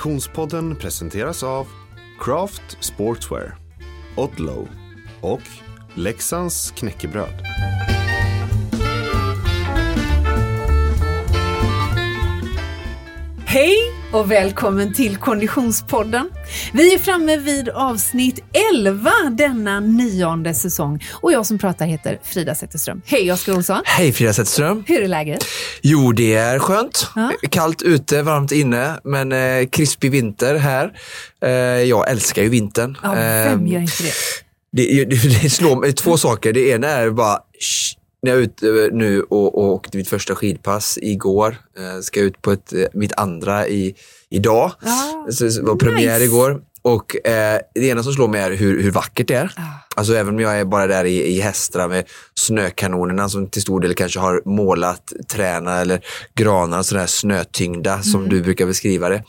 Missionspodden 0.00 0.76
presenteras 0.76 1.42
av 1.42 1.66
Craft 2.20 2.76
Sportswear, 2.80 3.56
Odlow 4.16 4.68
och 5.20 5.40
Leksands 5.94 6.70
knäckebröd. 6.70 7.42
Hej 13.46 13.99
och 14.12 14.30
välkommen 14.30 14.94
till 14.94 15.16
Konditionspodden. 15.16 16.30
Vi 16.72 16.94
är 16.94 16.98
framme 16.98 17.36
vid 17.36 17.68
avsnitt 17.68 18.40
11 18.72 19.10
denna 19.30 19.80
nionde 19.80 20.54
säsong 20.54 21.04
och 21.12 21.32
jag 21.32 21.46
som 21.46 21.58
pratar 21.58 21.86
heter 21.86 22.18
Frida 22.24 22.54
Zetterström. 22.54 23.02
Hej 23.06 23.32
Oskar 23.32 23.52
Olsson! 23.56 23.82
Hej 23.84 24.12
Frida 24.12 24.32
Zetterström! 24.32 24.84
Hur 24.86 25.02
är 25.02 25.08
läget? 25.08 25.44
Jo, 25.82 26.12
det 26.12 26.34
är 26.34 26.58
skönt. 26.58 27.06
Ja. 27.16 27.32
Kallt 27.50 27.82
ute, 27.82 28.22
varmt 28.22 28.52
inne, 28.52 29.00
men 29.04 29.32
eh, 29.32 29.66
krispig 29.68 30.10
vinter 30.10 30.54
här. 30.56 30.92
Eh, 31.44 31.50
jag 31.88 32.10
älskar 32.10 32.42
ju 32.42 32.48
vintern. 32.48 32.98
Ja, 33.02 33.12
vem 33.14 33.66
Eh, 33.66 33.72
gör 33.72 33.80
inte 33.80 34.02
det? 34.02 34.12
det, 34.72 35.04
det, 35.04 35.40
det 35.42 35.50
slår 35.50 35.76
mig 35.80 35.92
två 35.92 36.16
saker. 36.16 36.52
Det 36.52 36.68
ena 36.68 36.88
är 36.88 37.10
bara 37.10 37.38
när 38.22 38.30
jag 38.30 38.38
är 38.38 38.42
ute 38.42 38.68
eh, 38.68 38.92
nu 38.92 39.22
och, 39.22 39.58
och 39.58 39.64
åkte 39.72 39.96
mitt 39.96 40.08
första 40.08 40.34
skidpass 40.34 40.98
igår. 41.02 41.56
Eh, 41.78 42.00
ska 42.02 42.20
ut 42.20 42.42
på 42.42 42.52
ett, 42.52 42.72
eh, 42.72 42.84
mitt 42.92 43.12
andra 43.16 43.68
i, 43.68 43.94
idag. 44.30 44.72
Ja, 44.82 45.26
Så 45.30 45.44
det 45.44 45.62
var 45.62 45.76
premiär 45.76 46.12
nice. 46.18 46.24
igår. 46.24 46.62
Och 46.82 47.26
eh, 47.26 47.60
det 47.74 47.86
ena 47.88 48.02
som 48.02 48.12
slår 48.12 48.28
mig 48.28 48.40
är 48.40 48.50
hur, 48.50 48.82
hur 48.82 48.90
vackert 48.90 49.28
det 49.28 49.34
är. 49.34 49.52
Ah. 49.56 49.62
Alltså 49.96 50.14
även 50.14 50.34
om 50.34 50.40
jag 50.40 50.60
är 50.60 50.64
bara 50.64 50.86
där 50.86 51.04
i, 51.04 51.36
i 51.36 51.40
Hästra 51.40 51.88
med 51.88 52.04
snökanonerna 52.34 53.28
som 53.28 53.46
till 53.48 53.62
stor 53.62 53.80
del 53.80 53.94
kanske 53.94 54.20
har 54.20 54.42
målat 54.44 55.12
träna 55.32 55.80
eller 55.80 56.00
granar, 56.34 56.82
sådär 56.82 57.06
snötyngda 57.06 58.02
som 58.02 58.20
Mm. 58.20 58.30
du 58.30 58.42
brukar 58.42 58.66
beskriva 58.66 59.08
det. 59.08 59.24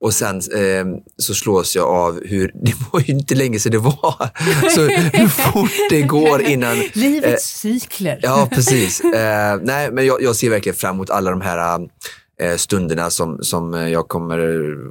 Och 0.00 0.14
sen 0.14 0.36
eh, 0.36 0.86
så 1.16 1.34
slås 1.34 1.76
jag 1.76 1.86
av 1.86 2.20
hur, 2.24 2.52
det 2.62 2.74
var 2.92 3.00
ju 3.00 3.12
inte 3.12 3.34
länge 3.34 3.58
sedan 3.58 3.72
det 3.72 3.78
var, 3.78 4.30
så 4.70 4.80
hur 5.18 5.28
fort 5.28 5.90
det 5.90 6.02
går 6.02 6.42
innan 6.42 6.76
Livets 6.92 7.60
cykler. 7.60 8.20
Ja, 8.22 8.48
precis. 8.52 9.00
Eh, 9.00 9.58
nej, 9.62 9.92
men 9.92 10.06
jag, 10.06 10.22
jag 10.22 10.36
ser 10.36 10.50
verkligen 10.50 10.76
fram 10.76 10.94
emot 10.94 11.10
alla 11.10 11.30
de 11.30 11.40
här 11.40 11.88
eh, 12.40 12.56
stunderna 12.56 13.10
som, 13.10 13.38
som 13.42 13.74
eh, 13.74 13.88
jag 13.88 14.08
kommer 14.08 14.38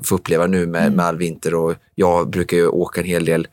få 0.04 0.16
uppleva 0.16 0.48
nu 0.48 0.68
med, 0.68 0.94
med 0.94 1.06
all 1.06 1.18
vinter. 1.18 1.54
Och 1.54 1.76
jag 1.96 2.30
brukar 2.30 2.58
ju 2.58 2.68
åka 2.68 3.02
en 3.02 3.08
hel 3.08 3.26
del 3.26 3.48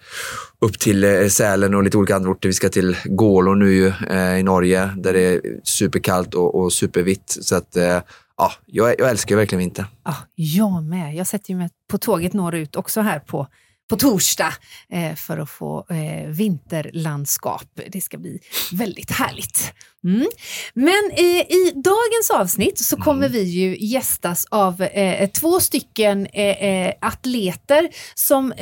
upp 0.61 0.79
till 0.79 1.05
eh, 1.05 1.27
Sälen 1.27 1.75
och 1.75 1.83
lite 1.83 1.97
olika 1.97 2.17
andra 2.17 2.31
orter. 2.31 2.49
Vi 2.49 2.53
ska 2.53 2.69
till 2.69 2.97
Gålå 3.05 3.55
nu 3.55 3.93
eh, 4.11 4.39
i 4.39 4.43
Norge 4.43 4.91
där 4.97 5.13
det 5.13 5.21
är 5.21 5.41
superkallt 5.65 6.35
och, 6.35 6.55
och 6.55 6.73
supervitt. 6.73 7.39
Så 7.41 7.57
att, 7.57 7.77
eh, 7.77 7.99
ja, 8.43 8.53
jag, 8.67 8.95
jag 8.99 9.11
älskar 9.11 9.37
verkligen 9.37 9.59
vinter. 9.59 9.87
Ja, 10.05 10.15
jag 10.35 10.83
med. 10.83 11.15
Jag 11.15 11.27
sätter 11.27 11.55
mig 11.55 11.71
på 11.91 11.99
tåget 11.99 12.33
norrut 12.33 12.77
också 12.77 13.01
här 13.01 13.19
på, 13.19 13.47
på 13.93 13.97
torsdag 13.97 14.53
eh, 14.93 15.15
för 15.15 15.39
att 15.39 15.51
få 15.51 15.87
eh, 15.91 16.29
vinterlandskap. 16.29 17.65
Det 17.89 18.01
ska 18.01 18.19
bli 18.19 18.41
väldigt 18.73 19.11
härligt. 19.11 19.73
Mm. 20.05 20.27
Men 20.75 21.11
eh, 21.13 21.41
i 21.41 21.73
dagens 21.75 22.31
avsnitt 22.33 22.79
så 22.79 22.97
kommer 22.97 23.29
vi 23.29 23.43
ju 23.43 23.77
gästas 23.79 24.47
av 24.51 24.87
två 25.41 25.61
stycken 25.61 26.27
atleter 27.01 27.89
som 28.15 28.53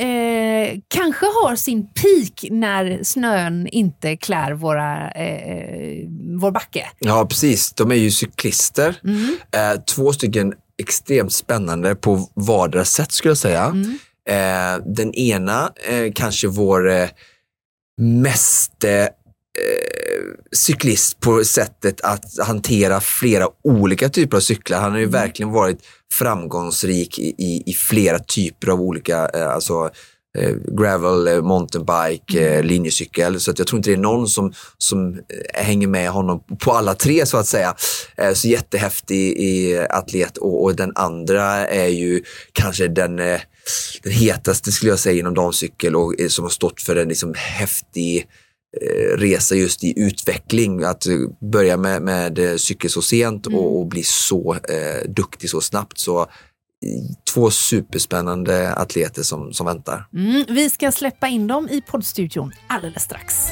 kanske 0.87 1.25
har 1.25 1.55
sin 1.55 1.87
peak 1.87 2.51
när 2.51 3.03
snön 3.03 3.67
inte 3.67 4.17
klär 4.17 4.51
våra, 4.51 5.11
vår 6.39 6.51
backe. 6.51 6.89
Ja, 6.99 7.25
precis. 7.25 7.73
De 7.73 7.91
är 7.91 7.95
ju 7.95 8.11
cyklister. 8.11 8.95
Eh, 9.51 9.81
två 9.81 10.13
stycken 10.13 10.53
extremt 10.77 11.33
spännande 11.33 11.95
på 11.95 12.29
vardera 12.33 12.85
sätt 12.85 13.11
skulle 13.11 13.29
jag 13.29 13.37
säga. 13.37 13.73
Eh, 14.29 14.83
den 14.85 15.13
ena 15.13 15.71
eh, 15.89 16.11
kanske 16.15 16.47
vår 16.47 16.89
eh, 16.89 17.09
mest 18.01 18.83
eh, 18.83 19.07
cyklist 20.51 21.19
på 21.19 21.43
sättet 21.43 22.01
att 22.01 22.37
hantera 22.39 22.99
flera 22.99 23.47
olika 23.63 24.09
typer 24.09 24.37
av 24.37 24.41
cyklar. 24.41 24.79
Han 24.79 24.91
har 24.91 24.99
ju 24.99 25.05
verkligen 25.05 25.51
varit 25.51 25.79
framgångsrik 26.13 27.19
i, 27.19 27.35
i, 27.37 27.63
i 27.65 27.73
flera 27.73 28.19
typer 28.19 28.67
av 28.67 28.81
olika, 28.81 29.29
eh, 29.33 29.49
alltså 29.49 29.89
eh, 30.37 30.55
gravel, 30.77 31.27
eh, 31.27 31.41
mountainbike, 31.41 32.57
eh, 32.57 32.63
linjecykel. 32.63 33.39
Så 33.39 33.51
att 33.51 33.59
jag 33.59 33.67
tror 33.67 33.77
inte 33.77 33.89
det 33.89 33.95
är 33.95 33.97
någon 33.97 34.27
som, 34.27 34.53
som 34.77 35.13
eh, 35.13 35.19
hänger 35.63 35.87
med 35.87 36.09
honom 36.09 36.43
på 36.59 36.71
alla 36.71 36.95
tre 36.95 37.25
så 37.25 37.37
att 37.37 37.47
säga. 37.47 37.75
Eh, 38.17 38.33
så 38.33 38.47
jättehäftig 38.47 39.37
i 39.37 39.79
atlet 39.89 40.37
och, 40.37 40.63
och 40.63 40.75
den 40.75 40.91
andra 40.95 41.67
är 41.67 41.87
ju 41.87 42.23
kanske 42.53 42.87
den, 42.87 43.19
eh, 43.19 43.41
den 44.03 44.13
hetaste 44.13 44.71
skulle 44.71 44.91
jag 44.91 44.99
säga 44.99 45.19
inom 45.19 45.33
damcykel 45.33 45.95
och 45.95 46.19
eh, 46.19 46.27
som 46.27 46.45
har 46.45 46.49
stått 46.49 46.81
för 46.81 46.95
en 46.95 47.07
liksom 47.07 47.33
häftig 47.37 48.27
eh, 48.81 49.17
resa 49.17 49.55
just 49.55 49.83
i 49.83 49.93
utveckling. 49.99 50.83
Att 50.83 51.07
eh, 51.07 51.13
börja 51.51 51.77
med, 51.77 52.01
med 52.01 52.61
cykel 52.61 52.89
så 52.89 53.01
sent 53.01 53.47
och, 53.47 53.79
och 53.79 53.87
bli 53.87 54.03
så 54.03 54.53
eh, 54.53 55.09
duktig 55.09 55.49
så 55.49 55.61
snabbt. 55.61 55.97
Så 55.99 56.27
två 57.33 57.51
superspännande 57.51 58.73
atleter 58.73 59.23
som, 59.23 59.53
som 59.53 59.65
väntar. 59.65 60.07
Mm, 60.13 60.45
vi 60.49 60.69
ska 60.69 60.91
släppa 60.91 61.27
in 61.27 61.47
dem 61.47 61.69
i 61.69 61.81
poddstudion 61.81 62.51
alldeles 62.67 63.03
strax. 63.03 63.47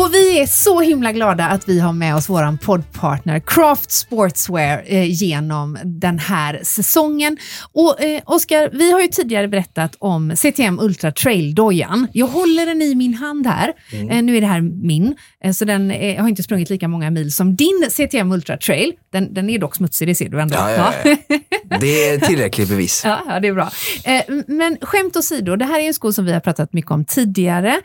Och 0.00 0.14
vi 0.14 0.40
är 0.40 0.46
så 0.46 0.80
himla 0.80 1.12
glada 1.12 1.46
att 1.46 1.68
vi 1.68 1.80
har 1.80 1.92
med 1.92 2.16
oss 2.16 2.28
våran 2.28 2.58
poddpartner 2.58 3.40
Craft 3.46 3.90
Sportswear 3.90 4.82
eh, 4.86 5.22
genom 5.22 5.78
den 5.84 6.18
här 6.18 6.60
säsongen. 6.62 7.36
Och 7.72 8.02
eh, 8.02 8.22
Oskar, 8.24 8.70
vi 8.72 8.92
har 8.92 9.00
ju 9.00 9.08
tidigare 9.08 9.48
berättat 9.48 9.96
om 9.98 10.36
CTM 10.36 10.80
Ultra 10.80 11.12
Trail 11.12 11.54
dojan. 11.54 12.06
Jag 12.12 12.26
håller 12.26 12.66
den 12.66 12.82
i 12.82 12.94
min 12.94 13.14
hand 13.14 13.46
här. 13.46 13.72
Eh, 14.10 14.22
nu 14.22 14.36
är 14.36 14.40
det 14.40 14.46
här 14.46 14.60
min, 14.60 15.16
eh, 15.44 15.52
så 15.52 15.64
den 15.64 15.90
eh, 15.90 16.22
har 16.22 16.28
inte 16.28 16.42
sprungit 16.42 16.70
lika 16.70 16.88
många 16.88 17.10
mil 17.10 17.32
som 17.32 17.56
din 17.56 17.86
CTM 17.90 18.32
Ultra 18.32 18.56
Trail. 18.56 18.92
Den, 19.12 19.34
den 19.34 19.50
är 19.50 19.58
dock 19.58 19.76
smutsig, 19.76 20.08
det 20.08 20.14
ser 20.14 20.28
du 20.28 20.40
ändå. 20.40 20.54
Ja, 20.54 20.70
ja, 20.70 20.94
ja. 21.04 21.38
Det 21.80 22.08
är 22.08 22.18
tillräckligt 22.18 22.68
bevis. 22.68 23.02
Ja, 23.10 23.40
det 23.40 23.48
är 23.48 23.54
bra. 23.54 23.70
Eh, 24.04 24.22
men 24.46 24.78
skämt 24.80 25.16
åsido, 25.16 25.56
det 25.56 25.64
här 25.64 25.80
är 25.80 25.86
en 25.86 25.94
sko 25.94 26.12
som 26.12 26.24
vi 26.24 26.32
har 26.32 26.40
pratat 26.40 26.72
mycket 26.72 26.90
om 26.90 27.04
tidigare. 27.04 27.80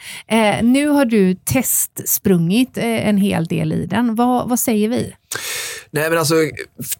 Nu 0.61 0.87
har 0.87 1.05
du 1.05 1.35
testsprungit 1.35 2.04
eh, 2.77 3.07
en 3.07 3.17
hel 3.17 3.45
del 3.45 3.73
i 3.73 3.85
den. 3.85 4.15
Vad, 4.15 4.49
vad 4.49 4.59
säger 4.59 4.89
vi? 4.89 5.15
Nej 5.91 6.09
men 6.09 6.19
alltså 6.19 6.35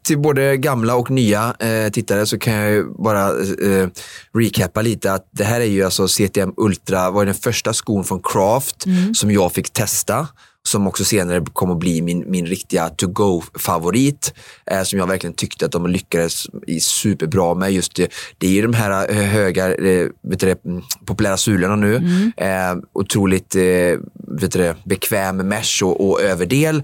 till 0.01 0.17
både 0.17 0.57
gamla 0.57 0.95
och 0.95 1.11
nya 1.11 1.55
eh, 1.59 1.91
tittare 1.91 2.25
så 2.25 2.39
kan 2.39 2.53
jag 2.53 2.71
ju 2.71 2.83
bara 2.83 3.27
eh, 3.29 3.87
recappa 4.33 4.81
lite 4.81 5.13
att 5.13 5.29
det 5.31 5.43
här 5.43 5.61
är 5.61 5.65
ju 5.65 5.83
alltså 5.83 6.07
CTM 6.07 6.53
Ultra, 6.57 7.11
var 7.11 7.25
den 7.25 7.35
första 7.35 7.73
skon 7.73 8.03
från 8.03 8.21
Craft 8.23 8.85
som 9.13 9.31
jag 9.31 9.53
fick 9.53 9.69
testa. 9.69 10.27
Som 10.65 10.87
också 10.87 11.03
senare 11.03 11.45
kom 11.53 11.71
att 11.71 11.79
bli 11.79 12.01
min, 12.01 12.31
min 12.31 12.45
riktiga 12.45 12.89
to-go-favorit. 12.89 14.33
Eh, 14.65 14.83
som 14.83 14.99
jag 14.99 15.07
verkligen 15.07 15.33
tyckte 15.33 15.65
att 15.65 15.71
de 15.71 15.87
lyckades 15.87 16.47
i 16.67 16.79
superbra 16.79 17.53
med. 17.53 17.71
Just 17.71 17.95
det, 17.95 18.13
det 18.37 18.47
är 18.47 18.51
ju 18.51 18.61
de 18.61 18.73
här 18.73 19.11
eh, 19.11 19.15
höga, 19.15 19.75
eh, 19.75 20.07
vet 20.21 20.39
det, 20.39 20.65
mm, 20.65 20.83
populära 21.05 21.37
sulorna 21.37 21.75
nu. 21.75 21.95
Eh, 22.37 22.75
otroligt 22.93 23.55
eh, 23.55 23.99
vet 24.27 24.51
det, 24.51 24.75
bekväm 24.83 25.37
mesh 25.37 25.83
och, 25.83 26.09
och 26.09 26.21
överdel. 26.21 26.83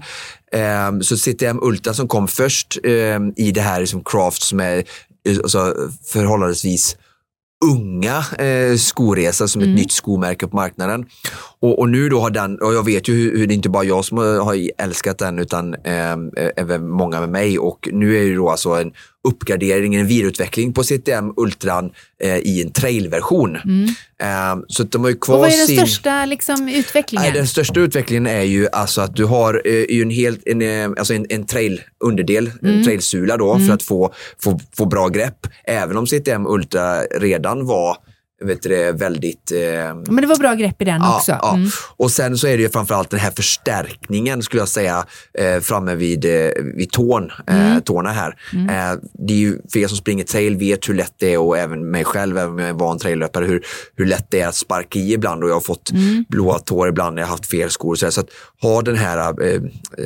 Eh, 0.52 0.98
så 1.00 1.16
CTM 1.16 1.58
Ultra 1.62 1.94
som 1.94 2.08
kom 2.08 2.28
först 2.28 2.78
eh, 2.84 3.18
i 3.36 3.52
det 3.54 3.60
här 3.60 3.80
liksom 3.80 4.04
Craft 4.04 4.42
som 4.42 4.60
är 4.60 4.84
alltså, 5.28 5.74
förhållandevis 6.04 6.96
unga 7.64 8.18
eh, 8.46 8.76
skoresa 8.76 9.48
som 9.48 9.62
ett 9.62 9.68
nytt 9.68 9.92
skomärke 9.92 10.46
på 10.46 10.56
marknaden. 10.56 11.06
Och, 11.60 11.78
och 11.78 11.88
nu 11.88 12.08
då 12.08 12.20
har 12.20 12.30
den, 12.30 12.58
och 12.58 12.74
jag 12.74 12.84
vet 12.84 13.08
ju 13.08 13.14
hur, 13.14 13.38
hur 13.38 13.46
det 13.46 13.54
är 13.54 13.56
inte 13.56 13.68
bara 13.68 13.84
jag 13.84 14.04
som 14.04 14.18
har, 14.18 14.44
har 14.44 14.70
älskat 14.78 15.18
den 15.18 15.38
utan 15.38 15.74
eh, 15.74 16.16
även 16.56 16.88
många 16.88 17.20
med 17.20 17.28
mig 17.28 17.58
och 17.58 17.88
nu 17.92 18.16
är 18.16 18.30
det 18.30 18.34
då 18.34 18.50
alltså 18.50 18.70
en 18.70 18.92
uppgradering, 19.24 19.94
en 19.94 20.06
vidareutveckling 20.06 20.72
på 20.72 20.82
CTM 20.82 21.32
Ultran 21.36 21.90
eh, 22.22 22.36
i 22.36 22.62
en 22.62 22.72
trailversion. 22.72 23.56
Eh, 24.22 24.56
så 24.68 24.82
de 24.82 25.02
har 25.02 25.10
ju 25.10 25.16
kvar 25.16 25.34
Och 25.34 25.40
vad 25.40 25.50
är 25.50 25.56
den 25.56 25.66
sin... 25.66 25.76
största 25.76 26.24
liksom, 26.24 26.68
utvecklingen? 26.68 27.22
Nej, 27.22 27.32
den 27.32 27.46
största 27.46 27.80
utvecklingen 27.80 28.26
är 28.26 28.42
ju 28.42 28.68
alltså 28.72 29.00
att 29.00 29.16
du 29.16 29.24
har 29.24 29.62
eh, 29.64 30.00
en, 30.00 30.10
helt, 30.10 30.40
en, 30.46 30.62
eh, 30.62 30.90
alltså 30.98 31.14
en, 31.14 31.26
en 31.28 31.46
trail 31.46 31.80
underdel, 32.04 32.50
en 32.62 32.84
trailsula 32.84 33.36
då 33.36 33.58
för 33.58 33.74
att 33.74 33.82
få, 33.82 34.14
få, 34.42 34.60
få 34.76 34.86
bra 34.86 35.08
grepp. 35.08 35.46
Även 35.64 35.96
om 35.96 36.06
CTM 36.06 36.46
Ultra 36.46 37.02
redan 37.02 37.66
var 37.66 37.96
vet 38.44 38.62
du, 38.62 38.92
väldigt... 38.92 39.52
Eh, 39.52 39.58
Men 39.94 40.16
det 40.16 40.26
var 40.26 40.36
bra 40.38 40.54
grepp 40.54 40.82
i 40.82 40.84
den 40.84 41.00
Ja, 41.00 41.16
också. 41.16 41.32
ja. 41.32 41.54
Mm. 41.54 41.70
Och 41.96 42.10
sen 42.10 42.38
så 42.38 42.46
är 42.46 42.56
det 42.56 42.62
ju 42.62 42.68
framförallt 42.68 43.10
den 43.10 43.20
här 43.20 43.30
förstärkningen 43.30 44.42
skulle 44.42 44.60
jag 44.62 44.68
säga 44.68 45.06
eh, 45.38 45.60
framme 45.60 45.94
vid, 45.94 46.24
eh, 46.24 46.50
vid 46.76 46.90
tån, 46.90 47.30
eh, 47.46 47.66
Mm. 47.72 47.82
tårna 47.82 48.10
här. 48.12 48.28
Eh, 48.52 48.98
det 49.26 49.32
är 49.32 49.38
ju 49.38 49.58
för 49.72 49.78
er 49.78 49.86
som 49.88 49.96
springer 49.96 50.24
trail 50.24 50.56
vet 50.56 50.88
hur 50.88 50.94
lätt 50.94 51.14
det 51.18 51.32
är 51.34 51.38
och 51.38 51.58
även 51.58 51.90
mig 51.90 52.04
själv, 52.04 52.38
även 52.38 52.50
om 52.52 52.58
jag 52.58 52.66
är 52.66 52.70
en 52.70 52.78
van 52.78 52.98
traillöpare, 52.98 53.44
hur, 53.46 53.62
hur 53.96 54.06
lätt 54.06 54.26
det 54.30 54.40
är 54.40 54.48
att 54.48 54.54
sparka 54.54 54.98
i 54.98 55.12
ibland 55.12 55.44
och 55.44 55.50
jag 55.50 55.54
har 55.54 55.60
fått 55.60 55.90
Mm. 55.92 56.24
blåa 56.28 56.58
tår 56.58 56.88
ibland 56.88 57.14
när 57.14 57.22
jag 57.22 57.28
haft 57.28 57.46
fel 57.46 57.70
skor. 57.70 57.90
och 57.90 57.98
Så, 57.98 58.10
så 58.10 58.20
att 58.20 58.28
ha 58.62 58.82
den 58.82 58.96
här 58.96 59.18
eh, 59.18 59.54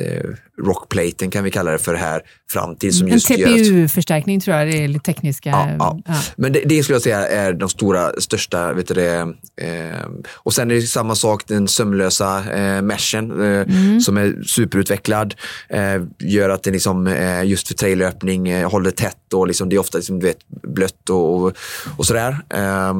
eh, 0.01 0.23
rockplaten 0.61 1.31
kan 1.31 1.43
vi 1.43 1.51
kalla 1.51 1.71
det 1.71 1.77
för 1.77 1.95
här 1.95 2.21
fram 2.51 2.75
till 2.75 2.93
som 2.93 3.07
En 3.07 3.13
just 3.13 3.29
gör 3.29 3.47
att 3.47 3.57
TPU-förstärkning 3.57 4.39
tror 4.41 4.57
jag 4.57 4.67
det 4.67 4.83
är 4.83 4.87
lite 4.87 5.05
tekniska. 5.05 5.49
Ja, 5.49 5.69
ja. 5.79 5.99
ja. 6.05 6.13
Men 6.35 6.53
det, 6.53 6.61
det 6.65 6.83
skulle 6.83 6.95
jag 6.95 7.01
säga 7.01 7.27
är 7.27 7.53
de 7.53 7.69
stora, 7.69 8.11
största, 8.21 8.73
vet 8.73 8.87
du 8.87 8.93
det, 8.93 9.33
eh, 9.61 10.07
och 10.33 10.53
sen 10.53 10.71
är 10.71 10.75
det 10.75 10.81
samma 10.81 11.15
sak 11.15 11.43
den 11.47 11.67
sömlösa 11.67 12.53
eh, 12.53 12.81
meshen 12.81 13.31
eh, 13.31 13.57
Mm. 13.67 14.01
som 14.01 14.17
är 14.17 14.43
superutvecklad. 14.43 15.35
Eh, 15.69 16.01
gör 16.19 16.49
att 16.49 16.63
det 16.63 16.71
liksom, 16.71 17.07
eh, 17.07 17.43
just 17.43 17.67
för 17.67 17.73
trailöpning 17.75 18.49
eh, 18.49 18.69
håller 18.69 18.91
tätt 18.91 19.33
och 19.33 19.47
liksom, 19.47 19.69
det 19.69 19.75
är 19.75 19.79
ofta 19.79 19.97
liksom, 19.97 20.19
du 20.19 20.25
vet, 20.25 20.47
blött 20.47 21.09
och, 21.09 21.35
och, 21.35 21.53
och 21.97 22.05
sådär. 22.05 22.37
Eh, 22.49 22.93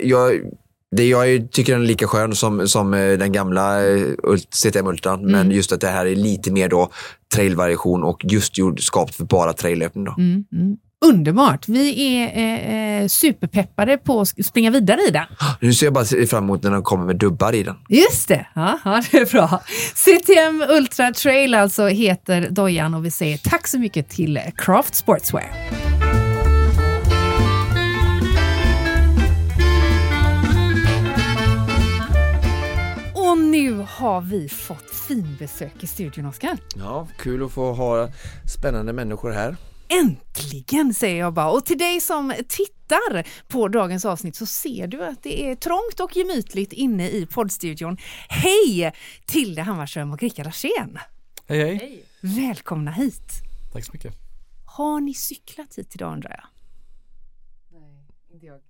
jag, 0.00 0.32
det 0.96 1.08
jag 1.08 1.50
tycker 1.52 1.72
den 1.72 1.82
är 1.82 1.86
lika 1.86 2.06
skön 2.06 2.34
som, 2.34 2.68
som 2.68 2.94
eh, 2.94 3.18
den 3.18 3.32
gamla 3.32 3.86
eh, 3.88 4.02
CTM 4.50 4.86
Ultran, 4.86 5.18
Mm. 5.20 5.32
men 5.32 5.50
just 5.50 5.72
att 5.72 5.80
det 5.80 5.88
här 5.88 6.06
är 6.06 6.16
lite 6.16 6.50
mer 6.52 6.68
då 6.68 6.90
trailvariation 7.34 8.02
och 8.02 8.20
just 8.24 8.58
gjord, 8.58 8.80
skapat 8.80 9.14
för 9.14 9.24
bara 9.24 9.52
traillöpning. 9.52 10.04
Då. 10.04 10.14
Mm, 10.18 10.44
mm. 10.52 10.76
Underbart! 11.04 11.68
Vi 11.68 12.16
är 12.16 12.26
eh, 12.38 13.00
eh, 13.02 13.08
superpeppade 13.08 13.98
på 13.98 14.20
att 14.20 14.44
springa 14.46 14.70
vidare 14.70 15.00
i 15.08 15.10
den. 15.10 15.24
Nu 15.60 15.72
ser 15.72 15.86
jag 15.86 15.92
bara 15.92 16.04
fram 16.04 16.44
emot 16.44 16.62
när 16.62 16.70
de 16.70 16.82
kommer 16.82 17.04
med 17.06 17.16
dubbar 17.16 17.52
i 17.54 17.62
den. 17.62 17.76
Just 17.88 18.28
det, 18.28 18.46
ja, 18.54 18.78
ja, 18.84 19.02
det 19.10 19.18
är 19.18 19.26
bra. 19.32 19.62
CTM 19.94 20.64
Ultra 20.68 21.12
Trail 21.12 21.54
alltså 21.54 21.86
heter 21.86 22.48
dojan 22.50 22.94
och 22.94 23.04
vi 23.04 23.10
säger 23.10 23.38
tack 23.38 23.68
så 23.68 23.78
mycket 23.78 24.08
till 24.08 24.40
Craft 24.56 24.94
Sportswear. 24.94 25.91
Nu 33.52 33.86
har 33.88 34.20
vi 34.20 34.48
fått 34.48 34.90
finbesök 35.08 35.82
i 35.84 35.86
studion, 35.86 36.26
Oskar. 36.26 36.58
Ja, 36.76 37.08
kul 37.18 37.44
att 37.44 37.52
få 37.52 37.72
ha 37.72 38.08
spännande 38.56 38.92
människor 38.92 39.30
här. 39.30 39.56
Äntligen 39.88 40.94
säger 40.94 41.18
jag 41.18 41.34
bara. 41.34 41.50
Och 41.50 41.64
till 41.64 41.78
dig 41.78 42.00
som 42.00 42.34
tittar 42.48 43.28
på 43.48 43.68
dagens 43.68 44.04
avsnitt 44.04 44.36
så 44.36 44.46
ser 44.46 44.86
du 44.86 45.04
att 45.04 45.22
det 45.22 45.50
är 45.50 45.54
trångt 45.54 46.00
och 46.00 46.16
gemytligt 46.16 46.72
inne 46.72 47.08
i 47.08 47.26
poddstudion. 47.26 47.96
Hej 48.28 48.92
Tilde 49.26 49.62
Hammarström 49.62 50.12
och 50.12 50.22
Rickard 50.22 50.46
Arsén. 50.46 50.98
Hej 51.46 51.76
hej. 51.76 52.04
Välkomna 52.20 52.90
hit. 52.90 53.32
Tack 53.72 53.84
så 53.84 53.92
mycket. 53.92 54.14
Har 54.64 55.00
ni 55.00 55.14
cyklat 55.14 55.78
hit 55.78 55.94
idag 55.94 56.12
undrar 56.12 56.30
jag? 56.30 56.44
Jag 58.42 58.60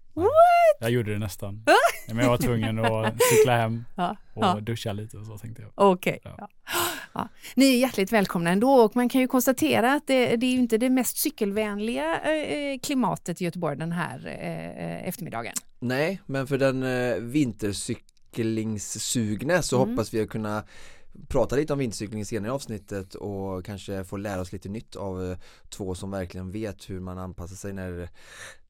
gjorde 0.89 1.13
det 1.13 1.19
nästan. 1.19 1.65
Men 2.09 2.19
jag 2.19 2.29
var 2.29 2.37
tvungen 2.39 2.79
att 2.79 3.15
cykla 3.31 3.57
hem 3.57 3.85
Ja, 3.97 4.17
och 4.35 4.45
ja. 4.45 4.61
duscha 4.61 4.93
lite 4.93 5.17
och 5.19 5.27
så 5.27 5.39
tänkte 5.39 5.63
jag. 5.63 5.71
Okej. 5.75 6.21
Ja. 6.25 6.35
Ja. 6.39 6.49
Ja. 7.15 7.29
Ni 7.57 7.75
är 7.75 7.79
hjärtligt 7.79 8.13
välkomna 8.13 8.51
ändå 8.51 8.73
och 8.75 8.97
man 8.97 9.09
kan 9.09 9.21
ju 9.21 9.27
konstatera 9.29 9.93
att 9.93 10.07
det, 10.07 10.37
det 10.37 10.47
är 10.47 10.51
ju 10.51 10.59
inte 10.59 10.79
det 10.79 10.91
mest 10.91 11.17
cykelvänliga 11.17 12.21
eh, 12.21 12.79
klimatet 12.79 13.41
i 13.41 13.45
Göteborg 13.45 13.77
den 13.77 13.93
här 13.93 14.27
eh, 14.27 15.09
eftermiddagen. 15.09 15.55
Nej, 15.81 16.21
men 16.27 16.47
för 16.47 16.59
den 16.59 16.83
eh, 16.83 17.15
vintercyklingssugne 17.17 19.63
så 19.63 19.77
Mm. 19.83 19.91
hoppas 19.91 20.15
vi 20.15 20.21
att 20.23 20.29
kunna 20.29 20.65
prata 21.29 21.57
lite 21.57 21.73
om 21.73 21.79
vintercykling 21.79 22.25
senare 22.27 22.49
i 22.49 22.53
avsnittet 22.55 23.15
och 23.15 23.65
kanske 23.65 24.05
få 24.05 24.17
lära 24.17 24.41
oss 24.41 24.53
lite 24.53 24.69
nytt 24.69 24.97
av 24.97 25.31
eh, 25.31 25.37
två 25.69 25.95
som 25.95 26.11
verkligen 26.11 26.51
vet 26.51 26.91
hur 26.91 27.01
man 27.01 27.19
anpassar 27.19 27.57
sig 27.57 27.73
när, 27.73 28.09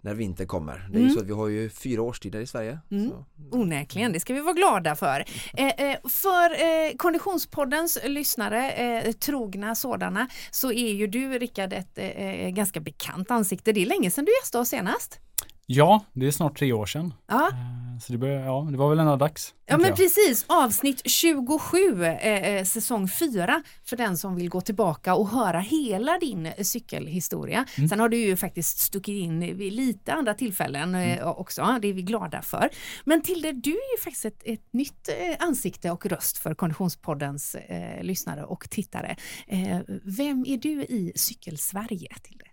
när 0.05 0.15
vinter 0.15 0.45
kommer. 0.47 0.89
Det 0.91 0.97
är 0.97 1.01
ju 1.01 1.05
Mm. 1.05 1.15
så 1.15 1.21
att 1.21 1.27
vi 1.27 1.33
har 1.33 1.49
ju 1.49 1.71
fyra 1.71 2.03
årstider 2.03 2.41
i 2.41 2.47
Sverige. 2.47 2.79
Mm. 2.91 3.09
Så. 3.11 3.25
Onekligen, 3.51 4.13
det 4.13 4.21
ska 4.21 4.35
vi 4.35 4.41
vara 4.41 4.53
glada 4.55 4.97
för. 4.97 5.25
Eh, 5.55 5.67
eh, 5.67 5.97
för 6.09 6.51
eh, 6.51 6.97
Konditionspoddens 6.97 7.99
lyssnare, 8.05 8.71
eh, 8.73 9.13
trogna 9.13 9.75
sådana, 9.75 10.29
så 10.51 10.73
är 10.73 10.93
ju 10.93 11.07
du 11.07 11.39
Rickard 11.39 11.73
ett 11.73 11.99
eh, 11.99 12.07
eh, 12.07 12.51
ganska 12.51 12.81
bekant 12.81 13.31
ansikte. 13.31 13.73
Det 13.73 13.83
är 13.83 13.87
länge 13.87 14.11
sedan 14.11 14.25
du 14.25 14.33
gästade 14.43 14.63
oss 14.63 14.69
senast. 14.69 15.19
Ja, 15.67 16.05
det 16.13 16.27
är 16.27 16.31
snart 16.31 16.59
tre 16.59 16.73
år 16.73 16.87
sedan. 16.87 17.15
Ja, 17.29 17.51
Eh, 17.53 17.99
Så 18.01 18.13
det, 18.13 18.19
börjar, 18.19 18.41
ja, 18.45 18.69
det 18.71 18.77
var 18.77 18.89
väl 18.91 18.99
ändå 18.99 19.17
dags. 19.17 19.55
ja 19.67 19.77
men 19.79 19.87
jag. 19.87 19.97
precis. 19.97 20.45
Avsnitt 20.49 21.03
27, 21.05 22.05
eh, 22.05 22.27
eh, 22.27 22.65
säsong 22.65 23.09
4, 23.09 23.63
för 23.85 23.97
den 23.97 24.17
som 24.17 24.37
vill 24.37 24.49
gå 24.49 24.61
tillbaka 24.61 25.15
och 25.15 25.29
höra 25.29 25.61
hela 25.61 26.19
din 26.19 26.53
cykelhistoria. 26.63 27.65
Mm. 27.79 27.89
Sen 27.89 28.01
har 28.01 28.09
du 28.09 28.17
ju 28.17 28.37
faktiskt 28.37 28.79
stuckit 28.79 29.13
in 29.23 29.57
vid 29.57 29.73
lite 29.73 30.13
andra 30.13 30.35
tillfällen 30.35 30.95
eh, 30.95 31.13
Mm. 31.19 31.29
också, 31.29 31.79
det 31.83 31.89
är 31.89 31.93
vi 31.93 32.03
glada 32.03 32.43
för. 32.43 32.69
Men 33.05 33.23
Tilde, 33.23 33.53
du 33.53 33.71
är 33.71 33.97
ju 33.99 34.03
faktiskt 34.05 34.25
ett, 34.25 34.43
ett 34.45 34.73
nytt 34.73 35.09
ansikte 35.39 35.91
och 35.91 36.07
röst 36.07 36.39
för 36.39 36.55
Konditionspoddens 36.55 37.55
eh, 37.55 38.03
lyssnare 38.03 38.45
och 38.45 38.71
tittare. 38.71 39.17
Eh, 39.47 39.79
vem 40.05 40.45
är 40.49 40.57
du 40.57 40.83
i 40.83 41.13
Cykelsverige, 41.17 42.09
Tilde? 42.23 42.45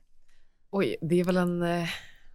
Oj, 0.71 0.95
det 1.01 1.19
är 1.19 1.23
väl 1.23 1.37
en 1.37 1.61
eh, 1.61 1.89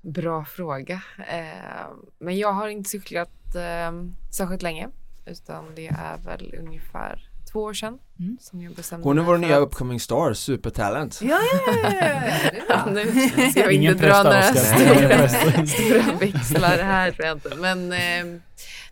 bra 0.05 0.45
fråga. 0.45 1.03
Eh, 1.29 1.87
men 2.19 2.39
jag 2.39 2.53
har 2.53 2.69
inte 2.69 2.91
cyklat 2.91 3.55
eh, 3.55 3.93
särskilt 4.37 4.63
länge, 4.63 4.89
utan 5.27 5.65
det 5.75 5.87
är 5.87 6.19
väl 6.25 6.55
ungefär 6.59 7.31
två 7.53 7.61
år 7.63 7.75
sedan 7.75 7.99
Mm. 8.19 8.37
som 8.41 8.63
jag 8.63 8.75
bestämde 8.75 9.09
Hon 9.09 9.19
är 9.19 9.23
vår 9.23 9.39
nya 9.39 9.57
att- 9.57 9.63
upcoming 9.63 10.01
star, 10.01 10.33
supertalent. 10.35 11.21
Ja, 11.23 11.39
ja, 11.67 11.91
ja, 11.93 12.23
ja. 12.69 12.85
Nu 12.91 13.07
ska 13.51 13.61
jag 13.61 13.73
Ingen 13.73 13.93
inte 13.93 14.07
dra 14.09 14.23
några 14.23 14.43
stora, 14.43 15.29
stora 15.67 16.19
växlar 16.21 16.79
här 16.83 17.11
tror 17.11 17.27
jag 17.27 17.37
inte. 17.37 17.55
Men, 17.57 17.79
eh, 17.93 17.99
nej, 17.99 18.41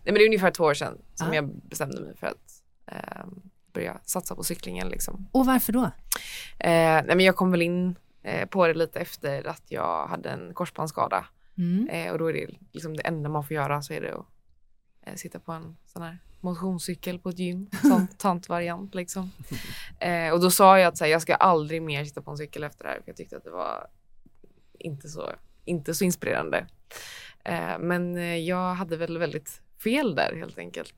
men 0.03 0.13
det 0.13 0.21
är 0.21 0.25
ungefär 0.25 0.51
två 0.51 0.63
år 0.63 0.73
sedan 0.73 0.97
som 1.15 1.27
Ja. 1.27 1.35
jag 1.35 1.49
bestämde 1.69 2.01
mig 2.01 2.13
för 2.19 2.27
att 2.27 2.61
eh, 2.91 3.25
börja 3.73 3.97
satsa 4.05 4.35
på 4.35 4.43
cyklingen. 4.43 4.89
Liksom. 4.89 5.27
Och 5.31 5.45
varför 5.45 5.73
då? 5.73 5.83
Eh, 5.83 5.89
nej, 6.69 7.03
men 7.07 7.19
jag 7.19 7.35
kom 7.35 7.51
väl 7.51 7.61
in 7.61 7.95
på 8.49 8.67
det 8.67 8.73
lite 8.73 8.99
efter 8.99 9.47
att 9.47 9.63
jag 9.67 10.07
hade 10.07 10.29
en 10.29 10.53
korsbandsskada. 10.53 11.25
Mm. 11.57 11.89
Eh, 11.89 12.11
och 12.11 12.19
då 12.19 12.29
är 12.29 12.33
det 12.33 12.47
liksom 12.71 12.97
det 12.97 13.07
enda 13.07 13.29
man 13.29 13.43
får 13.43 13.55
göra 13.55 13.81
så 13.81 13.93
är 13.93 14.01
det 14.01 14.15
att 14.15 14.25
eh, 15.01 15.15
sitta 15.15 15.39
på 15.39 15.51
en 15.51 15.77
sån 15.85 16.01
här 16.01 16.17
motionscykel 16.39 17.19
på 17.19 17.29
ett 17.29 17.39
gym, 17.39 17.69
tantvariant 18.17 18.95
liksom. 18.95 19.31
Eh, 19.99 20.33
och 20.33 20.41
då 20.41 20.51
sa 20.51 20.79
jag 20.79 20.87
att 20.87 20.97
så 20.97 21.03
här, 21.03 21.11
jag 21.11 21.21
ska 21.21 21.35
aldrig 21.35 21.81
mer 21.81 22.05
sitta 22.05 22.21
på 22.21 22.31
en 22.31 22.37
cykel 22.37 22.63
efter 22.63 22.83
det 22.83 22.89
här 22.89 22.97
för 22.97 23.03
jag 23.05 23.17
tyckte 23.17 23.37
att 23.37 23.43
det 23.43 23.51
var 23.51 23.87
inte 24.79 25.09
så, 25.09 25.29
inte 25.65 25.93
så 25.93 26.03
inspirerande. 26.03 26.67
Eh, 27.43 27.79
men 27.79 28.17
eh, 28.17 28.37
jag 28.37 28.73
hade 28.73 28.97
väl 28.97 29.17
väldigt 29.17 29.61
fel 29.83 30.15
där 30.15 30.35
helt 30.35 30.57
enkelt. 30.57 30.95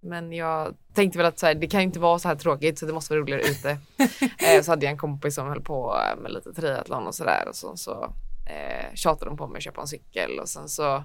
Men 0.00 0.32
jag 0.32 0.74
tänkte 0.94 1.18
väl 1.18 1.26
att 1.26 1.38
så 1.38 1.46
här, 1.46 1.54
det 1.54 1.66
kan 1.66 1.80
ju 1.80 1.86
inte 1.86 2.00
vara 2.00 2.18
så 2.18 2.28
här 2.28 2.34
tråkigt 2.36 2.78
så 2.78 2.86
det 2.86 2.92
måste 2.92 3.12
vara 3.14 3.20
roligare 3.22 3.42
ute. 3.42 3.70
eh, 4.56 4.62
så 4.62 4.72
hade 4.72 4.84
jag 4.86 4.92
en 4.92 4.98
kompis 4.98 5.34
som 5.34 5.48
höll 5.48 5.62
på 5.62 5.96
med 6.22 6.32
lite 6.32 6.52
triathlon 6.52 7.06
och 7.06 7.14
sådär 7.14 7.48
och 7.48 7.56
så, 7.56 7.76
så 7.76 8.14
eh, 8.46 8.94
tjatade 8.94 9.30
de 9.30 9.36
på 9.36 9.46
mig 9.46 9.56
att 9.56 9.62
köpa 9.64 9.80
en 9.80 9.86
cykel 9.86 10.38
och 10.38 10.48
sen 10.48 10.68
så 10.68 11.04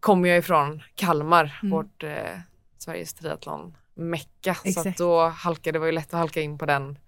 kom 0.00 0.24
jag 0.24 0.38
ifrån 0.38 0.82
Kalmar, 0.94 1.58
Mm. 1.62 1.72
vårt 1.76 2.02
eh, 2.02 2.38
Sveriges 2.78 3.14
triathlon 3.14 3.76
mecka 3.94 4.54
så 4.54 4.92
då 4.96 5.26
halkade, 5.28 5.72
det 5.72 5.78
var 5.78 5.86
ju 5.86 5.92
lätt 5.92 6.14
att 6.14 6.20
halka 6.20 6.40
in 6.40 6.58
på 6.58 6.66
den 6.66 6.98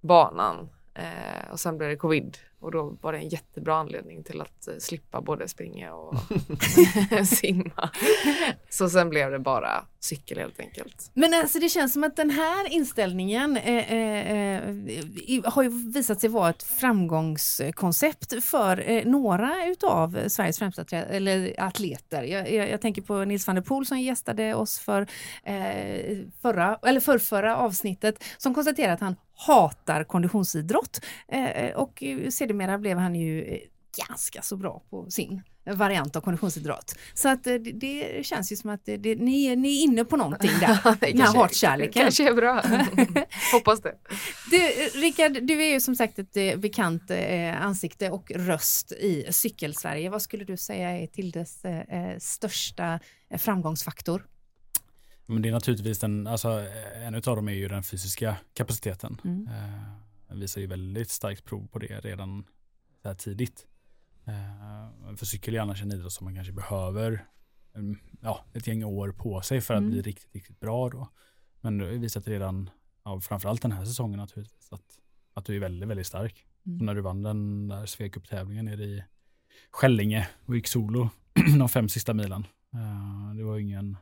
banan 0.00 0.68
eh, 0.94 1.52
och 1.52 1.60
sen 1.60 1.78
blev 1.78 1.90
det 1.90 1.96
covid 1.96 2.38
och 2.60 2.72
då 2.72 2.96
var 3.00 3.12
det 3.12 3.18
en 3.18 3.28
jättebra 3.28 3.76
anledning 3.76 4.24
till 4.24 4.40
att 4.40 4.68
eh, 4.68 4.74
slippa 4.78 5.20
både 5.20 5.48
springa 5.48 5.94
och 5.94 6.14
simma. 7.26 7.90
Så 8.70 8.90
sen 8.90 9.10
blev 9.10 9.30
det 9.30 9.38
bara 9.38 9.84
cykel 10.00 10.38
helt 10.38 10.60
enkelt. 10.60 11.10
Men 11.14 11.34
alltså 11.34 11.58
det 11.58 11.68
känns 11.68 11.92
som 11.92 12.04
att 12.04 12.16
den 12.16 12.30
här 12.30 12.72
inställningen 12.72 13.56
eh, 13.56 13.92
eh, 13.92 14.68
eh, 14.68 15.44
har 15.44 15.62
ju 15.62 15.92
visat 15.92 16.20
sig 16.20 16.30
vara 16.30 16.50
ett 16.50 16.62
framgångskoncept 16.62 18.44
för 18.44 18.90
eh, 18.90 19.04
några 19.04 19.66
utav 19.66 20.28
Sveriges 20.28 20.58
främsta 20.58 20.96
eller 20.96 21.54
atleter. 21.58 22.22
Jag, 22.22 22.52
jag, 22.52 22.70
jag 22.70 22.80
tänker 22.80 23.02
på 23.02 23.24
Nils 23.24 23.46
van 23.46 23.56
der 23.56 23.62
Poel 23.62 23.86
som 23.86 24.00
gästade 24.00 24.54
oss 24.54 24.78
för 24.78 25.06
förra, 26.42 26.78
eller 26.82 27.00
förrförra 27.00 27.56
avsnittet 27.56 28.24
som 28.38 28.54
konstaterade 28.54 28.92
att 28.92 29.00
han 29.00 29.16
hatar 29.46 30.04
konditionsidrott 30.04 31.00
eh, 31.28 31.70
och 31.76 32.02
eh, 32.02 32.28
sedermera 32.30 32.78
blev 32.78 32.98
han 32.98 33.14
ju 33.14 33.44
eh, 33.44 33.58
ganska 34.08 34.42
så 34.42 34.56
bra 34.56 34.82
på 34.90 35.10
sin 35.10 35.42
variant 35.66 36.16
av 36.16 36.20
konditionsidrott. 36.20 36.94
Så 37.14 37.28
att 37.28 37.44
det, 37.44 37.58
det 37.58 38.26
känns 38.26 38.52
ju 38.52 38.56
som 38.56 38.70
att 38.70 38.84
det, 38.84 38.96
det, 38.96 39.14
ni, 39.16 39.44
är- 39.46 39.56
ni 39.56 39.78
är 39.78 39.84
inne 39.84 40.04
på 40.04 40.16
någonting 40.16 40.50
där. 40.60 40.96
Den 41.12 41.20
här 41.20 41.34
hatkärleken. 41.34 42.02
kanske 42.02 42.28
är 42.28 42.34
bra. 42.34 42.62
Hoppas 43.52 43.80
det. 43.82 43.94
Du, 44.50 44.58
Rickard, 45.00 45.32
du 45.42 45.62
är 45.62 45.72
ju 45.72 45.80
som 45.80 45.96
sagt 45.96 46.18
ett 46.18 46.60
bekant 46.60 47.10
eh, 47.10 47.62
ansikte 47.62 48.10
och 48.10 48.30
röst 48.34 48.92
i 48.92 49.26
Cykelsverige. 49.30 50.10
Vad 50.10 50.22
skulle 50.22 50.44
du 50.44 50.56
säga 50.56 50.90
är 50.90 51.06
Tildes 51.06 51.64
eh, 51.64 52.18
största 52.18 53.00
framgångsfaktor? 53.38 54.26
Men 55.30 55.42
det 55.42 55.48
är 55.48 55.52
naturligtvis 55.52 55.98
den, 55.98 56.26
alltså 56.26 56.66
en 56.94 57.14
utav 57.14 57.36
dem 57.36 57.48
är 57.48 57.52
ju 57.52 57.68
den 57.68 57.82
fysiska 57.82 58.36
kapaciteten. 58.54 59.20
Mm. 59.24 59.48
Eh, 59.48 59.92
den 60.28 60.40
visar 60.40 60.60
ju 60.60 60.66
väldigt 60.66 61.10
starkt 61.10 61.44
prov 61.44 61.66
på 61.66 61.78
det 61.78 62.00
redan 62.00 62.44
så 63.02 63.08
här 63.08 63.14
tidigt. 63.14 63.66
Eh, 64.24 65.16
för 65.16 65.26
cykel 65.26 65.54
är 65.54 65.60
annars 65.60 65.82
en 65.82 65.92
idrott 65.92 66.12
som 66.12 66.24
man 66.24 66.34
kanske 66.34 66.52
behöver 66.52 67.24
mm, 67.74 67.98
ja, 68.20 68.44
ett 68.52 68.66
gäng 68.66 68.84
år 68.84 69.12
på 69.12 69.40
sig 69.40 69.60
för 69.60 69.74
att 69.74 69.78
Mm. 69.80 69.90
bli 69.90 70.02
riktigt, 70.02 70.34
riktigt 70.34 70.60
bra 70.60 70.88
då. 70.88 71.08
Men 71.60 71.78
du 71.78 71.84
har 71.84 71.92
visat 71.92 72.28
redan, 72.28 72.70
ja, 73.04 73.20
framförallt 73.20 73.62
den 73.62 73.72
här 73.72 73.84
säsongen 73.84 74.18
naturligtvis, 74.18 74.72
att, 74.72 74.98
att 75.34 75.44
du 75.44 75.56
är 75.56 75.60
väldigt, 75.60 75.88
väldigt 75.88 76.06
stark. 76.06 76.46
Mm. 76.66 76.86
När 76.86 76.94
du 76.94 77.00
vann 77.00 77.22
den 77.22 77.68
där 77.68 77.86
Svea 77.86 78.08
Cup-tävlingen 78.08 78.64
nere 78.64 78.84
i 78.84 79.04
Skällinge 79.70 80.28
och 80.46 80.56
gick 80.56 80.66
solo 80.66 81.10
de 81.58 81.68
fem 81.68 81.88
sista 81.88 82.14
milen. 82.14 82.46
Eh, 82.74 83.34
det 83.36 83.44
var 83.44 83.58
ingen, 83.58 83.96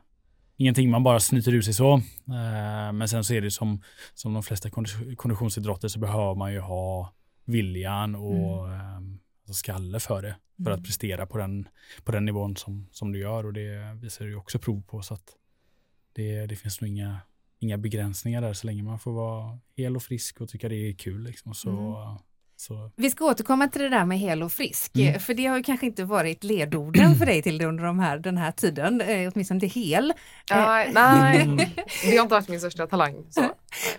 ingenting 0.59 0.89
man 0.89 1.03
bara 1.03 1.19
snyter 1.19 1.53
ur 1.53 1.61
sig 1.61 1.73
så. 1.73 1.93
Eh, 2.27 2.91
men 2.93 3.07
sen 3.07 3.23
så 3.23 3.33
är 3.33 3.41
det 3.41 3.51
som, 3.51 3.81
som 4.13 4.33
de 4.33 4.43
flesta 4.43 4.69
kondi- 4.69 5.15
konditionsidrotter 5.15 5.87
så 5.87 5.99
behöver 5.99 6.35
man 6.35 6.53
ju 6.53 6.59
ha 6.59 7.13
viljan 7.45 8.15
och 8.15 8.73
eh, 8.73 8.95
alltså 8.95 9.53
skalle 9.53 9.99
för 9.99 10.21
det. 10.21 10.35
För 10.63 10.71
att 10.71 10.83
prestera 10.83 11.25
på 11.25 11.37
den, 11.37 11.67
på 12.03 12.11
den 12.11 12.25
nivån 12.25 12.55
som, 12.55 12.87
som 12.91 13.11
du 13.11 13.19
gör 13.19 13.45
och 13.45 13.53
det 13.53 13.93
visar 14.01 14.25
du 14.25 14.31
ju 14.31 14.37
också 14.37 14.59
prov 14.59 14.81
på. 14.81 15.01
Så 15.01 15.13
att 15.13 15.35
det, 16.13 16.45
det 16.45 16.55
finns 16.55 16.81
nog 16.81 16.89
inga, 16.89 17.17
inga 17.59 17.77
begränsningar 17.77 18.41
där 18.41 18.53
så 18.53 18.67
länge 18.67 18.83
man 18.83 18.99
får 18.99 19.11
vara 19.11 19.59
hel 19.77 19.95
och 19.95 20.03
frisk 20.03 20.41
och 20.41 20.49
tycka 20.49 20.69
det 20.69 20.75
är 20.75 20.93
kul. 20.93 21.23
Liksom, 21.23 21.53
så, 21.53 21.69
Mm. 21.69 22.17
Så 22.61 22.91
Vi 22.95 23.09
ska 23.09 23.25
återkomma 23.25 23.67
till 23.67 23.81
det 23.81 23.89
där 23.89 24.05
med 24.05 24.19
hel 24.19 24.43
och 24.43 24.51
frisk, 24.51 24.95
Mm. 24.95 25.07
eh, 25.13 25.19
för 25.19 25.33
det 25.33 25.45
har 25.45 25.57
ju 25.57 25.63
kanske 25.63 25.85
inte 25.85 26.03
varit 26.03 26.43
ledorden 26.43 27.15
för 27.15 27.25
dig 27.25 27.41
till 27.41 27.61
under 27.65 27.83
de 27.83 27.99
här, 27.99 28.17
den 28.17 28.37
här 28.37 28.51
tiden, 28.51 29.01
eh, 29.01 29.31
åtminstone 29.33 29.59
det 29.59 29.67
hel. 29.67 30.13
Nej, 30.51 30.91
nej, 30.93 31.45
det 32.03 32.15
har 32.17 32.23
inte 32.23 32.35
varit 32.35 32.47
min 32.49 32.59
största 32.59 32.87
talang. 32.87 33.25
Så. 33.29 33.41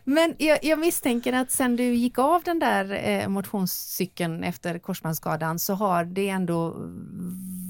Men 0.04 0.34
jag, 0.38 0.58
jag 0.62 0.78
misstänker 0.78 1.32
att 1.32 1.50
sen 1.50 1.76
du 1.76 1.84
gick 1.94 2.18
av 2.18 2.42
den 2.42 2.58
där 2.58 3.08
eh, 3.08 3.28
motionscykeln 3.28 4.44
efter 4.44 4.78
korsbandsskadan 4.78 5.58
så 5.58 5.74
har 5.74 6.04
det 6.04 6.28
ändå 6.28 6.76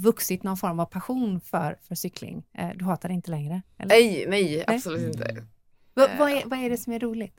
vuxit 0.04 0.42
någon 0.42 0.56
form 0.56 0.80
av 0.80 0.86
passion 0.86 1.40
för, 1.40 1.76
för 1.88 1.94
cykling. 1.94 2.42
Eh, 2.58 2.68
du 2.74 2.84
hatar 2.84 3.08
det 3.08 3.14
inte 3.14 3.30
längre? 3.30 3.62
Eller? 3.78 3.88
Nej, 3.88 4.26
nej, 4.28 4.64
absolut 4.66 5.14
inte. 5.16 5.46
Va, 5.94 6.06
vad, 6.18 6.30
är, 6.30 6.42
vad 6.46 6.58
är 6.58 6.70
det 6.70 6.76
som 6.76 6.92
är 6.92 6.98
roligt? 6.98 7.36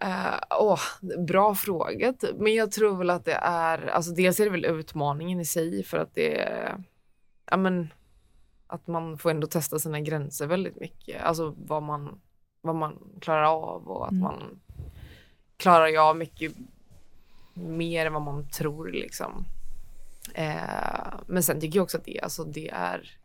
Eh, 0.00 0.34
åh, 0.60 0.80
bra 1.26 1.54
fråga. 1.54 2.14
Men 2.38 2.54
jag 2.54 2.72
tror 2.72 2.96
väl 2.96 3.10
att 3.10 3.24
det 3.24 3.38
är, 3.42 3.86
alltså 3.86 4.12
dels 4.12 4.40
är 4.40 4.44
det 4.44 4.50
väl 4.50 4.64
utmaningen 4.64 5.40
i 5.40 5.44
sig 5.44 5.84
för 5.84 5.98
att 5.98 6.14
det 6.14 6.40
är, 6.40 6.82
ja 7.50 7.56
men, 7.56 7.92
att 8.66 8.86
man 8.86 9.18
får 9.18 9.30
ändå 9.30 9.46
testa 9.46 9.78
sina 9.78 10.00
gränser 10.00 10.46
väldigt 10.46 10.80
mycket. 10.80 11.22
Alltså 11.22 11.54
vad 11.58 11.82
man, 11.82 12.20
vad 12.60 12.74
man 12.74 12.98
klarar 13.20 13.42
av 13.44 13.88
och 13.88 14.04
att 14.06 14.10
Mm. 14.12 14.22
man 14.22 14.60
klarar 15.56 15.86
ju 15.88 15.98
av 15.98 16.16
mycket 16.16 16.52
mer 17.54 18.06
än 18.06 18.12
vad 18.12 18.22
man 18.22 18.48
tror 18.48 18.88
liksom. 18.88 19.44
Eh, 20.34 21.14
men 21.26 21.42
sen 21.42 21.60
tycker 21.60 21.76
jag 21.78 21.82
också 21.84 21.98
att 21.98 22.04
det, 22.04 22.20
alltså 22.20 22.44
det 22.44 22.68
är 22.70 23.16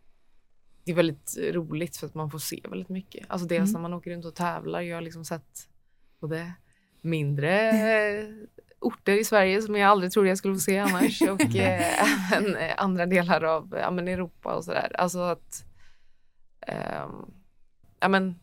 det 0.83 0.91
är 0.91 0.95
väldigt 0.95 1.37
roligt 1.51 1.97
för 1.97 2.07
att 2.07 2.13
man 2.15 2.31
får 2.31 2.39
se 2.39 2.61
väldigt 2.69 2.89
mycket. 2.89 3.25
Alltså 3.29 3.47
dels 3.47 3.69
Mm. 3.69 3.73
när 3.73 3.79
man 3.89 3.93
åker 3.93 4.11
runt 4.11 4.25
och 4.25 4.35
tävlar. 4.35 4.81
Jag 4.81 4.97
har 4.97 5.01
liksom 5.01 5.25
sett 5.25 5.69
både 6.19 6.53
mindre 7.05 7.69
eh, 7.69 8.27
orter 8.79 9.19
i 9.19 9.23
Sverige 9.23 9.61
som 9.61 9.75
jag 9.75 9.89
aldrig 9.89 10.11
trodde 10.11 10.29
jag 10.29 10.37
skulle 10.37 10.53
få 10.53 10.59
se 10.59 10.77
annars 10.77 11.21
och 11.21 11.41
eh, 11.55 12.31
även 12.33 12.55
eh, 12.55 12.73
andra 12.77 13.05
delar 13.05 13.43
av 13.43 13.77
ja, 13.81 13.91
men 13.91 14.07
Europa 14.07 14.55
och 14.55 14.63
sådär. 14.63 14.91
Alltså 14.95 15.19
att 15.19 15.65
ehm, 16.61 17.25
ja, 17.99 18.07
men, 18.07 18.39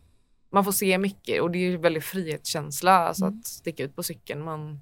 man 0.50 0.64
får 0.64 0.73
se 0.73 0.99
mycket 0.99 1.42
och 1.42 1.50
det 1.50 1.59
är 1.59 1.71
ju 1.71 1.76
väldigt 1.76 2.04
frihetskänsla 2.04 2.92
alltså 2.92 3.25
Mm. 3.25 3.38
att 3.38 3.47
sticka 3.47 3.85
ut 3.85 3.97
på 3.97 4.02
cykeln. 4.02 4.45
Man 4.45 4.81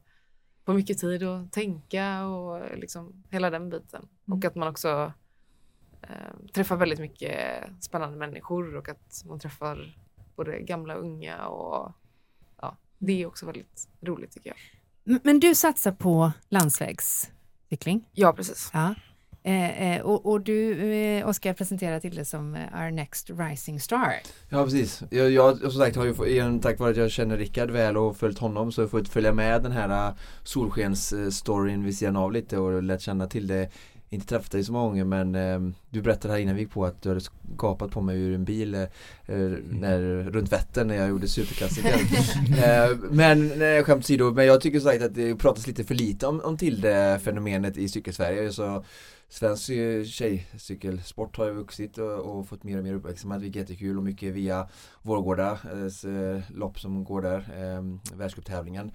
får 0.66 0.74
mycket 0.74 0.98
tid 0.98 1.22
att 1.22 1.52
tänka 1.52 2.26
och 2.26 2.78
liksom 2.78 3.22
hela 3.30 3.50
den 3.50 3.70
biten. 3.70 4.08
Mm. 4.26 4.38
Och 4.38 4.44
att 4.44 4.54
man 4.54 4.68
också 4.68 5.12
eh, 6.02 6.52
träffar 6.54 6.76
väldigt 6.76 7.00
mycket 7.00 7.64
spännande 7.80 8.18
människor 8.18 8.76
och 8.76 8.88
att 8.88 9.22
man 9.24 9.40
träffar 9.40 9.96
både 10.36 10.60
gamla 10.60 10.96
och 10.96 11.04
unga 11.04 11.46
och 11.46 11.92
det 13.00 13.22
är 13.22 13.26
också 13.26 13.46
väldigt 13.46 13.88
roligt 14.00 14.32
tycker 14.32 14.48
jag. 14.50 15.20
Men 15.24 15.40
du 15.40 15.54
satsar 15.54 15.92
på 15.92 16.32
landsvägscykling? 16.48 18.08
Ja, 18.12 18.32
precis. 18.32 18.70
Ja. 18.72 18.94
Eh, 19.42 19.96
eh, 19.96 20.02
och, 20.02 20.26
och 20.26 20.40
du, 20.40 20.92
eh, 20.92 21.28
Oskar, 21.28 21.54
presenterar 21.54 22.00
till 22.00 22.14
det 22.14 22.24
som 22.24 22.54
eh, 22.54 22.82
Our 22.82 22.90
Next 22.90 23.30
Rising 23.30 23.80
Star. 23.80 24.12
Ja 24.48 24.64
precis. 24.64 25.02
Jag, 25.10 25.30
jag 25.30 25.58
som 25.58 25.70
sagt 25.70 25.96
har 25.96 26.04
ju 26.04 26.26
igen, 26.26 26.60
tack 26.60 26.78
vare 26.78 26.90
att 26.90 26.96
jag 26.96 27.10
känner 27.10 27.36
Rickard 27.36 27.70
väl 27.70 27.96
och 27.96 28.16
följt 28.16 28.38
honom 28.38 28.72
så 28.72 28.80
har 28.80 28.84
jag 28.84 28.90
fått 28.90 29.08
följa 29.08 29.32
med 29.32 29.62
den 29.62 29.72
här 29.72 30.08
äh, 30.08 30.14
solskens-storyn 30.44 31.84
vid 31.84 31.98
sidan 31.98 32.16
av 32.16 32.32
lite 32.32 32.58
och 32.58 32.82
lärt 32.82 33.00
känna 33.00 33.26
till 33.26 33.46
det. 33.46 33.70
Inte 34.12 34.26
träffat 34.26 34.50
dig 34.50 34.64
så 34.64 34.72
många 34.72 34.88
gånger 34.88 35.04
men 35.04 35.34
eh, 35.34 35.72
du 35.90 36.02
berättade 36.02 36.34
här 36.34 36.40
innan 36.40 36.54
vi 36.54 36.60
gick 36.60 36.70
på 36.70 36.84
att 36.84 37.02
du 37.02 37.08
hade 37.08 37.20
skapat 37.56 37.90
på 37.90 38.00
mig 38.00 38.20
ur 38.20 38.34
en 38.34 38.44
bil 38.44 38.74
eh, 38.74 38.88
när, 39.70 40.30
runt 40.30 40.52
Vättern 40.52 40.88
när 40.88 40.94
jag 40.94 41.08
gjorde 41.08 41.28
superklassiker. 41.28 41.94
eh, 42.64 42.96
men 43.10 43.62
eh, 43.62 43.84
skämt 43.84 44.04
åsido, 44.04 44.30
men 44.30 44.46
jag 44.46 44.60
tycker 44.60 44.80
sagt 44.80 45.02
att 45.02 45.14
det 45.14 45.36
pratas 45.36 45.66
lite 45.66 45.84
för 45.84 45.94
lite 45.94 46.26
om, 46.26 46.40
om 46.40 46.56
Tilde-fenomenet 46.56 47.76
i 47.76 47.88
cykelsverige. 47.88 48.52
Så 48.52 48.84
Svensk 49.32 49.70
eh, 49.70 50.04
tjejcykelsport 50.04 51.36
har 51.36 51.46
ju 51.46 51.52
vuxit 51.52 51.98
och, 51.98 52.18
och 52.18 52.48
fått 52.48 52.64
mer 52.64 52.78
och 52.78 52.84
mer 52.84 52.94
uppmärksamhet 52.94 53.42
vilket 53.42 53.56
är 53.56 53.60
jättekul 53.60 53.96
och 53.96 54.02
mycket 54.02 54.34
via 54.34 54.68
Vårgårdas 55.02 56.04
eh, 56.04 56.40
lopp 56.54 56.80
som 56.80 57.04
går 57.04 57.22
där, 57.22 57.38
eh, 57.38 58.16
världscuptävlingen 58.18 58.92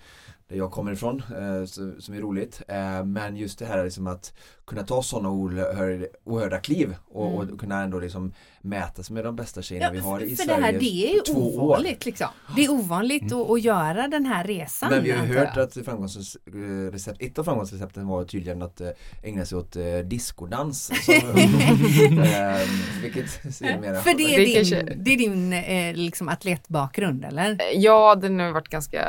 där 0.48 0.58
jag 0.58 0.72
kommer 0.72 0.92
ifrån 0.92 1.24
eh, 1.38 1.66
så, 1.66 1.92
som 2.00 2.16
är 2.16 2.20
roligt. 2.22 2.62
Eh, 2.68 3.06
men 3.06 3.36
just 3.38 3.60
det 3.60 3.66
här 3.66 3.84
liksom 3.84 4.08
att 4.08 4.34
kunna 4.66 4.84
ta 4.84 5.04
sådana 5.04 5.30
ohör, 5.32 6.10
ohörda 6.24 6.60
kliv 6.60 6.96
och, 7.08 7.26
Mm. 7.26 7.54
och 7.54 7.60
kunna 7.60 7.82
ändå 7.84 8.00
liksom 8.00 8.34
mäta 8.62 9.04
sig 9.04 9.14
med 9.14 9.24
de 9.24 9.36
bästa 9.36 9.62
tjejerna 9.62 9.92
vi 9.92 10.00
har 10.00 10.20
i 10.20 10.36
för 10.36 10.44
Sverige. 10.44 10.60
det 10.60 10.66
här 10.66 10.74
det 10.74 11.08
är 11.08 11.14
ju 11.14 11.36
ovanligt. 11.36 12.06
Liksom. 12.06 12.28
Det 12.56 12.66
är 12.66 12.72
ovanligt 12.72 13.34
att, 13.34 13.50
att 13.52 13.62
göra 13.62 14.08
den 14.08 14.26
här 14.26 14.44
resan. 14.44 14.90
Men 14.90 15.04
vi 15.04 15.12
har 15.12 15.26
hört 15.26 15.50
jag. 15.56 15.64
att 15.64 15.74
framgångsrecept, 15.86 17.22
ett 17.22 17.40
av 17.40 17.44
framgångsrecepten 17.44 18.08
var 18.08 18.26
tydligen 18.26 18.62
att 18.62 18.82
eh, 18.82 18.90
ägna 19.24 19.46
sig 19.46 19.58
åt 19.58 19.76
eh, 19.76 19.84
diskodans. 20.26 20.86
Så, 21.06 21.12
eh, 21.12 22.60
vilket 23.02 23.30
ser 23.30 24.02
För 24.02 24.18
det 24.18 24.36
är 24.36 24.46
din, 24.46 25.04
det 25.04 25.12
är 25.14 25.18
din 25.18 25.54
eh, 25.54 25.96
liksom 25.96 26.30
atletbakgrund 26.30 27.26
eller? 27.26 27.52
Eh, 27.52 27.58
Ja, 27.80 28.16
den 28.16 28.40
har 28.40 28.52
varit 28.52 28.70
ganska 28.70 29.04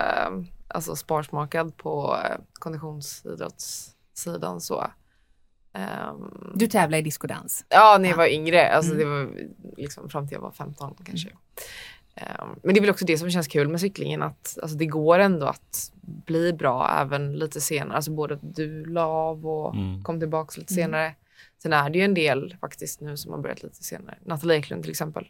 alltså, 0.69 0.97
sparsmakad 0.97 1.77
på 1.77 2.17
eh, 2.25 2.37
konditionsidrottssidan 2.53 4.61
så. 4.61 4.87
Ehm, 5.75 6.51
Du 6.55 6.67
tävlar 6.67 6.99
i 6.99 7.03
diskodans. 7.03 7.65
Ja, 7.69 7.97
när 8.01 8.09
jag 8.09 8.13
Ja. 8.15 8.17
var 8.17 8.27
yngre. 8.29 8.73
Alltså 8.73 8.93
Mm. 8.95 8.99
det 8.99 9.05
var 9.11 9.31
liksom 9.77 10.09
fram 10.09 10.29
till 10.29 10.35
jag 10.35 10.43
var 10.43 10.51
15 10.53 10.95
kanske. 11.05 11.29
Ehm, 11.29 11.37
men 12.63 12.75
det 12.75 12.79
är 12.79 12.81
väl 12.81 12.91
också 12.91 13.05
det 13.05 13.19
som 13.19 13.31
känns 13.31 13.49
kul 13.49 13.69
med 13.69 13.81
cyklingen 13.81 14.23
att 14.23 14.59
alltså, 14.63 14.77
det 14.77 14.87
går 14.87 15.19
ändå 15.19 15.47
att 15.47 15.93
bli 16.03 16.53
bra 16.53 16.91
även 17.01 17.39
lite 17.39 17.61
senare. 17.61 17.97
Alltså 17.97 18.11
både 18.11 18.35
att 18.35 18.57
du 18.57 18.85
la 18.85 19.05
av 19.07 19.47
och 19.47 19.75
Mm. 19.75 20.03
kom 20.05 20.21
tillbaks 20.21 20.59
lite 20.59 20.75
Mm. 20.75 20.85
senare. 20.85 21.15
Sen 21.63 21.73
är 21.73 21.91
det 21.91 21.99
ju 21.99 22.05
en 22.05 22.15
del 22.15 22.57
faktiskt 22.61 23.01
nu 23.01 23.17
som 23.17 23.33
har 23.33 23.39
börjat 23.39 23.63
lite 23.63 23.85
senare. 23.85 24.19
Nathalie 24.25 24.57
Eklund 24.59 24.83
till 24.83 24.91
exempel. 24.91 25.29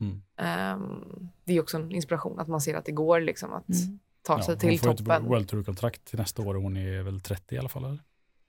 Mm. 0.00 0.22
Ehm, 0.36 1.30
det 1.44 1.56
är 1.56 1.60
också 1.60 1.76
en 1.76 1.92
inspiration 1.92 2.40
att 2.40 2.48
man 2.48 2.60
ser 2.60 2.74
att 2.76 2.84
det 2.84 2.92
går 2.92 3.20
liksom 3.20 3.52
att 3.52 3.68
Mm. 3.68 3.98
ta 4.22 4.42
sig 4.42 4.52
hon 4.54 4.58
till 4.60 4.80
får 4.80 4.90
ett 4.90 4.96
toppen. 4.98 5.24
World 5.24 5.48
Tour-kontrakt 5.48 6.04
till 6.04 6.18
nästa 6.18 6.42
år 6.42 6.54
och 6.56 6.62
hon 6.62 6.76
är 6.76 7.02
väl 7.02 7.20
30 7.20 7.54
i 7.54 7.58
alla 7.58 7.68
fall? 7.68 7.84
Eller? 7.84 7.98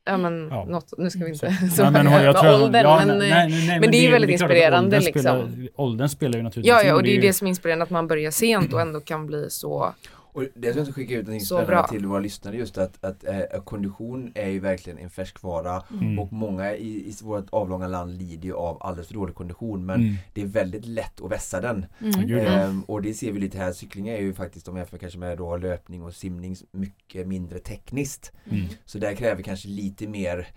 Ja 0.05 0.17
men 0.17 0.47
Ja. 0.51 0.65
något, 0.65 0.93
nu 0.97 1.09
ska 1.09 1.19
vi 1.25 1.31
inte 1.31 1.51
Så- 1.75 1.83
men 1.91 2.05
jag 2.23 2.37
tror- 2.37 2.63
åldern, 2.63 2.83
ja, 2.83 3.03
men, 3.05 3.17
nej, 3.19 3.29
nej, 3.29 3.49
nej, 3.49 3.67
nej, 3.67 3.79
men 3.79 3.91
det 3.91 3.97
är 3.97 4.01
ju 4.01 4.11
väldigt 4.11 4.37
klart 4.39 4.51
att 4.51 4.55
inspirerande, 4.57 4.97
åldern 4.97 5.03
liksom. 5.03 5.21
Spelar, 5.51 5.69
åldern 5.75 6.09
spelar 6.09 6.37
ju 6.37 6.43
naturligtvis 6.43 6.69
Ja, 6.69 6.83
ja, 6.83 6.95
och 6.95 7.03
det 7.03 7.09
är 7.09 7.15
ju- 7.15 7.21
det 7.21 7.33
som 7.33 7.47
är 7.47 7.49
inspirerande 7.49 7.83
att 7.83 7.89
man 7.89 8.07
börjar 8.07 8.31
sent 8.31 8.73
och 8.73 8.81
ändå 8.87 8.99
kan 8.99 9.25
bli 9.27 9.49
så. 9.49 9.93
Och 10.33 10.43
det 10.55 10.71
som 10.71 10.77
jag 10.77 10.87
ska 10.87 10.93
skicka 10.93 11.13
ut 11.13 11.27
en 11.27 11.39
spännande 11.41 11.87
till 11.89 12.05
våra 12.07 12.19
lyssnare 12.19 12.55
just 12.57 12.77
att, 12.77 13.03
att 13.05 13.23
eh, 13.23 13.61
kondition 13.63 14.31
är 14.35 14.47
ju 14.49 14.59
verkligen 14.59 14.99
en 14.99 15.09
färskvara 15.09 15.83
Mm. 15.91 16.19
och 16.19 16.33
många 16.33 16.75
i, 16.75 16.87
i 17.09 17.13
vårt 17.23 17.45
avlånga 17.49 17.87
land 17.87 18.17
lider 18.17 18.45
ju 18.45 18.53
av 18.55 18.77
alldeles 18.83 19.07
för 19.07 19.13
dålig 19.13 19.35
kondition 19.35 19.85
men 19.85 20.01
Mm. 20.01 20.15
det 20.33 20.41
är 20.41 20.45
väldigt 20.45 20.85
lätt 20.85 21.21
att 21.21 21.31
vässa 21.31 21.61
den. 21.61 21.85
Mm. 22.01 22.37
Ehm, 22.47 22.81
och 22.83 23.01
det 23.01 23.13
ser 23.13 23.31
vi 23.31 23.39
lite 23.39 23.57
här, 23.57 23.73
cykling 23.73 24.07
är 24.07 24.17
ju 24.21 24.33
faktiskt 24.33 24.67
om 24.67 24.75
jag 24.75 24.81
jämför 24.81 24.97
kanske 24.97 25.19
med 25.19 25.37
då 25.37 25.57
löpning 25.57 26.03
och 26.03 26.13
simning 26.13 26.55
mycket 26.71 27.27
mindre 27.27 27.59
tekniskt. 27.59 28.31
Mm. 28.51 28.65
Så 28.85 28.97
där 28.97 29.13
kräver 29.15 29.41
kanske 29.43 29.67
lite 29.67 30.07
mer 30.07 30.47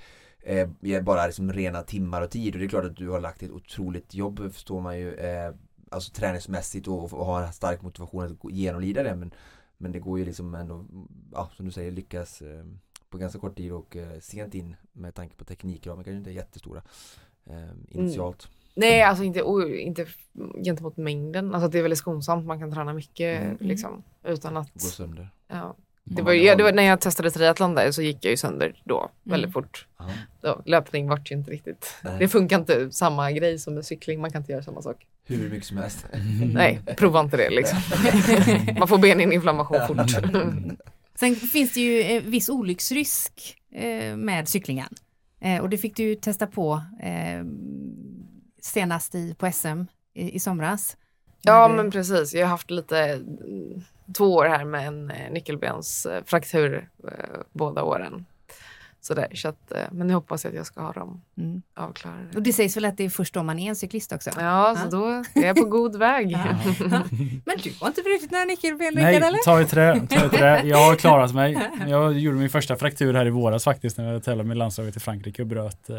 eh, 0.42 0.68
bara 1.02 1.26
liksom 1.26 1.52
rena 1.52 1.82
timmar 1.82 2.22
och 2.22 2.30
tid 2.30 2.54
och 2.54 2.58
det 2.58 2.64
är 2.66 2.68
klart 2.68 2.84
att 2.84 2.96
du 2.96 3.08
har 3.08 3.20
lagt 3.20 3.42
ett 3.42 3.50
otroligt 3.50 4.14
jobb 4.14 4.52
förstår 4.52 4.80
man 4.80 4.98
ju 4.98 5.14
eh, 5.14 5.52
alltså 5.90 6.12
träningsmässigt 6.12 6.88
och, 6.88 7.12
och 7.12 7.26
har 7.26 7.42
en 7.42 7.52
stark 7.52 7.82
motivation 7.82 8.24
att 8.24 8.38
gå- 8.38 8.50
genomlida 8.50 9.02
det 9.02 9.14
men, 9.14 9.30
men 9.78 9.92
det 9.92 9.98
går 9.98 10.18
ju 10.18 10.24
liksom 10.24 10.54
ändå, 10.54 10.84
ja, 11.32 11.50
som 11.56 11.66
du 11.66 11.72
säger, 11.72 11.92
lyckas 11.92 12.42
eh, 12.42 12.64
på 13.10 13.18
ganska 13.18 13.38
kort 13.38 13.56
tid 13.56 13.72
och 13.72 13.96
eh, 13.96 14.20
sent 14.20 14.54
in 14.54 14.76
med 14.92 15.14
tanke 15.14 15.36
på 15.36 15.44
teknikramen 15.44 16.04
kanske 16.04 16.18
inte 16.18 16.30
är 16.30 16.34
jättestora 16.34 16.82
eh, 17.46 17.68
initialt. 17.88 18.48
Nej, 18.74 19.02
alltså 19.02 19.24
inte, 19.24 19.40
inte 19.80 20.06
gentemot 20.64 20.96
mängden. 20.96 21.54
Alltså 21.54 21.68
det 21.68 21.78
är 21.78 21.82
väldigt 21.82 21.98
skonsamt. 21.98 22.46
Man 22.46 22.58
kan 22.58 22.72
träna 22.72 22.92
mycket 22.92 23.42
Mm. 23.42 23.56
liksom, 23.60 24.02
utan 24.24 24.56
att... 24.56 24.72
Gå 24.72 24.78
sönder. 24.80 25.28
Ja. 25.48 25.76
Det 26.04 26.12
Mm. 26.12 26.24
var, 26.24 26.32
ju- 26.32 26.42
ja, 26.44 26.56
det 26.56 26.62
var, 26.62 26.72
när 26.72 26.82
jag 26.82 27.00
testade 27.00 27.30
triathlon 27.30 27.74
där 27.74 27.90
så 27.90 28.02
gick 28.02 28.24
jag 28.24 28.30
ju 28.30 28.36
sönder 28.36 28.82
då 28.84 29.10
väldigt 29.22 29.44
Mm. 29.46 29.52
fort. 29.52 29.86
Ja. 29.98 30.10
Då, 30.40 30.62
löpning 30.64 31.08
vart 31.08 31.30
ju 31.30 31.34
inte 31.36 31.50
riktigt. 31.50 31.94
Nej. 32.04 32.18
Det 32.18 32.28
funkar 32.28 32.58
inte 32.58 32.90
samma 32.92 33.32
grej 33.32 33.58
som 33.58 33.74
med 33.74 33.84
cykling. 33.86 34.20
Man 34.20 34.30
kan 34.30 34.42
inte 34.42 34.52
göra 34.52 34.62
samma 34.62 34.82
sak. 34.82 35.06
Hur 35.26 35.50
mycket 35.50 35.64
som 35.64 35.76
helst. 35.76 36.06
Nej, 36.52 36.80
prova 36.96 37.20
inte 37.20 37.36
det 37.36 37.50
liksom. 37.50 37.78
Man 38.78 38.88
får 38.88 38.98
beninflammation 38.98 39.86
fort. 39.86 40.10
Sen 41.14 41.36
finns 41.36 41.74
det 41.74 41.80
ju 41.80 42.00
eh, 42.00 42.22
viss 42.22 42.48
olycksrisk 42.48 43.56
eh, 43.72 44.16
med 44.16 44.48
cyklingen. 44.48 44.88
Eh, 45.40 45.62
och 45.62 45.68
det 45.68 45.78
fick 45.78 45.96
du 45.96 46.02
ju 46.02 46.14
testa 46.14 46.46
på 46.46 46.82
senast 48.62 49.14
i, 49.14 49.34
på 49.34 49.52
SM 49.52 49.82
i, 50.14 50.40
somras. 50.40 50.96
Ja, 51.42 51.68
men 51.68 51.90
precis. 51.90 52.34
Jag 52.34 52.42
har 52.42 52.50
haft 52.50 52.70
lite 52.70 52.98
mm, 52.98 53.82
två 54.16 54.34
år 54.34 54.44
här 54.44 54.64
med 54.64 54.86
en 54.86 55.06
nyckelbensfraktur 55.06 56.88
båda 57.52 57.82
åren. 57.82 58.24
Så 59.06 59.14
där, 59.14 59.28
så 59.34 59.48
att, 59.48 59.72
eh, 59.72 59.78
men 59.92 60.06
nu 60.06 60.14
hoppas 60.14 60.44
jag 60.44 60.50
att 60.50 60.56
jag 60.56 60.66
ska 60.66 60.82
ha 60.82 60.92
dem 60.92 61.22
Mm. 61.38 61.62
avklarade. 61.76 62.22
Och 62.34 62.42
det 62.42 62.52
sägs 62.52 62.76
väl 62.76 62.84
att 62.84 62.96
det 62.96 63.04
är 63.04 63.10
först 63.10 63.34
då 63.34 63.42
man 63.42 63.58
är 63.58 63.68
en 63.68 63.76
cyklist 63.76 64.12
också? 64.12 64.30
Ja, 64.38 64.76
så 64.82 64.88
då 64.96 65.06
är 65.40 65.46
jag 65.46 65.56
på 65.56 65.64
god 65.64 65.96
väg. 65.96 66.30
Ja. 66.30 66.38
Men 67.44 67.56
du 67.62 67.72
har 67.80 67.86
inte 67.86 68.02
brutit 68.02 68.30
några 68.30 68.44
nyckelben 68.44 68.94
Nej, 68.94 69.16
eller? 69.16 69.44
ta 69.44 69.60
i 69.60 69.64
trä, 69.64 70.00
ta 70.10 70.26
i 70.26 70.28
trä. 70.28 70.62
Jag 70.64 70.78
har 70.78 70.96
klarat 70.96 71.34
mig. 71.34 71.58
Jag 71.88 72.18
gjorde 72.18 72.38
min 72.38 72.50
första 72.50 72.76
fraktur 72.76 73.14
här 73.14 73.26
i 73.26 73.30
våras 73.30 73.64
faktiskt 73.64 73.98
när 73.98 74.12
jag 74.12 74.22
tävlade 74.24 74.48
med 74.48 74.56
landslaget 74.56 74.96
i 74.96 75.00
Frankrike 75.00 75.42
och 75.42 75.48
bröt 75.48 75.90
eh, 75.90 75.96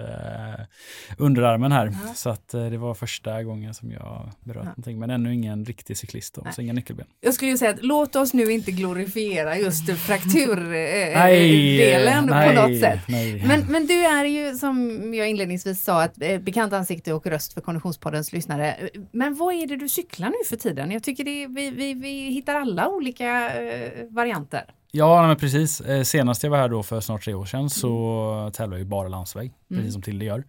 underarmen 1.17 1.71
här. 1.71 1.85
Ja. 2.07 2.13
Så 2.13 2.29
att 2.29 2.53
eh, 2.53 2.65
det 2.65 2.77
var 2.77 2.93
första 2.93 3.43
gången 3.43 3.73
som 3.73 3.91
jag 3.91 4.29
bröt 4.43 4.65
någonting. 4.65 4.99
Men 4.99 5.09
ännu 5.09 5.33
ingen 5.33 5.65
riktig 5.65 5.97
cyklist 5.97 6.35
då, 6.35 6.41
Nej. 6.45 6.53
så 6.53 6.61
inga 6.61 6.73
nyckelben. 6.73 7.05
Jag 7.21 7.33
skulle 7.33 7.51
ju 7.51 7.57
säga 7.57 7.71
att 7.71 7.83
låt 7.83 8.15
oss 8.15 8.33
nu 8.33 8.51
inte 8.51 8.71
glorifiera 8.71 9.57
just 9.57 9.99
frakturdelen 9.99 12.25
Nej, 12.25 12.25
på 12.25 12.33
nej, 12.33 12.55
något 12.55 12.79
sätt. 12.81 12.97
Nej. 13.08 13.44
Men, 13.48 13.66
men 13.72 13.86
du 13.88 14.06
är 14.06 14.25
ju 14.25 14.56
som 14.56 15.13
jag 15.13 15.30
inledningsvis 15.30 15.84
sa 15.84 16.04
ett 16.06 16.22
eh, 16.22 16.39
bekant 16.39 16.74
ansikte 16.74 17.13
och 17.13 17.25
röst 17.27 17.54
för 17.54 17.62
Konditionspoddens 17.62 18.34
lyssnare. 18.34 18.89
Men 19.12 19.36
vad 19.36 19.54
är 19.54 19.68
det 19.68 19.75
du 19.75 19.89
cyklar 19.89 20.30
nu 20.30 20.36
för 20.50 20.56
tiden? 20.56 20.92
Jag 20.92 21.04
tycker 21.04 21.24
det 21.24 21.44
är, 21.44 21.48
vi, 21.48 21.70
vi, 21.72 21.94
vi 21.94 22.30
hittar 22.30 22.56
alla 22.56 22.89
olika 22.89 23.60
eh, 23.62 23.92
varianter. 24.10 24.63
Ja, 24.92 25.27
men 25.27 25.36
precis. 25.38 25.82
Eh, 25.82 26.04
Senast 26.04 26.44
jag 26.44 26.50
var 26.51 26.58
här 26.58 26.70
då 26.70 26.84
för 26.84 27.00
snart 27.00 27.24
tre 27.24 27.34
år 27.34 27.46
sedan 27.46 27.70
så 27.70 28.51
tävlade 28.54 28.82
jag 28.82 28.88
bara 28.88 29.08
landsväg, 29.08 29.54
Mm. 29.72 29.80
precis 29.82 29.94
som 29.94 30.01
Tilde 30.01 30.25
gör. 30.25 30.44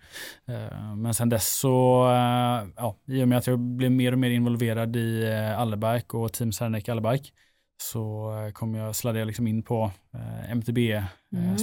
Men 0.97 1.15
sen 1.15 1.29
dess 1.29 1.59
så, 1.59 2.07
ja, 2.77 2.97
i 3.09 3.23
och 3.23 3.29
med 3.29 3.39
att 3.39 3.47
jag 3.47 3.59
blev 3.59 3.91
mer 3.91 4.13
och 4.13 4.19
mer 4.19 4.31
involverad 4.31 4.97
i 4.97 5.33
Allebike 5.59 6.17
och 6.17 6.33
Team 6.33 6.53
Serneke 6.53 6.93
Allebike 6.93 7.29
så 7.83 8.33
kom 8.55 8.75
jag, 8.75 8.97
sladdade 8.97 9.19
jag 9.19 9.27
liksom 9.27 9.47
in 9.47 9.63
på 9.63 9.91
Mm. 11.33 11.59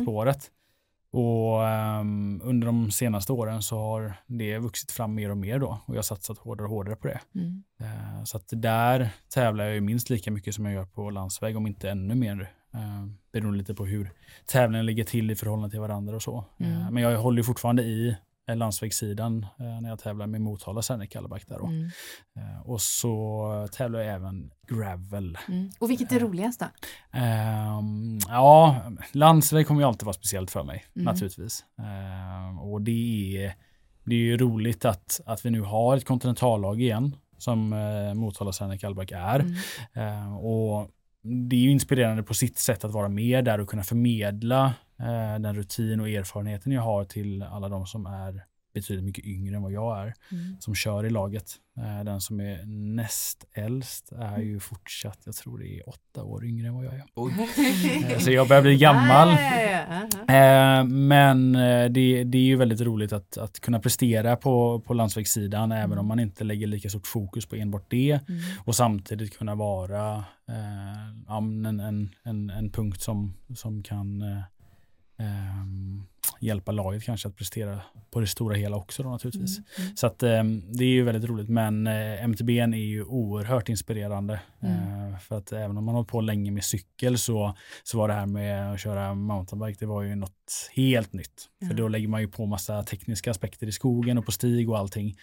Och 1.16 1.68
ehm, 1.68 2.42
under 2.44 2.68
de 2.68 2.92
senaste 2.92 3.34
åren 3.34 3.62
så 3.62 3.78
har 3.78 4.14
det 4.28 4.58
vuxit 4.58 4.92
fram 4.92 5.16
mer 5.16 5.30
och 5.32 5.38
mer 5.38 5.60
då 5.60 5.68
och 5.86 5.94
jag 5.94 5.98
har 5.98 6.04
satsat 6.04 6.38
hårdare 6.38 6.66
och 6.68 6.74
hårdare 6.74 6.96
på 6.96 7.08
det. 7.08 7.20
Mm. 7.36 7.64
Eh, 7.80 8.24
Så 8.24 8.38
att 8.38 8.48
där 8.52 9.10
tävlar 9.34 9.66
jag 9.66 9.84
minst 9.84 10.10
lika 10.10 10.32
mycket 10.32 10.56
som 10.56 10.66
jag 10.66 10.74
gör 10.74 10.86
på 10.86 11.10
landsväg, 11.10 11.58
om 11.58 11.68
inte 11.68 11.90
ännu 11.90 12.16
mer. 12.16 12.52
Eh, 12.74 13.06
Beroende 13.32 13.58
lite 13.58 13.74
på 13.76 13.86
hur 13.86 14.10
tävlingen 14.46 14.86
ligger 14.86 15.04
till 15.04 15.32
i 15.32 15.36
förhållande 15.36 15.70
till 15.70 15.80
varandra 15.80 16.16
och 16.16 16.22
så. 16.22 16.38
Eh, 16.58 16.68
Mm. 16.82 16.94
Men 16.94 17.04
jag 17.04 17.18
håller 17.20 17.44
fortfarande 17.44 17.84
i 17.84 18.18
landsvägssidan 18.48 19.46
eh, 19.60 19.82
när 19.82 19.90
jag 19.90 20.00
tävlar 20.00 20.28
med 20.28 20.42
Motala 20.42 20.82
Serneke 20.82 21.18
Allebike 21.20 21.46
där 21.48 21.58
då. 21.60 21.66
Mm. 21.66 21.90
Eh, 22.38 22.62
Och 22.70 22.82
så 22.82 23.68
tävlar 23.72 24.00
jag 24.00 24.14
även 24.16 24.52
gravel. 24.68 25.38
Mm. 25.48 25.70
Och 25.80 25.90
vilket 25.90 26.12
är 26.12 26.20
roligast 26.20 26.60
då? 26.60 26.66
Ehm, 27.20 28.20
ja, 28.28 28.82
landsväg 29.12 29.68
kommer 29.68 29.82
ju 29.82 29.88
alltid 29.88 30.06
vara 30.06 30.14
speciellt 30.14 30.52
för 30.52 30.64
mig 30.64 30.86
Mm. 30.96 31.06
naturligtvis. 31.06 31.66
Ehm, 31.80 32.60
och 32.60 32.82
det 32.82 32.92
är, 33.46 33.54
det 34.04 34.16
är 34.16 34.20
ju 34.20 34.38
roligt 34.38 34.86
att, 34.86 35.22
att 35.26 35.46
vi 35.46 35.50
nu 35.50 35.62
har 35.62 35.98
ett 35.98 36.06
kontinentallag 36.06 36.82
igen 36.82 37.16
som 37.38 37.74
eh, 37.74 38.14
Motala 38.14 38.52
Serneke 38.52 38.88
Allebike 38.88 39.16
är. 39.18 39.40
Mm. 39.40 39.56
Ehm, 39.94 40.34
och 40.38 40.90
det 41.50 41.56
är 41.56 41.60
ju 41.60 41.72
inspirerande 41.72 42.24
på 42.24 42.34
sitt 42.34 42.58
sätt 42.58 42.84
att 42.84 42.92
vara 42.92 43.10
med 43.10 43.46
där 43.46 43.60
och 43.60 43.70
kunna 43.70 43.84
förmedla 43.84 44.66
eh, 44.66 44.72
den 45.40 45.56
rutin 45.56 46.00
och 46.00 46.10
erfarenheten 46.10 46.72
jag 46.72 46.82
har 46.82 47.04
till 47.06 47.44
alla 47.44 47.70
de 47.70 47.86
som 47.86 48.06
är 48.06 48.44
betydligt 48.74 49.06
mycket 49.06 49.26
yngre 49.26 49.56
än 49.56 49.62
vad 49.62 49.72
jag 49.72 49.98
är 50.00 50.14
Mm. 50.32 50.56
som 50.60 50.76
kör 50.76 51.06
i 51.06 51.10
laget. 51.10 51.52
Eh, 51.78 52.04
Den 52.04 52.22
som 52.22 52.40
är 52.40 52.66
näst 52.96 53.46
äldst 53.54 54.12
är 54.12 54.40
ju 54.40 54.60
fortsatt, 54.60 55.20
jag 55.26 55.36
tror 55.36 55.58
det 55.60 55.68
är 55.80 55.90
åtta 55.90 56.24
år 56.24 56.46
yngre 56.46 56.68
än 56.68 56.76
vad 56.76 56.86
jag 56.86 56.94
är. 56.94 57.04
Oj. 57.16 57.34
Eh, 58.12 58.20
Så 58.20 58.32
jag 58.32 58.48
börjar 58.48 58.62
bli 58.62 58.78
gammal. 58.78 59.30
Eh, 60.28 60.84
Men 60.86 61.56
eh, 61.56 61.86
det, 61.92 62.24
det 62.24 62.38
är 62.38 62.42
ju 62.42 62.56
väldigt 62.56 62.82
roligt 62.82 63.14
att, 63.14 63.38
att 63.38 63.60
kunna 63.60 63.80
prestera 63.80 64.36
på, 64.36 64.80
på 64.80 64.94
landsvägssidan 64.94 65.72
även 65.72 65.98
om 65.98 66.08
man 66.08 66.20
inte 66.20 66.44
lägger 66.44 66.68
lika 66.68 66.90
stort 66.90 67.08
fokus 67.08 67.46
på 67.46 67.56
enbart 67.56 67.86
det 67.92 68.20
Mm. 68.30 68.42
och 68.66 68.76
samtidigt 68.76 69.38
kunna 69.38 69.56
vara 69.56 70.18
eh, 70.50 71.36
en, 71.38 71.66
en, 71.66 72.10
en, 72.24 72.50
en 72.50 72.70
punkt 72.72 73.02
som, 73.02 73.34
som 73.56 73.84
kan 73.84 74.22
eh, 75.18 75.24
ehm, 75.24 76.08
hjälpa 76.40 76.72
laget 76.72 77.04
kanske 77.04 77.28
att 77.28 77.36
prestera 77.36 77.82
på 78.12 78.20
det 78.20 78.28
stora 78.28 78.56
hela 78.56 78.76
också 78.76 79.04
då 79.04 79.10
naturligtvis. 79.10 79.58
Mm. 79.58 79.96
Så 79.96 80.08
att 80.08 80.24
eh, 80.24 80.44
det 80.78 80.84
är 80.84 80.90
ju 80.90 81.04
väldigt 81.04 81.30
roligt 81.30 81.50
men 81.50 81.88
eh, 81.88 82.24
MTBn 82.24 82.74
är 82.74 82.86
ju 82.86 83.04
oerhört 83.04 83.70
inspirerande. 83.70 84.40
Mm. 84.64 85.14
Eh, 85.14 85.20
för 85.20 85.38
att 85.38 85.52
även 85.52 85.78
om 85.78 85.86
man 85.86 85.96
har 85.96 86.00
hållit 86.00 86.10
på 86.10 86.22
länge 86.22 86.52
med 86.52 86.64
cykel 86.64 87.18
så, 87.18 87.56
så 87.84 87.98
var 87.98 88.08
det 88.08 88.14
här 88.14 88.26
med 88.26 88.74
att 88.74 88.80
köra 88.80 89.14
mountainbike 89.14 89.78
det 89.80 89.86
var 89.86 90.02
ju 90.02 90.16
något 90.16 90.32
helt 90.76 91.14
nytt. 91.14 91.50
För 91.68 91.74
då 91.74 91.88
lägger 91.88 92.08
man 92.08 92.22
ju 92.22 92.28
på 92.28 92.46
massa 92.46 92.84
tekniska 92.84 93.32
aspekter 93.32 93.68
i 93.68 93.72
skogen 93.72 94.18
och 94.18 94.26
på 94.26 94.32
stig 94.32 94.70
och 94.70 94.78
allting 94.78 95.16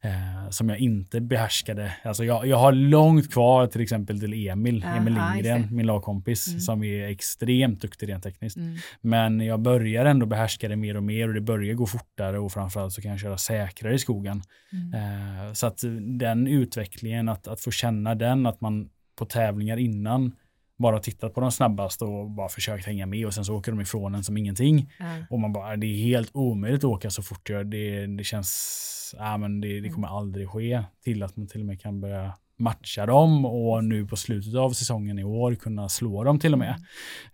eh, 0.00 0.50
som 0.50 0.68
jag 0.68 0.78
inte 0.78 1.20
behärskade. 1.20 1.94
Alltså 2.04 2.24
jag, 2.24 2.46
jag 2.46 2.56
har 2.56 2.72
långt 2.72 3.32
kvar 3.32 3.66
till 3.66 3.80
exempel 3.80 4.20
till 4.20 4.48
Emil, 4.48 4.84
Emil 4.96 5.14
Lindgren, 5.14 5.68
min 5.70 5.86
lagkompis 5.86 6.48
Mm. 6.48 6.60
som 6.60 6.84
är 6.84 7.08
extremt 7.08 7.80
duktig 7.80 8.08
rent 8.08 8.22
tekniskt. 8.22 8.56
Mm. 8.56 8.76
Men 9.00 9.40
jag 9.40 9.60
börjar 9.60 10.04
ändå 10.04 10.26
behärska 10.26 10.47
det 10.68 10.76
mer 10.76 10.96
och 10.96 11.02
mer 11.02 11.28
och 11.28 11.34
det 11.34 11.40
börjar 11.40 11.74
gå 11.74 11.86
fortare 11.86 12.38
och 12.38 12.52
framförallt 12.52 12.92
så 12.92 13.02
kan 13.02 13.10
jag 13.10 13.20
köra 13.20 13.38
säkrare 13.38 13.94
i 13.94 13.98
skogen. 13.98 14.42
Mm. 14.72 15.46
Eh, 15.46 15.52
så 15.52 15.66
att 15.66 15.84
den 16.18 16.46
utvecklingen, 16.46 17.28
att, 17.28 17.48
att 17.48 17.60
få 17.60 17.70
känna 17.70 18.14
den, 18.14 18.46
att 18.46 18.60
man 18.60 18.90
på 19.18 19.24
tävlingar 19.24 19.76
innan 19.76 20.32
bara 20.78 20.98
tittat 20.98 21.34
på 21.34 21.40
de 21.40 21.52
snabbaste 21.52 22.04
och 22.04 22.30
bara 22.30 22.48
försökt 22.48 22.86
hänga 22.86 23.06
med 23.06 23.26
och 23.26 23.34
sen 23.34 23.44
så 23.44 23.56
åker 23.56 23.72
de 23.72 23.80
ifrån 23.80 24.14
en 24.14 24.24
som 24.24 24.36
ingenting. 24.36 24.92
Ja. 24.98 25.06
Och 25.30 25.40
man 25.40 25.52
bara, 25.52 25.76
det 25.76 25.86
är 25.86 26.04
helt 26.04 26.30
omöjligt 26.34 26.84
att 26.84 26.90
åka 26.90 27.10
så 27.10 27.22
fort 27.22 27.50
jag, 27.50 27.66
det, 27.66 28.06
det 28.06 28.24
känns, 28.24 29.14
ja 29.18 29.36
men 29.36 29.60
det, 29.60 29.80
det 29.80 29.88
kommer 29.88 30.08
aldrig 30.08 30.48
ske. 30.48 30.84
Till 31.04 31.22
att 31.22 31.36
man 31.36 31.46
till 31.46 31.60
och 31.60 31.66
med 31.66 31.80
kan 31.80 32.00
börja 32.00 32.34
matcha 32.58 33.06
dem 33.06 33.44
och 33.44 33.84
nu 33.84 34.06
på 34.06 34.16
slutet 34.16 34.54
av 34.54 34.70
säsongen 34.70 35.18
i 35.18 35.24
år 35.24 35.54
kunna 35.54 35.88
slå 35.88 36.24
dem 36.24 36.38
till 36.38 36.52
och 36.52 36.58
med. 36.58 36.74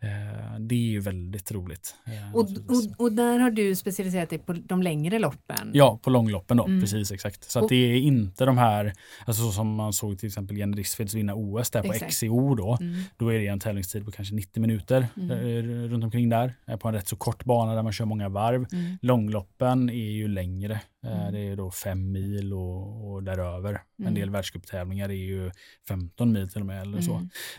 Eh, 0.01 0.59
det 0.61 0.75
är 0.75 0.79
ju 0.91 1.01
väldigt 1.01 1.53
roligt. 1.53 1.95
eh, 2.07 2.35
Och, 2.37 2.41
och, 2.45 3.01
och 3.05 3.13
där 3.13 3.39
har 3.39 3.51
du 3.51 3.75
specialiserat 3.77 4.31
dig 4.31 4.39
på 4.39 4.53
de 4.53 4.83
längre 4.83 5.19
loppen? 5.19 5.71
Ja, 5.73 6.01
på 6.03 6.11
långloppen 6.11 6.57
då, 6.57 6.65
Mm. 6.65 6.81
precis 6.81 7.13
exakt. 7.13 7.51
Så 7.51 7.59
att 7.59 7.69
det 7.69 7.77
är 7.77 7.97
inte 7.97 8.45
de 8.45 8.59
här, 8.59 8.93
alltså 9.27 9.43
så 9.43 9.53
som 9.53 9.75
man 9.75 9.93
såg 9.93 10.19
till 10.19 10.27
exempel 10.27 10.57
Jenny 10.59 10.77
Rissfeldt 10.77 11.15
vinna 11.15 11.35
OS 11.35 11.71
där 11.71 11.83
på 11.83 11.93
Exakt. 11.93 12.13
XCO 12.13 12.55
då. 12.55 12.79
Mm. 12.81 13.01
Då 13.17 13.29
är 13.33 13.39
det 13.39 13.47
en 13.47 13.61
tävlingstid 13.61 14.05
på 14.05 14.11
kanske 14.11 14.35
90 14.35 14.61
minuter 14.61 15.07
Mm. 15.17 15.31
eh, 15.31 15.89
runt 15.91 16.05
omkring 16.05 16.29
där. 16.29 16.55
På 16.81 16.89
en 16.89 16.95
rätt 16.95 17.09
så 17.09 17.17
kort 17.17 17.45
bana 17.45 17.75
där 17.75 17.83
man 17.83 17.93
kör 17.93 18.05
många 18.05 18.29
varv. 18.29 18.67
Mm. 18.73 18.99
Långloppen 19.03 19.91
är 19.91 20.11
ju 20.11 20.29
längre. 20.29 20.81
Eh, 21.07 21.21
Mm. 21.21 21.33
Det 21.33 21.39
är 21.49 21.57
då 21.57 21.71
fem 21.71 22.13
mil 22.13 22.53
och, 22.53 23.13
och 23.13 23.23
däröver. 23.23 23.69
Mm. 23.71 24.09
En 24.09 24.15
del 24.15 24.31
världscuptävlingar 24.31 25.09
är 25.09 25.13
ju 25.15 25.51
15 25.89 26.33
mil 26.33 26.49
till 26.51 26.61
och 26.61 26.67
med 26.67 26.83
eller 26.83 27.01
så. 27.01 27.15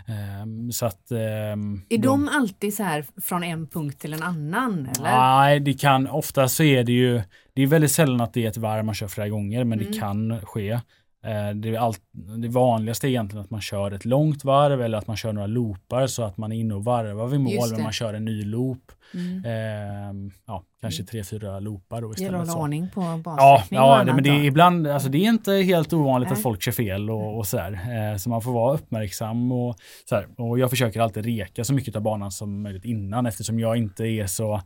Mm. 0.08 0.42
Ehm, 0.42 0.72
så 0.72 0.86
att, 0.86 1.12
ehm, 1.12 1.82
Är 1.90 1.98
då- 1.98 2.10
de 2.10 2.30
alltid 2.30 2.74
så 2.74 2.84
här 2.84 3.06
från 3.22 3.44
en 3.44 3.68
punkt 3.68 4.00
till 4.02 4.14
en 4.14 4.24
annan? 4.24 4.80
Eller? 4.98 5.12
Nej, 5.12 5.60
det 5.60 5.74
kan, 5.74 6.08
ofta 6.08 6.48
så 6.48 6.64
är 6.64 6.84
det 6.84 6.92
ju, 6.92 7.22
det 7.54 7.62
är 7.62 7.68
väldigt 7.68 7.92
sällan 7.92 8.22
att 8.22 8.34
det 8.34 8.44
är 8.46 8.50
ett 8.50 8.58
varv 8.58 8.86
man 8.86 8.96
kör 8.96 9.08
flera 9.08 9.30
gånger, 9.30 9.64
men 9.64 9.80
Mm. 9.80 9.92
det 9.92 10.00
kan 10.00 10.42
ske. 10.42 10.70
Eh, 10.72 11.50
Det, 11.56 11.70
är 11.70 11.78
allt, 11.80 12.02
det 12.38 12.48
vanligaste 12.48 13.08
är 13.08 13.10
egentligen 13.10 13.44
att 13.44 13.50
man 13.52 13.62
kör 13.62 13.92
ett 13.92 14.06
långt 14.06 14.44
varv 14.44 14.82
eller 14.82 14.98
att 14.98 15.08
man 15.08 15.18
kör 15.18 15.34
några 15.34 15.48
loopar 15.48 16.08
så 16.08 16.24
att 16.24 16.38
man 16.38 16.52
är 16.52 16.56
inne 16.60 16.74
och 16.74 16.84
varvar 16.84 17.28
vid 17.28 17.40
mål, 17.40 17.72
men 17.72 17.84
man 17.84 17.92
kör 17.92 18.14
en 18.14 18.26
ny 18.26 18.44
loop 18.46 18.92
Mm. 19.14 19.46
Eh, 19.46 20.32
ja, 20.48 20.64
kanske 20.86 21.04
tre, 21.04 21.24
fyra 21.24 21.60
loopar 21.60 22.02
då 22.02 22.08
Gäller 22.08 22.14
istället. 22.14 22.42
att 22.42 22.48
hålla 22.48 22.62
ordning 22.62 22.90
på 22.94 23.02
Ja, 23.26 23.64
ja 23.70 24.04
det, 24.04 24.14
men 24.14 24.24
det 24.24 24.30
är 24.30 24.44
ibland, 24.44 24.88
alltså 24.88 25.10
det 25.10 25.18
är 25.18 25.30
inte 25.30 25.52
helt 25.54 25.94
ovanligt 25.94 26.30
Nej. 26.30 26.38
att 26.38 26.44
folk 26.44 26.62
kör 26.62 26.72
fel 26.72 27.10
och, 27.10 27.38
och 27.38 27.48
sådär. 27.48 27.72
Eh, 28.12 28.18
så 28.18 28.30
man 28.30 28.42
får 28.42 28.52
vara 28.52 28.74
uppmärksam 28.74 29.52
och 29.52 29.76
sådär. 30.10 30.28
Och 30.38 30.60
jag 30.60 30.70
försöker 30.70 31.00
alltid 31.02 31.26
reka 31.26 31.64
så 31.64 31.74
mycket 31.74 31.96
av 31.96 32.02
banan 32.02 32.32
som 32.32 32.62
möjligt 32.62 32.86
innan 32.86 33.26
eftersom 33.26 33.60
jag 33.60 33.78
inte 33.78 34.04
är 34.04 34.28
så, 34.28 34.62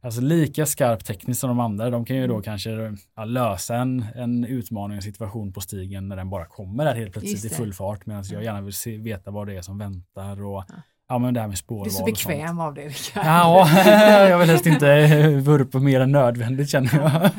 alltså 0.00 0.20
lika 0.20 0.66
skarp 0.66 1.04
tekniskt 1.04 1.40
som 1.40 1.48
de 1.48 1.60
andra. 1.60 1.90
De 1.90 2.04
kan 2.04 2.16
ju 2.16 2.22
Mm. 2.24 2.36
då 2.36 2.42
kanske 2.42 2.70
ja, 3.16 3.24
lösa 3.24 3.76
en, 3.76 4.04
en 4.14 4.44
utmaning, 4.44 4.96
en 4.96 5.02
situation 5.02 5.52
på 5.52 5.60
stigen 5.60 6.08
när 6.08 6.16
den 6.16 6.30
bara 6.30 6.44
kommer 6.46 6.84
där 6.84 6.94
helt 6.94 7.12
plötsligt 7.12 7.44
i 7.44 7.48
det. 7.48 7.54
full 7.54 7.72
fart 7.74 8.06
medan 8.06 8.24
jag 8.32 8.44
gärna 8.44 8.60
vill 8.60 8.74
se, 8.74 8.96
veta 8.98 9.30
vad 9.30 9.46
det 9.46 9.56
är 9.56 9.62
som 9.62 9.78
väntar 9.78 10.42
och 10.44 10.64
ja, 10.68 10.74
men 11.18 11.34
det 11.34 11.40
här 11.40 11.48
med 11.48 11.58
spårval 11.58 11.84
Du 11.84 11.90
är 11.90 11.94
så 11.94 12.04
bekväm 12.04 12.60
av 12.60 12.74
det 12.74 12.80
Rickard. 12.80 13.26
Ja, 13.26 13.68
jag 14.28 14.38
vill 14.38 14.48
helst 14.48 14.66
inte 14.66 15.26
vurpa 15.26 15.78
mer 15.78 16.00
än 16.00 16.12
nödvändigt 16.12 16.70
känner 16.70 16.94
jag. 16.94 17.30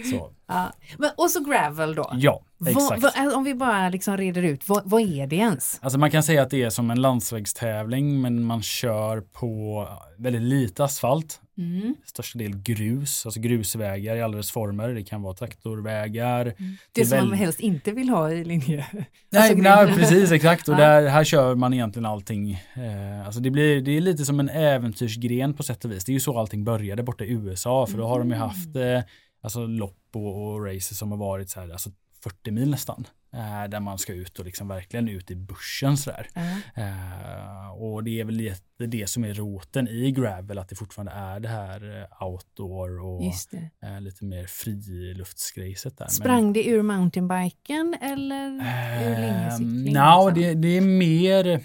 Så, 0.10 0.30
Ja. 0.50 0.72
Men, 0.98 1.10
och 1.16 1.30
så 1.30 1.40
gravel 1.44 1.94
då. 1.94 2.10
ja, 2.14 2.42
exakt. 2.66 3.02
vad- 3.02 3.34
om 3.34 3.44
vi 3.44 3.54
bara 3.54 3.88
liksom 3.88 4.16
reder 4.16 4.42
ut, 4.42 4.68
vad, 4.68 4.82
vad 4.84 5.00
är 5.02 5.26
det 5.26 5.36
ens? 5.36 5.78
Alltså 5.82 5.98
man 5.98 6.10
kan 6.10 6.22
säga 6.22 6.42
att 6.42 6.50
det 6.50 6.62
är 6.62 6.70
som 6.70 6.90
en 6.90 7.00
landsvägstävling 7.00 8.20
men 8.20 8.44
man 8.44 8.62
kör 8.62 9.20
på 9.20 9.88
väldigt 10.18 10.42
lite 10.42 10.84
asfalt. 10.84 11.40
Mm. 11.58 11.94
Största 12.04 12.38
del 12.38 12.56
grus, 12.62 13.26
alltså 13.26 13.40
grusvägar 13.40 14.16
i 14.16 14.22
alla 14.22 14.36
dess 14.36 14.50
former. 14.50 14.88
Det 14.88 15.02
kan 15.02 15.22
vara 15.22 15.34
traktorvägar. 15.34 16.44
Det, 16.44 16.54
Det 16.92 17.00
är 17.00 17.04
som 17.04 17.18
man 17.18 17.30
väl- 17.30 17.38
helst 17.38 17.60
inte 17.60 17.92
vill 17.92 18.08
ha 18.08 18.30
i 18.30 18.44
linje. 18.44 18.86
Nej, 18.92 19.06
Alltså, 19.50 19.56
nej 19.56 19.94
precis 19.94 20.32
exakt 20.32 20.68
och 20.68 20.76
där, 20.84 21.08
här 21.08 21.24
kör 21.24 21.54
man 21.54 21.74
egentligen 21.74 22.06
allting. 22.06 22.50
Eh, 22.52 23.26
alltså 23.26 23.40
det, 23.40 23.50
blir, 23.50 23.80
det 23.80 23.96
är 23.96 24.00
lite 24.00 24.24
som 24.24 24.40
en 24.40 24.48
äventyrsgren 24.48 25.54
på 25.54 25.62
sätt 25.62 25.84
och 25.84 25.90
vis. 25.92 26.04
Det 26.04 26.12
är 26.12 26.14
ju 26.14 26.20
så 26.20 26.38
allting 26.38 26.64
började 26.64 27.02
borta 27.02 27.24
i 27.24 27.30
USA 27.32 27.86
för 27.86 27.98
då 27.98 28.06
har 28.06 28.18
de 28.18 28.30
ju 28.30 28.36
haft 28.36 28.76
eh, 28.76 29.00
alltså 29.40 29.66
lopp 29.66 29.96
och, 30.12 30.46
och 30.52 30.66
races 30.66 30.98
som 30.98 31.10
har 31.10 31.18
varit 31.18 31.50
så 31.50 31.60
här, 31.60 31.68
alltså 31.70 31.90
40 32.22 32.50
mil 32.50 32.70
nästan. 32.70 33.06
Eh, 33.32 33.68
där 33.68 33.80
man 33.80 33.98
ska 33.98 34.12
ut 34.12 34.38
och 34.38 34.44
liksom 34.44 34.68
verkligen 34.68 35.08
ut 35.08 35.30
i 35.30 35.36
bussen 35.36 35.96
sådär. 35.96 36.26
Ja. 36.34 36.42
Eh, 36.82 37.70
och 37.82 38.04
det 38.04 38.20
är 38.20 38.24
väl 38.24 38.34
lite 38.34 38.86
det 38.86 39.08
som 39.08 39.24
är 39.24 39.34
roten 39.34 39.88
i 39.88 40.10
gravel, 40.12 40.58
att 40.58 40.68
det 40.68 40.76
fortfarande 40.76 41.12
är 41.12 41.40
det 41.40 41.48
här 41.48 42.00
eh, 42.20 42.26
outdoor 42.26 43.00
och 43.00 43.22
det. 43.50 43.70
eh, 43.86 44.00
lite 44.00 44.24
mer 44.24 44.46
friluftsgrejset 44.46 45.98
där. 45.98 46.04
Men- 46.04 46.10
Sprang 46.10 46.52
det 46.52 46.66
ur 46.68 46.82
mountainbiken 46.82 47.96
eller 48.00 48.46
ur 48.50 48.60
Ehm, 48.62 49.20
linjecykeln? 49.20 49.92
nja, 49.94 50.24
liksom? 50.28 50.42
det, 50.42 50.54
det 50.54 50.76
är 50.76 50.80
mer 50.80 51.60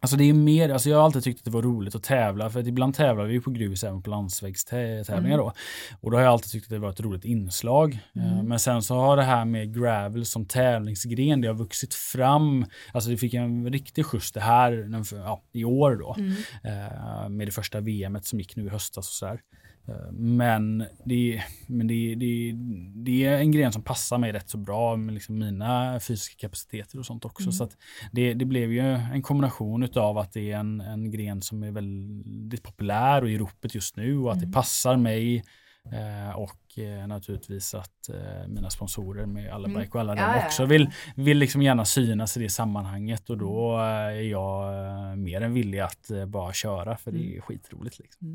Alltså 0.00 0.16
det 0.16 0.24
är 0.24 0.32
mer, 0.32 0.68
alltså 0.70 0.90
jag 0.90 0.96
har 0.96 1.04
alltid 1.04 1.24
tyckt 1.24 1.38
att 1.38 1.44
det 1.44 1.50
var 1.50 1.62
roligt 1.62 1.94
att 1.94 2.02
tävla 2.02 2.50
för 2.50 2.60
att 2.60 2.66
ibland 2.66 2.94
tävlar 2.94 3.24
vi 3.24 3.40
på 3.40 3.50
grus 3.50 3.84
även 3.84 4.02
på 4.02 4.10
landsvägstävlingar 4.10 5.18
Mm. 5.18 5.38
då. 5.38 5.52
Och 6.00 6.10
då 6.10 6.16
har 6.16 6.22
jag 6.24 6.32
alltid 6.32 6.50
tyckt 6.50 6.64
att 6.66 6.70
det 6.70 6.78
var 6.78 6.90
ett 6.90 7.00
roligt 7.00 7.24
inslag. 7.24 7.98
Eh, 8.16 8.32
Mm. 8.32 8.46
Men 8.48 8.58
sen 8.58 8.82
så 8.82 8.94
har 8.94 9.16
det 9.16 9.22
här 9.22 9.44
med 9.44 9.74
gravel 9.74 10.24
som 10.26 10.46
tävlingsgren, 10.46 11.40
det 11.40 11.48
har 11.48 11.54
vuxit 11.54 11.94
fram. 11.94 12.66
Alltså 12.92 13.10
det 13.10 13.16
fick 13.16 13.34
en 13.34 13.70
riktig 13.72 14.06
skjuts 14.06 14.32
det 14.32 14.40
här 14.40 14.88
ja, 15.12 15.42
i 15.52 15.64
år 15.64 15.96
då. 15.96 16.16
Mm. 16.18 16.32
Eh, 16.64 17.28
med 17.28 17.46
det 17.48 17.52
första 17.52 17.80
VMet 17.80 18.24
som 18.26 18.38
gick 18.38 18.56
nu 18.56 18.66
i 18.66 18.68
höstas 18.68 19.08
och 19.08 19.14
sådär. 19.14 19.40
Eh, 19.88 20.12
Men, 20.12 20.84
det, 21.04 21.42
men 21.66 21.86
det, 21.86 22.14
det, 22.14 22.52
det 22.94 23.24
är 23.24 23.38
en 23.38 23.52
gren 23.52 23.72
som 23.72 23.82
passar 23.82 24.18
mig 24.18 24.32
rätt 24.32 24.48
så 24.50 24.58
bra 24.58 24.96
med 24.96 25.14
liksom 25.14 25.38
mina 25.38 26.00
fysiska 26.00 26.34
kapaciteter 26.40 26.98
och 26.98 27.06
sånt 27.06 27.24
också. 27.24 27.42
Mm. 27.42 27.52
Så 27.52 27.68
det, 28.12 28.34
det 28.34 28.44
blev 28.44 28.72
ju 28.72 28.80
en 28.80 29.22
kombination 29.22 29.82
utav 29.82 30.18
att 30.18 30.32
det 30.32 30.52
är 30.52 30.56
en, 30.58 30.80
en 30.80 31.10
gren 31.10 31.42
som 31.42 31.62
är 31.62 31.70
väldigt 31.70 32.62
populär 32.62 33.22
och 33.22 33.30
i 33.30 33.38
ropet 33.38 33.74
just 33.74 33.96
nu 33.96 34.18
och 34.18 34.30
att 34.32 34.36
Mm. 34.38 34.50
det 34.50 34.54
passar 34.54 34.96
mig 34.96 35.44
eh, 35.92 36.36
och 36.36 36.78
eh, 36.78 37.06
naturligtvis 37.06 37.74
att 37.74 38.08
eh, 38.08 38.48
mina 38.48 38.70
sponsorer 38.70 39.26
med 39.26 39.52
alla 39.52 39.68
Mm. 39.68 39.80
bike 39.80 39.92
och 39.94 40.00
alla 40.00 40.14
de 40.14 40.20
ja, 40.20 40.44
också 40.46 40.64
vill, 40.64 40.90
vill 41.16 41.38
liksom 41.38 41.62
gärna 41.62 41.84
synas 41.84 42.36
i 42.36 42.40
det 42.40 42.48
sammanhanget 42.50 43.30
och 43.30 43.38
då 43.38 43.74
eh, 43.78 43.82
är 43.84 44.10
jag 44.30 45.18
mer 45.18 45.40
än 45.40 45.54
villig 45.54 45.78
att 45.78 46.10
bara 46.28 46.52
köra 46.52 46.96
för 46.96 47.10
det 47.12 47.18
Mm. 47.18 47.36
är 47.36 47.40
skitroligt. 47.40 47.98
Liksom. 47.98 48.34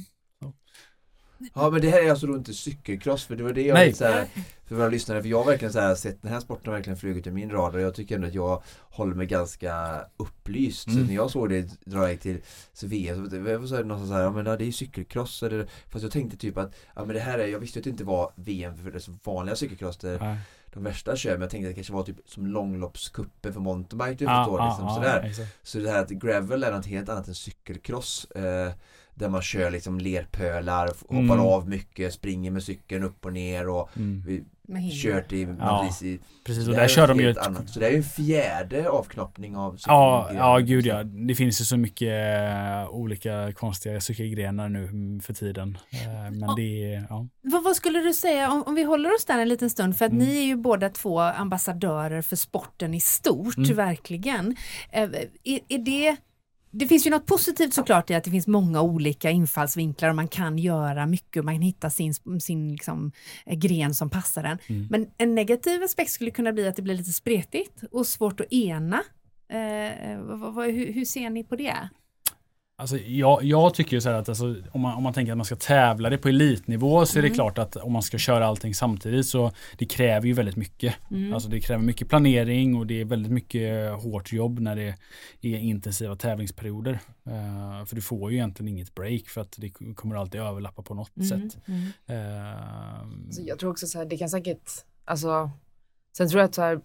Ja 1.54 1.70
men 1.70 1.82
det 1.82 1.90
här 1.90 2.06
är 2.06 2.10
alltså 2.10 2.28
då 2.28 2.36
inte 2.36 2.54
cykelcross 2.54 3.24
för 3.26 3.36
det 3.36 3.44
var 3.44 3.54
det 3.54 3.62
jag 3.62 3.74
Nej. 3.74 3.94
så 3.94 4.06
här, 4.06 4.28
för 4.68 4.76
våra 4.76 4.88
lyssnare, 4.90 5.22
för 5.22 5.30
jag 5.30 5.38
har 5.38 5.46
verkligen 5.46 5.74
så 5.74 5.80
här 5.80 5.96
sett 5.96 6.22
den 6.22 6.32
här 6.32 6.40
sporten 6.40 6.74
verkligen 6.74 6.98
flugit 6.98 7.28
i 7.28 7.32
min 7.32 7.52
radar 7.52 7.78
och 7.80 7.84
jag 7.86 7.94
tycker 7.96 8.16
ändå 8.16 8.28
att 8.28 8.34
jag 8.34 8.64
håller 8.90 9.16
mig 9.16 9.28
ganska 9.28 10.02
upplyst. 10.18 10.84
Så 10.84 10.90
Mm. 10.92 11.06
när 11.06 11.14
jag 11.16 11.32
såg 11.32 11.50
det 11.50 11.80
dra 11.86 11.98
iväg 12.04 12.22
till 12.22 12.42
Sevilla 12.74 13.16
så 13.16 13.22
det 13.22 13.58
var 13.58 13.68
så 13.68 13.76
här, 13.76 13.84
någon 13.84 14.08
så 14.08 14.14
här, 14.14 14.22
ja 14.22 14.32
men 14.32 14.46
det 14.46 14.52
är 14.66 14.72
cykelcross 14.72 15.44
eller, 15.44 15.68
fast 15.90 16.04
jag 16.04 16.12
tänkte 16.12 16.38
typ 16.38 16.58
att, 16.58 16.76
ja 16.96 17.06
men 17.06 17.16
det 17.16 17.22
här 17.22 17.40
är, 17.40 17.48
jag 17.48 17.60
visste 17.60 17.80
ju 17.80 17.82
att 17.82 17.84
det 17.84 17.90
inte 17.90 18.04
var 18.04 18.32
VM 18.36 18.78
för 18.78 18.92
det 18.92 18.98
är 18.98 19.00
så 19.00 19.14
vanliga 19.24 19.56
cykelcross 19.56 19.98
där 19.98 20.18
Ja. 20.22 20.36
de 20.74 20.84
värsta 20.84 21.16
kör 21.16 21.32
men 21.32 21.42
jag 21.42 21.50
tänkte 21.50 21.68
att 21.70 21.72
det 21.72 21.76
kanske 21.76 21.94
var 21.94 22.04
typ 22.04 22.18
som 22.26 22.46
långloppskuppen 22.48 23.54
för 23.54 23.60
mountainbike 23.60 24.16
du 24.26 24.26
Ja, 24.32 24.44
förstår 24.46 24.60
ja, 24.60 24.68
liksom 24.68 24.86
ja, 24.86 24.96
sådär. 24.96 25.24
exakt. 25.30 25.58
Så 25.64 25.78
det 25.80 25.90
här 25.90 26.02
att 26.02 26.10
gravel 26.10 26.64
är 26.64 26.72
något 26.72 26.86
helt 26.86 27.10
annat 27.10 27.28
än 27.28 27.36
cykelcross. 27.36 28.26
Eh, 28.26 28.72
där 29.16 29.30
man 29.30 29.42
kör 29.42 29.72
liksom 29.72 30.00
lerpölar, 30.00 30.88
hoppar 30.88 31.18
Mm. 31.20 31.40
av 31.40 31.70
mycket, 31.70 32.14
springer 32.14 32.52
med 32.52 32.64
cykeln 32.64 33.04
upp 33.04 33.26
och 33.26 33.34
ner 33.34 33.70
och 33.70 33.90
Mm. 33.98 34.44
kört 35.04 35.34
i, 35.34 35.48
Ja, 35.60 35.84
precis 35.88 36.04
i 36.04 36.20
Precis, 36.46 36.66
det 36.66 36.70
och 36.72 36.76
där 36.76 36.84
är 36.84 36.88
kör 36.88 37.08
de 37.08 37.20
ju 37.20 37.30
ett 37.30 37.38
annat. 37.38 37.70
Så 37.70 37.80
det 37.80 37.86
är 37.88 37.92
ju 37.92 37.98
en 37.98 38.04
fjärde 38.04 38.90
avknoppning 38.90 39.56
av 39.58 39.78
Ja, 39.88 40.30
ja, 40.34 40.58
gud 40.58 40.86
ja. 40.86 41.04
Det 41.04 41.36
finns 41.36 41.62
ju 41.62 41.66
så 41.66 41.78
mycket 41.78 42.10
eh, 42.10 42.90
olika 42.90 43.52
konstiga 43.54 44.02
cykelgrenar 44.02 44.70
nu 44.70 44.84
mm, 44.84 45.22
för 45.22 45.34
tiden. 45.34 45.78
Eh, 45.92 46.32
men 46.32 46.56
det 46.56 46.94
är, 46.94 47.06
ja. 47.10 47.28
Vad, 47.42 47.64
vad 47.64 47.76
skulle 47.76 48.00
du 48.00 48.14
säga 48.14 48.52
om, 48.52 48.64
om 48.64 48.76
vi 48.76 48.84
håller 48.84 49.14
oss 49.16 49.26
där 49.26 49.40
en 49.40 49.50
liten 49.50 49.70
stund 49.70 49.98
för 49.98 50.06
att 50.06 50.12
Mm. 50.12 50.26
ni 50.26 50.38
är 50.38 50.44
ju 50.46 50.56
båda 50.56 50.90
två 50.90 51.20
ambassadörer 51.20 52.22
för 52.22 52.36
sporten 52.36 52.94
i 52.94 53.00
stort, 53.00 53.58
Mm. 53.58 53.76
verkligen. 53.76 54.56
Eh, 54.92 55.04
är, 55.04 55.60
är 55.68 55.78
det, 55.78 56.16
det 56.72 56.88
finns 56.88 57.08
ju 57.08 57.10
något 57.10 57.26
positivt 57.26 57.74
såklart 57.74 58.10
i 58.10 58.14
att 58.14 58.24
det 58.24 58.32
finns 58.32 58.48
många 58.48 58.82
olika 58.82 59.30
infallsvinklar 59.30 60.10
och 60.10 60.16
man 60.16 60.28
kan 60.28 60.58
göra 60.58 61.06
mycket 61.06 61.40
och 61.40 61.46
man 61.46 61.56
kan 61.56 61.62
hitta 61.62 61.90
sin, 61.90 62.14
sin 62.42 62.72
liksom, 62.72 63.12
eh, 63.46 63.58
gren 63.58 63.94
som 63.94 64.10
passar 64.10 64.44
en. 64.44 64.58
Mm. 64.68 64.88
Men 64.90 65.08
en 65.18 65.36
negativ 65.36 65.84
aspekt 65.84 66.12
skulle 66.12 66.32
kunna 66.32 66.54
bli 66.54 66.68
att 66.68 66.76
det 66.76 66.82
blir 66.82 66.96
lite 66.96 67.12
spretigt 67.12 67.84
och 67.92 68.08
svårt 68.08 68.40
att 68.40 68.54
ena. 68.54 69.04
Eh, 69.50 70.20
vad, 70.20 70.54
vad, 70.54 70.66
hur, 70.66 70.94
hur 70.94 71.06
ser 71.06 71.30
ni 71.30 71.44
på 71.44 71.56
det? 71.56 71.90
Alltså, 72.82 72.98
jag, 72.98 73.44
jag 73.44 73.74
tycker 73.74 73.98
ju 73.98 74.02
så 74.02 74.10
här 74.10 74.16
att 74.18 74.30
alltså, 74.30 74.56
om, 74.72 74.82
man, 74.82 74.94
om 74.96 75.04
man 75.04 75.14
tänker 75.14 75.32
att 75.32 75.38
man 75.38 75.46
ska 75.46 75.56
tävla 75.56 76.10
det 76.10 76.18
på 76.18 76.30
elitnivå 76.30 77.06
så 77.06 77.18
är 77.18 77.22
det 77.22 77.28
Mm. 77.28 77.36
klart 77.36 77.58
att 77.58 77.76
om 77.76 77.92
man 77.94 78.02
ska 78.04 78.18
köra 78.18 78.46
allting 78.48 78.76
samtidigt 78.76 79.26
så 79.26 79.52
det 79.78 79.86
kräver 79.86 80.28
ju 80.28 80.34
väldigt 80.34 80.56
mycket. 80.56 80.96
Mm. 81.12 81.34
Alltså 81.34 81.50
det 81.50 81.60
kräver 81.60 81.84
mycket 81.84 82.10
planering 82.10 82.76
och 82.76 82.88
det 82.88 83.02
är 83.02 83.06
väldigt 83.06 83.32
mycket 83.32 83.92
hårt 84.02 84.32
jobb 84.34 84.60
när 84.60 84.76
det 84.76 84.96
är 85.56 85.58
intensiva 85.58 86.16
tävlingsperioder. 86.16 87.00
Eh, 87.26 87.86
för 87.86 87.96
du 87.96 88.02
får 88.02 88.32
ju 88.32 88.38
egentligen 88.38 88.68
inget 88.68 88.96
break 88.96 89.28
för 89.28 89.42
att 89.42 89.56
det 89.58 89.70
kommer 89.96 90.16
alltid 90.16 90.42
överlappa 90.42 90.82
på 90.82 90.94
något 90.94 91.12
Mm, 91.18 91.28
sätt. 91.50 91.58
mm. 91.68 91.82
Eh, 92.06 93.32
Så 93.32 93.42
jag 93.46 93.60
tror 93.60 93.72
också 93.72 93.88
så 93.88 93.98
här, 93.98 94.06
det 94.06 94.18
kan 94.18 94.30
säkert, 94.30 94.70
alltså, 95.06 95.52
sen 96.18 96.30
tror 96.30 96.40
jag 96.42 96.48
att 96.48 96.56
så 96.56 96.62
här, 96.62 96.80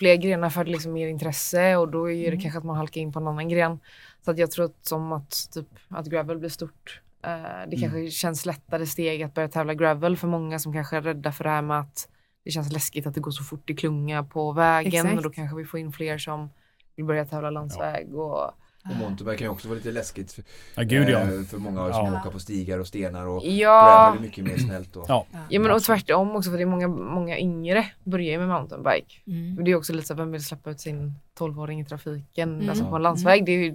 fler 0.00 0.16
grenar 0.16 0.50
får 0.50 0.64
liksom 0.64 0.92
mer 0.92 1.08
intresse 1.08 1.76
och 1.76 1.88
då 1.88 2.10
är 2.10 2.14
det 2.22 2.26
Mm. 2.28 2.40
kanske 2.40 2.58
att 2.58 2.64
man 2.64 2.76
halkar 2.76 3.00
in 3.00 3.12
på 3.12 3.18
en 3.18 3.28
annan 3.28 3.48
gren. 3.48 3.78
Så 4.24 4.30
att 4.30 4.38
jag 4.38 4.50
tror 4.50 4.64
att 4.64 4.86
som 4.86 5.12
att, 5.12 5.48
typ, 5.54 5.66
att 5.88 6.06
gravel 6.06 6.38
blir 6.38 6.48
stort. 6.50 7.00
Eh, 7.24 7.30
det 7.68 7.76
Mm. 7.76 7.80
kanske 7.80 8.10
känns 8.10 8.46
lättare 8.46 8.86
steg 8.86 9.22
att 9.22 9.34
börja 9.34 9.48
tävla 9.48 9.74
gravel 9.74 10.16
för 10.16 10.28
många 10.28 10.58
som 10.58 10.72
kanske 10.72 10.96
är 10.96 11.02
rädda 11.02 11.32
för 11.32 11.44
det 11.44 11.50
här 11.50 11.62
med 11.62 11.80
att 11.80 12.08
det 12.44 12.50
känns 12.50 12.72
läskigt 12.72 13.06
att 13.06 13.14
det 13.14 13.20
går 13.20 13.30
så 13.30 13.44
fort 13.44 13.70
i 13.70 13.74
klunga 13.76 14.22
på 14.24 14.52
vägen 14.52 14.94
Exakt. 15.06 15.16
och 15.16 15.22
då 15.22 15.30
kanske 15.30 15.56
vi 15.56 15.64
får 15.64 15.80
in 15.80 15.92
fler 15.92 16.18
som 16.18 16.50
vill 16.96 17.04
börja 17.04 17.24
tävla 17.24 17.50
landsväg 17.50 18.14
och 18.14 18.50
Och 18.84 18.96
mountainbike 18.96 19.36
kan 19.38 19.44
ju 19.46 19.48
också 19.48 19.68
vara 19.68 19.76
lite 19.76 19.90
läskigt 19.92 20.32
för, 20.32 20.44
ja, 20.76 20.82
gud 20.82 21.08
ja. 21.08 21.20
eh, 21.20 21.42
för 21.42 21.58
många 21.58 21.92
som 21.92 22.06
Ja. 22.06 22.20
åker 22.20 22.30
på 22.30 22.38
stigar 22.38 22.78
och 22.78 22.86
stenar 22.86 23.26
och 23.26 23.44
ja, 23.44 23.82
gravel 23.84 24.18
är 24.18 24.22
mycket 24.22 24.44
mer 24.44 24.56
snällt. 24.56 24.96
Och, 24.96 25.04
Ja. 25.08 25.26
ja 25.48 25.60
men 25.60 25.70
och 25.70 25.82
tvärtom 25.82 26.36
också 26.36 26.50
för 26.50 26.56
det 26.56 26.62
är 26.64 26.66
många, 26.66 26.88
många 26.88 27.38
yngre 27.38 27.86
börjar 28.04 28.30
ju 28.32 28.38
med 28.38 28.48
mountainbike. 28.48 29.14
Mm. 29.26 29.64
Det 29.64 29.70
är 29.70 29.74
också 29.74 29.92
lite 29.92 30.06
så 30.06 30.14
vem 30.14 30.32
vill 30.32 30.44
släppa 30.44 30.70
ut 30.70 30.80
sin 30.80 31.14
12-åring 31.38 31.80
i 31.80 31.84
trafiken, 31.84 32.54
Mm. 32.54 32.68
alltså 32.68 32.84
på 32.84 32.96
en 32.96 33.02
landsväg. 33.02 33.44
Det 33.46 33.52
är 33.52 33.58
ju 33.64 33.74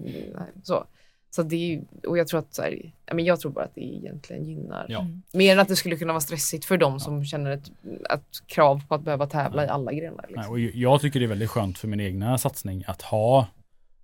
så. 0.63 0.85
Så 1.29 1.43
det 1.43 1.55
är 1.55 1.59
ju, 1.67 1.81
och 2.07 2.17
jag 2.17 2.27
tror 2.27 2.39
att 2.39 2.53
så 2.55 2.61
här, 2.61 2.91
ja, 3.05 3.13
men 3.13 3.25
jag 3.25 3.39
tror 3.39 3.51
bara 3.51 3.65
att 3.65 3.75
det 3.75 3.81
egentligen 3.81 4.45
gynnar. 4.45 4.85
Ja. 4.89 4.99
Mm. 4.99 5.21
Mer 5.33 5.53
än 5.53 5.59
att 5.59 5.67
det 5.67 5.75
skulle 5.75 5.95
kunna 5.97 6.13
vara 6.13 6.21
stressigt 6.21 6.65
för 6.65 6.77
dem 6.77 6.99
som 6.99 7.25
känner 7.25 7.51
ett, 7.51 7.71
ett 8.13 8.47
krav 8.47 8.81
på 8.87 8.95
att 8.95 9.01
behöva 9.01 9.27
tävla 9.27 9.65
i 9.65 9.67
alla 9.67 9.91
grenar. 9.93 10.25
Nej, 10.29 10.35
Liksom. 10.37 10.51
och 10.51 10.59
jag 10.59 11.01
tycker 11.01 11.19
det 11.19 11.25
är 11.25 11.27
väldigt 11.27 11.49
skönt 11.49 11.77
för 11.77 11.87
min 11.87 11.99
egna 11.99 12.37
satsning 12.37 12.83
att 12.87 13.01
ha 13.01 13.47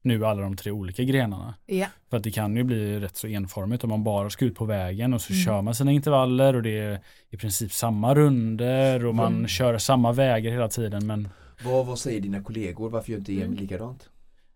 nu 0.01 0.25
alla 0.25 0.41
de 0.41 0.55
tre 0.55 0.71
olika 0.71 1.03
grenarna. 1.03 1.53
Ja. 1.65 1.87
För 2.09 2.17
att 2.17 2.23
det 2.23 2.31
kan 2.31 2.55
ju 2.55 2.63
bli 2.63 2.99
rätt 2.99 3.17
så 3.17 3.27
enformigt 3.27 3.83
om 3.83 3.89
man 3.89 4.03
bara 4.03 4.29
ska 4.29 4.45
ut 4.45 4.55
på 4.55 4.65
vägen 4.65 5.13
och 5.13 5.21
så 5.21 5.33
Mm. 5.33 5.43
kör 5.45 5.61
man 5.61 5.75
sina 5.75 5.91
intervaller 5.91 6.55
och 6.55 6.63
det 6.63 6.79
är 6.79 6.99
i 7.29 7.37
princip 7.37 7.73
samma 7.73 8.15
runder 8.15 9.05
och 9.05 9.15
man 9.15 9.33
Mm. 9.35 9.47
kör 9.47 9.77
samma 9.77 10.11
vägar 10.11 10.51
hela 10.51 10.67
tiden 10.67 11.07
men 11.07 11.29
vad, 11.65 11.85
vad 11.85 11.99
säger 11.99 12.21
dina 12.21 12.43
kollegor? 12.43 12.89
Varför 12.89 13.11
gör 13.11 13.19
inte 13.19 13.31
Emil 13.31 13.43
Mm. 13.45 13.57
likadant? 13.57 14.09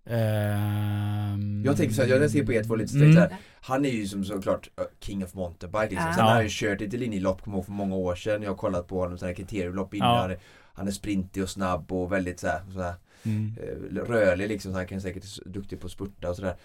Ehm, 0.08 1.63
Jag 1.65 1.77
tänker 1.77 1.95
så 1.95 2.01
här, 2.01 2.10
jag 2.10 2.31
ser 2.31 2.45
på 2.45 2.51
E2 2.51 2.77
lite 2.77 2.97
Mm. 2.97 3.13
så 3.13 3.19
här, 3.19 3.29
Han 3.62 3.86
är 3.86 3.89
ju 3.89 4.08
som 4.08 4.23
såklart 4.23 4.69
uh, 4.79 4.86
king 4.99 5.23
of 5.23 5.34
mountainbike 5.34 5.89
liksom. 5.89 6.08
Ja. 6.08 6.13
Sen 6.13 6.23
har 6.23 6.31
han 6.31 6.39
Ja. 6.39 6.43
ju 6.43 6.49
kört 6.51 6.79
lite 6.81 6.97
linjelopp, 6.97 7.41
kommer 7.41 7.58
ihåg 7.58 7.65
för 7.65 7.71
många 7.71 7.95
år 7.95 8.15
sedan. 8.15 8.41
Jag 8.41 8.49
har 8.49 8.55
kollat 8.55 8.88
på 8.88 8.99
honom, 8.99 9.17
sådana 9.17 9.29
här 9.29 9.36
kriteriumlopp 9.36 9.93
innan. 9.93 10.36
Han 10.73 10.88
är 10.88 10.91
sprintig 10.91 11.43
och 11.43 11.49
snabb 11.49 11.91
och 11.91 12.12
väldigt 12.12 12.39
så 12.39 12.47
här, 12.47 12.62
så 12.73 12.81
här 12.81 12.93
Mm. 13.25 13.53
eh, 13.57 14.03
rörlig 14.03 14.47
liksom. 14.47 14.71
Så 14.71 14.77
han 14.77 14.88
kan 14.88 15.01
säkert 15.01 15.23
vara 15.45 15.51
duktig 15.53 15.79
på 15.79 15.85
att 15.85 15.91
spurta 15.91 16.29
och 16.29 16.35
sådär. 16.35 16.55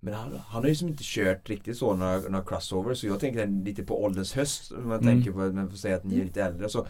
Men 0.00 0.14
han, 0.14 0.32
han 0.46 0.62
har 0.62 0.68
ju 0.68 0.74
som 0.74 0.88
inte 0.88 1.02
kört 1.06 1.50
riktigt 1.50 1.76
så 1.78 1.94
några, 1.96 2.18
några 2.18 2.44
crossovers. 2.44 2.98
Så 3.00 3.06
jag 3.06 3.20
tänker 3.20 3.46
lite 3.46 3.82
på 3.82 4.04
ålderns 4.04 4.32
höst. 4.34 4.72
Om 4.72 4.88
man 4.88 5.00
Mm. 5.00 5.14
tänker 5.14 5.32
på, 5.32 5.38
men 5.38 5.70
får 5.70 5.76
säga 5.76 5.96
att 5.96 6.04
ni 6.04 6.18
är 6.20 6.24
lite 6.24 6.42
äldre. 6.42 6.68
Så, 6.68 6.86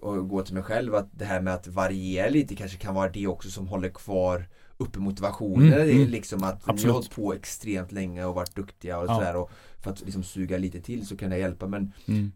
och 0.00 0.28
gå 0.28 0.42
till 0.42 0.54
mig 0.54 0.62
själv 0.62 0.94
att 0.94 1.08
det 1.12 1.24
här 1.24 1.40
med 1.40 1.54
att 1.54 1.66
variera 1.68 2.28
lite 2.28 2.54
kanske 2.56 2.78
kan 2.78 2.94
vara 2.94 3.08
det 3.10 3.26
också 3.26 3.50
som 3.50 3.66
håller 3.68 3.88
kvar 3.88 4.48
uppe 4.76 4.98
motivationen. 4.98 5.72
Mm, 5.72 5.90
mm. 5.90 6.08
liksom 6.08 6.44
att 6.44 6.54
ni 6.66 6.70
Absolut. 6.72 6.84
har 6.86 6.92
hållit 6.92 7.10
på 7.14 7.34
extremt 7.34 7.92
länge 7.92 8.24
och 8.24 8.34
varit 8.34 8.56
duktiga 8.56 8.98
och 8.98 9.04
Ja. 9.08 9.14
sådär. 9.14 9.36
Och 9.36 9.50
för 9.82 9.90
att 9.90 10.00
liksom 10.00 10.22
suga 10.22 10.58
lite 10.58 10.80
till 10.80 11.06
så 11.06 11.16
kan 11.16 11.30
det 11.30 11.38
hjälpa. 11.38 11.66
Men 11.66 11.92
Mm. 12.06 12.32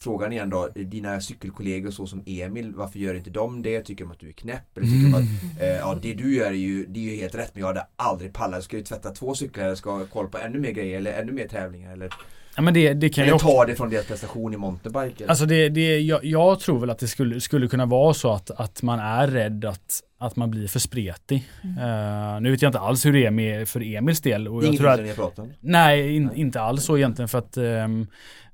Frågan 0.00 0.32
igen 0.32 0.50
då, 0.50 0.68
dina 0.74 1.20
cykelkollegor 1.20 1.90
så 1.90 2.06
som 2.06 2.22
Emil, 2.26 2.72
varför 2.74 2.98
gör 2.98 3.14
inte 3.14 3.30
de 3.30 3.62
det? 3.62 3.80
Tycker 3.80 4.04
de 4.04 4.10
att 4.10 4.20
du 4.20 4.28
är 4.28 4.32
knäpp? 4.32 4.76
Eller 4.76 4.86
tycker 4.86 5.10
de 5.10 5.14
att 5.14 5.60
Eh, 5.60 5.66
ja 5.68 5.98
det 6.02 6.14
du 6.14 6.36
gör 6.36 6.46
är 6.46 6.50
ju, 6.50 6.86
det 6.86 7.00
är 7.00 7.04
ju 7.14 7.16
helt 7.16 7.34
rätt 7.34 7.50
men 7.54 7.60
jag 7.60 7.66
hade 7.66 7.86
aldrig 7.96 8.32
pallat. 8.32 8.54
Jag 8.54 8.62
ska 8.64 8.76
ju 8.76 8.82
tvätta 8.82 9.10
två 9.10 9.34
cyklar 9.34 9.64
eller 9.64 9.74
ska 9.74 9.90
ha 9.90 10.04
koll 10.04 10.28
på 10.28 10.38
ännu 10.38 10.58
mer 10.58 10.70
grejer 10.70 10.96
eller 10.98 11.12
ännu 11.12 11.32
mer 11.32 11.48
tävlingar 11.48 11.92
eller, 11.92 12.10
Ja, 12.56 12.62
men 12.62 12.74
det, 12.74 12.94
det 12.94 13.08
kan 13.08 13.24
eller 13.24 13.38
ta 13.38 13.64
det 13.64 13.74
från 13.74 13.90
deras 13.90 14.06
prestation 14.06 14.54
i 14.54 14.56
mountainbike. 14.56 15.24
eller? 15.24 15.30
Alltså 15.30 15.46
det, 15.46 15.68
det, 15.68 16.00
jag, 16.00 16.24
jag 16.24 16.60
tror 16.60 16.80
väl 16.80 16.90
att 16.90 16.98
det 16.98 17.08
skulle, 17.08 17.40
skulle 17.40 17.68
kunna 17.68 17.86
vara 17.86 18.14
så 18.14 18.32
att, 18.32 18.50
att 18.50 18.82
man 18.82 18.98
är 18.98 19.26
rädd 19.26 19.64
att, 19.64 20.02
att 20.18 20.36
man 20.36 20.50
blir 20.50 20.68
för 20.68 20.78
spretig. 20.78 21.48
Eh, 21.62 22.40
nu 22.40 22.50
vet 22.50 22.62
jag 22.62 22.68
inte 22.68 22.78
alls 22.78 23.06
hur 23.06 23.12
det 23.12 23.26
är 23.26 23.30
med, 23.30 23.68
för 23.68 23.94
Emils 23.96 24.20
del. 24.20 24.48
Och 24.48 24.62
jag 24.62 24.68
inget 24.68 24.80
tror 24.80 24.90
att, 24.90 25.36
ni 25.36 25.42
om. 25.42 25.52
nej, 25.60 26.16
in, 26.16 26.26
Nej. 26.26 26.40
inte 26.40 26.60
alls 26.60 26.84
så 26.84 26.96
egentligen 26.96 27.28
för 27.28 27.38
att 27.38 27.56
ehm, 27.56 28.06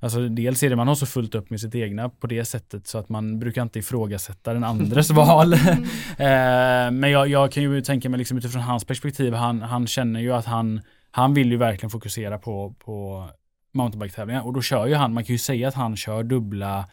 alltså 0.02 0.28
dels 0.28 0.62
är 0.62 0.70
det 0.70 0.76
man 0.76 0.88
har 0.88 0.94
så 0.94 1.06
fullt 1.06 1.34
upp 1.34 1.50
med 1.50 1.60
sitt 1.60 1.74
egna 1.74 2.08
på 2.08 2.26
det 2.26 2.44
sättet 2.44 2.86
så 2.86 2.98
att 2.98 3.08
man 3.08 3.38
brukar 3.38 3.62
inte 3.62 3.78
ifrågasätta 3.78 4.52
den 4.52 4.64
andres 4.64 5.10
val. 5.10 5.54
Eh, 6.18 6.90
men 6.90 7.10
jag, 7.10 7.28
jag 7.28 7.52
kan 7.52 7.62
ju 7.62 7.80
tänka 7.80 8.08
mig 8.08 8.18
liksom 8.18 8.38
utifrån 8.38 8.62
hans 8.62 8.84
perspektiv, 8.84 9.34
han, 9.34 9.62
han 9.62 9.86
känner 9.86 10.20
ju 10.20 10.32
att 10.32 10.46
han, 10.46 10.80
han 11.10 11.34
vill 11.34 11.50
ju 11.50 11.56
verkligen 11.56 11.90
fokusera 11.90 12.38
på, 12.38 12.74
på 12.84 13.28
mountainbike-tävlingar 13.72 14.46
och 14.46 14.52
då 14.52 14.62
kör 14.62 14.86
ju 14.86 14.94
han, 14.94 15.14
man 15.14 15.24
kan 15.24 15.34
ju 15.34 15.38
säga 15.38 15.68
att 15.68 15.74
han 15.74 15.96
kör 15.96 16.22
dubbla 16.22 16.84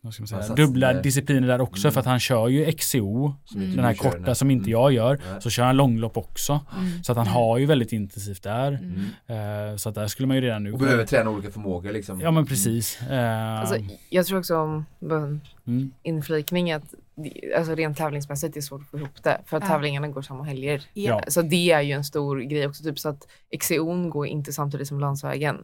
vad 0.00 0.14
ska 0.14 0.22
man 0.22 0.28
säga, 0.28 0.36
Han 0.38 0.42
satsar 0.48 0.56
dubbla 0.56 0.92
där. 0.92 1.02
discipliner 1.02 1.48
där 1.48 1.60
också 1.60 1.86
Mm. 1.88 1.92
för 1.92 2.00
att 2.00 2.06
han 2.06 2.20
kör 2.20 2.48
ju 2.48 2.72
XCO, 2.72 3.32
inte 3.54 3.76
den 3.76 3.84
här 3.84 3.94
korta 3.94 4.34
som 4.34 4.50
inte 4.50 4.62
Mm. 4.70 4.70
jag 4.80 4.92
gör, 4.92 5.20
Nej. 5.32 5.42
så 5.42 5.50
kör 5.50 5.64
han 5.64 5.76
långlopp 5.76 6.16
också. 6.16 6.60
Mm. 6.78 7.04
Så 7.04 7.12
att 7.12 7.18
han 7.18 7.26
har 7.26 7.58
ju 7.58 7.66
väldigt 7.66 7.92
intensivt 7.92 8.42
där. 8.42 8.72
Mm. 9.26 9.70
Eh, 9.70 9.76
så 9.76 9.88
att 9.88 9.94
där 9.94 10.06
skulle 10.06 10.26
man 10.26 10.36
ju 10.36 10.40
redan 10.42 10.64
nu 10.64 10.72
Och 10.72 10.78
behöver 10.78 11.06
träna 11.06 11.30
olika 11.30 11.50
förmågor 11.50 11.92
liksom. 11.92 12.20
Ja 12.20 12.30
men 12.30 12.46
precis. 12.46 13.02
Eh, 13.02 13.60
Alltså, 13.60 13.76
jag 14.10 14.26
tror 14.26 14.38
också 14.38 14.56
om 14.56 14.84
mm, 15.02 15.40
inflikning 16.02 16.72
att 16.72 16.94
det- 17.16 17.54
alltså 17.58 17.74
rent 17.74 17.98
tävlingsmässigt 17.98 18.56
är 18.56 18.60
det 18.60 18.62
svårt 18.62 18.80
att 18.80 18.88
få 18.88 18.98
ihop 18.98 19.22
det 19.22 19.40
för 19.46 19.56
att 19.56 19.62
Ja. 19.62 19.68
tävlingarna 19.68 20.08
går 20.08 20.22
samma 20.22 20.44
helger. 20.44 20.82
Ja. 20.92 21.20
Så 21.28 21.42
det 21.42 21.70
är 21.70 21.80
ju 21.80 21.92
en 21.92 22.04
stor 22.04 22.40
grej 22.40 22.66
också, 22.66 22.82
typ 22.84 22.98
så 22.98 23.08
att 23.08 23.26
XCO'n 23.58 24.08
går 24.08 24.26
inte 24.26 24.52
samtidigt 24.52 24.88
som 24.88 25.00
landsvägen. 25.00 25.56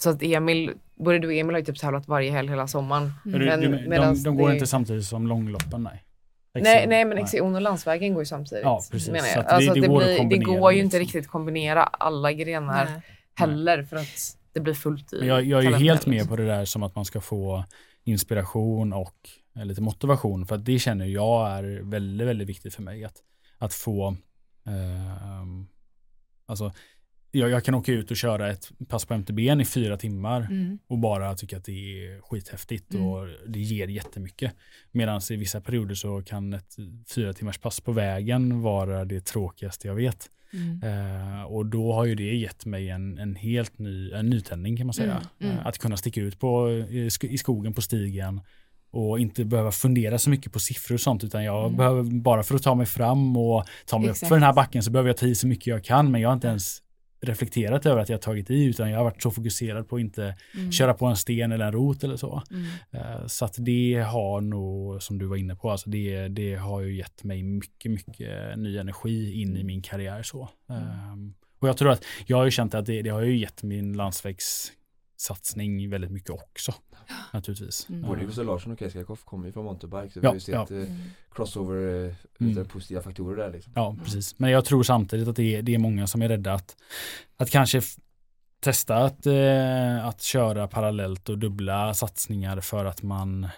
Så 0.00 0.10
att 0.10 0.22
Emil, 0.22 0.72
både 0.96 1.18
du 1.18 1.26
och 1.28 1.34
Emil 1.34 1.54
har 1.54 1.58
ju 1.58 1.64
typ 1.64 1.78
tävlat 1.80 2.08
varje 2.08 2.30
helg 2.30 2.48
hela 2.48 2.66
sommaren. 2.66 3.12
men 3.24 3.40
du, 3.40 3.46
Men 3.46 3.60
du, 3.60 3.96
de, 3.96 4.22
de 4.22 4.36
går 4.36 4.48
det- 4.48 4.54
inte 4.54 4.66
samtidigt 4.66 5.04
som 5.04 5.26
långloppen 5.26 5.82
nej. 5.82 6.04
Nej, 6.54 6.78
XCO, 6.80 6.88
nej 6.88 7.04
men 7.04 7.18
XCO'n 7.18 7.54
och 7.54 7.60
landsvägen 7.62 8.14
går 8.14 8.22
ju 8.22 8.26
samtidigt. 8.26 8.64
Ja, 8.64 8.82
precis. 8.90 9.08
Menar 9.08 9.24
Så 9.26 9.38
jag. 9.38 9.40
att 9.40 9.48
det- 9.48 9.54
Alltså, 9.54 9.74
det 9.74 9.80
det, 9.80 9.86
går 9.86 10.00
att 10.02 10.28
blir, 10.28 10.38
det 10.38 10.44
går 10.44 10.72
ju 10.72 10.78
inte 10.82 10.98
liksom. 10.98 11.18
riktigt 11.18 11.30
kombinera 11.32 11.82
alla 11.84 12.32
grenar 12.32 12.84
Nej. 12.84 13.02
heller 13.34 13.82
för 13.82 13.96
att 13.96 14.36
det 14.52 14.60
blir 14.60 14.74
fullt 14.74 15.12
i 15.12 15.18
Men 15.18 15.28
jag, 15.28 15.44
jag 15.44 15.64
är 15.64 15.70
ju 15.70 15.76
helt 15.76 16.06
med 16.06 16.12
liksom. 16.14 16.28
på 16.28 16.36
det 16.36 16.46
där 16.46 16.64
som 16.64 16.82
att 16.82 16.94
man 16.96 17.04
ska 17.04 17.20
få 17.20 17.64
inspiration 18.04 18.92
och 18.92 19.16
eh, 19.56 19.64
lite 19.64 19.80
motivation 19.82 20.46
för 20.46 20.54
att 20.54 20.64
det 20.64 20.78
känner 20.78 21.06
jag 21.06 21.50
är 21.50 21.80
väldigt, 21.82 22.26
väldigt 22.28 22.48
viktigt 22.48 22.74
för 22.74 22.82
mig 22.82 23.04
att, 23.04 23.16
att 23.58 23.74
få 23.74 24.16
ehm, 24.66 25.66
alltså 26.46 26.72
jag, 27.30 27.50
jag 27.50 27.64
kan 27.64 27.74
åka 27.74 27.92
ut 27.92 28.10
och 28.10 28.16
köra 28.16 28.50
ett 28.50 28.68
pass 28.88 29.04
på 29.04 29.14
MTBn 29.14 29.60
i 29.60 29.64
fyra 29.64 29.96
timmar 29.96 30.40
Mm. 30.50 30.78
och 30.86 30.98
bara 30.98 31.34
tycka 31.34 31.56
att 31.56 31.64
det 31.64 31.72
är 31.72 32.20
skithäftigt 32.20 32.94
Mm. 32.94 33.06
och 33.06 33.26
det 33.48 33.60
ger 33.60 33.88
jättemycket. 33.88 34.52
Medan 34.92 35.20
i 35.30 35.36
vissa 35.36 35.60
perioder 35.60 35.94
så 35.94 36.22
kan 36.22 36.52
ett 36.52 36.76
fyra 37.14 37.32
timmars 37.32 37.58
pass 37.58 37.80
på 37.80 37.92
vägen 37.92 38.60
vara 38.60 39.04
det 39.04 39.20
tråkigaste 39.26 39.88
jag 39.88 39.94
vet. 39.94 40.30
Mm. 40.52 40.82
Eh, 40.82 41.42
och 41.42 41.66
då 41.66 41.92
har 41.92 42.04
ju 42.04 42.14
det 42.14 42.34
gett 42.36 42.66
mig 42.66 42.88
en, 42.90 43.18
en 43.18 43.36
helt 43.36 43.78
ny 43.78 44.10
en 44.12 44.26
nytändning 44.30 44.76
kan 44.76 44.86
man 44.86 44.94
säga. 44.94 45.12
Mm, 45.40 45.52
mm. 45.52 45.58
Eh, 45.58 45.66
att 45.66 45.78
kunna 45.78 45.96
sticka 45.96 46.20
ut 46.20 46.38
på, 46.40 46.70
i, 46.70 47.08
i 47.22 47.38
skogen 47.38 47.74
på 47.74 47.82
stigen 47.82 48.40
och 48.90 49.18
inte 49.20 49.44
behöva 49.44 49.72
fundera 49.72 50.18
så 50.18 50.30
mycket 50.30 50.52
på 50.52 50.58
siffror 50.58 50.94
och 50.94 51.00
sånt 51.00 51.24
utan 51.24 51.44
jag 51.44 51.64
Mm. 51.64 51.76
behöver 51.76 52.02
bara 52.02 52.42
för 52.42 52.54
att 52.54 52.62
ta 52.62 52.74
mig 52.74 52.86
fram 52.86 53.36
och 53.36 53.64
ta 53.86 53.98
mig 53.98 54.08
upp 54.08 54.12
Exakt. 54.14 54.28
för 54.28 54.36
den 54.36 54.42
här 54.42 54.52
backen 54.52 54.82
så 54.82 54.90
behöver 54.90 55.08
jag 55.10 55.16
ta 55.16 55.26
i 55.26 55.34
så 55.34 55.46
mycket 55.46 55.66
jag 55.66 55.84
kan 55.84 56.10
men 56.10 56.20
jag 56.20 56.28
har 56.28 56.34
inte 56.34 56.48
ens 56.48 56.82
reflekterat 57.20 57.86
över 57.86 58.00
att 58.02 58.08
jag 58.08 58.22
tagit 58.22 58.50
i 58.50 58.64
utan 58.64 58.90
jag 58.90 58.96
har 58.98 59.04
varit 59.04 59.22
så 59.22 59.30
fokuserad 59.30 59.88
på 59.88 59.96
att 59.96 60.00
inte 60.00 60.36
Mm. 60.54 60.72
köra 60.72 60.94
på 60.94 61.06
en 61.06 61.16
sten 61.16 61.52
eller 61.52 61.64
en 61.66 61.72
rot 61.72 62.04
eller 62.04 62.16
så. 62.16 62.42
Mm. 62.50 62.64
Eh, 62.90 63.26
Så 63.26 63.44
att 63.44 63.54
det 63.58 64.04
har 64.08 64.40
nog, 64.40 65.02
som 65.02 65.18
du 65.18 65.26
var 65.26 65.36
inne 65.36 65.56
på, 65.56 65.70
alltså 65.70 65.90
det, 65.90 66.28
det 66.28 66.54
har 66.54 66.80
ju 66.80 66.96
gett 66.96 67.24
mig 67.24 67.42
mycket, 67.42 67.90
mycket 67.90 68.58
ny 68.58 68.76
energi 68.78 69.32
in 69.42 69.56
i 69.56 69.64
min 69.64 69.82
karriär. 69.82 70.22
så. 70.22 70.48
Ehm, 70.70 71.34
Och 71.60 71.68
jag 71.68 71.76
tror 71.76 71.90
att, 71.90 72.04
jag 72.26 72.36
har 72.36 72.44
ju 72.44 72.50
känt 72.50 72.74
att 72.74 72.86
det, 72.86 73.02
det 73.02 73.10
har 73.10 73.22
ju 73.22 73.38
gett 73.38 73.62
min 73.62 73.92
landsvägssatsning 73.92 75.90
väldigt 75.90 76.10
mycket 76.10 76.30
också. 76.30 76.74
Naturligtvis. 77.32 77.86
Mm. 77.88 78.02
Både 78.02 78.24
Gustav 78.24 78.44
Larsson 78.44 78.72
och 78.72 78.78
Keskakoff 78.78 79.24
kommer 79.24 79.46
ju 79.46 79.52
från 79.52 79.64
mountainbike 79.64 80.12
så 80.14 80.20
vi 80.20 80.24
Ja, 80.26 80.30
har 80.30 80.34
ju 80.34 80.40
sett 80.40 80.54
ja. 80.54 80.66
eh, 80.76 80.82
Mm. 80.82 80.96
crossover, 81.34 81.76
eh, 82.04 82.14
Mm. 82.40 82.52
mm. 82.52 82.64
positiva 82.68 83.02
faktorer 83.02 83.36
där 83.36 83.52
liksom. 83.52 83.72
Ja, 83.76 83.96
precis. 84.04 84.38
Men 84.38 84.50
jag 84.50 84.64
tror 84.64 84.82
samtidigt 84.82 85.28
att 85.28 85.36
det 85.36 85.56
är, 85.56 85.62
det 85.62 85.74
är 85.74 85.78
många 85.78 86.06
som 86.06 86.22
är 86.22 86.28
rädda 86.28 86.52
att, 86.52 86.76
att 87.36 87.50
kanske 87.50 87.82
testa 88.60 88.96
att, 88.96 89.26
eh, 89.26 90.06
att 90.06 90.22
köra 90.22 90.68
parallellt 90.68 91.28
och 91.28 91.38
dubbla 91.38 91.94
satsningar 91.94 92.60
för 92.60 92.84
att 92.84 93.02
man 93.02 93.48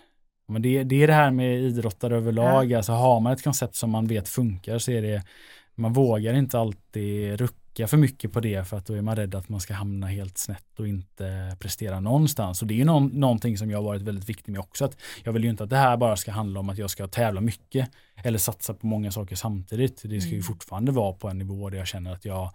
men 0.48 0.62
det, 0.62 0.82
det 0.84 1.02
är 1.02 1.06
det 1.06 1.12
här 1.12 1.30
med 1.30 1.58
idrottare 1.60 2.16
överlag, 2.16 2.72
alltså 2.74 2.92
har 2.92 3.20
man 3.20 3.32
ett 3.32 3.44
koncept 3.44 3.74
som 3.76 3.90
man 3.90 4.06
vet 4.06 4.28
funkar 4.28 4.78
så 4.78 4.90
är 4.90 5.02
det 5.02 5.22
man 5.74 5.92
vågar 5.92 6.34
inte 6.34 6.58
alltid 6.58 7.40
rucka 7.40 7.56
för 7.86 7.96
mycket 7.96 8.32
på 8.32 8.40
det 8.40 8.68
för 8.68 8.76
att 8.76 8.86
då 8.86 8.94
är 8.94 9.02
man 9.02 9.16
rädd 9.16 9.34
att 9.34 9.48
man 9.48 9.60
ska 9.60 9.74
hamna 9.74 10.06
helt 10.06 10.38
snett 10.38 10.78
och 10.78 10.88
inte 10.88 11.56
prestera 11.60 12.00
någonstans. 12.00 12.62
Och 12.62 12.68
det 12.68 12.74
är 12.74 12.78
ju 12.78 12.84
någon, 12.84 13.06
någonting 13.06 13.58
som 13.58 13.70
jag 13.70 13.78
har 13.78 13.84
varit 13.84 14.02
väldigt 14.02 14.28
viktig 14.28 14.52
med 14.52 14.60
också. 14.60 14.84
Att 14.84 14.96
jag 15.24 15.32
vill 15.32 15.44
ju 15.44 15.50
inte 15.50 15.64
att 15.64 15.70
det 15.70 15.76
här 15.76 15.96
bara 15.96 16.16
ska 16.16 16.32
handla 16.32 16.60
om 16.60 16.68
att 16.68 16.78
jag 16.78 16.90
ska 16.90 17.06
tävla 17.06 17.40
mycket 17.40 17.90
eller 18.24 18.38
satsa 18.38 18.74
på 18.74 18.86
många 18.86 19.10
saker 19.10 19.36
samtidigt. 19.36 20.02
Det 20.04 20.20
ska 20.20 20.30
ju 20.30 20.34
Mm. 20.34 20.42
fortfarande 20.42 20.92
vara 20.92 21.12
på 21.12 21.28
en 21.28 21.38
nivå 21.38 21.70
där 21.70 21.78
jag 21.78 21.86
känner 21.86 22.12
att 22.12 22.24
jag 22.24 22.50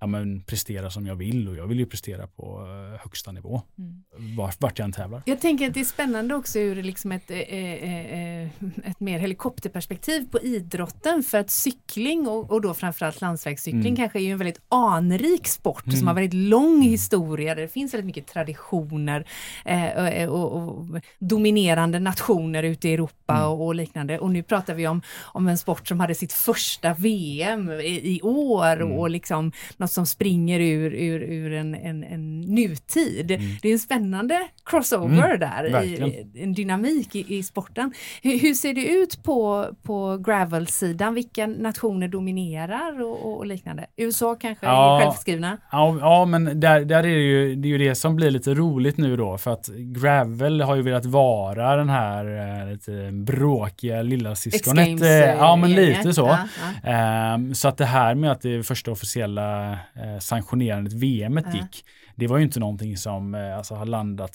ja, 0.00 0.06
men, 0.06 0.40
presterar 0.42 0.90
som 0.90 1.06
jag 1.06 1.14
vill 1.16 1.48
och 1.48 1.56
jag 1.56 1.66
vill 1.66 1.78
ju 1.78 1.86
prestera 1.86 2.26
på 2.26 2.66
eh, 2.94 3.00
högsta 3.02 3.32
nivå 3.32 3.62
Mm. 3.78 4.36
vart, 4.36 4.60
vart 4.60 4.78
jag 4.78 4.84
än 4.84 4.92
tävlar. 4.92 5.22
Jag 5.26 5.40
tänker 5.40 5.66
att 5.68 5.74
det 5.74 5.80
är 5.80 5.84
spännande 5.84 6.34
också 6.34 6.58
ur 6.58 6.82
liksom 6.82 7.12
ett, 7.12 7.30
eh, 7.30 7.38
eh, 7.38 8.48
ett 8.84 9.00
mer 9.00 9.18
helikopterperspektiv 9.18 10.28
på 10.30 10.40
idrotten 10.40 11.22
för 11.22 11.38
att 11.38 11.50
cykling 11.50 12.28
och, 12.28 12.50
och 12.50 12.60
då 12.60 12.74
framförallt 12.74 13.20
landsvägscykling 13.20 13.80
Mm. 13.80 13.96
kanske 13.96 14.20
är 14.20 14.32
en 14.32 14.38
väldigt 14.38 14.60
anrik 14.68 15.46
sport 15.46 15.86
Mm. 15.86 15.96
som 15.98 16.06
har 16.06 16.14
väldigt 16.14 16.34
lång 16.34 16.82
historia 16.82 17.54
där 17.54 17.62
det 17.62 17.68
finns 17.68 17.94
väldigt 17.94 18.06
mycket 18.06 18.26
traditioner 18.26 19.26
och, 20.28 20.52
och, 20.56 20.68
och 20.68 20.86
dominerande 21.18 21.98
nationer 21.98 22.62
ute 22.62 22.88
i 22.88 22.94
Europa 22.94 23.36
Mm. 23.36 23.46
och, 23.48 23.74
liknande. 23.74 24.18
Och 24.18 24.30
nu 24.30 24.42
pratar 24.42 24.74
vi 24.74 24.86
om, 24.86 25.02
om 25.20 25.48
en 25.48 25.58
sport 25.58 25.88
som 25.88 26.00
hade 26.00 26.14
sitt 26.14 26.32
första 26.32 26.94
VM 26.94 27.70
i, 27.70 28.16
i 28.16 28.22
år 28.22 28.72
Mm. 28.80 28.92
och 28.92 29.10
liksom 29.10 29.52
något 29.90 29.94
som 29.94 30.06
springer 30.06 30.60
ur, 30.60 30.94
ur, 30.94 31.22
ur 31.22 31.52
en, 31.52 31.74
en, 31.74 32.04
en 32.04 32.40
nutid. 32.40 33.30
Mm. 33.30 33.46
Det 33.62 33.68
är 33.68 33.72
en 33.72 33.78
spännande 33.78 34.38
crossover 34.64 35.34
Mm, 35.34 35.40
där, 35.40 35.84
i, 35.84 36.26
en 36.42 36.52
dynamik 36.52 37.14
i, 37.14 37.34
i 37.38 37.42
sporten. 37.42 37.92
Hur, 38.22 38.38
hur 38.38 38.54
ser 38.54 38.74
det 38.74 38.86
ut 38.86 39.22
på, 39.22 39.66
på 39.82 40.16
gravel-sidan? 40.26 41.14
Vilka 41.14 41.46
nationer 41.46 42.08
dominerar 42.08 43.02
och, 43.02 43.36
och, 43.36 43.46
liknande? 43.46 43.86
USA 43.96 44.34
kanske 44.40 44.66
Ja. 44.66 44.96
är 45.00 45.04
självskrivna? 45.04 45.56
Ja, 45.72 45.96
ja 46.00 46.24
men 46.24 46.60
där, 46.60 46.80
där 46.84 46.98
är 46.98 47.02
det, 47.02 47.08
ju, 47.08 47.54
det 47.54 47.68
är 47.68 47.70
ju 47.70 47.78
det 47.78 47.94
som 47.94 48.16
blir 48.16 48.30
lite 48.30 48.54
roligt 48.54 48.96
nu 48.96 49.16
då 49.16 49.38
för 49.38 49.50
att 49.52 49.68
Gravel 49.68 50.60
har 50.60 50.76
ju 50.76 50.82
velat 50.82 51.04
vara 51.06 51.76
den 51.76 51.88
här 51.88 52.24
eh, 52.62 52.72
lite 52.72 53.10
bråkiga 53.12 54.02
lilla 54.02 54.34
syskonet. 54.34 55.02
Eh, 55.02 55.08
Ja 55.08 55.56
men 55.56 55.70
gänget. 55.70 55.98
lite 55.98 56.12
så. 56.14 56.26
Ja, 56.26 56.38
ja. 56.84 56.90
Ehm, 56.90 57.54
så 57.54 57.68
att 57.68 57.76
det 57.76 57.84
här 57.84 58.14
med 58.14 58.32
att 58.32 58.40
det 58.40 58.62
första 58.62 58.90
officiella 58.90 59.72
eh, 59.72 59.78
sanktionerandet 60.18 60.92
VMet 61.00 61.46
Ja. 61.46 61.50
gick, 61.52 61.84
det 62.20 62.26
var 62.26 62.38
ju 62.38 62.44
inte 62.44 62.60
någonting 62.60 62.96
som 62.96 63.34
eh, 63.34 63.56
alltså, 63.56 63.74
har 63.74 63.86
landat 63.86 64.34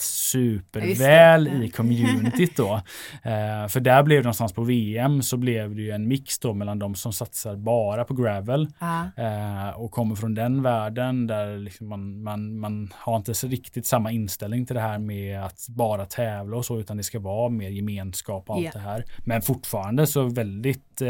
superväl 0.70 1.64
i 1.64 1.70
communityt 1.70 2.56
då. 2.56 2.80
Eh, 3.22 3.68
för 3.68 3.80
där 3.80 4.02
blev 4.02 4.18
det 4.18 4.24
någonstans 4.24 4.52
på 4.52 4.62
VM 4.62 5.22
så 5.22 5.36
blev 5.36 5.74
det 5.74 5.82
ju 5.82 5.90
en 5.90 6.08
mix 6.08 6.38
då 6.38 6.54
mellan 6.54 6.78
de 6.78 6.94
som 6.94 7.12
satsar 7.12 7.56
bara 7.56 8.04
på 8.04 8.14
gravel 8.14 8.68
Ja. 8.78 9.04
eh, 9.16 9.68
och 9.80 9.90
kommer 9.90 10.14
från 10.14 10.34
den 10.34 10.62
världen 10.62 11.26
där 11.26 11.58
liksom 11.58 11.88
man, 11.88 12.22
man, 12.22 12.58
man 12.58 12.92
har 12.94 13.16
inte 13.16 13.34
så 13.34 13.46
riktigt 13.48 13.86
samma 13.86 14.10
inställning 14.12 14.66
till 14.66 14.74
det 14.76 14.82
här 14.82 14.98
med 14.98 15.40
att 15.44 15.66
bara 15.68 16.04
tävla 16.06 16.56
och 16.56 16.64
så 16.64 16.80
utan 16.80 16.96
det 16.96 17.02
ska 17.02 17.18
vara 17.18 17.48
mer 17.48 17.68
gemenskap 17.70 18.50
och 18.50 18.56
allt 18.56 18.64
Ja. 18.64 18.70
det 18.74 18.78
här. 18.78 19.04
Men 19.24 19.42
fortfarande 19.42 20.06
så 20.06 20.22
väldigt 20.22 21.02
eh, 21.02 21.08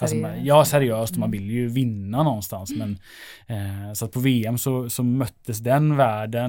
Alltså, 0.00 0.06
Seriöst. 0.16 0.40
ja, 0.44 0.64
seriöst 0.64 1.16
man 1.16 1.28
Mm. 1.28 1.30
vill 1.30 1.50
ju 1.50 1.68
vinna 1.68 2.22
någonstans. 2.22 2.72
Men, 2.76 2.98
eh, 3.46 3.92
så 3.92 4.04
att 4.04 4.12
på 4.12 4.20
VM 4.20 4.58
så, 4.58 4.90
så 4.90 5.02
möttes 5.02 5.58
den 5.58 5.96
världen 5.96 6.03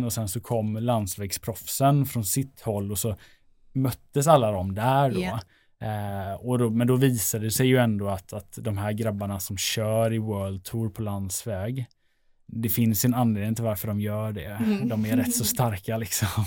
och 0.06 0.14
sen 0.14 0.28
så 0.28 0.40
kom 0.40 0.78
landsvägsproffsen 0.78 2.06
från 2.06 2.26
sitt 2.26 2.62
håll 2.62 2.92
och 2.92 3.00
så 3.00 3.16
möttes 3.74 4.28
alla 4.28 4.52
de 4.52 4.76
där 4.76 5.12
då. 5.12 5.20
Ja. 5.20 5.40
Eh, 5.88 6.34
och 6.34 6.60
då 6.60 6.70
men 6.70 6.88
då 6.88 6.96
visade 6.96 7.46
det 7.46 7.52
sig 7.52 7.68
ju 7.68 7.78
ändå 7.78 8.08
att, 8.10 8.34
att 8.34 8.58
de 8.62 8.78
här 8.78 8.92
grabbarna 8.92 9.40
som 9.40 9.58
kör 9.58 10.14
i 10.14 10.18
World 10.18 10.64
Tour 10.64 10.90
på 10.90 11.02
landsväg 11.02 11.88
det 12.48 12.70
finns 12.70 13.06
en 13.06 13.14
anledning 13.14 13.56
till 13.56 13.64
varför 13.64 13.88
de 13.88 14.00
gör 14.00 14.32
det. 14.32 14.46
Mm. 14.46 14.90
De 14.90 15.06
är 15.06 15.18
rätt 15.18 15.36
så 15.36 15.44
starka 15.44 15.98
liksom. 15.98 16.28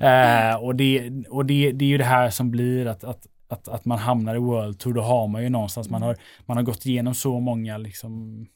eh, 0.00 0.54
och 0.54 0.76
det, 0.76 1.10
och 1.28 1.46
det, 1.46 1.72
det 1.72 1.84
är 1.84 1.88
ju 1.88 1.98
det 1.98 2.04
här 2.04 2.30
som 2.30 2.50
blir 2.50 2.86
att, 2.86 3.04
att, 3.04 3.26
att, 3.48 3.68
att 3.68 3.84
man 3.84 3.98
hamnar 3.98 4.34
i 4.34 4.38
World 4.38 4.78
Tour, 4.78 4.94
då 4.94 5.00
har 5.00 5.28
man 5.28 5.42
ju 5.42 5.48
någonstans, 5.48 5.90
man 5.90 6.02
har, 6.02 6.16
man 6.46 6.56
har 6.56 6.64
gått 6.64 6.86
igenom 6.86 7.14
så 7.14 7.40
många 7.40 7.78
liksom, 7.78 8.46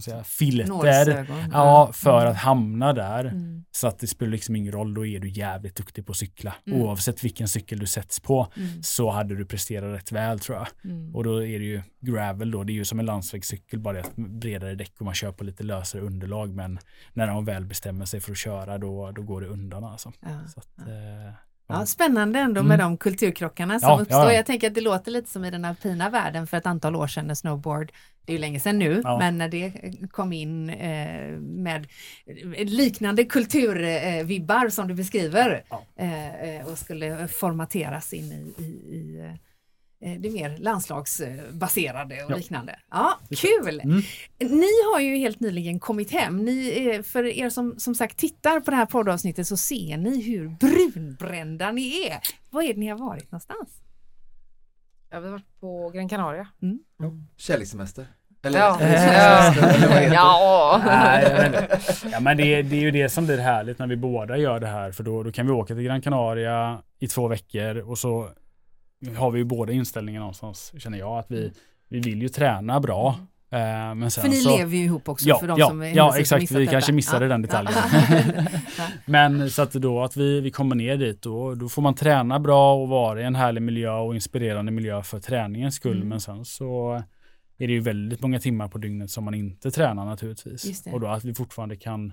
man 0.00 0.02
säga, 0.14 0.24
filter. 0.24 1.26
Ja, 1.52 1.90
för 1.92 2.26
att 2.26 2.36
hamna 2.36 2.92
där. 2.92 3.24
Mm. 3.24 3.64
Så 3.70 3.86
att 3.88 3.98
det 3.98 4.06
spelar 4.06 4.32
liksom 4.32 4.56
ingen 4.56 4.72
roll, 4.72 4.94
då 4.94 5.06
är 5.06 5.20
du 5.20 5.28
jävligt 5.28 5.76
duktig 5.76 6.06
på 6.06 6.12
att 6.12 6.16
cykla. 6.16 6.54
Mm. 6.66 6.80
Oavsett 6.82 7.24
vilken 7.24 7.48
cykel 7.48 7.78
du 7.78 7.86
sätts 7.86 8.20
på 8.20 8.46
Mm. 8.56 8.82
så 8.82 9.10
hade 9.10 9.36
du 9.36 9.44
presterat 9.46 9.96
rätt 9.96 10.12
väl 10.12 10.40
tror 10.40 10.58
jag. 10.58 10.66
Mm. 10.84 11.14
Och 11.16 11.24
då 11.24 11.44
är 11.44 11.58
det 11.58 11.64
ju 11.64 11.82
gravel 12.00 12.50
då, 12.50 12.64
det 12.64 12.72
är 12.72 12.74
ju 12.74 12.84
som 12.84 13.00
en 13.00 13.06
landsvägscykel 13.06 13.78
bara 13.80 13.94
det 13.94 14.00
att 14.00 14.16
bredare 14.16 14.74
däck 14.74 14.92
och 14.98 15.04
man 15.04 15.14
kör 15.14 15.32
på 15.32 15.44
lite 15.44 15.62
lösare 15.62 16.02
underlag 16.02 16.54
men 16.54 16.78
när 17.12 17.26
de 17.26 17.44
väl 17.44 17.64
bestämmer 17.66 18.04
sig 18.04 18.20
för 18.20 18.32
att 18.32 18.38
köra 18.38 18.78
då, 18.78 19.12
då 19.12 19.22
går 19.22 19.40
det 19.40 19.46
undan 19.46 19.84
alltså. 19.84 20.12
Ja. 20.20 20.28
Så 20.54 20.60
att, 20.60 20.78
eh, 20.88 21.34
Ja, 21.72 21.86
spännande 21.86 22.38
ändå 22.38 22.60
Mm. 22.60 22.68
med 22.68 22.78
de 22.78 22.96
kulturkrockarna 22.96 23.80
som 23.80 23.88
Ja, 23.88 24.00
uppstår. 24.00 24.20
ja. 24.24 24.32
Jag 24.32 24.46
tänker 24.46 24.66
att 24.68 24.74
det 24.74 24.80
låter 24.80 25.10
lite 25.10 25.30
som 25.30 25.44
i 25.44 25.50
den 25.50 25.64
alpina 25.64 26.10
världen 26.10 26.46
för 26.46 26.56
ett 26.56 26.66
antal 26.66 26.96
år 26.96 27.06
sedan 27.06 27.26
när 27.26 27.34
snowboard, 27.34 27.92
det 28.24 28.32
är 28.32 28.34
ju 28.34 28.40
länge 28.40 28.60
sedan 28.60 28.78
nu, 28.78 29.00
Ja. 29.04 29.18
men 29.18 29.38
när 29.38 29.48
det 29.48 29.72
kom 30.10 30.32
in 30.32 30.70
eh, 30.70 31.30
med 31.40 31.86
liknande 32.58 33.24
kulturvibbar 33.24 34.68
som 34.68 34.88
du 34.88 34.94
beskriver 34.94 35.62
eh, 35.96 36.56
eh, 36.56 36.66
och 36.66 36.78
skulle 36.78 37.28
formateras 37.28 38.12
in 38.12 38.32
i, 38.32 38.62
i, 38.62 38.66
i 38.96 39.32
eh, 40.04 40.12
det 40.20 40.30
mer 40.30 40.56
landslagsbaserade 40.58 42.24
och 42.24 42.30
Ja. 42.30 42.36
liknande. 42.36 42.78
Ja, 42.90 43.18
kul! 43.36 43.80
Mm. 43.84 44.02
Ni 44.38 44.68
har 44.92 45.00
ju 45.00 45.16
helt 45.16 45.40
nyligen 45.40 45.80
kommit 45.80 46.10
hem. 46.10 46.36
Ni, 46.36 46.88
eh, 46.96 47.02
för 47.02 47.24
er 47.24 47.50
som 47.50 47.74
som 47.78 47.94
sagt 47.94 48.16
tittar 48.18 48.60
på 48.60 48.70
det 48.70 48.76
här 48.76 48.86
poddavsnittet 48.86 49.46
så 49.46 49.56
ser 49.56 49.96
ni 49.96 50.22
hur 50.22 50.48
brunbrända 50.48 51.72
ni 51.72 52.06
är. 52.06 52.18
Var 52.50 52.62
är 52.62 52.74
det 52.74 52.80
ni 52.80 52.88
har 52.88 52.98
varit 52.98 53.24
någonstans? 53.32 53.68
Jag 55.10 55.20
har 55.20 55.28
varit 55.30 55.60
på 55.60 55.90
Gran 55.94 56.08
Canaria. 56.08 56.48
Kärlekssemester. 57.36 58.06
Eller 58.42 58.58
Ja. 58.58 58.80
eller? 58.80 60.12
Ja. 60.14 60.82
Nej, 60.86 61.52
ja, 62.12 62.20
men 62.20 62.36
det, 62.36 62.62
det 62.62 62.76
är 62.76 62.80
ju 62.80 62.90
det 62.90 63.08
som 63.08 63.26
blir 63.26 63.38
härligt 63.38 63.78
när 63.78 63.86
vi 63.86 63.96
båda 63.96 64.36
gör 64.36 64.60
det 64.60 64.66
här 64.66 64.92
för 64.92 65.02
då, 65.04 65.22
då 65.22 65.32
kan 65.32 65.46
vi 65.46 65.52
åka 65.52 65.74
till 65.74 65.82
Gran 65.82 66.02
Canaria 66.02 66.82
i 66.98 67.08
två 67.08 67.28
veckor 67.28 67.76
och 67.90 67.98
så 67.98 68.28
har 69.16 69.30
vi 69.30 69.38
ju 69.38 69.44
båda 69.44 69.72
inställningen 69.72 70.20
någonstans 70.20 70.72
känner 70.78 70.98
jag 70.98 71.18
att 71.18 71.30
vi, 71.30 71.52
vi 71.88 72.00
vill 72.00 72.22
ju 72.22 72.28
träna 72.28 72.80
bra. 72.80 73.08
Eh, 73.52 73.94
men 73.94 74.10
sen 74.10 74.22
För 74.22 74.28
ni 74.30 74.36
så, 74.36 74.56
lever 74.56 74.76
ju 74.76 74.84
ihop 74.84 75.08
också 75.08 75.28
Ja, 75.28 75.38
för 75.38 75.46
de 75.48 75.58
ja, 75.58 75.68
som 75.68 75.82
ja 75.82 75.86
händelsevis 75.86 76.32
exakt. 76.32 76.50
Vi 76.50 76.60
detta. 76.60 76.70
kanske 76.70 76.92
missade 76.92 77.24
Ja. 77.24 77.28
den 77.28 77.42
detaljen. 77.42 77.72
Ja. 78.78 78.86
Men 79.06 79.50
så 79.50 79.62
att 79.62 79.72
då 79.72 80.02
att 80.02 80.16
vi, 80.16 80.40
vi 80.40 80.50
kommer 80.50 80.76
ner 80.76 80.96
dit 80.96 81.22
då, 81.22 81.54
då 81.54 81.68
får 81.68 81.82
man 81.82 81.94
träna 81.94 82.40
bra 82.40 82.74
och 82.74 82.88
vara 82.88 83.20
i 83.20 83.24
en 83.24 83.34
härlig 83.34 83.62
miljö 83.62 83.92
och 83.92 84.14
inspirerande 84.14 84.72
miljö 84.72 85.02
för 85.02 85.20
träningens 85.20 85.74
skull. 85.74 85.96
Mm. 85.96 86.08
Men 86.08 86.20
sen 86.20 86.44
så 86.44 87.02
är 87.58 87.66
det 87.66 87.72
ju 87.72 87.80
väldigt 87.80 88.20
många 88.20 88.38
timmar 88.40 88.68
på 88.68 88.78
dygnet 88.78 89.10
som 89.10 89.24
man 89.24 89.34
inte 89.34 89.70
tränar 89.70 90.04
naturligtvis. 90.04 90.86
Och 90.92 91.00
då 91.00 91.06
att 91.06 91.24
vi 91.24 91.34
fortfarande 91.34 91.76
kan 91.76 92.12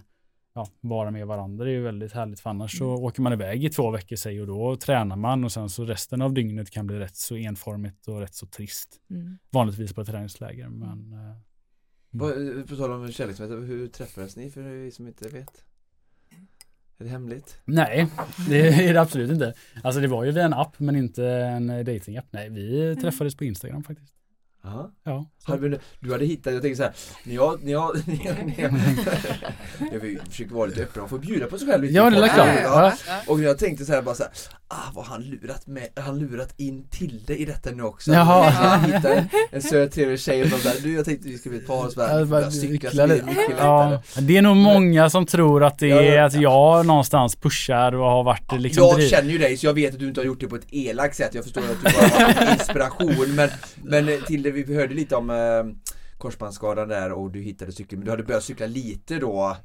ja, 0.58 0.67
vara 0.82 1.12
med 1.12 1.28
varandra 1.28 1.65
det 1.65 1.72
är 1.72 1.74
ju 1.74 1.82
väldigt 1.82 2.12
härligt 2.12 2.39
för 2.39 2.50
annars 2.50 2.78
så 2.78 2.84
Mm. 2.91 3.04
åker 3.04 3.22
man 3.22 3.34
iväg 3.34 3.63
i 3.65 3.70
två 3.70 3.91
veckor 3.91 4.15
sig 4.15 4.41
och 4.41 4.48
då 4.48 4.76
tränar 4.76 5.15
man 5.15 5.43
och 5.43 5.52
sen 5.52 5.70
så 5.70 5.86
resten 5.86 6.22
av 6.22 6.34
dygnet 6.34 6.70
kan 6.72 6.88
bli 6.88 7.00
rätt 7.00 7.15
så 7.15 7.36
enformigt 7.36 8.08
och 8.08 8.20
rätt 8.20 8.34
så 8.36 8.46
trist. 8.46 9.02
Mm. 9.10 9.38
Vanligtvis 9.50 9.93
på 9.93 10.02
ett 10.02 10.08
träningsläger 10.08 10.70
men 10.70 11.13
eh, 11.13 11.36
Vad- 12.10 12.67
På 12.70 12.76
tal 12.76 12.91
om 12.91 13.12
kärlekssemester, 13.12 13.62
hur 13.62 13.88
träffades 13.88 14.36
ni 14.38 14.52
för 14.52 14.62
er 14.88 14.91
som 14.91 15.08
inte 15.08 15.30
vet? 15.30 15.63
Är 17.00 17.04
det 17.04 17.10
hemligt? 17.10 17.62
Nej, 17.65 18.08
det 18.50 18.67
är 18.67 18.93
det 18.93 19.02
absolut 19.02 19.32
inte. 19.32 19.54
Alltså 19.84 20.02
det 20.02 20.08
var 20.08 20.24
ju 20.24 20.32
via 20.32 20.46
en 20.46 20.54
app 20.54 20.80
men 20.80 20.96
inte 20.96 21.26
en 21.28 21.67
datingapp. 21.67 22.26
Nej, 22.32 22.50
vi 22.50 22.96
träffades 23.02 23.36
på 23.38 23.43
Instagram 23.46 23.84
faktiskt. 23.84 24.13
Ja. 25.03 25.25
Hade 25.43 25.69
du- 25.69 26.12
hade 26.12 26.25
hittat, 26.25 26.53
jag 26.53 26.62
tänker 26.62 26.75
så 26.77 26.84
här, 26.84 26.93
när 27.23 27.36
jag, 27.36 27.63
när 27.63 27.71
jag, 27.71 27.95
när 28.08 28.25
jag, 28.25 28.36
när 28.45 28.62
jag, 29.91 30.13
jag 30.15 30.21
försöker 30.30 30.56
vara 30.56 30.65
lite 30.65 30.84
öppen, 30.84 30.99
man 31.01 31.10
får 31.10 31.19
bjuda 31.19 31.47
på 31.47 31.58
sig 31.58 31.67
själv 31.67 31.84
lite. 31.84 31.93
Ja, 31.95 32.10
det 32.10 32.17
är 32.17 32.27
klart. 32.34 33.27
Och 33.27 33.41
jag 33.41 33.58
tänkte 33.58 33.86
så 33.86 33.93
här 33.93 34.01
bara 34.01 34.15
så 34.15 34.23
här, 34.23 34.32
ah 34.69 34.91
vad 34.93 35.06
han 35.06 35.21
lurat 35.23 35.67
med, 35.67 35.88
han 35.95 36.19
lurat 36.19 36.53
in 36.60 36.88
Tilde 36.89 37.38
i 37.38 37.45
detta 37.45 37.71
nu 37.71 37.84
också? 37.84 38.12
Jaha. 38.12 38.49
Han 38.49 38.93
hittar 38.93 39.10
en, 39.12 39.27
en 39.51 39.62
söt 39.62 39.91
trevlig 39.91 40.19
tjej 40.19 40.43
och 40.43 40.49
där, 40.49 40.73
du 40.84 40.93
jag 40.95 41.06
tänkte 41.06 41.27
vi 41.30 41.38
ska 41.38 41.49
bli 41.49 41.60
ett 41.60 41.67
par 41.67 41.86
och 41.86 41.91
så 41.91 41.99
bara, 41.99 42.19
Ja, 42.19 42.25
bara 42.25 42.49
lite. 42.49 42.89
Ja, 43.58 44.01
det 44.21 44.38
är 44.38 44.41
nog 44.41 44.58
många 44.58 45.10
som 45.10 45.25
tror 45.25 45.63
att 45.63 45.80
det 45.80 45.88
Ja, 45.88 46.01
är 46.01 46.15
ja. 46.15 46.25
att 46.25 46.34
jag 46.34 46.86
någonstans 46.86 47.36
pushar 47.36 47.95
och 47.95 48.06
har 48.10 48.23
varit 48.23 48.51
liksom 48.62 48.84
jag 48.88 48.95
driv- 48.97 49.10
känner 49.10 49.30
ju 49.32 49.38
dig 49.38 49.58
så 49.58 49.65
jag 49.65 49.73
vet 49.73 49.93
att 49.93 49.99
du 49.99 50.08
inte 50.08 50.19
har 50.19 50.25
gjort 50.25 50.39
det 50.39 50.47
på 50.47 50.56
ett 50.56 50.67
elakt 50.73 51.15
sätt. 51.15 51.32
Jag 51.34 51.43
förstår 51.43 51.62
att 51.62 51.77
du 51.84 51.84
bara 51.84 52.36
har 52.45 52.53
inspiration. 52.53 53.36
Men, 53.36 53.49
men 53.84 54.10
eh, 54.10 54.15
till 54.19 54.43
det 54.43 54.51
vi 54.51 54.75
hörde 54.75 54.93
lite 54.93 55.15
om 55.15 55.30
eh, 55.30 55.36
korsbandsskadan 56.17 56.88
där 56.88 57.12
och 57.12 57.32
du 57.32 57.41
hittade 57.41 57.71
cykeln. 57.71 57.99
Men 57.99 58.06
du 58.06 58.12
hade 58.12 58.23
börjat 58.23 58.43
cykla 58.43 58.65
lite 58.65 59.15
då. 59.19 59.58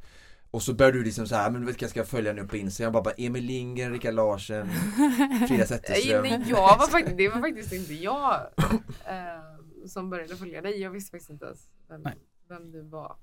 Och 0.53 0.62
så 0.62 0.75
började 0.75 0.99
du 0.99 1.05
liksom 1.05 1.27
så 1.27 1.35
här, 1.35 1.51
men 1.51 1.67
vilka 1.67 1.88
ska 1.88 2.01
jag 2.01 2.09
följa 2.09 2.33
nu 2.33 2.47
på 2.47 2.57
Instagram? 2.57 2.87
Jag 2.87 2.93
bara, 2.93 3.03
bara 3.03 3.15
Emil 3.19 3.45
Lindgren, 3.45 3.93
Rickard 3.93 4.15
Larsen, 4.15 4.69
Frida 5.49 5.67
Zetterström. 5.67 6.23
Nej, 6.23 6.45
jag 6.47 6.79
var 6.79 6.87
faktiskt, 6.88 7.17
det 7.17 7.29
var 7.29 7.41
faktiskt 7.41 7.73
inte 7.73 7.95
jag 7.95 8.41
eh, 9.07 9.87
som 9.87 10.11
började 10.11 10.37
följa 10.37 10.61
dig. 10.62 10.81
Jag 10.81 10.91
visste 10.91 11.11
faktiskt 11.11 11.31
inte 11.31 11.45
ens 11.47 11.69
vem, 11.88 12.03
vem 12.49 12.71
du 12.73 12.83
var. 12.83 13.17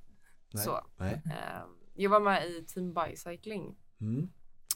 Nej. 0.54 0.63
Så. 0.65 0.80
Nej. 0.98 1.22
Eh, 1.26 1.62
jag 1.96 2.10
var 2.10 2.20
med 2.20 2.48
i 2.48 2.65
Team 2.65 2.94
Bicycling. 2.94 3.76
Mm. 4.02 4.30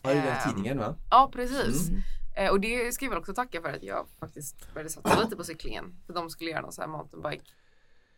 Ja, 0.04 0.10
det 0.10 0.20
är 0.20 0.26
den 0.26 0.34
Ehm, 0.34 0.50
tidningen 0.50 0.78
va? 0.78 0.96
Ja, 1.12 1.30
precis. 1.34 1.90
Mm. 1.90 2.02
Eh, 2.38 2.52
och 2.52 2.60
det 2.60 2.94
ska 2.94 3.06
jag 3.06 3.10
väl 3.10 3.20
också 3.20 3.34
tacka 3.34 3.62
för 3.62 3.70
att 3.70 3.84
jag 3.84 4.08
faktiskt 4.20 4.74
började 4.74 4.90
satsa 4.90 5.24
lite 5.24 5.36
på 5.36 5.44
cyklingen. 5.44 5.96
För 6.06 6.14
de 6.14 6.30
skulle 6.30 6.50
göra 6.52 6.62
någon 6.62 6.72
så 6.72 6.82
här 6.82 6.88
mountainbike 6.88 7.44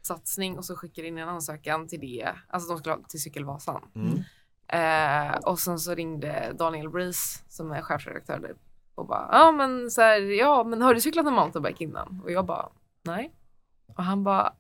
satsning 0.06 0.58
och 0.58 0.66
så 0.66 0.76
skickade 0.76 1.08
in 1.08 1.18
en 1.18 1.30
ansökan 1.30 1.88
till 1.88 2.00
det. 2.00 2.34
Alltså 2.48 2.70
de 2.70 2.78
skulle 2.80 2.96
ha 2.96 3.02
till 3.02 3.22
Cykelvasan. 3.22 3.82
Mm. 3.96 4.24
Eh, 4.68 5.36
och 5.38 5.60
sen 5.60 5.80
så 5.80 5.96
ringde 5.96 6.54
Daniel 6.60 6.90
Breeze 6.90 7.44
som 7.48 7.72
är 7.72 7.82
chefredaktör 7.82 8.40
där 8.40 8.56
och 8.96 9.08
bara 9.08 9.30
ja 9.32 9.52
men 9.52 9.92
så 9.92 10.02
här, 10.02 10.22
ja 10.22 10.64
men 10.64 10.82
har 10.82 10.94
du 10.94 11.02
cyklat 11.02 11.26
en 11.26 11.34
mountainbike 11.34 11.84
innan? 11.84 12.22
Och 12.24 12.32
jag 12.32 12.46
bara 12.46 12.70
nej. 13.04 13.34
Och 13.88 14.04
han 14.04 14.24
bara 14.24 14.54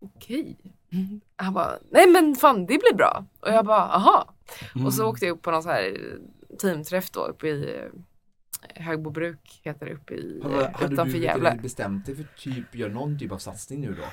okej. 0.00 0.58
Mm. 0.92 1.20
Han 1.36 1.54
bara 1.54 1.78
nej 1.90 2.06
men 2.10 2.34
fan 2.34 2.60
det 2.60 2.78
blir 2.78 2.94
bra. 2.94 3.24
Och 3.40 3.48
jag 3.48 3.66
bara 3.66 3.82
aha. 3.82 4.34
Mm. 4.74 4.86
Och 4.86 4.94
så 4.94 5.06
åkte 5.06 5.26
jag 5.26 5.36
upp 5.36 5.42
på 5.42 5.50
någon 5.50 5.62
så 5.62 5.68
här 5.68 6.18
teamträff 6.60 7.10
då 7.10 7.20
uppe 7.20 7.48
i 7.48 7.78
eh, 7.78 8.82
Högbobruk 8.82 9.60
heter 9.64 9.86
det 9.86 9.92
uppe 9.92 10.14
i 10.14 10.40
Hade, 10.42 10.70
hade 10.74 10.94
utanför 10.94 11.18
Gävle. 11.18 11.50
vet 11.50 11.58
du, 11.58 11.62
bestämt 11.62 12.06
dig 12.06 12.16
för 12.16 12.26
typ, 12.36 12.74
gör 12.74 12.88
någon 12.88 13.18
typ 13.18 13.32
av 13.32 13.38
satsning 13.38 13.80
nu 13.80 13.94
då? 13.94 14.04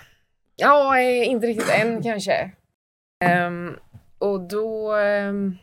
Ja, 0.61 0.99
inte 0.99 1.47
riktigt 1.47 1.69
än 1.69 2.03
kanske. 2.03 2.51
Um, 3.47 3.77
och 4.17 4.41
då... 4.41 4.95
Um, 4.95 5.57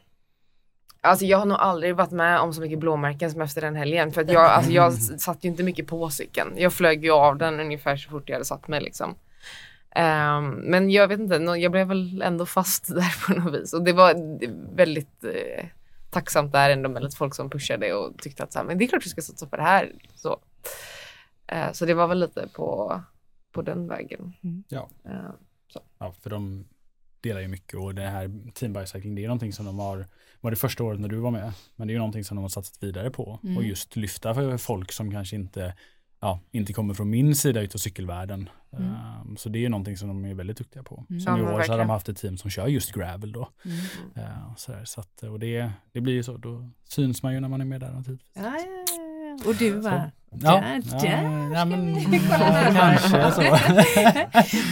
alltså 1.01 1.25
jag 1.25 1.39
har 1.39 1.47
nog 1.47 1.59
aldrig 1.59 1.97
varit 1.97 2.11
med 2.11 2.41
om 2.41 2.53
så 2.53 2.61
mycket 2.61 2.79
blåmärken 2.79 3.31
som 3.31 3.41
efter 3.41 3.61
den 3.61 3.77
helgen. 3.77 4.13
För 4.13 4.21
att 4.21 4.31
jag, 4.33 4.45
alltså 4.45 4.73
jag 4.73 4.93
satt 4.93 5.45
ju 5.45 5.49
inte 5.49 5.63
mycket 5.63 5.87
på 5.87 6.11
cykeln. 6.11 6.55
Jag 6.57 6.73
flög 6.73 7.05
ju 7.05 7.11
av 7.11 7.37
den 7.37 7.61
ungefär 7.61 7.97
så 7.97 8.11
fort 8.11 8.29
jag 8.29 8.35
hade 8.35 8.45
satt 8.45 8.69
mig 8.69 8.81
liksom. 8.81 9.11
Um, 9.97 10.51
men 10.51 10.91
jag 10.91 11.09
vet 11.09 11.21
inte, 11.21 11.35
jag 11.35 11.73
blev 11.73 11.89
väl 11.89 12.23
ändå 12.23 12.47
fast 12.47 12.89
där 12.95 13.27
på 13.27 13.41
något 13.41 13.55
vis. 13.55 13.73
Och 13.73 13.83
det 13.83 13.93
var 13.93 14.15
väldigt 14.77 15.25
eh, 15.25 15.65
tacksamt 16.11 16.53
där 16.53 16.71
ändå 16.71 16.89
med 16.89 17.03
lite 17.03 17.17
folk 17.17 17.35
som 17.35 17.51
pushade 17.51 17.95
och 17.95 18.19
tyckte 18.19 18.43
att 18.43 18.53
så 18.53 18.59
här, 18.59 18.67
men 18.67 18.79
det 18.79 18.85
är 18.85 18.89
klart 18.89 19.03
du 19.03 19.09
ska 19.09 19.23
satsa 19.23 19.47
på 19.47 19.57
det 19.57 19.63
här. 19.63 19.93
Så, 20.15 20.39
uh, 21.53 21.73
så 21.73 21.87
det 21.87 21.95
var 21.95 22.07
väl 22.07 22.21
lite 22.21 22.49
på, 22.55 23.01
på 23.59 23.63
den 23.63 23.89
vägen. 23.89 24.33
Mm. 24.43 24.65
Ja. 24.69 24.89
Eh, 25.05 25.31
Ja, 25.99 26.13
för 26.13 26.31
de 26.31 26.65
delar 27.21 27.41
ju 27.41 27.49
mycket 27.49 27.79
och 27.79 27.95
det 27.95 28.03
här 28.03 28.53
team 28.55 28.73
bicycling 28.73 29.15
det 29.15 29.25
är 29.25 29.29
någonting 29.29 29.53
som 29.53 29.67
de 29.67 29.79
har, 29.79 30.07
var 30.41 30.51
det 30.51 30.57
första 30.57 30.85
året 30.85 31.01
när 31.01 31.09
du 31.09 31.17
var 31.17 31.31
med, 31.31 31.53
men 31.77 31.89
det 31.89 31.93
är 31.93 31.95
ju 31.95 31.99
någonting 31.99 32.25
som 32.25 32.37
de 32.37 32.43
har 32.43 32.49
satsat 32.49 32.83
vidare 32.83 33.11
på 33.11 33.39
Mm. 33.43 33.57
och 33.57 33.65
just 33.65 33.97
lyfta 33.97 34.35
för 34.35 34.57
folk 34.59 34.93
som 34.93 35.11
kanske 35.11 35.37
inte, 35.37 35.75
ja, 36.21 36.41
inte 36.51 36.73
kommer 36.73 36.95
från 36.95 37.11
min 37.11 37.35
sida 37.37 37.61
utav 37.61 37.79
cykelvärlden. 37.79 38.49
Mm. 38.73 38.93
Um, 39.23 39.37
så 39.37 39.49
det 39.49 39.59
är 39.59 39.61
ju 39.61 39.69
någonting 39.69 39.97
som 39.97 40.09
de 40.09 40.25
är 40.25 40.35
väldigt 40.35 40.59
duktiga 40.59 40.83
på. 40.83 41.05
Mm. 41.11 41.21
Som 41.21 41.33
Ja, 41.33 41.53
i 41.53 41.55
år 41.55 41.63
så 41.63 41.73
har 41.73 41.79
de 41.79 41.89
haft 41.91 42.09
ett 42.09 42.17
team 42.17 42.37
som 42.37 42.51
kör 42.51 42.67
just 42.67 42.93
gravel 42.93 43.33
då. 43.33 43.49
Mm. 43.65 43.77
Uh, 44.27 44.55
sådär, 44.57 44.85
så 44.85 45.01
att, 45.01 45.23
och 45.23 45.39
det, 45.41 45.71
det 45.93 46.01
blir 46.01 46.15
ju 46.15 46.23
så, 46.23 46.37
då 46.37 46.71
syns 46.85 47.23
man 47.23 47.35
ju 47.35 47.41
när 47.41 47.49
man 47.49 47.61
är 47.61 47.65
med 47.65 47.81
där 47.81 47.93
naturligtvis. 47.93 48.31
Ja, 48.35 48.43
ja. 48.59 48.78
Och 49.47 49.55
du 49.55 49.71
var... 49.71 50.11
Ja, 50.31 50.61
Där, 50.61 50.83
ja, 50.93 51.51
ja, 51.55 51.65
men, 51.65 51.95
ja, 51.95 52.69
kanske 52.73 53.33
så. 53.33 53.41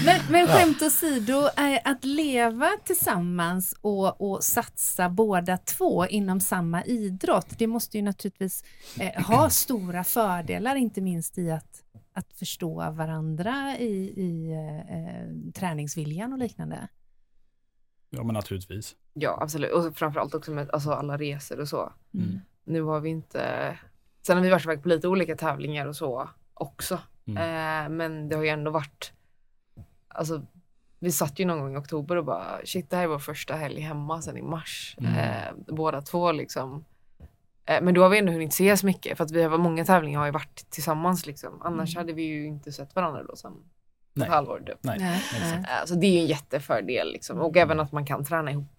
Men, 0.04 0.20
men 0.30 0.46
skämt 0.46 0.82
åsido, 0.82 1.48
är 1.56 1.80
att 1.84 2.04
leva 2.04 2.68
tillsammans 2.84 3.74
och, 3.80 4.20
och 4.20 4.44
satsa 4.44 5.08
båda 5.08 5.56
två 5.56 6.06
inom 6.06 6.40
samma 6.40 6.84
idrott, 6.84 7.58
det 7.58 7.66
måste 7.66 7.96
ju 7.96 8.02
naturligtvis 8.02 8.64
eh, 9.00 9.24
ha 9.26 9.50
stora 9.50 10.04
fördelar, 10.04 10.76
inte 10.76 11.00
minst 11.00 11.38
i 11.38 11.50
att, 11.50 11.84
att 12.12 12.32
förstå 12.32 12.90
varandra 12.90 13.76
i, 13.78 14.12
i 14.16 14.52
eh, 14.52 14.98
eh, 14.98 15.52
träningsviljan 15.54 16.32
och 16.32 16.38
liknande. 16.38 16.88
Ja 18.10 18.24
men 18.24 18.34
naturligtvis. 18.34 18.96
Ja, 19.12 19.38
absolut. 19.40 19.72
Och 19.72 19.96
framförallt 19.96 20.34
också 20.34 20.50
med 20.50 20.70
alltså, 20.70 20.90
alla 20.90 21.16
resor 21.18 21.60
och 21.60 21.68
så. 21.68 21.92
Mm. 22.14 22.40
Nu 22.64 22.82
har 22.82 23.00
vi 23.00 23.08
inte... 23.10 23.78
Sen 24.26 24.36
har 24.36 24.44
vi 24.44 24.50
varit 24.50 24.64
iväg 24.64 24.82
på 24.82 24.88
lite 24.88 25.08
olika 25.08 25.36
tävlingar 25.36 25.86
och 25.86 25.96
så 25.96 26.28
också. 26.54 26.98
Mm. 27.26 27.36
Eh, 27.36 27.88
men 27.96 28.28
det 28.28 28.36
har 28.36 28.42
ju 28.42 28.48
ändå 28.48 28.70
varit... 28.70 29.12
Alltså, 30.08 30.42
vi 30.98 31.12
satt 31.12 31.38
ju 31.38 31.44
någon 31.44 31.60
gång 31.60 31.74
i 31.74 31.76
oktober 31.76 32.16
och 32.16 32.24
bara 32.24 32.44
shit, 32.64 32.90
det 32.90 32.96
här 32.96 33.02
är 33.02 33.08
vår 33.08 33.18
första 33.18 33.54
helg 33.54 33.80
hemma 33.80 34.22
sen 34.22 34.36
i 34.36 34.42
mars. 34.42 34.96
Mm. 35.00 35.14
Eh, 35.14 35.74
båda 35.74 36.02
två 36.02 36.32
liksom. 36.32 36.84
Eh, 37.66 37.82
men 37.82 37.94
då 37.94 38.02
har 38.02 38.08
vi 38.08 38.18
ändå 38.18 38.32
hunnit 38.32 38.52
ses 38.52 38.84
mycket 38.84 39.16
för 39.16 39.24
att 39.24 39.30
vi 39.30 39.42
har 39.42 39.58
många 39.58 39.84
tävlingar 39.84 40.18
har 40.18 40.26
ju 40.26 40.32
varit 40.32 40.70
tillsammans 40.70 41.26
liksom. 41.26 41.62
Annars 41.62 41.96
Mm. 41.96 42.00
hade 42.06 42.12
vi 42.12 42.22
ju 42.22 42.46
inte 42.46 42.72
sett 42.72 42.94
varandra 42.94 43.22
då 43.22 43.36
sen 43.36 43.52
Nej. 44.14 44.26
ett 44.28 44.34
halvår 44.34 44.62
typ. 44.66 44.78
Nej, 44.80 44.98
Nej. 44.98 45.22
Eh, 45.58 45.84
så 45.86 45.94
det 45.94 46.06
är 46.06 46.12
ju 46.12 46.18
en 46.18 46.26
jättefördel 46.26 47.12
liksom. 47.12 47.38
Och 47.40 47.56
även 47.56 47.80
att 47.80 47.92
man 47.92 48.06
kan 48.06 48.24
träna 48.24 48.50
ihop. 48.50 48.75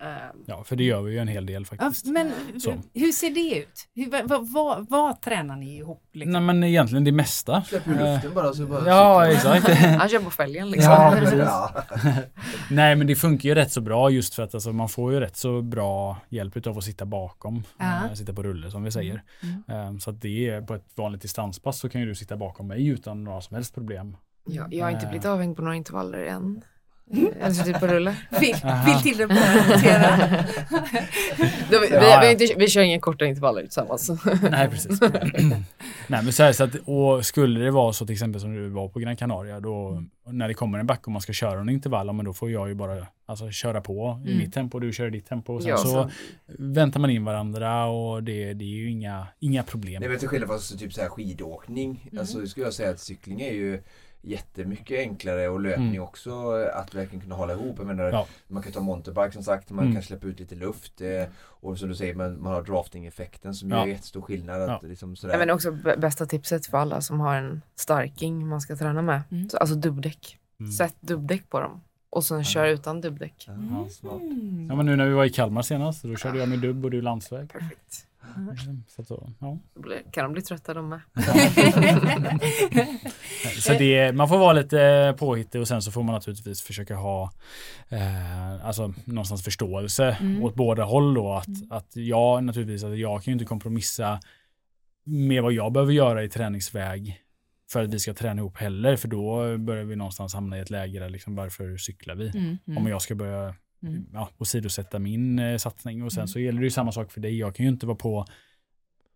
Eh, 0.00 0.06
Ja, 0.46 0.64
för 0.64 0.76
det 0.76 0.84
gör 0.84 1.02
vi 1.02 1.12
ju 1.12 1.18
en 1.18 1.28
hel 1.28 1.46
del 1.46 1.62
Ja, 1.70 1.76
faktiskt. 1.76 2.06
men 2.06 2.32
Så. 2.60 2.74
hur 2.94 3.12
ser 3.12 3.30
det 3.30 3.58
ut? 3.58 3.88
Hur, 3.94 4.28
vad, 4.28 4.48
vad, 4.52 4.86
vad, 4.90 5.20
tränar 5.20 5.56
ni 5.56 5.76
ihop? 5.76 6.02
Liksom? 6.12 6.32
Nej 6.32 6.42
men 6.42 6.64
egentligen 6.64 7.04
det 7.04 7.12
mesta. 7.12 7.62
Släpper 7.62 7.90
luften 8.14 8.34
bara 8.34 8.52
så 8.52 8.66
bara 8.66 8.86
Ja, 8.86 9.26
exakt. 9.32 9.68
han 9.98 10.08
kör 10.08 10.18
på 10.18 10.30
fälgen 10.30 10.70
liksom. 10.70 10.92
Ja, 10.92 11.14
precis. 11.18 11.38
Ja. 11.38 11.74
Nej 12.70 12.96
men 12.96 13.06
det 13.06 13.14
funkar 13.16 13.48
ju 13.48 13.54
rätt 13.54 13.72
så 13.72 13.80
bra 13.80 14.10
just 14.10 14.34
för 14.34 14.42
att 14.42 14.54
alltså, 14.54 14.72
man 14.72 14.88
får 14.88 15.12
ju 15.12 15.20
rätt 15.20 15.36
så 15.36 15.62
bra 15.62 16.16
hjälp 16.28 16.66
av 16.66 16.78
att 16.78 16.84
sitta 16.84 17.04
bakom. 17.06 17.62
Ja. 17.78 18.04
eh, 18.06 18.12
sitta 18.14 18.32
på 18.32 18.42
rulle 18.42 18.70
som 18.70 18.82
vi 18.84 18.90
säger. 18.90 19.22
Mm. 19.42 19.94
Eh, 19.94 19.98
Så 19.98 20.10
att 20.10 20.20
det 20.20 20.48
är 20.48 20.62
på 20.62 20.74
ett 20.74 20.86
vanligt 20.94 21.22
distanspass 21.22 21.78
så 21.78 21.88
kan 21.88 22.00
ju 22.00 22.06
du 22.06 22.14
sitta 22.14 22.36
bakom 22.36 22.66
mig 22.66 22.86
utan 22.88 23.24
några 23.24 23.40
som 23.40 23.54
helst 23.54 23.74
problem. 23.74 24.16
Ja, 24.44 24.66
jag 24.70 24.84
har 24.84 24.90
inte 24.90 25.04
Eh. 25.04 25.10
blivit 25.10 25.26
avhängd 25.26 25.56
på 25.56 25.62
några 25.62 25.76
intervaller 25.76 26.24
än. 26.24 26.62
Alltså 27.42 27.64
typ 27.64 27.80
på 27.80 27.86
rulle. 27.86 28.16
Vill 28.40 28.54
till 29.02 29.28
poängtera. 29.28 30.44
Då, 31.70 31.80
vi, 31.80 31.86
vi, 31.90 31.94
Ja, 31.94 32.20
vi, 32.22 32.30
inte, 32.44 32.54
vi 32.58 32.68
kör 32.68 32.80
inga 32.82 33.00
korta 33.00 33.24
intervaller 33.26 33.62
tillsammans. 33.62 34.10
Nej 34.50 34.68
precis. 34.68 35.00
Nej 36.06 36.22
men 36.22 36.32
så 36.32 36.42
här, 36.42 36.52
så 36.52 36.64
att, 36.64 36.74
och 36.84 37.26
skulle 37.26 37.60
det 37.60 37.70
vara 37.70 37.92
så 37.92 38.06
till 38.06 38.12
exempel 38.12 38.40
som 38.40 38.54
du 38.54 38.68
var 38.68 38.88
på 38.88 38.98
Gran 38.98 39.16
Canaria 39.16 39.60
då 39.60 40.02
när 40.30 40.48
det 40.48 40.54
kommer 40.54 40.78
en 40.78 40.86
backe 40.86 41.02
och 41.04 41.12
man 41.12 41.20
ska 41.22 41.32
köra 41.32 41.60
en 41.60 41.68
intervall, 41.68 42.12
men 42.12 42.24
då 42.24 42.32
får 42.32 42.50
jag 42.50 42.68
ju 42.68 42.74
bara 42.74 43.06
alltså, 43.26 43.50
köra 43.50 43.80
på 43.80 44.22
i 44.26 44.28
Mm. 44.30 44.38
mitt 44.38 44.54
tempo 44.54 44.76
och 44.76 44.80
du 44.80 44.92
kör 44.92 45.06
i 45.06 45.10
ditt 45.10 45.26
tempo 45.28 45.54
och 45.54 45.62
sen 45.62 45.70
Ja, 45.70 45.76
så, 45.76 45.84
så- 45.88 46.10
väntar 46.58 47.00
man 47.00 47.10
in 47.10 47.24
varandra 47.24 47.84
och 47.86 48.22
det, 48.22 48.52
det 48.52 48.64
är 48.64 48.76
ju 48.76 48.90
inga, 48.90 49.26
inga 49.40 49.62
problem. 49.62 50.00
Nej 50.00 50.08
men 50.08 50.18
till 50.18 50.28
skillnad 50.28 50.48
från 50.48 50.58
så 50.60 50.76
typ 50.78 50.92
så 50.92 51.00
här 51.00 51.08
skidåkning. 51.08 52.08
Mm. 52.12 52.20
Alltså 52.20 52.46
skulle 52.46 52.66
jag 52.66 52.74
säga 52.74 52.90
att 52.90 53.00
cykling 53.00 53.40
är 53.40 53.52
ju 53.52 53.82
jättemycket 54.22 54.98
enklare 54.98 55.48
och 55.48 55.60
löpning 55.60 55.88
Mm. 55.88 56.02
också 56.02 56.50
att 56.74 56.94
verkligen 56.94 57.20
kunna 57.22 57.34
hålla 57.34 57.52
ihop. 57.52 57.74
Jag 57.78 57.86
menar, 57.86 58.04
Ja. 58.12 58.26
Man 58.48 58.62
kan 58.62 58.72
ta 58.72 58.80
mountainbike 58.80 59.32
som 59.32 59.42
sagt, 59.42 59.70
man 59.70 59.84
Mm. 59.84 59.94
kan 59.94 60.02
släppa 60.02 60.26
ut 60.26 60.40
lite 60.40 60.54
luft. 60.54 61.00
Eh, 61.00 61.24
och 61.38 61.78
som 61.78 61.88
du 61.88 61.94
säger, 61.94 62.14
man, 62.14 62.42
man 62.42 62.52
har 62.52 62.62
drafting-effekten 62.62 63.54
som 63.54 63.70
Ja. 63.70 63.78
gör 63.78 63.86
jättestor 63.86 64.20
skillnad. 64.22 64.62
Att, 64.62 64.68
Ja. 64.82 64.88
liksom 64.88 65.16
sådär. 65.16 65.38
Men 65.38 65.50
också 65.50 65.72
bästa 65.98 66.26
tipset 66.26 66.66
för 66.66 66.78
alla 66.78 67.00
som 67.00 67.20
har 67.20 67.34
en 67.36 67.62
starking 67.76 68.48
man 68.48 68.60
ska 68.60 68.76
träna 68.76 69.02
med. 69.02 69.22
Mm. 69.30 69.48
Så, 69.48 69.56
alltså 69.56 69.74
dubbdäck. 69.76 70.38
Mm. 70.60 70.72
Sätt 70.72 70.96
dubbdäck 71.00 71.50
på 71.50 71.60
dem. 71.60 71.80
Och 72.10 72.24
sen 72.24 72.44
kör 72.44 72.66
utan 72.66 73.00
dubbdäck. 73.00 73.48
Mm. 73.48 74.66
Ja 74.68 74.76
men 74.76 74.86
nu 74.86 74.96
när 74.96 75.06
vi 75.06 75.12
var 75.12 75.24
i 75.24 75.30
Kalmar 75.30 75.62
senast, 75.62 76.02
då 76.02 76.16
körde 76.16 76.38
jag 76.38 76.48
med 76.48 76.58
dubb 76.58 76.84
och 76.84 76.90
du 76.90 77.00
landsväg. 77.02 77.52
Perfekt. 77.52 78.06
Så, 78.88 79.02
att 79.02 79.08
så, 79.08 79.30
ja. 79.40 79.58
Kan 80.12 80.24
de 80.24 80.32
bli 80.32 80.42
trötta 80.42 80.74
de 80.74 80.88
med. 80.88 81.00
så 83.58 83.72
det, 83.72 84.12
man 84.14 84.28
får 84.28 84.38
vara 84.38 84.52
lite 84.52 85.14
påhittig 85.18 85.60
och 85.60 85.68
sen 85.68 85.82
så 85.82 85.90
får 85.92 86.02
man 86.02 86.14
naturligtvis 86.14 86.62
försöka 86.62 86.94
ha 86.96 87.32
eh, 87.88 88.66
alltså, 88.66 88.94
någonstans 89.04 89.44
förståelse 89.44 90.16
Mm. 90.20 90.42
åt 90.42 90.54
båda 90.54 90.84
håll 90.84 91.14
då. 91.14 91.32
Att, 91.32 91.46
Mm. 91.46 91.72
att 91.72 91.96
jag 91.96 92.44
naturligtvis, 92.44 92.84
att 92.84 92.98
jag 92.98 93.22
kan 93.22 93.30
ju 93.30 93.32
inte 93.32 93.44
kompromissa 93.44 94.20
med 95.04 95.42
vad 95.42 95.52
jag 95.52 95.72
behöver 95.72 95.92
göra 95.92 96.22
i 96.24 96.28
träningsväg 96.28 97.20
för 97.72 97.82
att 97.84 97.94
vi 97.94 97.98
ska 97.98 98.14
träna 98.14 98.40
ihop 98.40 98.56
heller, 98.58 98.96
för 98.96 99.08
då 99.08 99.58
börjar 99.58 99.84
vi 99.84 99.96
någonstans 99.96 100.34
hamna 100.34 100.58
i 100.58 100.60
ett 100.60 100.70
läge 100.70 100.98
där 100.98 101.08
liksom 101.08 101.34
varför 101.34 101.76
cyklar 101.76 102.14
vi? 102.14 102.28
Mm, 102.28 102.58
mm, 102.66 102.78
Om 102.78 102.86
jag 102.86 103.02
ska 103.02 103.14
börja 103.14 103.54
mm. 103.82 104.06
ja, 104.12 104.28
åsidosätta 104.38 104.98
min 104.98 105.38
eh, 105.38 105.56
satsning 105.56 106.02
och 106.02 106.12
sen 106.12 106.20
Mm. 106.20 106.28
så 106.28 106.40
gäller 106.40 106.58
det 106.60 106.64
ju 106.64 106.70
samma 106.70 106.92
sak 106.92 107.12
för 107.12 107.20
dig. 107.20 107.38
Jag 107.38 107.54
kan 107.54 107.66
ju 107.66 107.72
inte 107.72 107.86
vara 107.86 107.96
på 107.96 108.24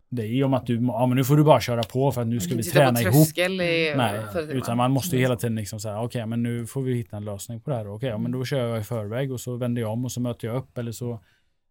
dig 0.09 0.43
om 0.43 0.53
att 0.53 0.67
du, 0.67 0.75
ja 0.75 1.05
men 1.05 1.15
nu 1.15 1.23
får 1.23 1.37
du 1.37 1.43
bara 1.43 1.61
köra 1.61 1.83
på 1.83 2.11
för 2.11 2.21
att 2.21 2.27
nu 2.27 2.39
ska 2.39 2.55
vi 2.55 2.63
träna 2.63 3.01
ihop. 3.01 3.37
i, 3.37 3.93
Nej, 3.97 4.21
för- 4.33 4.51
utan 4.51 4.77
man 4.77 4.91
måste 4.91 5.15
ju 5.15 5.21
hela 5.21 5.35
tiden 5.35 5.55
liksom 5.55 5.79
säga 5.79 6.01
okej 6.01 6.25
men 6.25 6.43
nu 6.43 6.67
får 6.67 6.81
vi 6.81 6.93
hitta 6.93 7.17
en 7.17 7.25
lösning 7.25 7.61
på 7.61 7.69
det 7.69 7.75
här. 7.75 7.87
Okej, 7.87 8.09
ja, 8.09 8.17
men 8.17 8.31
då 8.31 8.45
kör 8.45 8.67
jag 8.69 8.81
i 8.81 8.83
förväg 8.83 9.31
och 9.31 9.41
så 9.41 9.55
vänder 9.55 9.81
jag 9.81 9.91
om 9.91 10.05
och 10.05 10.11
så 10.11 10.21
möter 10.21 10.47
jag 10.47 10.57
upp 10.57 10.77
eller 10.77 10.91
så 10.91 11.19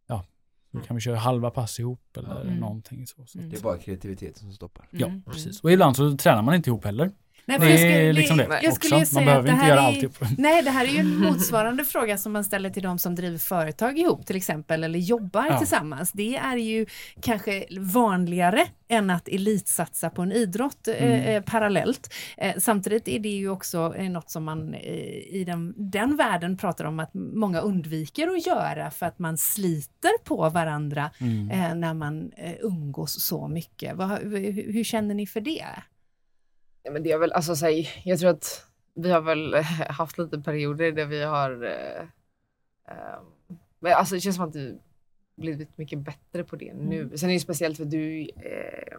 ja, 0.06 0.24
då 0.70 0.80
kan 0.80 0.96
vi 0.96 1.00
köra 1.00 1.16
halva 1.16 1.50
pass 1.50 1.80
ihop 1.80 2.16
eller 2.16 2.40
Mm. 2.42 2.56
någonting 2.56 3.06
så. 3.06 3.26
så. 3.26 3.38
Mm. 3.38 3.50
Det 3.50 3.56
är 3.56 3.62
bara 3.62 3.78
kreativiteten 3.78 4.38
som 4.38 4.52
stoppar. 4.52 4.88
Ja, 4.90 5.06
Mm. 5.06 5.22
precis. 5.22 5.60
Och 5.60 5.72
ibland 5.72 5.96
så 5.96 6.16
tränar 6.16 6.42
man 6.42 6.54
inte 6.54 6.70
ihop 6.70 6.84
heller. 6.84 7.10
Nej, 7.44 7.58
Det 7.58 7.70
jag 7.70 7.78
skulle- 7.78 8.12
liksom 8.12 8.36
det 8.36 8.60
jag 8.62 8.72
skulle 8.74 8.96
också. 8.96 9.14
Man 9.14 9.24
behöver 9.24 9.52
inte 9.52 9.66
göra 9.66 9.80
är- 9.80 9.86
allt 9.86 10.02
ihop. 10.02 10.18
Nej, 10.38 10.62
det 10.62 10.70
här 10.70 10.84
är 10.84 10.88
ju 10.88 10.98
en 10.98 11.16
motsvarande 11.20 11.84
fråga 11.84 12.18
som 12.18 12.32
man 12.32 12.44
ställer 12.44 12.70
till 12.70 12.82
de 12.82 12.98
som 12.98 13.14
driver 13.14 13.38
företag 13.38 13.98
ihop 13.98 14.26
till 14.26 14.36
exempel 14.36 14.84
eller 14.84 14.98
jobbar 14.98 15.46
Ja. 15.50 15.58
tillsammans. 15.58 16.12
Det 16.12 16.36
är 16.36 16.56
ju 16.56 16.86
kanske 17.20 17.64
vanligare 17.80 18.66
än 18.88 19.10
att 19.10 19.28
elitsatsa 19.28 20.10
på 20.10 20.22
en 20.22 20.32
idrott 20.32 20.88
eh, 20.88 20.94
Mm. 21.04 21.20
eh, 21.36 21.42
parallellt. 21.42 22.14
Eh, 22.36 22.52
samtidigt 22.58 23.08
är 23.08 23.18
det 23.18 23.28
ju 23.28 23.48
också 23.48 23.94
eh, 23.96 24.10
något 24.10 24.30
som 24.30 24.44
man 24.44 24.74
eh, 24.74 24.80
i 25.36 25.44
den, 25.46 25.74
den 25.76 26.16
världen 26.16 26.56
pratar 26.56 26.84
om 26.84 27.00
att 27.00 27.10
många 27.14 27.60
undviker 27.60 28.28
att 28.28 28.46
göra 28.46 28.90
för 28.90 29.06
att 29.06 29.18
man 29.18 29.38
sliter 29.38 30.24
på 30.24 30.48
varandra 30.48 31.10
Mm. 31.20 31.50
eh, 31.50 31.74
när 31.74 31.94
man 31.94 32.30
umgås 32.60 33.22
så 33.24 33.48
mycket. 33.48 33.96
Vad, 33.96 34.10
hur, 34.10 34.72
hur 34.72 34.84
känner 34.84 35.14
ni 35.14 35.26
för 35.26 35.40
det? 35.40 35.64
Ja, 36.82 36.90
men 36.90 37.02
det 37.02 37.12
är 37.12 37.18
väl, 37.18 37.32
alltså, 37.32 37.56
så 37.56 37.66
här, 37.66 37.88
jag 38.04 38.18
tror 38.18 38.30
att 38.30 38.66
vi 38.94 39.10
har 39.10 39.20
väl 39.20 39.54
haft 39.88 40.18
lite 40.18 40.38
perioder 40.38 40.92
där 40.92 41.06
vi 41.06 41.22
har... 41.22 41.64
Eh, 41.64 42.02
eh, 42.88 43.20
men 43.80 43.92
alltså, 43.92 44.14
det 44.14 44.20
känns 44.20 44.36
som 44.36 44.44
att 44.44 44.52
du 44.52 44.78
blivit 45.36 45.78
mycket 45.78 45.98
bättre 45.98 46.44
på 46.44 46.56
det 46.56 46.74
nu. 46.74 47.18
Sen 47.18 47.30
är 47.30 47.34
det 47.34 47.40
speciellt 47.40 47.76
för 47.76 47.84
du 47.84 48.20
eh, 48.20 48.98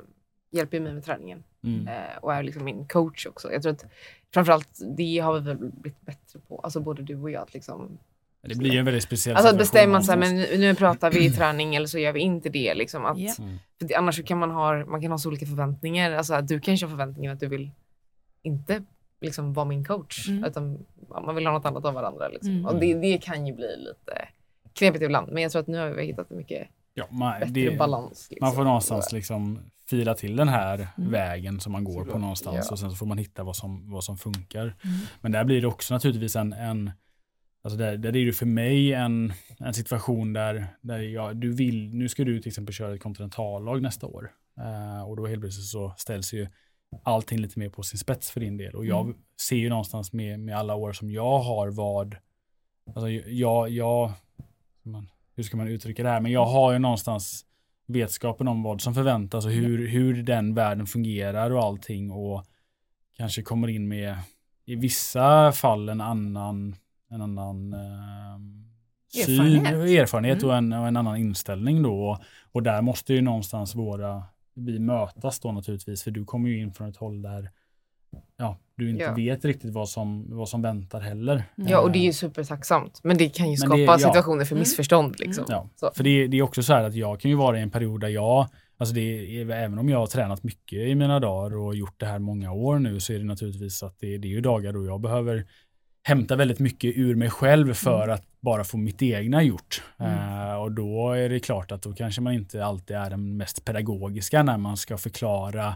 hjälper 0.51 0.79
mig 0.79 0.93
med 0.93 1.03
träningen 1.05 1.43
Mm. 1.63 1.87
eh, 1.87 2.17
och 2.21 2.33
är 2.33 2.43
liksom 2.43 2.65
min 2.65 2.87
coach 2.87 3.25
också. 3.25 3.51
Jag 3.51 3.61
tror 3.61 3.73
att 3.73 3.85
framförallt 4.33 4.79
det 4.97 5.19
har 5.19 5.33
vi 5.33 5.39
väl 5.39 5.57
blivit 5.57 6.01
bättre 6.01 6.39
på, 6.47 6.59
alltså 6.59 6.79
både 6.79 7.03
du 7.03 7.15
och 7.21 7.31
jag. 7.31 7.41
Att 7.41 7.53
liksom, 7.53 7.97
Det 8.47 8.55
blir 8.57 8.71
ju 8.71 8.79
en 8.79 8.85
väldigt 8.85 9.03
speciell 9.03 9.35
alltså 9.35 9.65
så 9.65 9.77
här, 9.77 9.87
någonstans. 9.87 10.19
men 10.19 10.35
nu, 10.59 10.75
pratar 10.75 11.11
vi 11.11 11.31
träning 11.31 11.75
eller 11.75 11.87
så 11.87 11.99
gör 11.99 12.11
vi 12.11 12.19
inte 12.19 12.49
det. 12.49 12.73
Liksom, 12.73 13.05
att, 13.05 13.17
Ja. 13.19 13.33
Mm. 13.39 13.57
för 13.79 13.97
annars 13.97 14.15
så 14.15 14.23
kan 14.23 14.37
man 14.39 14.51
ha, 14.51 14.85
man 14.85 15.01
kan 15.01 15.11
ha 15.11 15.17
så 15.17 15.29
olika 15.29 15.45
förväntningar. 15.45 16.11
Alltså 16.11 16.33
att 16.33 16.47
du 16.47 16.59
kanske 16.59 16.85
har 16.85 16.89
förväntningen 16.89 17.33
att 17.33 17.39
du 17.39 17.47
vill 17.47 17.71
inte 18.41 18.83
liksom 19.21 19.53
vara 19.53 19.65
min 19.65 19.85
coach. 19.85 20.29
Mm. 20.29 20.43
Utan 20.43 20.85
man 21.25 21.35
vill 21.35 21.45
ha 21.45 21.53
något 21.53 21.65
annat 21.65 21.85
av 21.85 21.93
varandra. 21.93 22.27
Liksom. 22.27 22.51
Mm. 22.51 22.65
Och 22.65 22.75
det, 22.79 22.93
det 22.93 23.17
kan 23.17 23.47
ju 23.47 23.53
bli 23.53 23.77
lite 23.77 24.27
knepigt 24.73 25.03
ibland. 25.03 25.31
Men 25.31 25.43
jag 25.43 25.51
tror 25.51 25.61
att 25.61 25.67
nu 25.67 25.77
har 25.77 25.89
vi 25.89 26.05
hittat 26.05 26.31
en 26.31 26.37
mycket 26.37 26.67
Ja, 26.93 27.05
man, 27.11 27.39
bättre 27.39 27.51
det, 27.53 27.77
balans. 27.77 28.27
Liksom. 28.29 28.45
Man 28.47 28.55
får 28.55 28.63
någonstans 28.63 29.11
liksom 29.11 29.59
fila 29.89 30.13
till 30.13 30.35
den 30.35 30.47
här 30.47 30.87
Mm. 30.97 31.11
vägen 31.11 31.59
som 31.59 31.71
man 31.71 31.83
går 31.83 31.93
på 31.93 31.99
Såklart. 31.99 32.21
någonstans 32.21 32.65
Ja. 32.67 32.71
och 32.71 32.79
sen 32.79 32.89
så 32.89 32.95
får 32.95 33.05
man 33.05 33.17
hitta 33.17 33.43
vad 33.43 33.55
som, 33.55 33.91
vad 33.91 34.03
som 34.03 34.17
funkar. 34.17 34.61
Mm. 34.61 34.75
Men 35.21 35.31
där 35.31 35.43
blir 35.43 35.61
det 35.61 35.67
också 35.67 35.93
naturligtvis 35.93 36.35
en, 36.35 36.53
en 36.53 36.91
alltså 37.63 37.77
där, 37.77 37.97
där 37.97 38.15
är 38.15 38.25
det 38.25 38.33
för 38.33 38.45
mig 38.45 38.93
en, 38.93 39.33
en 39.59 39.73
situation 39.73 40.33
där, 40.33 40.67
där 40.81 40.99
jag, 40.99 41.37
du 41.37 41.51
vill, 41.53 41.95
nu 41.95 42.09
ska 42.09 42.23
du 42.23 42.39
till 42.41 42.49
exempel 42.49 42.73
köra 42.73 42.93
ett 42.95 43.01
kontinentallag 43.03 43.81
nästa 43.81 44.07
år. 44.07 44.31
Eh, 44.59 45.09
och 45.09 45.15
då 45.17 45.27
helt 45.27 45.41
plötsligt 45.41 45.65
så 45.65 45.93
ställs 45.97 46.33
ju 46.33 46.47
allting 47.03 47.39
lite 47.39 47.59
mer 47.59 47.69
på 47.69 47.83
sin 47.83 47.99
spets 47.99 48.31
för 48.31 48.39
din 48.39 48.57
del. 48.57 48.75
Och 48.75 48.85
jag 48.85 49.05
Mm. 49.05 49.17
ser 49.41 49.55
ju 49.55 49.69
någonstans 49.69 50.13
med, 50.13 50.39
med 50.39 50.57
alla 50.57 50.75
år 50.75 50.93
som 50.93 51.11
jag 51.11 51.39
har 51.39 51.71
vad 51.71 52.15
alltså 52.87 53.09
jag, 53.09 53.69
jag 53.69 54.11
man, 54.83 55.09
hur 55.35 55.43
ska 55.43 55.57
man 55.57 55.67
uttrycka 55.67 56.03
det 56.03 56.09
här, 56.09 56.19
men 56.21 56.31
jag 56.31 56.45
har 56.45 56.73
ju 56.73 56.79
någonstans 56.79 57.45
vetskapen 57.87 58.47
om 58.47 58.63
vad 58.63 58.81
som 58.81 58.93
förväntas 58.93 59.45
och 59.45 59.51
hur, 59.51 59.87
hur 59.87 60.23
den 60.23 60.53
världen 60.53 60.85
fungerar 60.87 61.51
och 61.51 61.63
allting 61.63 62.11
och 62.11 62.45
kanske 63.17 63.41
kommer 63.41 63.67
in 63.67 63.87
med 63.87 64.17
i 64.65 64.75
vissa 64.75 65.51
fall 65.51 65.89
en 65.89 66.01
annan, 66.01 66.75
en 67.13 67.21
annan 67.21 67.73
eh, 67.73 67.79
syn, 69.25 69.39
Erfarenhet. 69.65 70.01
erfarenhet 70.01 70.43
Mm. 70.43 70.49
och, 70.49 70.57
en, 70.57 70.73
och 70.73 70.87
en 70.87 70.97
annan 70.97 71.17
inställning 71.17 71.83
då. 71.83 72.09
Och, 72.09 72.19
och 72.51 72.63
där 72.63 72.81
måste 72.81 73.13
ju 73.13 73.21
någonstans 73.21 73.75
våra, 73.75 74.23
vi 74.55 74.79
mötas 74.79 75.39
då 75.39 75.51
naturligtvis, 75.51 76.03
för 76.03 76.11
du 76.11 76.25
kommer 76.25 76.49
ju 76.49 76.59
in 76.61 76.73
från 76.73 76.89
ett 76.89 76.97
håll 76.97 77.21
där 77.21 77.49
ja, 78.37 78.57
du 78.77 78.89
inte 78.89 79.03
Ja. 79.03 79.13
vet 79.13 79.45
riktigt 79.45 79.73
vad 79.73 79.89
som, 79.89 80.25
vad 80.37 80.49
som 80.49 80.61
väntar 80.61 80.99
heller. 81.01 81.43
Ja, 81.55 81.79
och 81.79 81.91
det 81.91 81.97
är 81.97 82.01
Eh, 82.01 82.05
ju 82.05 82.13
supertacksamt. 82.13 82.99
Men 83.03 83.17
det 83.17 83.29
kan 83.29 83.45
ju 83.45 83.51
Men 83.51 83.57
skapa 83.57 83.75
det- 83.75 83.81
ja. 83.83 83.97
situationer 83.97 84.45
för 84.45 84.55
Mm. 84.55 84.59
missförstånd. 84.59 85.15
Liksom. 85.19 85.45
Ja, 85.49 85.69
Så. 85.75 85.91
för 85.95 86.03
det, 86.03 86.27
det 86.27 86.37
är 86.37 86.41
också 86.41 86.63
så 86.63 86.73
här 86.73 86.83
att 86.83 86.95
jag 86.95 87.19
kan 87.19 87.31
ju 87.31 87.37
vara 87.37 87.59
i 87.59 87.61
en 87.61 87.71
period 87.71 88.01
där 88.01 88.07
jag, 88.07 88.47
alltså 88.77 88.95
det 88.95 89.01
är, 89.41 89.49
även 89.51 89.79
om 89.79 89.89
jag 89.89 89.99
har 89.99 90.07
tränat 90.07 90.43
mycket 90.43 90.79
i 90.79 90.95
mina 90.95 91.19
dagar 91.19 91.57
och 91.57 91.75
gjort 91.75 91.99
det 91.99 92.05
här 92.05 92.19
många 92.19 92.51
år 92.51 92.79
nu 92.79 92.99
så 92.99 93.13
är 93.13 93.19
det 93.19 93.25
naturligtvis 93.25 93.83
att 93.83 93.99
det, 93.99 94.17
det 94.17 94.27
är 94.27 94.31
ju 94.31 94.41
dagar 94.41 94.73
då 94.73 94.85
jag 94.85 95.01
behöver 95.01 95.45
hämta 96.03 96.35
väldigt 96.35 96.59
mycket 96.59 96.97
ur 96.97 97.15
mig 97.15 97.29
själv 97.29 97.73
för 97.73 98.07
att 98.07 98.23
bara 98.41 98.63
få 98.63 98.77
mitt 98.77 99.01
egna 99.01 99.43
gjort. 99.43 99.81
Eh, 99.99 100.53
och 100.55 100.71
då 100.71 101.11
är 101.11 101.29
det 101.29 101.39
klart 101.39 101.71
att 101.71 101.81
då 101.81 101.93
kanske 101.93 102.21
man 102.21 102.33
inte 102.33 102.65
alltid 102.65 102.95
är 102.97 103.09
den 103.09 103.37
mest 103.37 103.65
pedagogiska 103.65 104.43
när 104.43 104.57
man 104.57 104.77
ska 104.77 104.97
förklara 104.97 105.75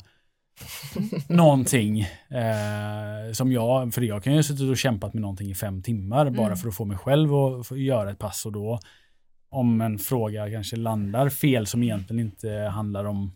någonting 1.29 1.99
eh, 2.29 3.31
som 3.33 3.51
jag, 3.51 3.93
för 3.93 4.01
jag 4.01 4.23
kan 4.23 4.33
ju 4.33 4.39
ha 4.39 4.43
suttit 4.43 4.69
och 4.69 4.77
kämpat 4.77 5.13
med 5.13 5.21
någonting 5.21 5.49
i 5.49 5.55
fem 5.55 5.81
timmar 5.81 6.29
bara 6.29 6.45
Mm. 6.47 6.57
för 6.57 6.67
att 6.69 6.75
få 6.75 6.85
mig 6.85 6.97
själv 6.97 7.33
att 7.33 7.71
göra 7.71 8.11
ett 8.11 8.19
pass 8.19 8.45
och 8.45 8.51
då 8.51 8.79
om 9.49 9.81
en 9.81 9.99
fråga 9.99 10.51
kanske 10.51 10.75
landar 10.75 11.29
fel 11.29 11.67
som 11.67 11.83
egentligen 11.83 12.19
inte 12.25 12.49
handlar 12.51 13.05
om, 13.05 13.31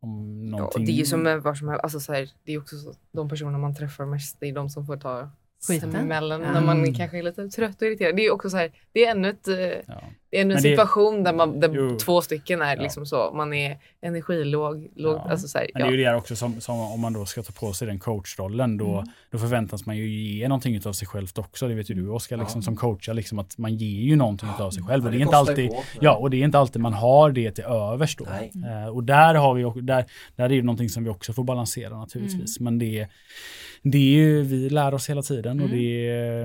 om 0.00 0.42
Ja, 0.44 0.50
någonting. 0.50 0.80
och 0.82 0.86
det 0.86 0.92
är 0.92 0.96
ju 0.96 1.04
som 1.04 1.22
med 1.22 1.42
var 1.42 1.54
som 1.54 1.68
helst. 1.68 1.82
Alltså, 1.84 2.00
så 2.00 2.12
här, 2.12 2.28
det 2.44 2.52
är 2.52 2.58
också 2.58 2.76
så, 2.76 2.92
de 3.12 3.28
personer 3.28 3.58
man 3.58 3.74
träffar 3.74 4.06
mest, 4.06 4.36
det 4.40 4.46
är 4.48 4.52
de 4.54 4.70
som 4.70 4.86
får 4.86 4.96
ta 4.96 5.30
Skiten. 5.66 5.90
smällen 5.90 6.40
Ja. 6.42 6.52
när 6.52 6.60
man 6.60 6.78
Mm. 6.78 6.94
kanske 6.94 7.18
är 7.18 7.22
lite 7.22 7.48
trött 7.48 7.82
och 7.82 7.88
irriterad. 7.88 8.16
Det 8.16 8.26
är 8.26 8.30
också 8.30 8.50
så 8.50 8.56
här, 8.56 8.72
det 8.92 9.04
är 9.06 9.10
ännu, 9.10 9.28
ett, 9.30 9.48
eh, 9.48 9.56
ja. 9.86 10.02
Det 10.36 10.40
är 10.40 10.42
ännu 10.44 10.54
en 10.54 10.62
det- 10.62 10.68
situation 10.68 11.22
där, 11.24 11.32
man, 11.32 11.60
där 11.60 11.98
två 11.98 12.20
stycken 12.22 12.62
är 12.62 12.76
Ja. 12.76 12.82
liksom 12.82 13.06
så, 13.06 13.32
man 13.34 13.52
är 13.52 13.78
energilåg, 14.02 14.88
låg, 14.96 15.16
Ja. 15.16 15.26
alltså 15.30 15.48
så 15.48 15.58
här, 15.58 15.66
Men 15.74 15.82
det 15.82 15.88
är 15.88 15.92
ju 15.92 16.04
det 16.04 16.14
också 16.16 16.36
som, 16.36 16.60
som 16.60 16.80
om 16.80 17.00
man 17.00 17.12
då 17.12 17.26
ska 17.26 17.42
ta 17.42 17.52
på 17.52 17.72
sig 17.72 17.86
den 17.88 17.98
coachrollen 17.98 18.76
då, 18.76 18.92
Mm. 18.94 19.06
då 19.30 19.38
förväntas 19.38 19.86
man 19.86 19.96
ju 19.96 20.08
ge 20.08 20.48
någonting 20.48 20.80
av 20.86 20.92
sig 20.92 21.08
självt 21.08 21.38
också. 21.38 21.68
Det 21.68 21.74
vet 21.74 21.90
ju 21.90 21.94
du 21.94 22.08
Oskar, 22.08 22.36
liksom, 22.36 22.58
Ja. 22.60 22.64
som 22.64 22.76
coachar, 22.76 23.14
liksom, 23.14 23.38
att 23.38 23.58
man 23.58 23.74
ger 23.74 24.00
ju 24.02 24.16
någonting 24.16 24.48
av 24.58 24.70
sig 24.70 24.82
själv. 24.82 25.04
Och 25.04 25.10
det 25.10 25.18
är 25.18 25.20
inte 25.20 25.36
alltid, 25.36 25.70
ja, 26.00 26.14
och 26.16 26.30
det 26.30 26.36
är 26.36 26.44
inte 26.44 26.58
alltid 26.58 26.82
man 26.82 26.92
har 26.94 27.30
det 27.30 27.50
till 27.50 27.64
övers 27.64 28.16
då. 28.16 28.26
Nej. 28.30 28.52
Eh, 28.84 28.88
och 28.88 29.04
där 29.04 29.34
har 29.34 29.54
vi 29.54 29.80
där, 29.82 30.04
där 30.36 30.44
är 30.44 30.48
det 30.48 30.62
någonting 30.62 30.88
som 30.88 31.04
vi 31.04 31.10
också 31.10 31.32
får 31.32 31.44
balansera 31.44 31.98
naturligtvis. 31.98 32.60
Men 32.60 32.78
det, 32.78 33.06
det 33.82 33.98
är 33.98 34.02
ju, 34.18 34.42
vi 34.42 34.68
lär 34.70 34.94
oss 34.94 35.10
hela 35.10 35.22
tiden 35.22 35.60
och 35.60 35.66
Mm. 35.66 35.78
det, 35.78 35.86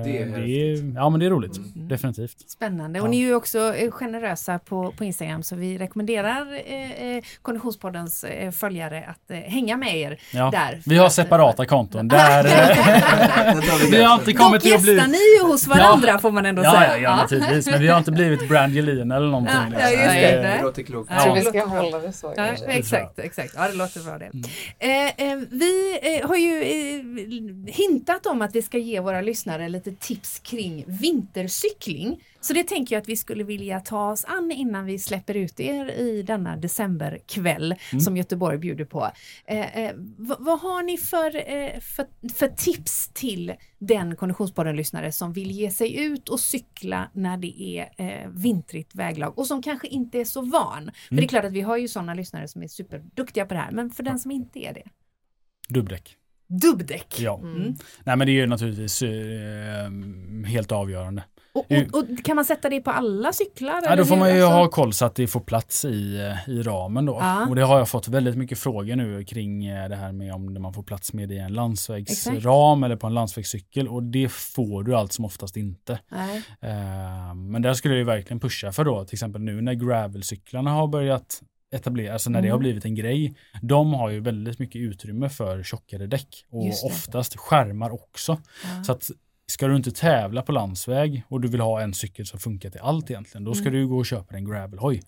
Det 0.04 0.18
är 0.18 0.26
det 0.46 0.72
är, 0.72 0.94
ja 0.94 1.10
men 1.10 1.20
det 1.20 1.26
är 1.26 1.30
roligt. 1.30 1.58
Definitivt. 1.88 2.50
Spännande. 2.50 2.98
Ja. 2.98 3.02
Och 3.04 3.10
ni 3.10 3.22
är 3.22 3.26
ju 3.26 3.34
också 3.34 3.74
generösa 3.90 4.58
på, 4.58 4.92
på 4.98 5.04
Instagram 5.04 5.42
så 5.42 5.56
vi 5.56 5.78
rekommenderar 5.78 6.46
eh, 6.66 7.02
eh, 7.16 7.22
Konditionspoddens 7.42 8.24
eh, 8.24 8.50
följare 8.50 9.04
att 9.08 9.30
eh, 9.30 9.36
hänga 9.38 9.76
med 9.76 9.96
er 9.96 10.18
Ja. 10.32 10.50
där. 10.50 10.80
Vi 10.86 10.96
har 10.98 11.06
att- 11.06 11.12
separata 11.12 11.66
konton. 11.66 12.08
Där, 12.08 12.42
vi 13.90 14.02
har 14.02 14.14
inte 14.14 14.32
kommit 14.32 14.62
till 14.62 14.74
att 14.74 14.82
bli... 14.82 14.94
ni 14.94 15.18
ju 15.38 15.46
hos 15.46 15.66
varandra 15.66 16.18
får 16.18 16.30
man 16.30 16.46
ändå 16.46 16.62
Ja, 16.64 16.70
säga. 16.72 16.88
ja, 16.96 16.96
ja, 17.02 17.16
naturligtvis. 17.16 17.66
Men 17.70 17.80
vi 17.80 17.88
har 17.88 17.98
inte 17.98 18.12
blivit 18.12 18.48
Brangelin 18.48 19.10
eller 19.10 19.26
någonting. 19.26 19.54
Ja, 19.72 19.78
ja, 19.80 19.88
liksom. 19.88 20.02
just 20.04 20.14
det. 20.14 20.36
Det 20.36 20.42
Nej. 20.42 20.62
låter 20.62 20.82
klokt. 20.82 21.10
Ja. 21.10 21.16
Jag 21.16 21.24
tror 21.24 21.34
vi 21.34 21.40
det 21.40 21.48
ska 21.48 21.64
hålla 21.68 21.98
det 21.98 22.12
så. 22.12 22.34
Ja, 22.36 22.46
exakt, 22.68 23.18
exakt. 23.18 23.52
Ja, 23.56 23.68
det 23.68 23.74
låter 23.74 24.00
bra 24.00 24.18
det. 24.18 24.24
Mm. 24.24 24.42
Eh, 24.78 25.32
eh, 25.32 25.38
vi 25.50 25.98
eh, 26.20 26.28
har 26.28 26.36
ju 26.36 26.62
eh, 26.62 27.74
hintat 27.74 28.26
om 28.26 28.42
att 28.42 28.54
vi 28.54 28.62
ska 28.62 28.78
ge 28.78 29.00
våra 29.00 29.20
lyssnare 29.20 29.68
lite 29.68 29.92
tips 29.92 30.38
kring 30.38 30.84
vintercykling. 30.86 32.20
Så 32.42 32.52
det 32.52 32.64
tänker 32.64 32.94
jag 32.94 33.00
att 33.02 33.08
vi 33.08 33.16
skulle 33.16 33.44
vilja 33.44 33.80
ta 33.80 34.10
oss 34.12 34.24
an 34.24 34.50
innan 34.50 34.84
vi 34.84 34.98
släpper 34.98 35.34
ut 35.36 35.60
er 35.60 35.90
i 35.90 36.22
denna 36.22 36.56
decemberkväll 36.56 37.74
Mm. 37.92 38.00
som 38.00 38.16
Göteborg 38.16 38.58
bjuder 38.58 38.84
på. 38.84 39.10
Eh, 39.46 39.78
eh, 39.78 39.92
vad, 40.18 40.44
vad 40.44 40.60
har 40.60 40.82
ni 40.82 40.96
för, 40.98 41.36
eh, 41.52 41.80
för, 41.80 42.06
för 42.34 42.48
tips 42.48 43.10
till 43.14 43.54
den 43.78 44.16
Konditionspodden-lyssnare 44.16 45.12
som 45.12 45.32
vill 45.32 45.50
ge 45.50 45.70
sig 45.70 46.04
ut 46.04 46.28
och 46.28 46.40
cykla 46.40 47.10
när 47.12 47.36
det 47.36 47.62
är 47.62 47.88
eh, 47.96 48.28
vintrigt 48.30 48.94
väglag 48.94 49.38
och 49.38 49.46
som 49.46 49.62
kanske 49.62 49.86
inte 49.88 50.18
är 50.20 50.24
så 50.24 50.40
van? 50.40 50.90
För 51.08 51.16
det 51.16 51.22
är 51.24 51.28
klart 51.28 51.44
att 51.44 51.52
vi 51.52 51.60
har 51.60 51.76
ju 51.76 51.88
sådana 51.88 52.14
lyssnare 52.14 52.48
som 52.48 52.62
är 52.62 52.68
superduktiga 52.68 53.46
på 53.46 53.54
det 53.54 53.60
här, 53.60 53.70
men 53.72 53.90
för 53.90 54.02
den 54.02 54.18
som 54.18 54.30
inte 54.30 54.58
är 54.58 54.74
det. 54.74 54.84
Dubbdäck. 55.68 56.16
Dubbdäck. 56.62 57.20
Ja. 57.20 57.38
Mm. 57.38 57.74
Nej 58.04 58.16
men 58.16 58.26
det 58.26 58.30
är 58.32 58.34
ju 58.34 58.46
naturligtvis 58.46 59.02
eh, 59.02 59.90
helt 60.46 60.72
avgörande. 60.72 61.24
Och, 61.54 61.66
och, 61.70 61.98
och 61.98 62.24
kan 62.24 62.36
man 62.36 62.44
sätta 62.44 62.68
det 62.68 62.80
på 62.80 62.90
alla 62.90 63.32
cyklar? 63.32 63.80
Ja, 63.84 63.96
då 63.96 64.04
får 64.04 64.16
man 64.16 64.36
ju 64.36 64.42
Alltså- 64.42 64.56
ha 64.58 64.68
koll 64.68 64.92
så 64.92 65.04
att 65.04 65.14
det 65.14 65.26
får 65.26 65.40
plats 65.40 65.84
i, 65.84 66.16
eh, 66.46 66.50
i 66.54 66.62
ramen 66.62 67.06
då. 67.06 67.18
Ja. 67.20 67.46
Och 67.48 67.56
det 67.56 67.62
har 67.62 67.78
jag 67.78 67.88
fått 67.88 68.08
väldigt 68.08 68.36
mycket 68.36 68.58
frågor 68.58 68.96
nu 68.96 69.24
kring 69.24 69.66
eh, 69.66 69.88
det 69.88 69.96
här 69.96 70.12
med 70.12 70.34
om 70.34 70.62
man 70.62 70.72
får 70.74 70.82
plats 70.82 71.12
med 71.12 71.28
det 71.28 71.34
i 71.34 71.38
en 71.38 71.52
landsvägsram 71.52 72.82
eller 72.84 72.96
på 72.96 73.06
en 73.06 73.14
landsvägscykel 73.14 73.88
och 73.88 74.02
det 74.02 74.32
får 74.32 74.82
du 74.82 74.94
allt 74.96 75.12
som 75.12 75.24
oftast 75.24 75.56
inte. 75.56 75.98
Eh, 76.60 77.34
men 77.34 77.62
där 77.62 77.74
skulle 77.74 77.94
jag 77.94 77.98
ju 77.98 78.04
verkligen 78.04 78.40
pusha 78.40 78.72
för 78.72 78.84
då, 78.84 79.04
till 79.04 79.14
exempel 79.14 79.40
nu 79.42 79.60
när 79.60 79.74
gravelcyklarna 79.74 80.70
har 80.70 80.86
börjat 80.86 81.42
etablera, 81.74 82.12
alltså 82.12 82.30
när 82.30 82.38
det 82.42 82.48
Mm. 82.48 82.52
har 82.54 82.58
blivit 82.58 82.84
en 82.84 82.94
grej. 82.94 83.34
De 83.62 83.94
har 83.94 84.10
ju 84.10 84.20
väldigt 84.20 84.58
mycket 84.58 84.80
utrymme 84.80 85.28
för 85.28 85.62
tjockare 85.62 86.06
däck 86.06 86.44
och 86.50 86.64
det. 86.64 86.74
oftast 86.84 87.36
skärmar 87.36 87.90
också. 87.90 88.38
Ja. 88.76 88.84
Så 88.84 88.92
att 88.92 89.10
ska 89.52 89.66
du 89.66 89.76
inte 89.76 89.90
tävla 89.90 90.42
på 90.42 90.52
landsväg 90.52 91.22
och 91.28 91.40
du 91.40 91.48
vill 91.48 91.60
ha 91.60 91.80
en 91.80 91.94
cykel 91.94 92.26
som 92.26 92.38
funkar 92.40 92.70
till 92.70 92.80
allt 92.80 93.10
egentligen, 93.10 93.44
då 93.44 93.54
ska 93.54 93.68
Mm. 93.68 93.80
du 93.80 93.88
gå 93.88 93.96
och 93.98 94.06
köpa 94.06 94.34
en 94.36 94.44
gravelhoj. 94.44 95.02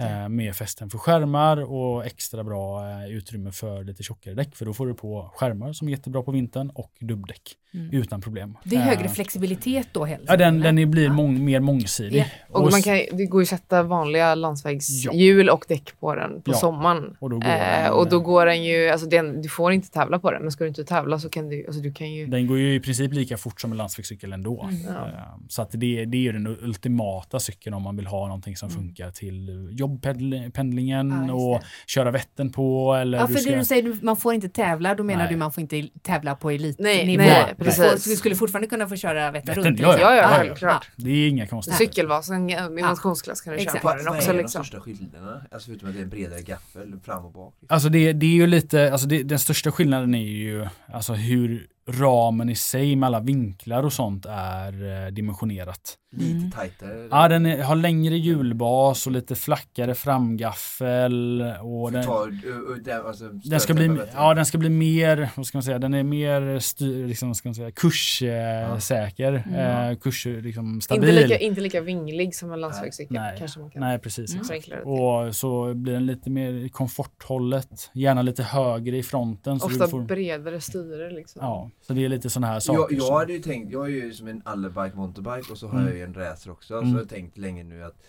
Eh, 0.00 0.28
med 0.28 0.56
fästen 0.56 0.90
för 0.90 0.98
skärmar 0.98 1.72
och 1.72 2.06
extra 2.06 2.44
bra 2.44 2.90
eh, 2.90 3.06
utrymme 3.10 3.52
för 3.52 3.84
lite 3.84 4.02
tjockare 4.02 4.34
däck. 4.34 4.56
För 4.56 4.64
då 4.66 4.72
får 4.74 4.86
du 4.86 4.94
på 4.94 5.30
skärmar 5.34 5.72
som 5.72 5.88
är 5.88 5.92
jättebra 5.92 6.22
på 6.22 6.30
vintern 6.30 6.70
och 6.74 6.92
dubbdäck 7.00 7.42
Mm. 7.74 7.90
utan 7.92 8.20
problem. 8.20 8.56
Det 8.64 8.76
är 8.76 8.80
högre 8.80 9.04
Eh, 9.04 9.10
flexibilitet 9.10 9.88
då 9.92 10.04
helt 10.04 10.22
Ja, 10.26 10.36
den, 10.36 10.60
den 10.60 10.90
blir 10.90 11.04
Ja. 11.04 11.12
mång, 11.12 11.44
mer 11.44 11.60
mångsidig. 11.60 12.18
Ja. 12.18 12.58
Och 12.60 12.68
s- 12.68 12.72
man 12.74 12.82
kan, 12.82 13.16
det 13.18 13.26
går 13.26 13.40
ju 13.40 13.42
att 13.42 13.48
sätta 13.48 13.82
vanliga 13.82 14.34
landsvägshjul 14.34 15.48
och 15.50 15.64
däck 15.68 15.92
på 16.00 16.14
den 16.14 16.42
på 16.42 16.50
Ja. 16.50 16.54
sommaren. 16.54 17.16
och 17.20 17.30
då 17.30 17.36
går 17.38 17.48
Eh, 17.48 17.82
den, 17.84 17.92
och 17.92 18.08
då 18.08 18.20
går 18.20 18.46
den 18.46 18.64
ju, 18.64 18.88
alltså 18.88 19.06
den, 19.08 19.42
du 19.42 19.48
får 19.48 19.72
inte 19.72 19.90
tävla 19.90 20.18
på 20.18 20.30
den, 20.30 20.42
men 20.42 20.52
ska 20.52 20.64
du 20.64 20.68
inte 20.68 20.84
tävla 20.84 21.18
så 21.18 21.28
kan 21.28 21.48
du, 21.48 21.66
alltså 21.66 21.80
du 21.82 21.92
kan 21.92 22.12
ju... 22.12 22.26
Den 22.26 22.46
går 22.46 22.58
ju 22.58 22.74
i 22.74 22.80
princip 22.80 23.12
lika 23.12 23.36
fort 23.36 23.60
som 23.60 23.70
en 23.72 23.78
landsvägscykel 23.78 24.32
ändå. 24.32 24.62
Mm. 24.62 24.80
Ja. 24.94 25.06
Eh, 25.08 25.12
Så 25.48 25.62
att 25.62 25.70
det, 25.70 26.04
det 26.04 26.16
är 26.16 26.20
ju 26.22 26.32
den 26.32 26.46
ultimata 26.46 27.40
cykeln 27.40 27.74
om 27.74 27.82
man 27.82 27.96
vill 27.96 28.06
ha 28.06 28.26
någonting 28.26 28.56
som 28.56 28.68
Mm. 28.68 28.82
funkar 28.82 29.10
till 29.10 29.50
jobbpendlingen 29.70 31.24
Ja, 31.28 31.34
och 31.34 31.62
köra 31.86 32.10
vätten 32.10 32.52
på. 32.52 32.94
Eller 32.94 33.18
Ja, 33.18 33.26
du 33.26 33.32
för 33.32 33.40
ska, 33.40 33.50
det 33.50 33.56
du 33.58 33.64
säger, 33.64 33.82
du- 33.82 33.98
man 34.02 34.16
får 34.16 34.34
inte 34.34 34.48
tävla, 34.48 34.94
då 34.94 35.02
menar 35.02 35.22
Nej. 35.24 35.32
du 35.32 35.36
man 35.36 35.52
får 35.52 35.60
inte 35.60 35.88
tävla 36.02 36.34
på 36.36 36.50
elitnivå. 36.50 36.88
Nej, 36.92 37.16
nej, 37.16 37.54
Du 37.58 37.64
precis. 37.64 38.04
Du 38.04 38.16
skulle 38.16 38.34
fortfarande 38.36 38.68
kunna 38.68 38.88
få 38.88 38.96
köra 38.96 39.30
Vättern, 39.30 39.54
runt. 39.54 39.64
ja, 39.66 39.70
liksom. 39.70 39.90
Ja, 39.90 39.98
ja, 40.00 40.16
Ja, 40.16 40.22
ja. 40.22 40.28
självklart. 40.28 40.90
Det 40.96 41.10
är 41.10 41.28
inga 41.28 41.46
konstigheter. 41.46 41.84
Cykelvasen 41.84 42.50
i 42.50 42.82
motionsklass 42.82 43.40
kan 43.40 43.52
du 43.52 43.58
Exakt. 43.58 43.72
köra 43.74 43.80
på 43.82 43.88
Vad, 43.88 43.96
den 43.96 44.04
vad 44.06 44.16
också 44.16 44.30
är 44.30 44.34
de 44.34 44.40
liksom. 44.42 44.64
största 44.64 44.80
skillnaderna? 44.80 45.42
Alltså 45.50 45.66
förutom 45.70 45.88
att 45.88 45.94
det 45.94 46.00
är 46.00 46.04
en 46.04 46.08
bredare 46.10 46.42
gaffel 46.42 46.94
fram 47.04 47.24
och 47.24 47.32
bak. 47.32 47.54
Alltså 47.68 47.88
det, 47.88 48.12
det 48.12 48.26
är 48.26 48.30
ju 48.30 48.46
lite, 48.46 48.92
alltså 48.92 49.06
det, 49.06 49.22
den 49.22 49.38
största 49.38 49.72
skillnaden 49.72 50.14
är 50.14 50.18
ju 50.28 50.66
alltså 50.92 51.12
hur 51.12 51.66
ramen 51.88 52.48
i 52.48 52.54
sig 52.54 52.96
med 52.96 53.06
alla 53.06 53.20
vinklar 53.20 53.82
och 53.82 53.92
sånt 53.92 54.26
är 54.28 55.04
eh, 55.06 55.12
dimensionerat. 55.12 55.98
Lite 56.16 56.36
Mm. 56.36 56.50
tajtare. 56.50 57.08
Ja, 57.10 57.28
den 57.28 57.46
är, 57.46 57.62
har 57.62 57.76
längre 57.76 58.16
hjulbas 58.16 59.06
och 59.06 59.12
lite 59.12 59.34
flackare 59.34 59.94
framgaffel. 59.94 61.44
Och 61.62 61.92
den, 61.92 62.04
Ta, 62.04 62.26
uh, 62.26 62.48
uh, 62.48 62.76
den, 62.84 63.06
alltså, 63.06 63.28
den, 63.28 63.60
ska 63.60 63.74
bli, 63.74 63.98
ja, 64.14 64.34
den 64.34 64.46
ska 64.46 64.58
bli 64.58 64.68
mer, 64.68 65.30
vad 65.36 65.46
ska 65.46 65.58
man 65.58 65.62
säga, 65.62 65.78
den 65.78 65.94
är 65.94 66.02
mer 66.02 66.58
styr, 66.58 67.06
liksom, 67.06 67.34
ska 67.34 67.48
man 67.48 67.54
säga, 67.54 67.70
kurssäker, 67.70 69.42
Mm. 69.46 69.90
eh, 69.90 69.98
kurs, 69.98 70.26
liksom, 70.26 70.74
Inte 70.74 70.84
stabil. 70.84 71.14
lika, 71.14 71.38
inte 71.38 71.60
lika 71.60 71.80
vinglig 71.80 72.34
som 72.34 72.52
en 72.52 72.60
landsvägscykel 72.60 73.16
Nej. 73.16 73.36
kanske 73.38 73.60
man 73.60 73.70
kan. 73.70 73.80
Nej, 73.80 73.98
precis. 73.98 74.34
Mm. 74.34 74.88
Och 74.88 75.36
så 75.36 75.74
blir 75.74 75.92
den 75.92 76.06
lite 76.06 76.30
mer 76.30 76.52
i 76.52 76.68
komforthållet, 76.68 77.90
gärna 77.94 78.22
lite 78.22 78.42
högre 78.42 78.96
i 78.96 79.02
fronten. 79.02 79.60
Så 79.60 79.66
Ofta 79.66 79.84
du 79.84 79.90
får, 79.90 80.02
bredare 80.02 80.60
styre 80.60 81.10
liksom. 81.10 81.40
ja, 81.44 81.70
så 81.80 81.92
det 81.92 82.04
är 82.04 82.08
lite 82.08 82.30
sådana 82.30 82.46
här 82.46 82.54
Jag, 82.54 82.62
saker. 82.62 82.94
jag 82.94 83.02
som- 83.04 83.16
hade 83.16 83.32
ju 83.32 83.38
tänkt, 83.38 83.72
jag 83.72 83.84
är 83.86 83.90
ju 83.90 84.12
som 84.12 84.28
en 84.28 84.42
allerbike 84.44 84.96
mountainbike 84.96 85.52
och 85.52 85.58
så 85.58 85.66
har 85.68 85.74
Mm. 85.74 85.86
jag 85.86 85.96
ju 85.96 86.02
en 86.04 86.14
racer 86.14 86.50
också. 86.50 86.74
Mm. 86.74 86.90
Så 86.90 86.96
jag 86.96 87.00
har 87.02 87.08
tänkt 87.08 87.38
länge 87.38 87.64
nu 87.64 87.84
att 87.84 88.02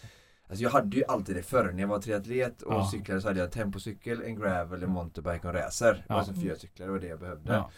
Alltså 0.49 0.63
jag 0.63 0.69
hade 0.69 0.97
ju 0.97 1.03
alltid 1.07 1.35
det 1.35 1.43
förr 1.43 1.71
när 1.73 1.81
jag 1.81 1.87
var 1.87 1.99
triatlet 1.99 2.61
och 2.61 2.73
Ja. 2.73 2.89
cyklade 2.91 3.21
så 3.21 3.27
hade 3.27 3.39
jag 3.39 3.45
en 3.45 3.51
tempocykel, 3.51 4.21
en 4.21 4.35
gravel, 4.35 4.83
en 4.83 4.89
mountainbike 4.89 5.47
och 5.47 5.55
en 5.55 5.61
racer. 5.61 6.05
Ja. 6.07 6.15
Alltså 6.15 6.33
fyra 6.33 6.55
cyklar, 6.55 6.85
det 6.85 6.91
var 6.91 6.99
det 6.99 7.07
jag 7.07 7.19
behövde. 7.19 7.53
ja. 7.53 7.71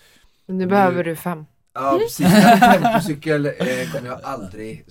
Men 0.45 0.57
nu 0.57 0.65
Nu- 0.65 0.69
behöver 0.69 1.03
du 1.03 1.15
fem. 1.15 1.45
Ja 1.79 1.99
precis, 2.03 2.27
tempocykel 2.59 3.45
eh, 3.45 3.53
kommer 3.93 4.07
jag 4.07 4.19
aldrig... 4.23 4.85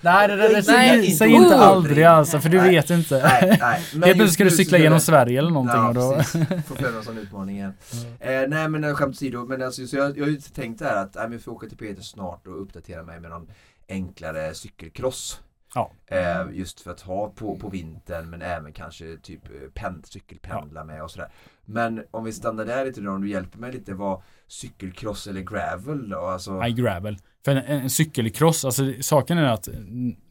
Nej, 0.00 0.28
det, 0.28 0.36
det, 0.36 0.48
det, 0.48 0.64
Nej, 0.66 1.10
säg, 1.10 1.30
inte 1.30 1.56
aldrig 1.56 2.04
alltså, 2.04 2.40
för 2.40 2.48
du 2.48 2.58
Nej. 2.58 2.70
vet 2.70 2.90
inte. 2.90 3.22
Nej, 3.22 3.56
nej. 3.60 3.82
Men 3.92 4.02
Helt 4.02 4.16
plötsligt 4.18 4.32
ska 4.32 4.44
du 4.44 4.50
cykla 4.50 4.78
genom 4.78 5.00
Sverige 5.00 5.38
eller 5.38 5.50
någonting. 5.50 5.80
Ja, 5.80 5.88
och 5.88 5.94
då, 5.94 6.14
precis. 6.14 6.64
Får 6.66 6.92
någon 6.92 7.04
sån 7.04 7.18
utmaning 7.18 7.56
igen. 7.56 7.72
Eh, 8.20 8.42
nej 8.48 8.68
men 8.68 8.84
eh, 8.84 8.94
skämt 8.94 9.18
åsido, 9.18 9.44
men 9.44 9.62
alltså, 9.62 9.86
så 9.86 9.96
jag, 9.96 10.18
jag 10.18 10.24
har 10.24 10.30
ju 10.30 10.40
tänkt 10.40 10.80
här 10.80 10.96
att 10.96 11.14
nej, 11.14 11.28
jag 11.32 11.42
får 11.42 11.52
åka 11.52 11.68
till 11.68 11.78
Peter 11.78 12.02
snart 12.02 12.46
och 12.46 12.62
uppdatera 12.62 13.02
mig 13.02 13.20
med 13.20 13.30
någon 13.30 13.50
enklare 13.88 14.54
cykelcross. 14.54 15.40
Ja. 15.74 15.90
Eh, 16.06 16.46
just 16.52 16.80
för 16.80 16.90
att 16.90 17.00
ha 17.00 17.30
på, 17.30 17.56
på 17.56 17.68
vintern 17.68 18.30
men 18.30 18.42
även 18.42 18.72
kanske 18.72 19.16
typ 19.22 19.44
eh, 19.44 19.70
pen, 19.74 20.02
cykelpendla 20.04 20.84
med 20.84 21.02
och 21.02 21.10
sådär. 21.10 21.28
Men 21.64 22.02
om 22.10 22.24
vi 22.24 22.32
stannar 22.32 22.64
där 22.64 22.84
lite 22.84 23.00
då, 23.00 23.10
om 23.10 23.20
du 23.20 23.28
hjälper 23.28 23.58
mig 23.58 23.72
lite, 23.72 23.94
vad 23.94 24.22
cykelcross 24.48 25.26
eller 25.26 25.40
gravel 25.40 26.08
då? 26.08 26.18
Alltså, 26.18 26.52
Nej, 26.52 26.72
gravel. 26.72 27.18
För 27.44 27.56
en, 27.56 27.64
en 27.64 27.90
cykelcross, 27.90 28.64
alltså 28.64 28.92
saken 29.00 29.38
är 29.38 29.44
att 29.44 29.68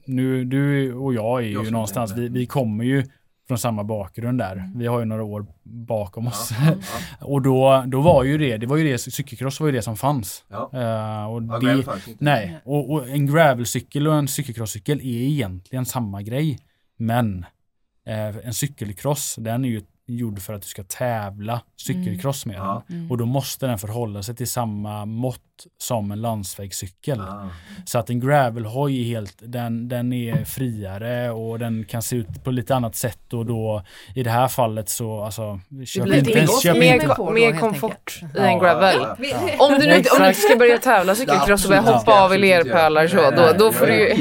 nu, 0.06 0.46
du 0.46 0.94
och 0.94 1.14
jag 1.14 1.44
är 1.44 1.48
Jag 1.48 1.66
ju 1.66 1.72
någonstans, 1.72 2.12
vi, 2.12 2.30
vi 2.30 2.46
kommer 2.46 2.84
ju 2.84 3.04
från 3.48 3.58
samma 3.58 3.84
bakgrund 3.84 4.40
där. 4.40 4.72
Vi 4.76 4.88
har 4.88 5.00
ju 5.00 5.06
några 5.06 5.24
år 5.24 5.46
bakom 5.64 6.28
oss. 6.28 6.52
ja, 6.52 6.76
ja, 7.20 7.26
och 7.26 7.42
då, 7.42 7.84
då 7.88 8.02
var 8.02 8.24
ju 8.24 8.38
det, 8.38 8.58
det 8.58 8.66
var 8.68 8.78
ju 8.78 8.84
det, 8.84 8.98
cykelcross 8.98 9.60
var 9.60 9.68
ju 9.68 9.74
det 9.74 9.82
som 9.82 9.98
fanns. 9.98 10.44
ja. 10.48 10.70
Eh, 10.74 11.26
och 11.26 11.44
ja 11.44 11.60
det, 11.60 11.86
nej, 12.20 12.60
och, 12.64 12.92
och 12.92 13.10
en 13.10 13.26
gravelcykel 13.26 14.08
och 14.08 14.16
en 14.16 14.28
cykelcrosscykel 14.28 15.00
är 15.00 15.22
egentligen 15.22 15.86
samma 15.86 16.22
grej. 16.22 16.60
Men 16.98 17.46
eh, 18.06 18.48
en 18.48 18.54
cykelcross, 18.54 19.36
den 19.40 19.66
är 19.66 19.70
ju 19.70 19.82
gjord 20.10 20.40
för 20.42 20.54
att 20.54 20.62
du 20.62 20.68
ska 20.68 20.84
tävla 20.84 21.62
cykelcross 21.78 22.46
med 22.46 22.56
Ja. 22.56 22.84
den. 22.88 23.08
Och 23.12 23.18
då 23.18 23.26
måste 23.26 23.68
den 23.68 23.78
förhålla 23.78 24.24
sig 24.24 24.36
till 24.36 24.48
samma 24.48 25.06
mått 25.06 25.42
som 25.78 26.12
en 26.12 26.22
landsvägscykel. 26.22 27.22
Ah. 27.22 27.50
Så 27.86 28.00
att 28.00 28.10
en 28.10 28.20
gravelhoj 28.20 29.02
är 29.02 29.04
helt, 29.06 29.36
den, 29.40 29.88
den 29.90 30.14
är 30.14 30.46
friare 30.46 31.32
och 31.32 31.60
den 31.60 31.86
kan 31.86 32.02
se 32.02 32.16
ut 32.16 32.44
på 32.44 32.52
lite 32.52 32.76
annat 32.76 32.96
sätt 32.96 33.34
och 33.34 33.46
då 33.46 33.84
i 34.16 34.24
det 34.24 34.30
här 34.30 34.48
fallet 34.48 34.90
så 34.90 35.22
alltså 35.22 35.60
köp 35.86 36.08
inte, 36.08 36.34
det 36.34 36.48
köp 36.64 36.78
mer- 36.78 36.94
inte 36.94 37.16
då, 37.18 37.30
mer 37.32 37.60
komfort 37.60 38.20
i 38.36 38.40
en 38.40 38.60
gravel. 38.60 38.96
ja, 39.02 39.16
Vi- 39.20 39.32
ja. 39.32 39.38
Om 39.68 39.80
du, 39.80 39.86
nu, 39.88 39.96
inte- 39.98 40.10
om 40.10 40.18
du 40.20 40.28
inte 40.28 40.30
Exakt. 40.30 40.38
ska 40.50 40.56
börja 40.58 40.78
tävla 40.78 41.16
cykelcross 41.16 41.64
och 41.66 41.70
börja 41.70 41.82
hoppa 41.82 42.22
av 42.24 42.34
i 42.34 42.38
lerpölar 42.38 43.08
så, 43.08 43.32
då, 43.32 43.54
då 43.60 43.72
får 43.72 43.86
du 43.86 43.94
ju... 43.94 44.16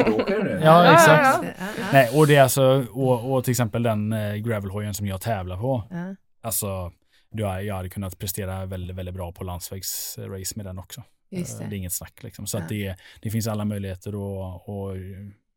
Ja, 0.66 0.84
Ja, 0.84 0.92
exakt. 0.94 1.24
ja, 1.42 1.44
Ja, 1.58 1.66
ja. 1.78 1.84
Nej, 1.92 2.10
och 2.18 2.26
det 2.26 2.36
är 2.36 2.42
alltså, 2.42 2.86
och, 2.92 3.32
och 3.34 3.44
till 3.44 3.50
exempel 3.50 3.82
den 3.82 4.12
eh, 4.12 4.34
gravelhojen 4.34 4.94
som 4.94 5.06
jag 5.06 5.20
tävlar 5.20 5.56
på. 5.60 5.82
Ja. 5.90 6.14
Alltså, 6.40 6.92
du 7.30 7.44
har- 7.44 7.60
jag 7.60 7.74
hade 7.74 7.88
kunnat 7.88 8.18
prestera 8.18 8.66
väldigt, 8.66 8.96
väldigt 8.96 9.14
bra 9.14 9.32
på 9.32 9.44
landsvägsrace 9.44 10.52
med 10.56 10.66
den 10.66 10.78
också. 10.78 11.02
Just 11.30 11.52
Eh, 11.54 11.58
det. 11.58 11.70
det 11.70 11.76
är 11.76 11.78
inget 11.78 11.92
snack 11.92 12.22
liksom. 12.22 12.46
Så 12.46 12.56
Ja. 12.56 12.62
att 12.62 12.68
det, 12.68 12.96
det 13.22 13.30
finns 13.30 13.46
alla 13.46 13.64
möjligheter 13.64 14.10
att, 14.10 14.68
att 14.68 14.96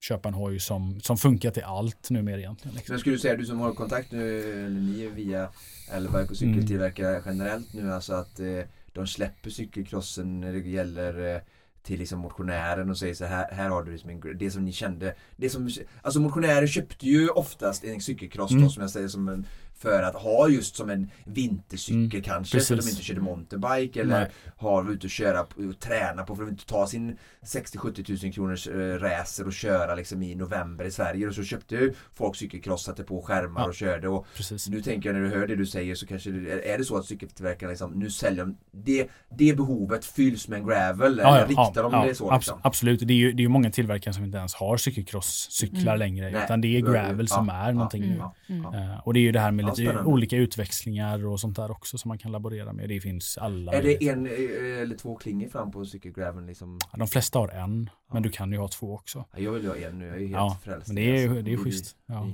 köpa 0.01 0.28
en 0.30 0.34
hoj 0.34 0.60
som, 0.60 0.99
som 1.01 1.18
funkar 1.18 1.51
till 1.51 1.64
allt 1.64 2.10
numera 2.10 2.38
egentligen. 2.39 2.76
Liksom. 2.76 2.93
Men 2.93 2.99
skulle 2.99 3.16
du 3.16 3.20
säga, 3.20 3.36
du 3.36 3.45
som 3.45 3.60
har 3.60 3.74
kontakt 3.74 4.12
nu, 4.12 4.39
eller 4.66 4.70
ni 4.80 5.07
via 5.07 5.49
Elbike 5.91 6.30
och 6.30 6.38
cykeltillverkare 6.38 7.22
generellt 7.26 7.74
nu, 7.74 7.93
alltså 7.93 8.14
att 8.14 8.39
eh, 8.39 8.45
de 8.93 9.07
släpper 9.07 9.49
cykelcrossen 9.49 10.39
när 10.41 10.53
det 10.53 10.60
gäller 10.60 11.36
eh, 11.36 11.41
till 11.84 12.00
liksom 12.00 12.20
motionären 12.20 12.90
och 12.90 12.98
säger 12.98 13.14
så 13.14 13.26
här, 13.26 13.52
här 13.52 13.70
har 13.70 13.84
du 13.84 13.92
liksom 13.92 14.10
en, 14.10 14.38
det 14.38 14.52
som 14.52 14.66
ni 14.66 14.72
kände. 14.72 15.16
Det 15.36 15.50
som, 15.50 15.70
alltså 16.02 16.20
motionärer 16.20 16.68
köpte 16.68 17.06
ju 17.06 17.30
oftast 17.30 17.84
en 17.84 18.02
cykelcross 18.02 18.52
då 18.52 18.58
Mm. 18.58 18.70
som 18.70 18.82
jag 18.82 18.92
säger 18.92 19.08
som 19.08 19.30
en, 19.30 19.46
för 19.80 20.04
att 20.04 20.16
ha 20.16 20.50
just 20.50 20.76
som 20.76 20.90
en 20.90 21.10
vintercykel 21.26 22.00
Mm, 22.20 22.22
kanske. 22.24 22.60
För 22.60 22.64
att 22.64 22.68
de 22.70 22.76
precis. 22.76 22.92
inte 22.92 23.04
körde 23.04 23.22
mountainbike 23.22 24.02
eller 24.02 24.20
Nej. 24.20 24.30
har 24.58 24.92
ute 24.92 25.08
och 25.08 25.12
köra 25.12 25.42
och 25.42 25.80
träna 25.80 26.24
på 26.24 26.36
för 26.36 26.44
att 26.44 26.50
inte 26.50 26.66
ta 26.66 26.88
sin 26.88 27.18
60-70 27.46 28.04
tusen 28.04 28.32
kronors 28.32 28.68
eh, 28.68 28.74
racer 29.00 29.46
och 29.48 29.54
köra 29.54 29.96
liksom 29.96 30.24
i 30.24 30.36
november 30.36 30.86
i 30.86 30.92
Sverige. 30.92 31.28
Och 31.28 31.36
så 31.36 31.44
köpte 31.44 31.76
ju 31.76 31.94
folk 32.14 32.36
cykelcross, 32.36 32.84
satte 32.84 33.04
på 33.04 33.22
skärmar 33.22 33.62
Ja. 33.62 33.68
och 33.68 33.76
körde. 33.76 34.08
Och 34.08 34.26
Precis. 34.36 34.68
nu 34.70 34.82
tänker 34.82 35.10
jag 35.14 35.22
när 35.22 35.30
du 35.30 35.36
hör 35.40 35.48
det 35.48 35.56
du 35.56 35.66
säger 35.66 35.96
så 35.96 36.08
kanske 36.08 36.32
det, 36.32 36.70
är 36.74 36.78
det 36.78 36.84
så 36.86 36.98
att 36.98 37.06
cykeltillverkarna 37.06 37.70
liksom, 37.70 37.92
nu 37.92 38.10
säljer 38.10 38.46
de 38.46 38.58
det, 38.72 39.08
det 39.38 39.58
behovet 39.58 40.06
fylls 40.06 40.48
med 40.48 40.60
en 40.60 40.68
gravel 40.68 41.20
eller 41.20 41.48
riktar 41.48 41.84
de 41.84 42.08
det 42.08 42.16
så 42.16 42.30
abs- 42.32 42.36
liksom? 42.36 42.60
Absolut, 42.64 43.00
det 43.08 43.14
är 43.14 43.18
ju 43.18 43.32
det 43.32 43.42
är 43.42 43.44
ju 43.44 43.48
många 43.50 43.72
tillverkare 43.72 44.14
som 44.14 44.24
inte 44.24 44.38
ens 44.38 44.54
har 44.56 44.78
cykelcross-cyklar 44.78 45.82
Mm. 45.96 46.00
längre. 46.00 46.32
Nej. 46.32 46.44
Utan 46.44 46.62
det 46.62 46.78
är 46.78 46.82
gravel 46.82 47.28
Ja, 47.30 47.36
som 47.36 47.50
är 47.50 47.66
ja, 47.68 47.72
någonting 47.72 48.02
nu. 48.02 48.16
Ja, 48.18 48.34
ja. 48.48 48.76
Eh, 48.76 49.00
och 49.00 49.14
det 49.14 49.20
är 49.20 49.22
ju 49.22 49.32
det 49.32 49.40
här 49.40 49.52
med 49.52 49.64
Ja, 49.64 49.68
lite 49.70 49.82
spännande. 49.91 50.11
olika 50.11 50.36
utväxlingar 50.36 51.26
och 51.26 51.39
sånt 51.39 51.55
där 51.55 51.72
också 51.72 51.97
som 51.97 52.09
man 52.09 52.17
kan 52.17 52.32
laborera 52.32 52.74
med. 52.74 52.89
Det 52.89 53.01
finns 53.01 53.38
alla. 53.38 53.74
Är 53.74 53.84
det 53.84 54.07
en 54.09 54.26
eh, 54.26 54.82
eller 54.82 54.95
två 54.95 55.15
klingor 55.15 55.47
fram 55.49 55.72
på 55.72 55.86
cykelgraveln 55.86 56.47
liksom? 56.47 56.80
De 56.97 57.07
flesta 57.07 57.39
har 57.39 57.47
en, 57.49 57.89
men 58.13 58.24
du 58.24 58.30
kan 58.30 58.51
ju 58.51 58.57
ha 58.57 58.67
två 58.67 58.93
också. 58.93 59.26
Ja, 59.34 59.39
Jag 59.39 59.51
vill 59.51 59.67
ha 59.67 59.76
en 59.76 59.99
nu, 59.99 60.05
jag 60.05 60.15
är 60.15 60.20
helt 60.20 60.32
Ja, 60.32 60.57
frälst. 60.63 60.88
men 60.88 60.95
det 60.95 61.01
är, 61.01 61.28
Alltså, 61.30 61.41
det 61.43 61.53
är 61.53 61.57
schysst. 61.57 61.95
Ja. 62.05 62.28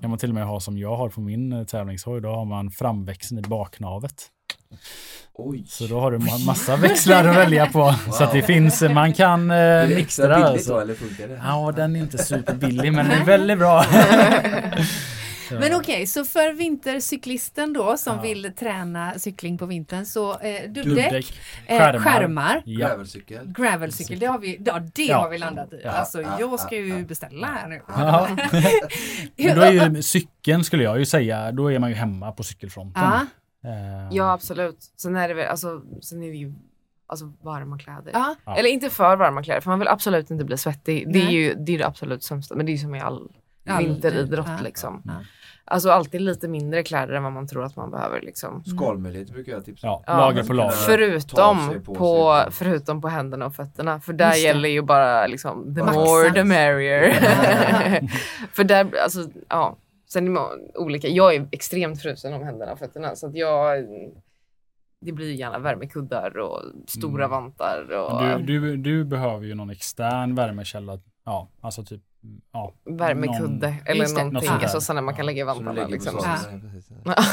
kan 0.00 0.10
man 0.10 0.18
till 0.18 0.28
och 0.28 0.34
med 0.34 0.46
ha 0.46 0.60
som 0.60 0.78
jag 0.78 0.96
har 0.96 1.08
på 1.08 1.20
min 1.20 1.52
eh, 1.52 1.64
tävlingshoj. 1.64 2.20
Då 2.20 2.28
har 2.28 2.44
man 2.44 2.70
framväxeln 2.70 3.38
i 3.38 3.42
baknavet. 3.42 4.30
Oj! 5.34 5.64
Så 5.68 5.86
då 5.86 6.00
har 6.00 6.10
du 6.12 6.18
ma- 6.18 6.46
massa 6.46 6.76
växlar 6.76 7.24
att 7.28 7.36
välja 7.36 7.66
på. 7.66 7.94
Så 8.12 8.24
att 8.24 8.32
det 8.32 8.42
finns, 8.42 8.82
man 8.82 9.12
kan 9.12 9.50
eh, 9.50 9.56
är 9.56 9.86
mixa 9.88 10.00
extra 10.00 10.28
det. 10.28 10.34
billigt 10.34 10.48
Alltså. 10.50 10.72
då 10.72 10.80
eller 10.80 10.94
funkar 10.94 11.28
det? 11.28 11.40
Ja, 11.44 11.72
den 11.76 11.96
är 11.96 12.00
inte 12.00 12.18
superbillig 12.18 12.92
men 12.92 13.08
den 13.08 13.20
är 13.20 13.24
väldigt 13.24 13.58
bra. 13.58 13.84
Men 15.50 15.74
okej, 15.74 16.06
så 16.06 16.24
för 16.24 16.52
vintercyklisten 16.52 17.72
då 17.72 17.96
som 17.96 18.16
Ja. 18.16 18.22
vill 18.22 18.52
träna 18.56 19.18
cykling 19.18 19.58
på 19.58 19.66
vintern 19.66 20.06
så 20.06 20.38
eh, 20.38 20.62
dubbdäck, 20.62 20.84
Dubbdäck, 20.84 21.40
eh, 21.66 21.78
skärmar. 21.78 21.98
skärmar, 22.00 22.62
Ja. 22.64 22.88
Gravelcykel? 22.88 23.52
gravelcykel, 23.52 24.18
det 24.18 24.26
har 24.26 24.38
vi, 24.38 24.60
ja, 24.64 24.80
det 24.94 25.04
Ja. 25.04 25.16
har 25.18 25.28
vi 25.30 25.38
landat 25.38 25.72
i. 25.72 25.80
Ja. 25.84 25.90
Alltså 25.90 26.22
Ja, 26.22 26.36
jag 26.40 26.52
ja, 26.52 26.58
ska 26.58 26.76
ju 26.76 27.04
beställa 27.04 27.46
här 27.46 27.68
nu. 27.68 27.80
Ja. 27.88 28.28
Men 29.36 29.56
då 29.56 29.62
är 29.62 29.72
ju 29.94 30.02
cykeln 30.02 30.64
skulle 30.64 30.82
jag 30.84 30.98
ju 30.98 31.04
säga, 31.06 31.52
då 31.52 31.72
är 31.72 31.78
man 31.78 31.90
ju 31.90 31.96
hemma 31.96 32.32
på 32.32 32.42
cykelfronten. 32.42 33.02
Ja, 33.02 33.20
Eh, 33.64 34.08
Ja, 34.16 34.32
absolut. 34.32 34.78
Sen 34.96 35.16
är 35.16 35.28
det 35.28 35.34
väl, 35.34 35.46
alltså, 35.46 35.82
sen 36.02 36.22
är 36.22 36.28
det 36.28 36.36
ju 36.36 36.52
alltså, 37.06 37.32
varma 37.42 37.78
kläder. 37.78 38.10
ja, 38.14 38.34
Ja. 38.44 38.56
Eller 38.56 38.68
inte 38.70 38.90
för 38.90 39.16
varma 39.16 39.42
kläder, 39.42 39.60
för 39.60 39.70
man 39.70 39.78
vill 39.78 39.88
absolut 39.88 40.30
inte 40.30 40.44
bli 40.44 40.58
svettig. 40.58 41.12
Det 41.12 41.18
är 41.20 41.24
Nej. 41.24 41.34
ju 41.34 41.54
det, 41.54 41.72
är 41.74 41.78
det 41.78 41.86
absolut 41.86 42.22
sämsta, 42.22 42.54
men 42.54 42.66
det 42.66 42.70
är 42.70 42.74
ju 42.74 42.78
som 42.78 42.94
i 42.94 43.00
all 43.00 43.28
Vinteridrott 43.78 44.46
ja. 44.48 44.58
liksom. 44.64 45.02
Ja. 45.04 45.12
Alltså 45.68 45.90
alltid 45.90 46.20
lite 46.20 46.48
mindre 46.48 46.82
kläder 46.82 47.14
än 47.14 47.22
vad 47.22 47.32
man 47.32 47.46
tror 47.48 47.64
att 47.64 47.76
man 47.76 47.90
behöver 47.90 48.20
liksom. 48.20 48.64
Skalmöjligheter 48.64 49.32
brukar 49.32 49.52
jag 49.52 49.64
tipsa 49.64 49.86
Ja, 49.86 50.02
Ja. 50.06 50.16
lager 50.16 50.42
på 50.44 50.52
lager. 50.52 50.70
Förutom 50.70 51.82
på 51.84 51.94
på, 51.94 52.42
förutom 52.50 53.00
på 53.00 53.08
händerna 53.08 53.46
och 53.46 53.54
fötterna. 53.54 54.00
För 54.00 54.12
där 54.12 54.26
Just 54.26 54.36
det. 54.36 54.40
gäller 54.46 54.68
ju 54.68 54.82
bara 54.82 55.26
liksom 55.26 55.74
the 55.74 55.82
Maxa. 55.82 56.00
more 56.00 56.30
the 56.32 56.44
merrier. 56.44 57.12
för 58.52 58.64
där, 58.64 58.86
alltså 59.04 59.20
ja. 59.48 59.76
Sen 60.08 60.26
är 60.26 60.30
man 60.30 60.48
olika. 60.74 61.08
Jag 61.08 61.34
är 61.34 61.48
extremt 61.52 62.02
frusen 62.02 62.34
om 62.34 62.42
händerna 62.42 62.72
och 62.72 62.78
fötterna 62.78 63.16
så 63.16 63.26
att 63.26 63.34
jag 63.36 63.84
det 65.00 65.12
blir 65.12 65.32
gärna 65.32 65.58
värmekuddar 65.58 66.38
och 66.38 66.62
stora 66.88 67.24
Mm. 67.24 67.30
vantar. 67.30 67.86
Och, 67.92 68.40
Du, 68.40 68.58
du, 68.58 68.76
du 68.76 69.04
behöver 69.04 69.46
ju 69.46 69.54
någon 69.54 69.70
extern 69.70 70.34
värmekälla. 70.34 70.98
Ja, 71.26 71.48
alltså 71.60 71.84
typ 71.84 72.00
ja, 72.52 72.74
Värmekudde 72.84 73.70
någon- 73.70 73.78
eller 73.86 74.04
det. 74.06 74.12
någonting. 74.12 74.32
Något 74.32 74.44
sånt 74.44 74.60
där. 74.60 74.64
Alltså 74.66 74.80
sådana 74.80 75.00
man 75.02 75.14
kan 75.14 75.26
lägga 75.26 75.40
i 75.40 75.44
vantarna. 75.44 75.86
Liksom. 75.86 76.20
Ja. 77.04 77.14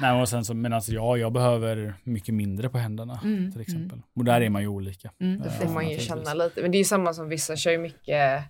Nej, 0.00 0.20
och 0.22 0.28
sen 0.28 0.44
så, 0.44 0.54
men 0.54 0.72
alltså, 0.72 0.92
ja, 0.92 1.16
jag 1.16 1.32
behöver 1.32 1.94
mycket 2.04 2.34
mindre 2.34 2.68
på 2.68 2.78
händerna 2.78 3.20
Mm, 3.24 3.52
till 3.52 3.60
exempel. 3.60 4.02
Och 4.14 4.24
där 4.24 4.40
är 4.40 4.50
man 4.50 4.62
ju 4.62 4.68
olika. 4.68 5.10
Mm. 5.20 5.38
Då 5.38 5.44
Ja, 5.46 5.50
får 5.50 5.74
man 5.74 5.88
ju 5.90 5.98
känna 5.98 6.34
lite. 6.34 6.62
Men 6.62 6.70
det 6.70 6.76
är 6.76 6.80
ju 6.80 6.84
samma 6.84 7.14
som 7.14 7.28
vissa 7.28 7.56
kör 7.56 7.70
ju 7.70 7.78
mycket 7.78 8.44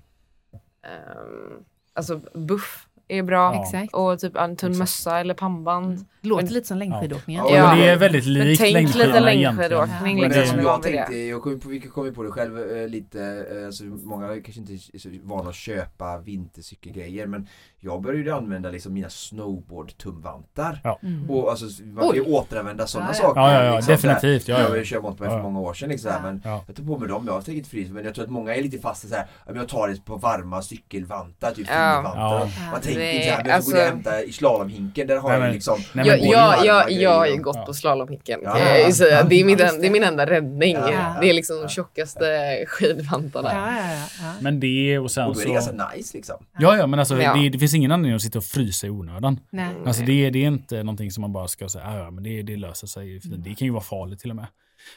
ehm, 0.83 1.65
Alltså 1.93 2.21
buff 2.35 2.89
är 3.09 3.23
bra. 3.23 3.55
Ja. 3.55 3.63
Exakt. 3.63 3.95
Och 3.95 4.19
typ 4.19 4.37
en 4.37 4.57
tunn 4.57 4.71
Exakt. 4.71 4.79
mössa 4.79 5.21
eller 5.21 5.35
pannband. 5.35 5.87
Mm. 5.93 6.05
Låter 6.21 6.45
Men- 6.45 6.53
lite 6.53 6.67
som 6.69 6.79
längdskidåkningen. 6.79 7.45
Ja, 7.49 7.57
Ja. 7.57 7.67
Men 7.71 7.79
det 7.79 7.89
är 7.89 7.97
väldigt 7.97 8.25
likt 8.27 8.61
tänk 8.61 8.69
lite 8.77 8.81
längdskidorna 8.81 9.33
egentligen. 9.33 9.89
Men 10.03 10.17
det- 10.17 10.29
det 10.29 10.41
liksom. 10.41 10.61
jag 10.61 10.83
tänkte, 10.83 11.17
jag 11.17 11.43
kom 11.43 11.61
på, 11.61 11.69
vi 11.69 11.81
kom 11.81 12.05
ju 12.07 12.13
på 12.13 12.23
det 12.23 12.31
själv 12.31 12.59
eh, 12.77 12.89
lite, 12.89 13.47
eh, 13.61 13.67
alltså, 13.67 13.85
många 13.85 14.29
kanske 14.29 14.61
inte 14.61 14.73
är 14.73 14.99
så 14.99 15.09
vana 15.23 15.49
att 15.49 15.55
köpa 15.55 16.19
vintercykelgrejer 16.19 17.27
men 17.27 17.49
jag 17.81 18.03
började 18.03 18.35
använda 18.35 18.71
liksom 18.71 18.93
mina 18.95 19.09
snowboard-tumvantar. 19.09 20.97
Mm. 21.03 21.31
Och 21.31 21.51
alltså 21.51 21.67
man 21.85 22.07
kan 22.09 22.15
ju 22.15 22.23
återanvända 22.23 22.87
sådana 22.87 23.11
Ja, 23.11 23.15
ja. 23.17 23.23
saker. 23.23 23.41
Ja, 23.41 23.53
ja, 23.53 23.65
ja 23.65 23.77
liksom, 23.77 23.93
definitivt. 23.93 24.49
Ja, 24.49 24.55
Jag 24.59 24.65
ja. 24.65 24.69
har 24.69 24.77
ju 24.77 24.85
kört 24.85 25.03
mountainbike 25.03 25.31
för 25.31 25.37
Ja. 25.37 25.43
många 25.43 25.61
år 25.61 25.75
sedan 25.75 25.89
liksom, 25.89 26.11
Ja. 26.15 26.21
men 26.23 26.41
Ja. 26.45 26.65
jag 26.67 26.77
tog 26.77 26.87
på 26.87 26.99
mig 26.99 27.09
dem, 27.09 27.25
jag 27.27 27.33
har 27.33 27.41
tagit 27.43 27.67
fri 27.67 27.89
men 27.91 28.05
jag 28.05 28.15
tror 28.15 28.25
att 28.25 28.31
många 28.31 28.55
är 28.55 28.63
lite 28.63 28.79
fast 28.79 29.05
i 29.05 29.09
så 29.09 29.15
här, 29.15 29.25
ja, 29.47 29.53
men 29.53 29.57
jag 29.57 29.69
tar 29.69 29.89
det 29.89 30.05
på 30.05 30.17
varma 30.17 30.63
cykelvantar, 30.63 31.51
typ 31.51 31.67
Ja. 31.71 31.95
finvantar. 31.97 32.21
Ja. 32.21 32.71
Man 32.73 32.81
tänker 32.81 32.96
Såhär, 33.01 33.37
men 33.37 33.47
så 33.47 33.53
alltså- 33.53 33.71
går 33.73 33.79
och 33.81 33.85
hämtar 33.87 34.29
i 34.29 34.33
slalomhinken, 34.33 35.07
där 35.07 35.17
har 35.17 35.29
Nej, 35.29 35.35
jag 35.35 35.41
men- 35.41 35.49
ju 35.51 35.55
liksom 35.55 35.79
Nej, 35.93 36.07
Jag, 36.07 36.19
jag, 36.19 36.67
jag, 36.67 36.93
jag 36.93 37.11
har 37.19 37.27
ju 37.27 37.33
och- 37.33 37.43
gått 37.43 37.57
Ja. 37.57 37.65
på 37.67 37.75
slalomhicken. 37.75 38.41
Ja. 38.45 38.53
kan 38.55 38.67
jag 38.69 38.87
ju 38.87 38.93
säga. 38.93 39.23
Det, 39.25 39.41
är 39.41 39.45
min, 39.45 39.57
det 39.57 39.65
är 39.87 39.91
min 39.91 40.03
enda 40.05 40.27
räddning. 40.27 40.77
Ja. 40.77 41.17
Det 41.21 41.31
är 41.31 41.33
liksom 41.33 41.57
de 41.57 41.63
Ja. 41.63 41.69
tjockaste 41.69 42.65
skidvantarna. 42.69 43.51
Ja, 43.53 43.77
ja, 43.77 43.93
ja, 43.93 44.07
ja. 44.27 44.33
Men 44.41 44.61
det 44.61 44.99
och 44.99 45.11
sen 45.11 45.27
Och 45.27 45.35
då 45.35 45.41
är 45.41 45.43
så... 45.43 45.49
det 45.49 45.55
ganska 45.55 45.91
nice 45.97 46.17
liksom. 46.17 46.37
Ja, 46.59 46.77
ja, 46.77 46.87
men 46.87 46.99
alltså 46.99 47.23
Ja. 47.23 47.35
det, 47.35 47.49
det 47.49 47.59
finns 47.59 47.75
ingen 47.75 47.93
anledning 47.93 48.17
att 48.17 48.23
sitta 48.23 48.39
och 48.39 48.45
frysa 48.45 48.87
i 48.87 48.91
onödan. 48.91 49.41
Nej. 49.51 49.69
Alltså 49.87 50.03
det, 50.03 50.31
det 50.31 50.39
är 50.39 50.47
inte 50.47 50.77
någonting 50.83 51.11
som 51.11 51.21
man 51.21 51.33
bara 51.33 51.49
ska 51.49 51.69
säga, 51.69 51.85
"Ah, 51.87 51.99
ja 51.99 52.11
men 52.11 52.25
det, 52.25 52.43
det 52.43 52.57
löser 52.57 52.87
sig. 52.87 53.21
För 53.21 53.29
Det 53.29 53.55
kan 53.55 53.67
ju 53.67 53.73
vara 53.73 53.83
farligt 53.83 54.21
till 54.21 54.31
och 54.31 54.37
med. 54.37 54.47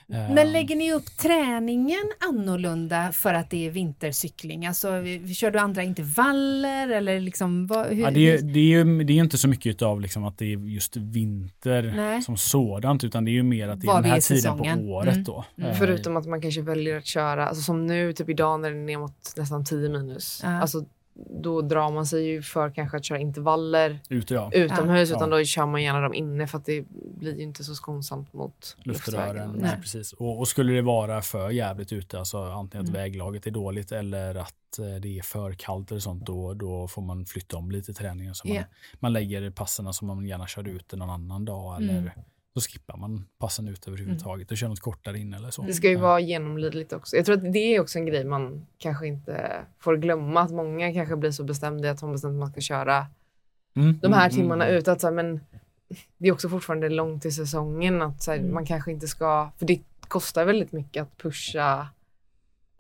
Men 0.08 0.52
lägger 0.52 0.76
ni 0.76 0.94
upp 0.94 1.18
träningen 1.18 2.12
annorlunda 2.30 3.12
för 3.12 3.34
att 3.34 3.50
det 3.50 3.68
är 3.68 3.72
vintercykling? 3.72 4.66
Alltså, 4.66 4.88
kör 5.36 5.52
du 5.52 5.60
andra 5.60 5.84
intervaller 5.84 6.90
eller 6.90 7.20
liksom? 7.20 7.68
Vad, 7.68 7.88
hur, 7.88 8.04
Ja, 8.04 8.12
det, 8.12 8.20
är, 8.32 8.42
det, 8.42 8.60
är 8.60 8.64
ju, 8.64 9.04
det 9.04 9.14
är 9.14 9.16
ju 9.16 9.22
inte 9.24 9.38
så 9.38 9.48
mycket 9.48 9.82
av 9.82 10.02
liksom 10.02 10.24
att 10.24 10.38
det 10.38 10.46
är 10.46 10.58
just 10.58 10.98
vinter 10.98 11.94
Nej. 11.96 12.22
som 12.22 12.38
sådant 12.38 13.04
utan 13.04 13.26
det 13.26 13.32
är 13.32 13.34
ju 13.34 13.44
mer 13.44 13.68
att 13.70 13.82
det 13.82 13.86
är 13.86 13.88
Var 13.88 14.02
den 14.02 14.12
här 14.12 14.20
tiden 14.20 14.58
på 14.58 14.64
året 14.92 15.14
Mm. 15.14 15.24
då. 15.24 15.46
Mm. 15.58 15.70
Eh, 15.70 15.78
Förutom 15.78 16.18
att 16.18 16.26
man 16.28 16.42
kanske 16.42 16.62
väljer 16.62 16.98
att 16.98 17.06
köra, 17.06 17.48
alltså 17.48 17.64
som 17.64 17.88
nu, 17.88 18.14
typ 18.14 18.30
idag 18.30 18.60
när 18.60 18.72
det 18.72 18.78
är 18.78 18.84
ner 18.84 18.98
mot 18.98 19.34
nästan 19.38 19.66
10 19.66 19.90
minus. 19.90 20.40
Ja. 20.44 20.62
Alltså, 20.62 20.86
då 21.30 21.62
drar 21.62 21.92
man 21.92 22.06
sig 22.06 22.26
ju 22.28 22.42
för 22.42 22.70
kanske 22.70 22.98
att 22.98 23.06
köra 23.06 23.20
intervaller 23.20 24.00
Ute 24.10 24.34
ja. 24.34 24.50
utomhus 24.54 25.10
Ja. 25.10 25.16
utan 25.16 25.30
då 25.30 25.44
kör 25.44 25.66
man 25.66 25.84
gärna 25.84 26.02
dem 26.02 26.14
inne 26.14 26.48
för 26.48 26.58
att 26.58 26.66
det 26.66 26.86
blir 27.18 27.36
ju 27.38 27.44
inte 27.44 27.64
så 27.64 27.76
skonsamt 27.76 28.34
mot 28.34 28.78
luftrören. 28.84 29.52
Nej. 29.52 29.62
Nej. 29.62 29.78
Precis. 29.82 30.14
Och, 30.14 30.40
och 30.40 30.48
skulle 30.48 30.74
det 30.74 30.82
vara 30.82 31.22
för 31.22 31.50
jävligt 31.50 31.94
ute, 31.94 32.20
alltså 32.20 32.38
antingen 32.44 32.84
att 32.86 32.90
Mm. 32.90 33.02
väglaget 33.02 33.48
är 33.48 33.52
dåligt 33.52 33.92
eller 33.92 34.36
att 34.36 34.80
eh, 34.80 34.86
det 35.02 35.18
är 35.20 35.22
för 35.22 35.54
kallt 35.54 35.92
eller 35.92 36.02
sånt, 36.02 36.26
då, 36.26 36.54
då 36.54 36.88
får 36.88 37.02
man 37.02 37.26
flytta 37.26 37.58
om 37.58 37.72
lite 37.72 37.94
träningen. 37.94 38.36
Så 38.36 38.48
man, 38.48 38.58
Ja. 38.58 38.64
man 39.00 39.14
lägger 39.14 39.52
passerna 39.52 39.94
som 39.94 40.08
man 40.08 40.26
gärna 40.28 40.48
kör 40.48 40.68
ut 40.68 40.94
någon 40.94 41.10
annan 41.10 41.46
dag 41.46 41.82
Mm. 41.82 42.10
Så 42.54 42.62
skippar 42.70 42.98
man 42.98 43.26
passen 43.38 43.68
ut 43.68 43.88
överhuvudtaget 43.88 44.52
och 44.52 44.58
kör 44.58 44.68
något 44.68 44.80
kortare 44.80 45.20
in 45.20 45.34
eller 45.34 45.50
så. 45.52 45.62
Det 45.62 45.74
ska 45.74 45.88
ju 45.88 45.94
Ja. 45.94 46.02
vara 46.02 46.20
genomlidligt 46.20 46.94
också. 46.94 47.16
Jag 47.16 47.26
tror 47.26 47.38
att 47.38 47.54
det 47.54 47.76
är 47.76 47.80
också 47.80 48.00
en 48.00 48.06
grej 48.06 48.26
man 48.26 48.68
kanske 48.78 49.08
inte 49.08 49.66
får 49.80 49.98
glömma. 49.98 50.42
Att 50.42 50.52
många 50.52 50.94
kanske 50.94 51.16
blir 51.16 51.32
så 51.32 51.44
bestämda 51.44 51.92
att 51.92 52.00
de 52.00 52.12
bestämt 52.12 52.32
att 52.34 52.40
man 52.40 52.52
ska 52.52 52.62
köra 52.62 53.08
Mm, 53.76 54.00
de 54.02 54.14
här 54.14 54.26
mm, 54.30 54.36
timmarna 54.36 54.66
mm. 54.66 54.78
ut. 54.78 54.88
Att, 54.88 55.02
så 55.02 55.08
här, 55.08 55.14
men 55.14 55.40
det 56.18 56.28
är 56.28 56.32
också 56.32 56.50
fortfarande 56.50 56.90
långt 56.90 57.22
till 57.22 57.36
säsongen. 57.36 58.02
Att, 58.02 58.24
så 58.24 58.32
här, 58.32 58.38
Mm. 58.38 58.54
Man 58.54 58.66
kanske 58.66 58.92
inte 58.92 59.08
ska, 59.08 59.52
för 59.58 59.66
det 59.66 59.82
kostar 60.02 60.46
väldigt 60.46 60.72
mycket 60.72 61.04
att 61.04 61.18
pusha 61.18 61.88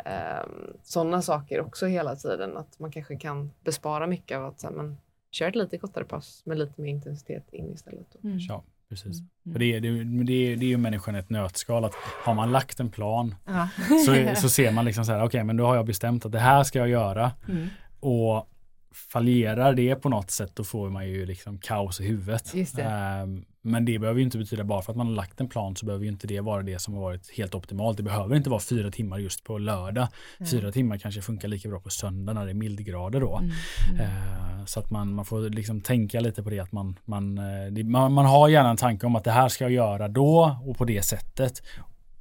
um, 0.05 0.73
sådana 0.83 1.21
saker 1.21 1.61
också 1.61 1.85
hela 1.85 2.15
tiden. 2.15 2.57
Att 2.57 2.79
man 2.79 2.91
kanske 2.91 3.15
kan 3.15 3.51
bespara 3.63 4.07
mycket 4.07 4.37
av 4.37 4.45
att 4.45 4.59
så 4.59 4.67
här, 4.67 4.75
men, 4.75 4.97
kör 5.31 5.47
ett 5.47 5.55
lite 5.55 5.77
kortare 5.77 6.03
pass 6.05 6.41
med 6.45 6.57
lite 6.57 6.81
mer 6.81 6.89
intensitet 6.89 7.53
in 7.53 7.73
istället. 7.73 8.07
Då. 8.13 8.27
Mm. 8.27 8.39
Ja, 8.39 8.63
precis. 8.89 9.19
Mm. 9.19 9.53
För 9.53 9.59
det, 9.59 9.65
är, 9.75 9.79
det, 9.81 9.87
är- 9.87 10.23
det, 10.23 10.33
är, 10.53 10.55
ju 10.69 10.77
människan 10.77 11.15
ett 11.15 11.29
nötskal 11.29 11.85
att 11.85 11.93
har 12.23 12.33
man 12.33 12.51
lagt 12.51 12.79
en 12.79 12.89
plan 12.91 13.35
Ja. 13.45 13.67
så, 14.05 14.35
så 14.41 14.49
ser 14.49 14.71
man 14.71 14.85
liksom 14.85 15.05
så 15.05 15.11
här, 15.11 15.23
okej 15.23 15.43
men 15.43 15.57
då 15.57 15.65
har 15.65 15.75
jag 15.75 15.85
bestämt 15.85 16.25
att 16.25 16.31
det 16.31 16.39
här 16.39 16.63
ska 16.63 16.79
jag 16.79 16.89
göra 16.89 17.31
Mm. 17.49 17.67
och 17.99 18.49
fallerar 18.91 19.73
det 19.73 19.95
på 19.95 20.09
något 20.09 20.31
sätt 20.31 20.51
då 20.55 20.63
får 20.63 20.89
man 20.89 21.07
ju 21.07 21.25
liksom 21.25 21.57
kaos 21.57 22.01
i 22.01 22.07
huvudet. 22.07 22.51
Det. 22.75 22.81
Ehm, 22.81 23.45
men 23.61 23.85
det 23.85 23.99
behöver 23.99 24.19
ju 24.19 24.25
inte 24.25 24.37
betyda 24.37 24.63
bara 24.63 24.81
för 24.81 24.91
att 24.91 24.97
man 24.97 25.07
har 25.07 25.13
lagt 25.13 25.41
en 25.41 25.49
plan 25.49 25.75
så 25.75 25.85
behöver 25.85 26.05
ju 26.05 26.11
inte 26.11 26.27
det 26.27 26.39
vara 26.39 26.63
det 26.63 26.79
som 26.79 26.93
har 26.93 27.01
varit 27.01 27.37
helt 27.37 27.55
optimalt. 27.55 27.97
Det 27.97 28.03
behöver 28.03 28.35
inte 28.35 28.49
vara 28.49 28.59
fyra 28.59 28.91
timmar 28.91 29.17
just 29.17 29.43
på 29.43 29.57
lördag. 29.57 30.07
Fyra 30.51 30.71
timmar 30.71 30.97
kanske 30.97 31.21
funkar 31.21 31.47
lika 31.47 31.69
bra 31.69 31.79
på 31.79 31.89
söndag 31.89 32.33
när 32.33 32.45
det 32.45 32.51
är 32.51 32.55
mildgrader 32.55 33.19
då. 33.21 33.37
Mm. 33.37 33.51
Mm. 33.91 34.01
Eh, 34.01 34.65
Så 34.65 34.79
att 34.79 34.91
man, 34.91 35.13
man 35.13 35.25
får 35.25 35.49
liksom 35.49 35.81
tänka 35.81 36.19
lite 36.19 36.43
på 36.43 36.49
det 36.49 36.59
att 36.59 36.71
man, 36.71 36.95
man, 37.05 37.37
eh, 37.37 37.85
man, 37.85 38.13
man 38.13 38.25
har 38.25 38.49
gärna 38.49 38.69
en 38.69 38.77
tanke 38.77 39.05
om 39.05 39.15
att 39.15 39.23
det 39.23 39.31
här 39.31 39.49
ska 39.49 39.63
jag 39.63 39.71
göra 39.71 40.07
då 40.07 40.57
och 40.65 40.77
på 40.77 40.85
det 40.85 41.01
sättet. 41.01 41.61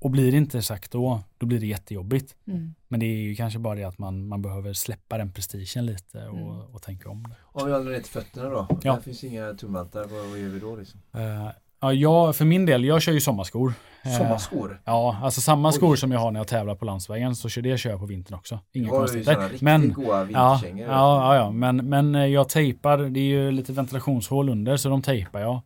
Och 0.01 0.11
blir 0.11 0.31
det 0.33 0.37
inte 0.39 0.63
sagt 0.63 0.93
då, 0.93 1.21
då 1.39 1.47
blir 1.47 1.61
det 1.61 1.67
jättejobbigt. 1.67 2.37
Mm. 2.47 2.75
Men 2.89 3.01
det 3.01 3.07
är 3.07 3.17
ju 3.17 3.35
kanske 3.35 3.59
bara 3.59 3.75
det 3.75 3.85
att 3.85 3.99
man, 3.99 4.29
man 4.29 4.43
behöver 4.43 4.73
släppa 4.73 5.19
den 5.19 5.33
prestigen 5.33 5.87
lite 5.87 6.27
och, 6.29 6.37
Mm. 6.39 6.75
och 6.75 6.83
tänka 6.83 7.09
om 7.11 7.23
det. 7.23 7.35
Om 7.43 7.67
vi 7.67 7.73
håller 7.73 7.91
ner 7.93 8.01
till 8.01 8.11
fötterna 8.13 8.49
då? 8.49 8.67
Ja. 8.83 8.95
Det 8.97 9.03
finns 9.03 9.25
inga 9.25 9.53
tumvantar, 9.55 10.01
vad, 10.05 10.27
vad 10.31 10.39
gör 10.39 10.49
vi 10.49 10.61
då 10.61 10.77
liksom? 10.77 11.01
Eh, 11.15 11.49
ja, 11.81 11.93
jag, 11.93 12.37
för 12.37 12.45
min 12.45 12.67
del, 12.67 12.85
jag 12.85 13.03
kör 13.03 13.13
ju 13.13 13.21
sommarskor. 13.21 13.73
Eh, 14.05 14.17
Sommarskor? 14.19 14.81
Ja, 14.85 15.17
alltså 15.23 15.41
samma 15.41 15.69
Oj. 15.69 15.73
skor 15.75 15.97
som 15.97 16.13
jag 16.13 16.21
har 16.21 16.31
när 16.31 16.41
jag 16.41 16.49
tävlar 16.49 16.75
på 16.75 16.85
landsvägen 16.85 17.37
så 17.37 17.49
kör 17.49 17.63
det 17.63 17.79
kör 17.79 17.91
jag 17.91 18.01
på 18.01 18.07
vintern 18.07 18.35
också. 18.39 18.59
Inga 18.73 18.87
Jag 18.89 18.97
konstigheter. 18.97 19.51
Men 19.61 19.93
goa 19.93 20.31
Ja, 20.31 20.61
ja, 20.65 20.77
ja, 20.79 21.37
ja. 21.37 21.51
Men, 21.51 21.77
men 21.77 22.15
eh, 22.15 22.27
jag 22.27 22.49
tejpar, 22.49 22.99
det 22.99 23.21
är 23.21 23.25
ju 23.25 23.51
lite 23.51 23.73
ventilationshål 23.73 24.49
under 24.49 24.77
så 24.77 24.89
de 24.89 25.03
tejpar 25.03 25.41
jag. 25.41 25.61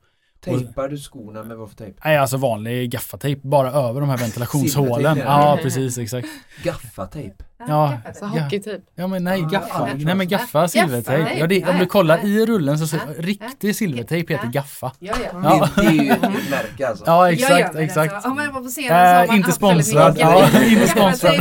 Tejpar 0.45 0.89
du 0.89 0.99
skorna 0.99 1.43
med 1.43 1.57
vad 1.57 1.69
för 1.69 1.77
tejp? 1.77 2.01
Nej, 2.05 2.17
alltså 2.17 2.37
vanlig 2.37 2.91
gaffatejp 2.91 3.41
bara 3.49 3.71
över 3.73 4.01
de 4.01 4.11
här 4.11 4.17
ventilationshålen. 4.27 5.19
Ja, 5.19 5.59
precis, 5.63 5.99
exakt. 5.99 6.29
Gaffatejp? 6.65 7.35
Ja, 7.69 7.99
Så 8.15 8.31
ja. 8.35 8.43
hockeytyp. 8.43 8.81
ja 8.95 9.07
men 9.07 9.25
nej, 9.25 9.41
gaffa. 9.51 9.75
aldrig 9.75 10.07
Nej 10.07 10.15
men 10.15 10.29
gaffa 10.29 10.69
silvertejp. 10.69 11.39
Ja, 11.39 11.47
det, 11.47 11.65
om 11.69 11.79
du 11.79 11.87
kollar 11.87 12.25
i 12.27 12.47
rullen 12.47 12.79
så, 12.79 12.87
så 12.87 12.97
Ja, 12.97 13.03
ja. 13.17 13.23
riktig 13.23 13.77
silvertejp 13.77 14.33
heter 14.35 14.45
Ja. 14.47 14.51
gaffa. 14.61 14.93
Ja, 14.99 15.15
ja. 15.25 15.41
Ja. 15.45 15.69
Det, 15.77 15.83
det 15.83 15.89
är 15.89 15.93
ju 16.05 16.11
ett 16.11 16.51
märke 16.51 16.89
alltså. 16.89 17.05
Ja, 17.07 17.27
Ja, 17.27 17.33
exakt, 17.33 17.61
ja, 17.61 17.71
men 17.75 17.83
exakt. 17.83 18.15
Alltså, 18.15 18.29
om 18.31 18.37
man 18.37 18.53
var 18.53 18.61
på 18.61 18.69
scenen 18.69 19.27
så 19.27 19.29
man 19.33 19.37
inte 19.37 19.53
sponsrad. 19.53 20.17
Ja, 20.19 20.49
inte 20.71 20.89
sponsrad. 20.89 21.35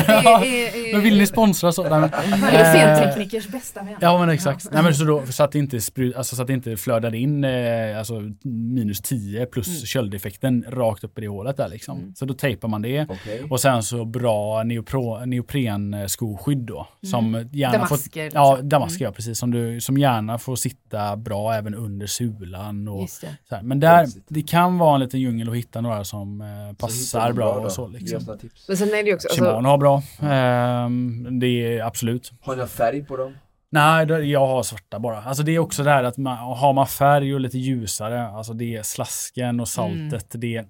Men 0.94 1.02
vill 1.02 1.18
ni 1.18 1.28
sponsra 1.28 1.72
så? 1.72 1.84
Nej, 2.00 2.10
eh, 2.54 2.74
scenteknikers 2.74 3.48
bästa 3.48 3.84
vän. 3.84 3.96
Ja 4.02 4.20
men 4.20 4.30
exakt. 4.30 4.68
Nej, 4.72 4.84
men 4.84 4.96
så, 4.96 5.04
då, 5.04 5.24
så, 5.30 5.44
att 5.44 5.52
det 5.52 5.60
inte 5.60 5.82
spru, 5.82 6.14
alltså, 6.14 6.36
så 6.36 6.42
att 6.42 6.48
det 6.48 6.54
inte 6.54 6.78
flödar 6.78 7.16
in 7.16 7.44
eh, 7.44 7.98
alltså, 8.00 8.14
minus 8.44 9.02
10 9.02 9.46
plus 9.46 9.68
Mm. 9.72 9.86
köldeffekten 9.86 10.66
rakt 10.70 11.04
upp 11.04 11.18
i 11.18 11.22
det 11.22 11.28
hålet 11.28 11.58
där 11.58 11.68
liksom. 11.70 11.98
Mm. 12.00 12.16
Så 12.16 12.26
då 12.26 12.34
tejpar 12.34 12.68
man 12.68 12.82
det. 12.82 13.06
Okej. 13.10 13.44
Och 13.50 13.60
sen 13.60 13.84
så 13.84 14.06
bra 14.06 14.64
neopro, 14.64 15.26
neoprenskoskydd 16.20 16.58
då. 16.58 16.88
Som 17.04 17.50
gärna 17.52 17.74
Damasker, 17.74 18.12
får, 18.12 18.24
liksom. 18.24 18.42
Ja, 18.42 18.60
damasker 18.62 19.02
Mm. 19.02 19.10
ja, 19.10 19.12
precis. 19.16 19.40
Som, 19.40 19.52
du, 19.52 19.82
som 19.82 19.98
gärna 19.98 20.38
får 20.38 20.56
sitta 20.56 21.18
bra 21.18 21.54
även 21.54 21.76
under 21.76 22.08
sulan. 22.08 22.88
Och, 22.88 23.10
så 23.10 23.28
här. 23.50 23.62
Men 23.62 23.80
där, 23.80 24.08
det 24.28 24.42
kan 24.42 24.78
vara 24.78 24.96
en 24.96 25.02
liten 25.02 25.20
djungel 25.20 25.50
att 25.50 25.56
hitta 25.56 25.82
några 25.82 26.04
som 26.04 26.42
eh, 26.42 26.76
passar 26.78 27.34
bra, 27.34 27.54
och 27.54 27.72
så. 27.72 27.88
Liksom. 27.88 28.38
Men 28.68 28.78
sen 28.78 28.88
är 28.88 29.04
det 29.04 29.14
också, 29.14 29.28
Shimano 29.32 29.52
alltså, 29.56 29.70
har 29.70 29.78
bra. 29.78 30.04
Ehm, 30.22 31.40
det 31.40 31.48
är 31.48 31.84
absolut. 31.84 32.32
Har 32.42 32.54
ni 32.54 32.60
någon 32.60 32.68
färg 32.68 33.04
på 33.06 33.18
dem? 33.18 33.34
Nej, 33.74 34.32
jag 34.32 34.48
har 34.48 34.64
svarta 34.64 35.00
bara. 35.00 35.24
Alltså 35.24 35.44
det 35.44 35.52
är 35.52 35.60
också 35.60 35.84
det 35.84 35.90
här 35.90 36.04
att 36.04 36.18
man, 36.18 36.38
har 36.38 36.74
man 36.74 36.88
färg 36.88 37.34
och 37.34 37.40
lite 37.40 37.58
ljusare, 37.58 38.28
alltså 38.28 38.54
det 38.54 38.76
är 38.76 38.84
slasken 38.84 39.60
och 39.60 39.68
saltet, 39.68 40.26
det, 40.32 40.66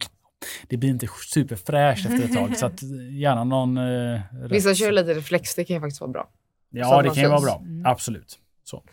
det 0.68 0.78
blir 0.78 0.90
inte 0.90 1.08
superfräscht 1.34 2.06
efter 2.06 2.24
ett 2.26 2.34
tag. 2.34 2.58
Så 2.58 2.66
att 2.66 2.82
gärna 3.12 3.44
någon... 3.44 3.78
Eh, 3.78 4.20
vissa 4.50 4.76
kör 4.76 4.92
lite 4.92 5.14
reflex, 5.14 5.56
det 5.56 5.64
kan 5.64 5.76
ju 5.76 5.80
faktiskt 5.80 6.02
vara 6.02 6.12
bra. 6.12 6.30
Ja, 6.70 7.02
det 7.02 7.10
kan 7.10 7.24
ju 7.24 7.30
vara 7.30 7.42
bra. 7.42 7.62
Mm. 7.66 7.86
Absolut. 7.86 8.40
Så. 8.64 8.84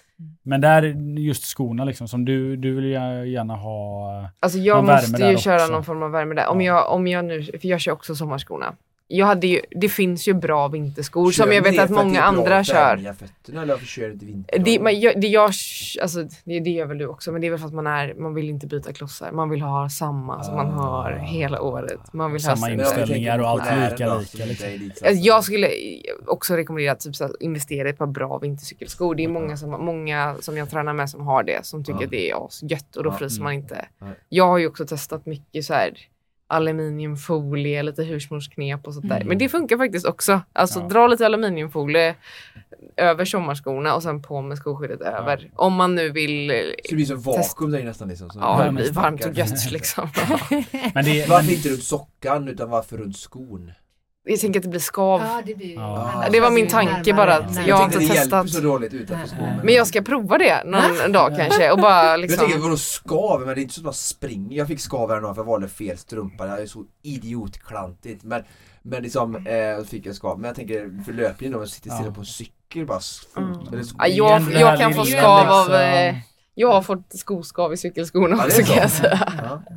Men 0.43 0.61
där, 0.61 0.83
just 1.19 1.45
skorna 1.45 1.85
liksom, 1.85 2.09
som 2.09 2.25
du, 2.25 2.57
du 2.57 2.75
vill 2.75 2.85
gärna 3.33 3.57
ha... 3.57 4.31
Alltså 4.41 4.59
jag 4.59 4.85
måste 4.85 5.23
ju 5.25 5.39
köra 5.39 5.57
också. 5.57 5.73
någon 5.73 5.85
form 5.85 6.03
av 6.03 6.11
värme 6.11 6.35
där. 6.35 6.47
Om, 6.49 6.61
Ja. 6.61 6.75
jag, 6.75 6.93
om 6.93 7.07
jag 7.07 7.25
nu, 7.25 7.43
för 7.43 7.69
jag 7.69 7.81
kör 7.81 7.93
också 7.93 8.15
sommarskorna. 8.15 8.75
Jag 9.11 9.27
hade 9.27 9.47
ju, 9.47 9.61
det 9.71 9.89
finns 9.89 10.29
ju 10.29 10.35
bra 10.35 10.69
vinterskor 10.69 11.33
Kör 11.33 11.45
som 11.45 11.53
jag 11.53 11.63
vet 11.63 11.79
att 11.79 11.91
många 11.91 12.23
andra 12.23 12.65
kör. 12.65 12.97
vänja 12.97 13.15
fötterna 13.15 13.63
eller 13.63 13.75
varför 13.75 13.87
kör 13.87 14.07
du 14.07 14.13
inte 14.13 14.25
vinter? 14.27 14.59
Det, 14.59 14.81
man, 14.81 15.01
jag, 15.01 15.21
det, 15.21 15.27
jag, 15.27 15.45
alltså, 16.03 16.23
det, 16.45 16.61
det 16.61 16.71
gör 16.71 16.87
väl 16.87 16.99
du 16.99 17.07
också, 17.07 17.33
men 17.33 17.41
det 17.41 17.47
är 17.47 17.51
väl 17.51 17.61
för 17.61 17.67
att 17.67 17.73
man, 17.75 17.87
är, 17.87 18.15
man 18.15 18.35
vill 18.35 18.49
inte 18.51 18.67
byta 18.67 18.93
klossar. 18.93 19.33
Man 19.33 19.51
vill 19.51 19.61
ha 19.61 19.89
samma 19.91 20.43
som 20.43 20.55
man 20.55 20.67
Ah. 20.67 20.71
har 20.71 21.13
hela 21.13 21.63
året. 21.63 22.13
Man 22.13 22.33
vill 22.33 22.43
Samma 22.43 22.67
ha 22.67 22.71
inställningar 22.71 23.39
och 23.39 23.49
allt 23.49 23.63
lika, 23.91 24.19
lika, 24.19 24.47
inte 24.47 24.77
liksom. 24.85 25.09
Alltså, 25.09 25.25
Jag 25.25 25.45
skulle 25.45 25.71
också 26.27 26.55
rekommendera 26.57 26.93
att 26.93 27.01
typ, 27.01 27.17
så 27.17 27.31
investera 27.41 27.89
i 27.89 27.91
ett 27.91 27.99
par 27.99 28.07
bra 28.07 28.39
vintercykelskor. 28.39 29.15
Det 29.15 29.25
är 29.25 29.29
många 29.29 29.57
som, 29.57 29.71
många 29.71 30.37
som 30.41 30.57
jag 30.57 30.71
tränar 30.71 30.93
med 30.93 31.11
som 31.11 31.21
har 31.27 31.43
det, 31.43 31.67
som 31.67 31.85
tycker 31.85 32.01
Ja. 32.01 32.05
att 32.05 32.11
det 32.11 32.31
är 32.31 32.47
asgött 32.47 32.97
och 32.97 33.05
då 33.05 33.11
Ja, 33.11 33.19
fryser 33.19 33.37
mm. 33.41 33.45
man 33.45 33.53
inte. 33.53 33.87
Nej. 33.99 34.11
Jag 34.29 34.47
har 34.47 34.59
ju 34.59 34.67
också 34.67 34.87
testat 34.87 35.27
mycket 35.27 35.65
så 35.65 35.75
här 35.75 35.99
aluminiumfolie, 36.49 37.83
lite 37.83 38.03
husmorsknep 38.03 38.87
och 38.87 38.95
sånt 38.95 39.09
där. 39.09 39.17
Mm. 39.17 39.29
Men 39.29 39.39
det 39.39 39.49
funkar 39.49 39.77
faktiskt 39.77 40.07
också. 40.07 40.41
Alltså 40.53 40.81
Ja. 40.81 40.87
dra 40.89 41.07
lite 41.07 41.27
aluminiumfolie 41.27 42.15
över 42.97 43.25
sommarskorna 43.25 43.95
och 43.95 44.03
sen 44.03 44.23
på 44.23 44.43
med 44.43 44.59
skoskyddet 44.59 45.01
över. 45.01 45.51
Om 45.55 45.75
man 45.75 45.95
nu 45.95 46.11
vill, 46.11 46.51
eh, 46.51 46.57
Så 46.57 46.89
det 46.89 46.95
blir 46.95 47.07
som 47.07 47.21
vakuum 47.21 47.71
där 47.71 47.79
i 47.79 47.85
nästan 47.85 48.09
liksom. 48.09 48.31
Så 48.31 48.39
ja 48.39 48.59
det 48.59 48.65
men 48.65 48.75
blir 48.75 48.93
varmt 48.93 49.25
och 49.25 49.35
gött 49.35 49.71
liksom. 49.71 50.09
Men 50.95 51.05
det, 51.05 51.29
Varför 51.29 51.47
men, 51.47 51.55
inte 51.55 51.69
runt 51.69 51.83
sockan 51.83 52.49
utan 52.49 52.71
varför 52.71 52.97
runt 52.97 53.17
skon? 53.17 53.73
Jag 54.31 54.41
tänker 54.41 54.61
att 54.61 54.65
det 54.65 54.69
blir 54.69 54.81
skav. 54.81 55.21
Ja, 55.21 55.43
det 55.47 55.55
blir 55.55 55.75
Ja. 55.75 56.11
annars 56.15 56.29
Det 56.33 56.41
var 56.41 56.51
min 56.51 56.69
tanke 56.69 57.15
bara 57.15 57.35
att 57.37 57.67
jag 57.67 57.77
har 57.77 57.85
inte 57.85 57.99
testat. 57.99 58.51
så 58.51 58.61
dåligt 58.61 58.93
utanför 58.95 59.17
Nej. 59.17 59.29
skon. 59.29 59.61
Men 59.65 59.75
jag 59.75 59.87
ska 59.87 60.03
prova 60.03 60.39
det 60.39 60.63
någon 60.65 61.13
dag 61.13 61.37
kanske 61.37 61.71
och 61.71 61.79
bara 61.79 62.05
Jag 62.05 62.21
liksom. 62.21 62.39
tänker 62.47 62.59
vadå 62.63 62.77
skav? 62.77 63.41
Men 63.41 63.55
det 63.55 63.61
är 63.61 63.63
inte 63.63 63.75
så 63.75 63.81
att 63.81 63.85
man 63.85 63.95
springer. 63.95 64.59
Jag 64.59 64.67
fick 64.69 64.81
skav 64.81 65.09
häromdagen 65.11 65.35
för 65.35 65.43
jag 65.43 65.47
valde 65.47 65.69
fel 65.69 65.99
strumpa. 65.99 66.47
Det 66.47 66.63
är 66.63 66.67
så 66.67 66.85
idiotklantigt. 67.03 68.25
Men, 68.25 68.43
men 68.83 69.03
liksom, 69.03 69.37
eh, 69.37 69.85
fick 69.87 70.07
jag 70.07 70.15
skav. 70.15 70.39
Men 70.39 70.49
jag 70.49 70.57
tänker 70.57 71.05
för 71.05 71.13
löpningen 71.13 71.53
då, 71.53 71.59
man 71.59 71.69
sitter 71.69 71.91
stilla 71.91 72.11
på 72.13 72.21
en 72.21 72.27
cykel 72.27 72.87
bara. 72.87 73.01
Mm. 73.37 73.53
Eller 73.73 73.85
Ja, 73.99 74.07
jag, 74.07 74.43
jag 74.53 74.79
kan 74.79 74.95
få 74.95 75.05
skav 75.05 75.49
av, 75.49 75.67
liksom- 75.69 75.75
eh, 75.81 76.15
jag 76.55 76.73
har 76.73 76.83
fått 76.83 77.19
skoskav 77.19 77.73
i 77.73 77.77
cykelskorna 77.77 78.37
Ja, 78.37 78.45
också 78.45 78.63
kan 78.63 78.77
jag 78.77 78.91
säga. 78.91 79.33
Ja. 79.43 79.63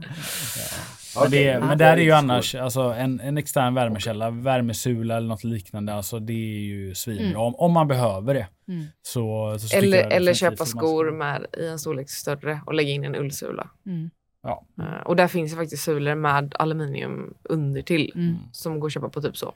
men, 1.15 1.31
det, 1.31 1.57
Okej, 1.57 1.67
men 1.67 1.77
där 1.77 1.97
är 1.97 2.01
ju 2.01 2.11
annars, 2.11 2.55
alltså 2.55 2.81
en, 2.81 3.19
en 3.19 3.37
extern 3.37 3.73
värmekälla, 3.73 4.29
värmesula 4.29 5.17
eller 5.17 5.27
något 5.27 5.43
liknande, 5.43 5.93
alltså 5.93 6.19
det 6.19 6.33
är 6.33 6.59
ju 6.61 6.95
svinbra. 6.95 7.25
Mm. 7.25 7.37
Om, 7.41 7.55
om 7.55 7.71
man 7.71 7.87
behöver 7.87 8.33
det. 8.33 8.47
Mm. 8.67 8.85
Så, 9.01 9.57
så 9.59 9.77
Eller, 9.77 9.97
jag 9.97 10.13
eller 10.13 10.33
köpa 10.33 10.65
skor 10.65 11.11
med 11.11 11.45
i 11.57 11.67
en 11.67 11.79
storlek 11.79 12.09
större 12.09 12.61
och 12.65 12.73
lägga 12.73 12.89
in 12.89 13.03
en 13.03 13.15
ullsula. 13.15 13.69
Mm. 13.85 14.09
Ja. 14.43 14.65
Eh, 14.79 15.01
och 15.05 15.15
där 15.15 15.27
finns 15.27 15.51
det 15.51 15.57
faktiskt 15.57 15.83
sulor 15.83 16.15
med 16.15 16.55
aluminium 16.59 17.33
under 17.43 17.81
till 17.81 18.11
Mm. 18.15 18.35
som 18.51 18.79
går 18.79 18.87
att 18.87 18.93
köpa 18.93 19.09
på 19.09 19.21
typ 19.21 19.37
så. 19.37 19.53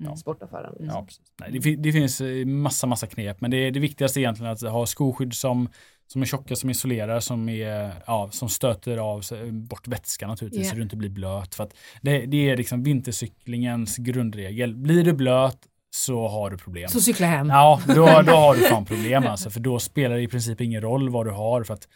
Mm. 0.00 0.16
Sportaffären. 0.16 0.72
liksom. 0.80 0.88
Ja. 0.88 1.06
Nej, 1.40 1.60
det, 1.60 1.76
det 1.76 1.92
finns 1.92 2.20
eh, 2.20 2.46
massa, 2.46 2.86
massa 2.86 3.06
knep, 3.06 3.40
men 3.40 3.50
det, 3.50 3.70
det 3.70 3.80
viktigaste 3.80 4.20
är 4.20 4.22
egentligen 4.22 4.52
att 4.52 4.60
ha 4.62 4.86
skoskydd 4.86 5.34
som, 5.34 5.68
som 6.12 6.22
är 6.22 6.26
tjocka, 6.26 6.56
som 6.56 6.70
isolerar, 6.70 7.20
som, 7.20 7.48
är, 7.48 7.92
ja, 8.06 8.28
som 8.32 8.48
stöter 8.48 8.96
av 8.96 9.22
bort 9.52 9.88
vätska 9.88 10.26
naturligtvis, 10.26 10.64
Ja. 10.66 10.70
så 10.70 10.76
du 10.76 10.82
inte 10.82 10.96
blir 10.96 11.10
blöt. 11.10 11.54
För 11.54 11.68
det, 12.02 12.26
det 12.26 12.50
är 12.50 12.56
liksom 12.56 12.82
vintercyklingens 12.82 13.96
grundregel. 13.96 14.74
Blir 14.76 15.04
du 15.04 15.12
blöt 15.12 15.58
så 15.90 16.28
har 16.28 16.50
du 16.50 16.58
problem. 16.58 16.88
Så 16.88 17.00
cykla 17.00 17.26
hem. 17.26 17.48
Ja, 17.48 17.80
då, 17.86 17.94
då 18.26 18.32
har 18.32 18.54
du 18.54 18.60
fan 18.60 18.84
problem 18.92 19.26
alltså, 19.26 19.50
för 19.50 19.60
då 19.60 19.78
spelar 19.78 20.16
det 20.16 20.22
i 20.22 20.28
princip 20.28 20.60
ingen 20.60 20.80
roll 20.80 21.08
vad 21.10 21.26
du 21.26 21.30
har. 21.30 21.64
För 21.64 21.74
att 21.74 21.88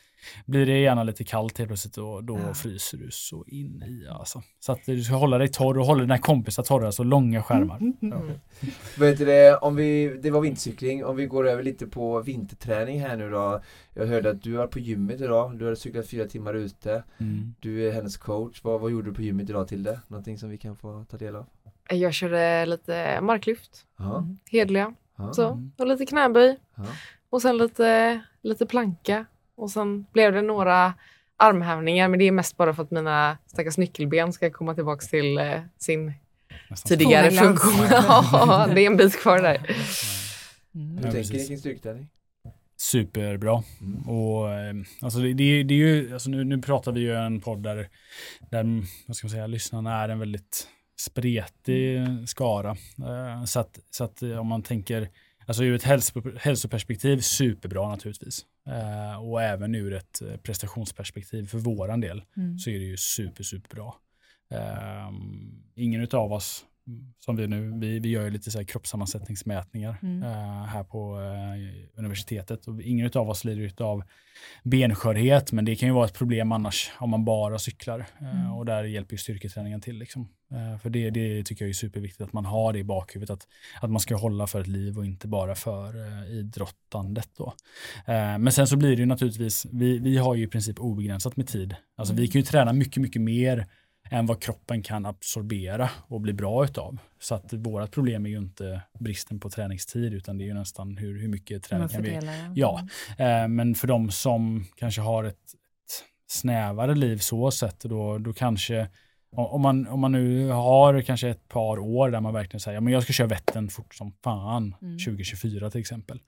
blir 0.47 0.67
det 0.67 0.79
gärna 0.79 1.03
lite 1.03 1.25
kallt 1.25 1.59
helt 1.59 1.69
plötsligt, 1.69 1.95
då, 1.95 2.21
då 2.21 2.39
Ja. 2.39 2.55
fryser 2.55 2.99
du 2.99 3.09
så 3.11 3.45
in 3.47 3.83
i 3.83 4.09
alltså. 4.11 4.43
Så 4.61 4.73
att 4.73 4.79
du 4.87 5.03
ska 5.05 5.15
hålla 5.15 5.39
dig 5.39 5.49
torr 5.49 5.79
och 5.79 5.87
hålla 5.87 6.01
dina 6.01 6.19
kompisar 6.19 6.63
torra, 6.63 6.93
så 6.93 7.05
långa 7.05 7.43
skärmar. 7.43 7.81
Ja. 8.01 8.21
Vet 8.99 9.19
du 9.19 9.25
det, 9.25 9.57
om 9.57 9.77
vi, 9.77 10.19
det 10.23 10.31
var 10.31 10.41
vintercykling, 10.41 11.05
om 11.05 11.17
vi 11.17 11.27
går 11.27 11.49
över 11.49 11.63
lite 11.63 11.87
på 11.87 12.21
vinterträning 12.21 13.01
här 13.01 13.17
nu 13.17 13.31
då. 13.31 13.61
Jag 13.95 14.07
hörde 14.07 14.31
att 14.31 14.43
du 14.43 14.53
var 14.53 14.67
på 14.67 14.79
gymmet 14.79 15.21
idag, 15.21 15.59
du 15.59 15.65
har 15.67 15.75
cyklat 15.75 16.09
fyra 16.09 16.25
timmar 16.25 16.55
ute. 16.55 17.03
Mm. 17.19 17.55
Du 17.61 17.89
är 17.89 17.93
hennes 17.93 18.17
coach. 18.17 18.61
Vad, 18.65 18.81
vad 18.81 18.91
gjorde 18.91 19.11
du 19.11 19.15
på 19.15 19.23
gymmet 19.23 19.51
idag 19.51 19.69
till 19.69 19.83
det? 19.83 20.01
Någonting 20.09 20.39
som 20.39 20.51
vi 20.51 20.59
kan 20.59 20.77
få 20.77 21.05
ta 21.11 21.17
del 21.17 21.37
av? 21.37 21.47
Jag 21.91 22.15
körde 22.15 22.67
lite 22.67 23.21
marklyft, 23.21 23.87
hedliga, 24.51 24.95
så. 25.33 25.49
Mm. 25.49 25.73
Och 25.79 25.87
lite 25.87 26.07
knäböj. 26.07 26.59
ja. 26.75 26.85
Och 27.31 27.43
sen 27.43 27.57
lite, 27.59 28.21
lite 28.43 28.67
planka. 28.67 29.27
Och 29.57 29.71
sen 29.71 30.07
blev 30.13 30.33
det 30.33 30.43
några 30.43 30.95
armhävningar, 31.37 32.09
men 32.09 32.19
det 32.19 32.25
är 32.29 32.33
mest 32.33 32.57
bara 32.57 32.75
för 32.75 32.83
att 32.83 32.91
mina 32.91 33.39
stackars 33.47 33.79
nyckelben 33.79 34.33
ska 34.33 34.51
komma 34.51 34.75
tillbaka 34.75 35.07
till 35.07 35.39
eh, 35.39 35.61
sin 35.79 36.13
Nästan. 36.71 36.89
tidigare 36.89 37.31
funktion. 37.31 37.87
ja, 37.91 38.69
det 38.75 38.81
är 38.81 38.87
en 38.87 38.97
bit 38.97 39.21
kvar 39.21 39.39
där. 39.43 39.77
Mm. 40.75 40.97
Hur 40.97 41.13
tänker 41.13 41.33
ni 41.35 41.47
kring 41.47 41.59
styrketräning? 41.59 42.09
Superbra. 42.77 43.63
Mm. 43.81 44.09
Och, 44.09 44.51
eh, 44.53 44.75
alltså 45.01 45.19
det, 45.19 45.33
det, 45.33 45.45
är- 45.45 45.65
det 45.65 45.75
är 45.75 45.79
ju, 45.79 46.13
alltså 46.13 46.31
nu, 46.31 46.45
nu 46.45 46.63
pratar 46.63 46.93
vi 46.93 47.01
ju 47.01 47.15
en 47.15 47.41
podd 47.41 47.63
där, 47.63 47.89
där 48.51 48.83
vad 49.07 49.17
ska 49.17 49.27
man 49.27 49.31
säga, 49.31 49.47
lyssnarna 49.47 50.03
är 50.03 50.09
en 50.09 50.19
väldigt 50.19 50.69
spretig 51.01 52.01
skara. 52.29 52.71
Eh, 52.99 53.45
så 53.45 53.61
att, 53.61 53.79
så 53.91 54.05
att 54.05 54.23
eh, 54.23 54.39
om 54.39 54.47
man 54.47 54.63
tänker, 54.63 55.09
alltså 55.47 55.65
ur 55.65 55.75
ett 55.75 55.83
hälso, 55.83 56.23
hälsoperspektiv, 56.39 57.19
superbra 57.21 57.89
naturligtvis. 57.89 58.47
Eh, 58.67 59.25
och 59.25 59.43
även 59.43 59.75
ur 59.75 59.93
ett 59.93 60.23
eh, 60.23 60.37
prestationsperspektiv 60.37 61.47
för 61.47 61.59
våran 61.59 62.01
del 62.01 62.23
Mm. 62.37 62.59
så 62.59 62.71
är 62.71 62.79
det 62.79 62.85
ju 62.85 62.97
super, 62.97 63.45
superbra. 63.45 63.93
Eh, 64.51 65.11
ingen 65.75 66.09
av 66.13 66.33
oss, 66.33 66.65
som 67.19 67.37
vi 67.37 67.47
nu, 67.47 67.79
vi, 67.81 67.99
vi 67.99 68.09
gör 68.09 68.25
ju 68.25 68.31
lite 68.31 68.51
så 68.51 68.59
här 68.59 68.65
kroppssammansättningsmätningar 68.65 69.97
Mm. 70.03 70.23
eh, 70.23 70.65
här 70.65 70.85
på 70.85 71.21
eh, 71.21 71.99
universitetet. 71.99 72.67
Och 72.69 72.83
ingen 72.83 73.11
av 73.15 73.31
oss 73.31 73.45
lider 73.45 73.83
av 73.83 74.03
benskörhet, 74.65 75.53
men 75.53 75.65
det 75.65 75.77
kan 75.77 75.89
ju 75.89 75.95
vara 75.95 76.07
ett 76.07 76.15
problem 76.15 76.53
annars 76.53 76.91
om 76.99 77.11
man 77.11 77.25
bara 77.25 77.59
cyklar. 77.59 78.07
Eh, 78.21 78.41
Mm. 78.41 78.53
och 78.53 78.67
där 78.67 78.85
hjälper 78.85 79.15
ju 79.15 79.19
styrketräningen 79.19 79.81
till. 79.81 79.99
Liksom. 79.99 80.29
Eh, 80.51 80.79
för 80.79 80.91
det, 80.91 81.11
det 81.11 81.45
tycker 81.45 81.65
jag 81.65 81.69
är 81.69 81.75
superviktigt 81.75 82.21
att 82.21 82.33
man 82.33 82.45
har 82.45 82.73
det 82.73 82.79
i 82.79 82.85
bakhuvudet, 82.85 83.31
att, 83.31 83.49
att 83.81 83.91
man 83.91 84.01
ska 84.01 84.17
hålla 84.17 84.47
för 84.47 84.61
ett 84.61 84.67
liv 84.67 84.99
och 84.99 85.05
inte 85.07 85.29
bara 85.29 85.55
för 85.55 86.07
eh, 86.07 86.31
idrottandet. 86.39 87.29
Då. 87.37 87.55
Eh, 88.07 88.39
men 88.39 88.53
sen 88.53 88.67
så 88.67 88.77
blir 88.77 88.91
det 88.91 89.01
ju 89.01 89.07
naturligtvis, 89.07 89.67
vi, 89.73 89.99
vi 89.99 90.17
har 90.17 90.35
ju 90.35 90.45
i 90.45 90.49
princip 90.49 90.81
obegränsat 90.81 91.37
med 91.37 91.47
tid. 91.49 91.75
Alltså 91.97 92.15
vi 92.15 92.29
kan 92.29 92.41
ju 92.41 92.45
träna 92.45 92.73
mycket, 92.73 93.03
mycket 93.03 93.23
mer 93.23 93.67
än 94.11 94.27
vad 94.27 94.43
kroppen 94.43 94.83
kan 94.83 95.07
absorbera 95.07 95.91
och 96.07 96.21
bli 96.21 96.33
bra 96.33 96.65
utav. 96.65 96.99
Så 97.21 97.35
att 97.35 97.53
vårt 97.53 97.91
problem 97.91 98.27
är 98.27 98.31
ju 98.31 98.39
inte 98.39 98.83
bristen 98.99 99.41
på 99.41 99.51
träningstid 99.51 100.15
utan 100.15 100.39
det 100.39 100.45
är 100.45 100.47
ju 100.47 100.55
nästan 100.55 100.97
hur, 100.97 101.21
hur 101.21 101.29
mycket 101.29 101.63
träning 101.63 101.89
kan 101.89 102.03
vi... 102.03 102.19
ja. 102.55 102.89
Ja, 103.19 103.25
eh, 103.25 103.49
men 103.49 103.75
för 103.75 103.87
de 103.87 104.11
som 104.11 104.65
kanske 104.77 105.01
har 105.01 105.25
ett, 105.25 105.35
ett 105.35 106.05
snävare 106.27 106.95
liv 106.95 107.19
så 107.19 107.51
sett 107.51 107.81
då, 107.81 108.19
då 108.19 108.33
kanske 108.33 108.89
om 109.37 109.63
man, 109.63 109.89
om 109.89 110.01
man 110.01 110.13
nu 110.13 110.49
har 110.49 111.01
kanske 111.01 111.29
ett 111.29 111.49
par 111.49 111.79
år 111.79 112.11
där 112.11 112.21
man 112.21 112.35
verkligen 112.35 112.61
säger, 112.61 112.77
ja, 112.77 112.81
men 112.81 112.93
jag 112.93 113.03
ska 113.03 113.13
köra 113.13 113.27
Vättern 113.29 113.69
fort 113.69 113.95
som 113.95 114.13
fan, 114.25 114.75
Mm. 114.83 114.99
2024 114.99 115.71
till 115.71 115.81
exempel. 115.81 116.21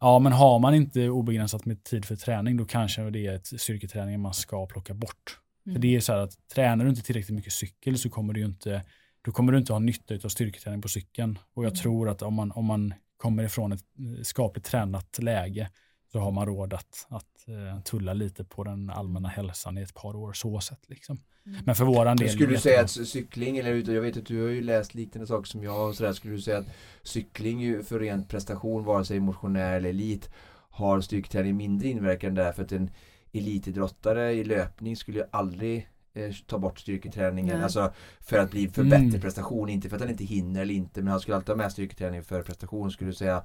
Ja, 0.00 0.18
men 0.18 0.32
har 0.32 0.58
man 0.58 0.74
inte 0.74 1.08
obegränsat 1.08 1.64
med 1.64 1.84
tid 1.84 2.04
för 2.04 2.16
träning, 2.16 2.56
då 2.56 2.64
kanske 2.64 3.10
det 3.10 3.26
är 3.26 3.34
ett 3.34 3.46
styrketräning 3.46 4.20
man 4.20 4.34
ska 4.34 4.66
plocka 4.66 4.94
bort. 4.94 5.38
För 5.68 5.70
Mm. 5.70 5.80
det 5.80 5.96
är 5.96 6.00
så 6.00 6.12
här 6.12 6.20
att 6.20 6.48
tränar 6.54 6.84
du 6.84 6.90
inte 6.90 7.02
tillräckligt 7.02 7.36
mycket 7.36 7.52
cykel 7.52 7.98
så 7.98 8.10
kommer 8.10 8.32
du 8.34 8.44
inte, 8.44 8.82
då 9.22 9.32
kommer 9.32 9.52
du 9.52 9.58
inte 9.58 9.72
ha 9.72 9.78
nytta 9.80 10.14
av 10.24 10.28
styrketräning 10.28 10.82
på 10.82 10.88
cykeln. 10.88 11.38
Och 11.54 11.64
jag 11.64 11.70
Mm. 11.70 11.76
tror 11.82 12.08
att 12.08 12.22
om 12.22 12.34
man, 12.34 12.52
om 12.52 12.64
man 12.64 12.94
kommer 13.16 13.42
ifrån 13.42 13.72
ett 13.72 13.80
eh, 13.98 14.22
skapligt 14.22 14.66
tränat 14.66 15.18
läge 15.18 15.70
så 16.12 16.18
har 16.18 16.30
man 16.32 16.46
råd 16.46 16.74
att, 16.74 17.06
att 17.08 17.48
eh, 17.48 17.80
tulla 17.82 18.12
lite 18.12 18.44
på 18.44 18.64
den 18.64 18.90
allmänna 18.90 19.28
hälsan 19.28 19.78
i 19.78 19.82
ett 19.82 19.94
par 19.94 20.16
år 20.16 20.32
så 20.32 20.60
sett. 20.60 20.88
Liksom. 20.88 21.18
Mm. 21.46 21.58
Men 21.66 21.74
för 21.74 21.84
våran 21.84 22.16
del. 22.16 22.30
Skulle 22.30 22.46
du 22.46 22.58
säga 22.58 22.80
att 22.80 22.90
cykling, 22.90 23.56
eller 23.58 23.92
jag 23.94 24.02
vet 24.02 24.16
att 24.16 24.26
du 24.26 24.42
har 24.42 24.48
ju 24.50 24.60
läst 24.62 24.94
liknande 24.94 25.26
saker 25.26 25.46
som 25.48 25.62
jag 25.62 25.88
och 25.88 25.94
sådär, 25.94 26.12
skulle 26.12 26.34
du 26.34 26.40
säga 26.40 26.58
att 26.58 26.66
cykling 27.02 27.60
ju 27.60 27.82
för 27.82 27.98
ren 28.00 28.24
prestation, 28.24 28.84
vare 28.84 29.04
sig 29.04 29.20
motionär 29.20 29.72
eller 29.76 29.88
elit, 29.90 30.30
har 30.70 31.00
styrketräning 31.00 31.56
mindre 31.56 31.88
inverkan 31.88 32.34
där 32.34 32.52
för 32.52 32.62
att 32.64 32.72
en 32.72 32.90
elitidrottare 33.32 34.32
i 34.32 34.44
löpning 34.44 34.96
skulle 34.96 35.18
ju 35.18 35.24
aldrig 35.30 35.88
eh, 36.14 36.32
ta 36.46 36.58
bort 36.58 36.78
styrketräningen, 36.78 37.54
Nej. 37.54 37.64
alltså 37.64 37.92
för 38.20 38.38
att 38.38 38.50
bli 38.50 38.68
för 38.68 38.82
Mm. 38.82 39.06
bättre 39.06 39.20
prestation, 39.20 39.68
inte 39.68 39.88
för 39.88 39.96
att 39.96 40.02
han 40.02 40.10
inte 40.10 40.24
hinner 40.24 40.62
eller 40.62 40.74
inte, 40.74 41.02
men 41.02 41.10
han 41.10 41.20
skulle 41.20 41.36
alltid 41.36 41.48
ha 41.48 41.56
med 41.56 41.72
styrketräning 41.72 42.24
för 42.24 42.42
prestation, 42.42 42.90
skulle 42.90 43.10
du 43.10 43.14
säga 43.14 43.44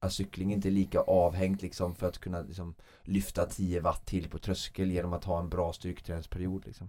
att 0.00 0.12
cykling 0.12 0.52
inte 0.52 0.68
är 0.68 0.72
lika 0.72 1.00
avhängt 1.00 1.62
liksom 1.62 1.94
för 1.94 2.08
att 2.08 2.18
kunna 2.18 2.40
liksom, 2.40 2.74
lyfta 3.02 3.46
10 3.46 3.80
watt 3.80 4.06
till 4.06 4.28
på 4.28 4.38
tröskel 4.38 4.90
genom 4.90 5.12
att 5.12 5.24
ha 5.24 5.38
en 5.40 5.48
bra 5.48 5.72
styrketräningsperiod 5.72 6.66
liksom. 6.66 6.88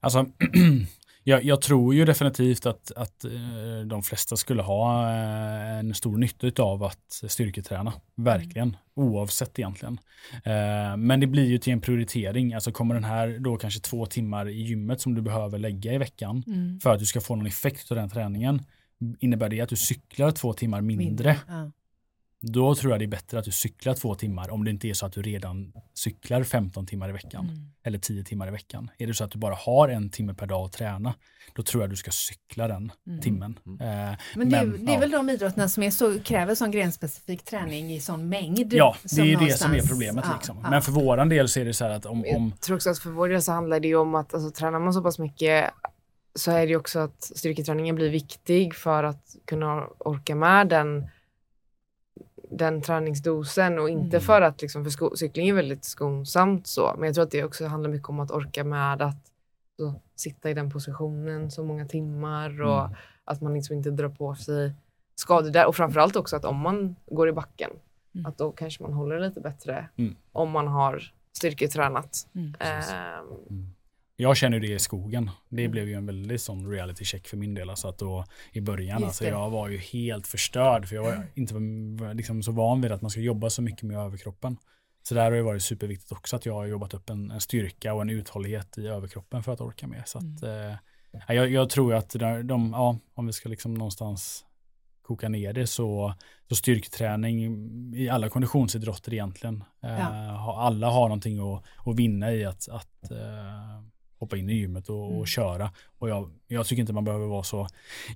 Alltså, 0.00 0.18
jag, 1.24 1.44
jag 1.44 1.60
tror 1.62 1.94
ju 1.94 2.04
definitivt 2.04 2.66
att, 2.66 2.92
att 2.96 3.24
eh, 3.24 3.30
de 3.86 4.02
flesta 4.02 4.36
skulle 4.36 4.62
ha 4.62 5.10
eh, 5.10 5.78
en 5.78 5.94
stor 5.94 6.16
nytta 6.16 6.62
av 6.62 6.84
att 6.84 7.22
styrketräna. 7.28 7.92
Verkligen. 8.16 8.76
Oavsett 8.96 9.58
egentligen. 9.58 9.98
Eh, 10.44 10.96
Men 10.96 11.20
det 11.20 11.26
blir 11.26 11.44
ju 11.44 11.58
till 11.58 11.72
en 11.72 11.80
prioritering. 11.80 12.54
Alltså 12.54 12.72
kommer 12.72 12.94
den 12.94 13.04
här 13.04 13.36
då 13.40 13.56
kanske 13.56 13.80
två 13.80 14.06
timmar 14.06 14.48
i 14.48 14.62
gymmet 14.62 15.00
som 15.00 15.14
du 15.14 15.22
behöver 15.22 15.58
lägga 15.58 15.92
i 15.92 15.98
veckan 15.98 16.44
Mm. 16.46 16.80
för 16.80 16.92
att 16.92 16.98
du 16.98 17.06
ska 17.06 17.20
få 17.20 17.36
någon 17.36 17.46
effekt 17.46 17.90
av 17.90 17.96
den 17.96 18.10
träningen. 18.10 18.62
Innebär 19.18 19.48
det 19.48 19.60
att 19.60 19.68
du 19.68 19.76
cyklar 19.76 20.30
två 20.30 20.52
timmar 20.52 20.80
mindre, 20.80 21.36
Ja. 21.48 21.70
Då 22.52 22.74
tror 22.74 22.92
jag 22.92 23.00
det 23.00 23.04
är 23.04 23.08
bättre 23.08 23.38
att 23.38 23.44
du 23.44 23.50
cyklar 23.50 23.94
två 23.94 24.14
timmar 24.14 24.50
om 24.50 24.64
det 24.64 24.70
inte 24.70 24.88
är 24.88 24.94
så 24.94 25.06
att 25.06 25.12
du 25.12 25.22
redan 25.22 25.72
cyklar 25.94 26.42
15 26.42 26.86
timmar 26.86 27.08
i 27.08 27.12
veckan 27.12 27.44
Mm. 27.44 27.56
eller 27.84 27.98
10 27.98 28.24
timmar 28.24 28.48
i 28.48 28.50
veckan. 28.50 28.90
Är 28.98 29.06
det 29.06 29.14
så 29.14 29.24
att 29.24 29.30
du 29.30 29.38
bara 29.38 29.54
har 29.54 29.88
en 29.88 30.10
timme 30.10 30.34
per 30.34 30.46
dag 30.46 30.64
att 30.64 30.72
träna, 30.72 31.14
då 31.54 31.62
tror 31.62 31.82
jag 31.82 31.90
du 31.90 31.96
ska 31.96 32.10
cykla 32.10 32.68
den 32.68 32.92
Mm. 33.06 33.20
timmen. 33.20 33.58
Mm. 33.66 33.80
Eh, 33.80 34.16
Men 34.36 34.50
det, 34.50 34.64
Men, 34.66 34.84
det 34.86 34.92
är 34.92 34.94
ja. 34.94 35.00
väl 35.00 35.10
de 35.10 35.30
idrotterna 35.30 35.68
som 35.68 35.82
är 35.82 35.90
så, 35.90 36.20
kräver 36.20 36.54
sån 36.54 36.70
grenspecifik 36.70 37.44
träning 37.44 37.92
i 37.92 38.00
sån 38.00 38.28
mängd? 38.28 38.72
ja, 38.72 38.96
det 39.16 39.32
är 39.32 39.38
det 39.46 39.58
som 39.58 39.72
är 39.72 39.80
problemet. 39.88 40.24
ja, 40.28 40.34
liksom. 40.36 40.58
ja. 40.62 40.70
Men 40.70 40.82
för 40.82 40.92
våran 40.92 41.28
del 41.28 41.48
så 41.48 41.60
är 41.60 41.64
det 41.64 41.74
så 41.74 41.84
här 41.84 41.90
att 41.90 42.06
om, 42.06 42.24
om 42.36 42.48
Jag 42.50 42.60
tror 42.60 42.76
också 42.76 42.90
att 42.90 42.98
för 42.98 43.10
vår 43.10 43.28
del 43.28 43.42
så 43.42 43.52
handlar 43.52 43.80
det 43.80 43.88
ju 43.88 43.96
om 43.96 44.14
att 44.14 44.34
alltså, 44.34 44.50
tränar 44.50 44.78
man 44.78 44.92
så 44.94 45.02
pass 45.02 45.18
mycket 45.18 45.70
så 46.34 46.50
är 46.50 46.60
det 46.60 46.66
ju 46.66 46.76
också 46.76 46.98
att 46.98 47.22
styrketräningen 47.22 47.94
blir 47.94 48.10
viktig 48.10 48.74
för 48.74 49.04
att 49.04 49.36
kunna 49.44 49.86
orka 49.98 50.34
med 50.34 50.68
den, 50.68 51.06
den 52.56 52.82
träningsdosen 52.82 53.78
och 53.78 53.88
inte 53.90 54.16
Mm. 54.16 54.20
för 54.26 54.40
att 54.42 54.62
liksom, 54.62 54.84
för 54.84 54.90
sko- 54.90 55.16
cykling 55.16 55.48
är 55.48 55.52
väldigt 55.54 55.84
skonsamt 55.84 56.66
så. 56.66 56.94
Men 56.98 57.06
jag 57.06 57.14
tror 57.14 57.24
att 57.24 57.30
det 57.30 57.44
också 57.44 57.66
handlar 57.66 57.90
mycket 57.90 58.08
om 58.08 58.20
att 58.20 58.30
orka 58.30 58.64
med 58.64 59.02
att 59.02 59.16
så, 59.78 59.94
sitta 60.16 60.50
i 60.50 60.54
den 60.54 60.70
positionen 60.70 61.50
så 61.50 61.64
många 61.64 61.86
timmar 61.86 62.62
och 62.62 62.80
Mm. 62.84 62.96
att 63.24 63.40
man 63.40 63.54
liksom 63.54 63.76
inte 63.76 63.90
drar 63.90 64.08
på 64.08 64.34
sig 64.34 64.72
skador 65.14 65.50
där. 65.50 65.66
Och 65.66 65.76
framförallt 65.76 66.16
också 66.16 66.36
att 66.36 66.44
om 66.44 66.56
man 66.56 66.96
går 67.06 67.28
i 67.28 67.32
backen, 67.32 67.70
Mm. 68.14 68.26
att 68.26 68.38
då 68.38 68.52
kanske 68.52 68.82
man 68.82 68.92
håller 68.92 69.20
lite 69.20 69.40
bättre 69.40 69.88
Mm. 69.96 70.16
om 70.32 70.50
man 70.50 70.68
har 70.68 71.02
styrketränat. 71.32 72.28
Mm. 72.34 72.52
Precis. 72.58 72.94
Jag 74.16 74.36
känner 74.36 74.60
det 74.60 74.66
i 74.74 74.78
skogen. 74.78 75.30
Det 75.48 75.62
Mm. 75.62 75.70
blev 75.72 75.88
ju 75.88 75.94
en 75.94 76.06
väldigt 76.06 76.40
sån 76.42 76.70
reality 76.70 77.04
check 77.04 77.26
för 77.28 77.36
min 77.36 77.54
del. 77.54 77.70
Alltså 77.70 77.88
att 77.88 77.98
då, 77.98 78.24
I 78.52 78.60
början, 78.60 79.04
alltså, 79.04 79.24
jag 79.24 79.50
var 79.50 79.68
ju 79.68 79.78
helt 79.78 80.26
förstörd 80.26 80.88
för 80.88 80.96
jag 80.96 81.02
var 81.02 81.26
inte 81.34 81.54
var 81.54 82.14
liksom 82.14 82.42
så 82.42 82.52
van 82.52 82.80
vid 82.80 82.92
att 82.92 83.02
man 83.02 83.10
ska 83.10 83.20
jobba 83.20 83.50
så 83.50 83.62
mycket 83.62 83.82
med 83.82 83.98
överkroppen. 83.98 84.56
Så 85.02 85.14
där 85.14 85.22
har 85.24 85.30
det 85.30 85.42
varit 85.42 85.62
superviktigt 85.62 86.12
också 86.12 86.36
att 86.36 86.46
jag 86.46 86.54
har 86.54 86.66
jobbat 86.66 86.94
upp 86.94 87.10
en, 87.10 87.30
en 87.30 87.40
styrka 87.40 87.94
och 87.94 88.02
en 88.02 88.10
uthållighet 88.10 88.78
i 88.78 88.86
överkroppen 88.86 89.42
för 89.42 89.52
att 89.52 89.60
orka 89.60 89.86
med. 89.86 90.02
Så 90.08 90.18
att, 90.18 90.42
Mm. 90.42 90.70
eh, 90.70 90.76
ja, 91.28 91.34
jag, 91.34 91.50
jag 91.50 91.70
tror 91.70 91.94
att 91.94 92.10
de, 92.10 92.46
de, 92.46 92.70
ja, 92.72 92.98
om 93.14 93.26
vi 93.26 93.32
ska 93.32 93.48
liksom 93.48 93.74
någonstans 93.74 94.44
koka 95.02 95.28
ner 95.28 95.52
det 95.52 95.66
så, 95.66 96.14
så 96.48 96.54
styrketräning 96.56 97.44
i 97.94 98.08
alla 98.08 98.28
konditionsidrotter 98.28 99.12
egentligen. 99.14 99.64
Eh, 99.82 99.90
Ja. 99.98 100.56
alla 100.58 100.90
har 100.90 101.08
någonting 101.08 101.38
att, 101.54 101.62
att 101.86 101.96
vinna 101.96 102.32
i 102.32 102.44
att, 102.44 102.68
att 102.68 103.10
eh, 103.10 103.82
hoppa 104.18 104.36
in 104.36 104.50
i 104.50 104.54
gymmet 104.54 104.88
och, 104.88 105.06
Mm. 105.06 105.18
och 105.20 105.28
köra. 105.28 105.70
Och 105.98 106.08
jag, 106.08 106.30
jag 106.54 106.66
tycker 106.66 106.80
inte 106.80 106.92
man 106.92 107.04
behöver 107.04 107.26
vara 107.26 107.42
så, 107.42 107.66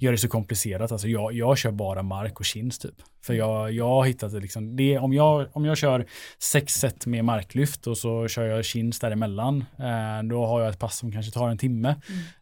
göra 0.00 0.12
det 0.12 0.18
så 0.18 0.28
komplicerat. 0.28 0.92
Alltså 0.92 1.08
jag, 1.08 1.32
jag 1.32 1.58
kör 1.58 1.70
bara 1.70 2.02
mark 2.02 2.40
och 2.40 2.46
chins 2.46 2.78
typ. 2.78 2.94
För 3.22 3.34
jag, 3.34 3.72
jag 3.72 3.88
har 3.88 4.04
hittat 4.04 4.32
det 4.32 4.40
liksom, 4.40 4.76
det, 4.76 4.98
om, 4.98 5.12
jag, 5.12 5.46
om 5.52 5.64
jag 5.64 5.76
kör 5.76 6.06
sex 6.38 6.74
set 6.74 7.06
med 7.06 7.24
marklyft 7.24 7.86
och 7.86 7.98
så 7.98 8.28
kör 8.28 8.46
jag 8.46 8.64
chins 8.64 8.98
däremellan, 8.98 9.64
eh, 9.78 10.28
då 10.28 10.46
har 10.46 10.60
jag 10.60 10.70
ett 10.70 10.78
pass 10.78 10.98
som 10.98 11.12
kanske 11.12 11.32
tar 11.32 11.48
en 11.48 11.58
timme. 11.58 11.94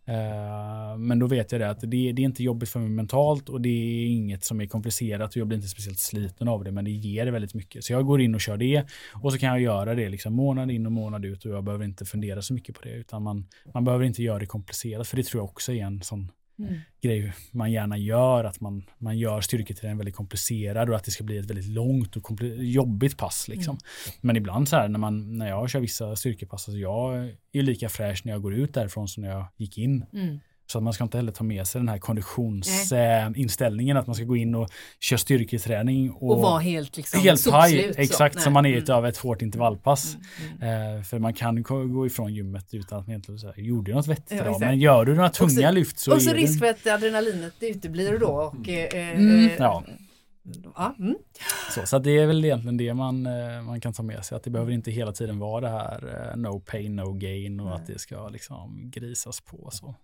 Eh, 0.08 0.98
men 0.98 1.18
då 1.18 1.26
vet 1.26 1.52
jag 1.52 1.60
det 1.60 1.70
att 1.70 1.80
det, 1.80 1.86
det 1.86 2.22
är 2.22 2.24
inte 2.24 2.42
jobbigt 2.42 2.68
för 2.68 2.80
mig 2.80 2.88
mentalt 2.88 3.48
och 3.48 3.60
det 3.60 3.68
är 3.68 4.06
inget 4.06 4.44
som 4.44 4.60
är 4.60 4.66
komplicerat 4.66 5.30
och 5.30 5.36
jag 5.36 5.46
blir 5.46 5.56
inte 5.56 5.68
speciellt 5.68 5.98
sliten 5.98 6.48
av 6.48 6.64
det 6.64 6.72
men 6.72 6.84
det 6.84 6.90
ger 6.90 7.26
väldigt 7.26 7.54
mycket. 7.54 7.84
Så 7.84 7.92
jag 7.92 8.06
går 8.06 8.20
in 8.20 8.34
och 8.34 8.40
kör 8.40 8.56
det 8.56 8.84
och 9.12 9.32
så 9.32 9.38
kan 9.38 9.48
jag 9.48 9.60
göra 9.60 9.94
det 9.94 10.08
liksom 10.08 10.34
månad 10.34 10.70
in 10.70 10.86
och 10.86 10.92
månad 10.92 11.24
ut 11.24 11.44
och 11.44 11.50
jag 11.50 11.64
behöver 11.64 11.84
inte 11.84 12.04
fundera 12.04 12.42
så 12.42 12.54
mycket 12.54 12.74
på 12.74 12.82
det 12.82 12.92
utan 12.92 13.22
man, 13.22 13.46
man 13.74 13.84
behöver 13.84 14.04
inte 14.04 14.22
göra 14.22 14.38
det 14.38 14.46
komplicerat 14.46 15.08
för 15.08 15.16
det 15.16 15.22
tror 15.22 15.40
jag 15.40 15.44
också 15.44 15.72
är 15.72 15.85
en 15.86 16.02
sån 16.02 16.32
Mm. 16.58 16.74
grej 17.00 17.32
man 17.52 17.72
gärna 17.72 17.96
gör, 17.98 18.44
att 18.44 18.60
man, 18.60 18.84
man 18.98 19.18
gör 19.18 19.40
styrketräning 19.40 19.96
väldigt 19.96 20.14
komplicerad 20.14 20.90
och 20.90 20.96
att 20.96 21.04
det 21.04 21.10
ska 21.10 21.24
bli 21.24 21.38
ett 21.38 21.50
väldigt 21.50 21.68
långt 21.68 22.16
och 22.16 22.42
jobbigt 22.58 23.16
pass. 23.16 23.48
Liksom. 23.48 23.78
Men 24.20 24.36
ibland 24.36 24.68
så 24.68 24.76
här 24.76 24.88
när, 24.88 24.98
man, 24.98 25.38
när 25.38 25.48
jag 25.48 25.70
kör 25.70 25.80
vissa 25.80 26.16
styrkepass, 26.16 26.68
alltså 26.68 26.78
jag 26.78 27.34
är 27.52 27.62
lika 27.62 27.88
fräsch 27.88 28.22
när 28.24 28.32
jag 28.32 28.42
går 28.42 28.54
ut 28.54 28.74
därifrån 28.74 29.08
som 29.08 29.22
när 29.22 29.30
jag 29.30 29.46
gick 29.56 29.78
in. 29.78 30.04
Mm. 30.12 30.38
Så 30.66 30.78
att 30.78 30.84
man 30.84 30.92
ska 30.92 31.04
inte 31.04 31.18
heller 31.18 31.32
ta 31.32 31.44
med 31.44 31.66
sig 31.66 31.80
den 31.80 31.88
här 31.88 31.98
konditionsinställningen 31.98 33.96
att 33.96 34.06
man 34.06 34.16
ska 34.16 34.24
gå 34.24 34.36
in 34.36 34.54
och 34.54 34.68
köra 35.00 35.18
styrketräning 35.18 36.10
och, 36.10 36.30
Och 36.30 36.40
vara 36.42 36.58
helt 36.58 36.96
liksom 36.96 37.20
helt 37.20 37.40
så. 37.40 37.62
exakt 37.96 38.40
som 38.42 38.52
man 38.52 38.66
är 38.66 38.70
Mm. 38.70 38.82
utav 38.82 39.06
ett 39.06 39.16
hårt 39.16 39.42
intervallpass. 39.42 40.16
Mm, 40.40 40.62
mm. 40.62 40.96
Eh, 40.96 41.02
för 41.02 41.18
man 41.18 41.34
kan 41.34 41.62
gå 41.62 42.06
ifrån 42.06 42.34
gymmet 42.34 42.74
utan 42.74 42.98
att 42.98 43.06
man 43.06 43.10
egentligen 43.12 43.38
säga, 43.38 43.52
gjorde 43.56 43.90
jag 43.90 43.96
något 43.96 44.06
vettigt 44.06 44.42
Ja. 44.44 44.56
Men 44.60 44.78
gör 44.78 45.04
du 45.04 45.14
några 45.14 45.28
tunga 45.30 45.48
så- 45.68 45.70
lyft 45.70 45.98
så 45.98 46.14
Och 46.14 46.22
så 46.22 46.32
risk 46.32 46.58
för 46.58 46.66
att 46.66 46.86
adrenalinet 46.86 47.54
uteblir 47.60 48.18
då. 48.18 48.26
Och, 48.26 48.68
eh, 48.68 49.16
Mm, 49.18 49.46
eh, 49.46 49.52
ja. 49.58 49.84
ja, 50.76 50.94
mm. 50.98 51.14
Så, 51.74 51.86
så 51.86 51.98
det 51.98 52.18
är 52.18 52.26
väl 52.26 52.44
egentligen 52.44 52.76
det 52.76 52.94
man, 52.94 53.26
eh, 53.26 53.62
man 53.62 53.80
kan 53.80 53.92
ta 53.92 54.02
med 54.02 54.24
sig. 54.24 54.36
Att 54.36 54.42
det 54.42 54.50
behöver 54.50 54.72
inte 54.72 54.90
hela 54.90 55.12
tiden 55.12 55.38
vara 55.38 55.60
det 55.60 55.68
här 55.68 56.30
eh, 56.30 56.36
no 56.36 56.60
pain, 56.60 56.96
no 56.96 57.12
gain 57.12 57.60
och 57.60 57.66
Nej. 57.66 57.74
att 57.74 57.86
det 57.86 57.98
ska 57.98 58.28
liksom 58.28 58.90
grisas 58.90 59.40
på. 59.40 59.68
Så. 59.72 59.94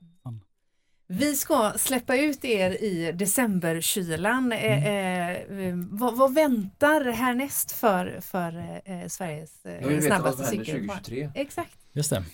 Vi 1.14 1.36
ska 1.36 1.72
släppa 1.76 2.16
ut 2.16 2.44
er 2.44 2.70
i 2.70 3.12
decemberkylan. 3.12 4.52
Eh, 4.52 4.86
eh, 4.86 5.74
vad, 5.90 6.16
vad 6.16 6.34
väntar 6.34 7.04
härnäst 7.04 7.72
för, 7.72 8.20
för 8.20 8.80
eh, 8.84 9.08
Sveriges 9.08 9.60
Jag 9.62 9.82
eh, 9.82 9.88
vill 9.88 10.00
veta 10.00 10.22
vad 10.22 10.34
snabbaste 10.34 10.56
cykel? 10.56 10.88
2023. 10.88 11.30
Exakt. 11.34 11.78
Just 11.92 12.10
det. 12.10 12.24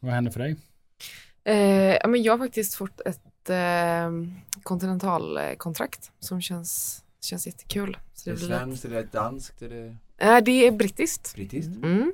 Vad 0.00 0.12
händer 0.12 0.30
för 0.30 0.40
dig? 0.40 0.56
Eh, 1.44 1.56
ja, 1.94 2.08
men 2.08 2.22
jag 2.22 2.32
har 2.32 2.38
faktiskt 2.38 2.74
fått 2.74 3.00
ett 3.00 3.50
eh, 3.50 4.10
kontinentalkontrakt 4.62 6.12
som 6.20 6.42
känns, 6.42 7.02
känns 7.20 7.46
jättekul. 7.46 7.96
Så 8.14 8.30
Är 8.30 8.34
det, 8.34 8.40
det 8.40 8.46
blir 8.46 8.56
svenskt, 8.56 8.84
är 8.84 8.90
det 8.90 9.12
danskt, 9.12 9.62
är 9.62 9.68
det 9.68 9.96
eh, 10.26 10.40
det 10.44 10.66
är 10.66 10.70
brittiskt. 10.70 11.34
brittiskt? 11.34 11.76
Mm. 11.76 12.12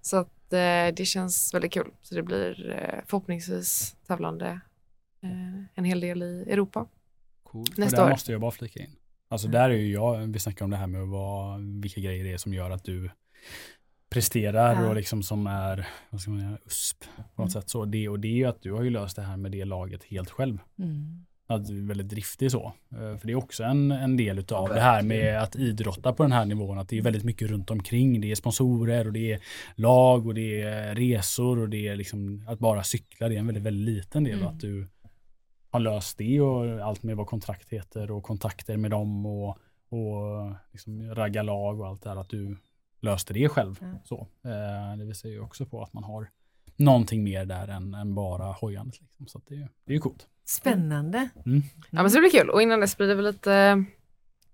Så 0.00 0.16
att 0.16 0.52
eh, 0.52 0.94
det 0.96 1.06
känns 1.06 1.54
väldigt 1.54 1.72
kul. 1.72 1.90
Så 2.02 2.14
det 2.14 2.22
blir 2.22 2.70
eh, 2.70 3.00
förhoppningsvis 3.06 3.96
tävlande 4.06 4.46
eh, 4.46 4.56
en 5.74 5.84
hel 5.84 6.00
del 6.00 6.22
i 6.22 6.44
Europa 6.50 6.86
Coolt. 7.42 7.68
Och 7.72 7.78
nästa 7.78 7.96
där 7.96 8.04
år. 8.06 8.10
måste 8.10 8.32
jag 8.32 8.40
bara 8.40 8.50
flika 8.50 8.80
in. 8.80 8.90
Alltså 9.28 9.48
där 9.48 9.70
är 9.70 9.74
ju 9.74 9.92
jag, 9.92 10.18
vi 10.18 10.38
snackar 10.38 10.64
om 10.64 10.70
det 10.70 10.76
här 10.76 10.86
med 10.86 11.06
vad, 11.06 11.60
vilka 11.82 12.00
grejer 12.00 12.24
det 12.24 12.32
är 12.32 12.36
som 12.38 12.54
gör 12.54 12.70
att 12.70 12.84
du 12.84 13.10
presterar 14.10 14.82
Ja. 14.82 14.88
och 14.88 14.94
liksom 14.94 15.22
som 15.22 15.46
är, 15.46 15.86
vad 16.10 16.20
ska 16.20 16.30
man 16.30 16.40
säga, 16.40 16.58
USP 16.66 17.04
på 17.14 17.22
något 17.22 17.38
Mm. 17.38 17.50
sätt. 17.50 17.70
Så 17.70 17.84
det, 17.84 18.08
och 18.08 18.20
det 18.20 18.28
är 18.28 18.32
ju 18.36 18.44
att 18.44 18.62
du 18.62 18.72
har 18.72 18.82
ju 18.82 18.90
löst 18.90 19.16
det 19.16 19.22
här 19.22 19.36
med 19.36 19.52
det 19.52 19.64
laget 19.64 20.04
helt 20.04 20.30
själv. 20.30 20.58
Mm. 20.78 21.24
Att 21.46 21.66
du 21.66 21.78
är 21.78 21.86
väldigt 21.88 22.08
driftig 22.08 22.50
så. 22.50 22.72
Eh, 22.92 23.16
För 23.16 23.26
det 23.26 23.32
är 23.32 23.36
också 23.36 23.64
en, 23.64 23.90
en 23.90 24.16
del 24.16 24.38
utav 24.38 24.68
Ja, 24.68 24.74
det 24.74 24.80
här 24.80 25.02
med 25.02 25.42
att 25.42 25.56
idrotta 25.56 26.12
på 26.12 26.22
den 26.22 26.32
här 26.32 26.44
nivån. 26.44 26.78
Att 26.78 26.88
det 26.88 26.98
är 26.98 27.02
väldigt 27.02 27.24
mycket 27.24 27.48
runt 27.50 27.70
omkring. 27.70 28.20
Det 28.20 28.30
är 28.30 28.34
sponsorer 28.34 29.06
och 29.06 29.12
det 29.12 29.32
är 29.32 29.40
lag 29.74 30.26
och 30.26 30.34
det 30.34 30.62
är 30.62 30.94
resor 30.94 31.58
och 31.58 31.68
det 31.68 31.88
är 31.88 31.96
liksom 31.96 32.44
att 32.48 32.58
bara 32.58 32.82
cykla. 32.82 33.28
Det 33.28 33.34
är 33.34 33.38
en 33.38 33.46
väldigt, 33.46 33.64
väldigt 33.64 33.94
liten 33.96 34.24
del. 34.24 34.34
Mm. 34.38 34.46
Att 34.48 34.60
du 34.60 34.88
har 35.72 35.80
löst 35.80 36.18
det 36.18 36.40
och 36.40 36.80
allt 36.86 37.02
med 37.02 37.16
vad 37.16 37.26
kontrakt 37.26 37.68
heter 37.68 38.10
och 38.10 38.22
kontakter 38.22 38.76
med 38.76 38.90
dem 38.90 39.26
och, 39.26 39.48
och 39.88 40.52
liksom 40.72 41.14
ragga 41.14 41.42
lag 41.42 41.80
och 41.80 41.86
allt 41.86 42.02
det 42.02 42.08
här. 42.10 42.16
Att 42.16 42.28
du 42.28 42.56
löste 43.00 43.32
det 43.34 43.48
själv. 43.48 43.78
Mm. 43.82 43.96
Så. 44.04 44.26
Eh, 44.44 44.96
Det 44.98 45.04
visar 45.04 45.28
ju 45.28 45.40
också 45.40 45.66
på 45.66 45.82
att 45.82 45.92
man 45.92 46.04
har 46.04 46.30
någonting 46.76 47.24
mer 47.24 47.44
där 47.44 47.68
än, 47.68 47.94
än 47.94 48.14
bara 48.14 48.52
hojandet. 48.52 49.00
Liksom. 49.00 49.26
Så 49.26 49.38
att 49.38 49.46
det, 49.46 49.54
är- 49.54 49.68
det 49.84 49.92
är 49.92 49.94
ju 49.94 50.00
coolt. 50.00 50.26
Spännande. 50.44 51.28
Ja, 51.90 52.02
men 52.02 52.10
så 52.10 52.16
det 52.16 52.20
blir 52.20 52.30
kul. 52.40 52.50
Och 52.50 52.62
innan 52.62 52.80
dess 52.80 52.96
blir 52.96 53.08
det 53.08 53.14
väl 53.14 53.24
lite 53.24 53.54
eh, 53.54 53.76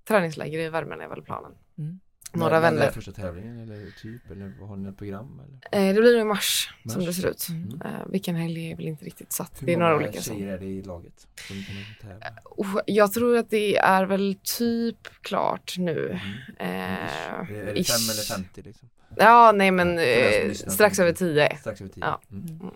träningsläger 0.08 0.58
i 0.58 0.68
värmen 0.68 1.00
är 1.00 1.08
väl 1.08 1.22
planen. 1.22 1.52
Mm. 1.78 2.00
Några 2.32 2.52
När- 2.52 2.60
när 2.60 2.68
är 2.68 2.72
vänner. 2.80 2.90
första 2.92 3.12
tävlingen 3.12 3.60
eller 3.60 3.90
typ, 4.02 4.30
eller 4.30 4.66
har 4.66 4.76
ni 4.76 4.88
ett 4.88 4.96
program? 4.98 5.40
Eller? 5.72 5.88
Eh, 5.88 5.94
det 5.94 6.00
blir 6.00 6.12
nog 6.12 6.20
i 6.20 6.24
mars, 6.24 6.74
som 6.86 7.04
Mars. 7.04 7.06
det 7.16 7.22
ser 7.22 7.28
ut. 7.28 7.46
Mm. 7.50 7.82
Eh, 7.84 8.06
vilken 8.08 8.36
helg 8.36 8.70
är 8.72 8.76
väl 8.76 8.86
inte 8.86 9.04
riktigt 9.04 9.32
satt. 9.32 9.62
Hur 9.62 9.66
det 9.66 9.72
är 9.72 9.76
några 9.76 9.92
många 9.94 10.04
olika. 10.08 10.22
Så. 10.22 10.32
tjejer 10.34 10.48
är 10.54 10.58
det 10.58 10.64
i 10.66 10.82
laget? 10.82 11.26
Som 11.48 11.56
tävla? 12.00 12.26
Oh, 12.44 12.78
jag 12.86 13.12
tror 13.12 13.36
att 13.36 13.50
det 13.50 13.76
är 13.76 14.04
väl 14.04 14.36
typ 14.42 15.08
klart 15.22 15.74
nu. 15.78 16.08
Mm. 16.08 16.20
Eh, 16.58 17.50
Är 17.50 17.74
det. 17.74 17.84
5 17.84 18.10
eller 18.12 18.22
50 18.34 18.62
liksom? 18.62 18.88
Ja, 19.16 19.52
nej 19.54 19.70
men 19.70 19.88
som 19.88 20.68
eh, 20.68 20.72
strax 20.72 20.98
över 20.98 21.12
10. 21.12 21.56
Strax 21.60 21.80
över 21.80 21.90
10? 21.92 22.04
Ja. 22.04 22.20
Mm. 22.30 22.44
Mm. 22.60 22.74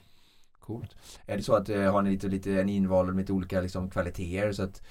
Coolt. 0.60 0.96
Är 1.26 1.36
det 1.36 1.42
så 1.42 1.54
att 1.54 1.68
eh, 1.68 1.92
har 1.92 2.02
ni 2.02 2.10
lite, 2.10 2.28
lite 2.28 2.52
en 2.60 2.68
invald 2.68 3.08
med 3.08 3.16
lite 3.22 3.32
olika 3.32 3.60
liksom, 3.60 3.90
kvaliteter 3.90 4.52
så 4.52 4.62
att 4.62 4.82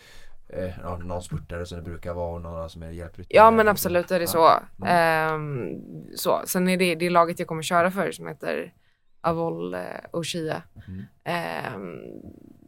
eh, 0.53 0.73
ja, 0.83 0.97
någon 0.97 1.21
spurtare 1.23 1.65
som 1.65 1.77
det 1.77 1.83
brukar 1.83 2.13
vara 2.13 2.35
och 2.35 2.41
några 2.41 2.69
som 2.69 2.83
är 2.83 2.91
hjälpryttare? 2.91 3.35
Ja 3.37 3.51
men 3.51 3.67
absolut 3.67 4.11
är 4.11 4.19
det 4.19 4.27
så. 4.27 4.49
Mm. 4.49 4.87
Ehm, 4.87 5.81
så. 6.15 6.41
Sen 6.45 6.67
är 6.69 6.77
det 6.77 6.95
det 6.95 7.09
laget 7.09 7.39
jag 7.39 7.47
kommer 7.47 7.61
köra 7.63 7.91
för 7.91 8.11
som 8.11 8.27
heter 8.27 8.73
Avol 9.21 9.73
eh, 9.73 9.79
Oshia. 10.13 10.63
Mm. 10.87 11.03
Ehm, 11.23 11.99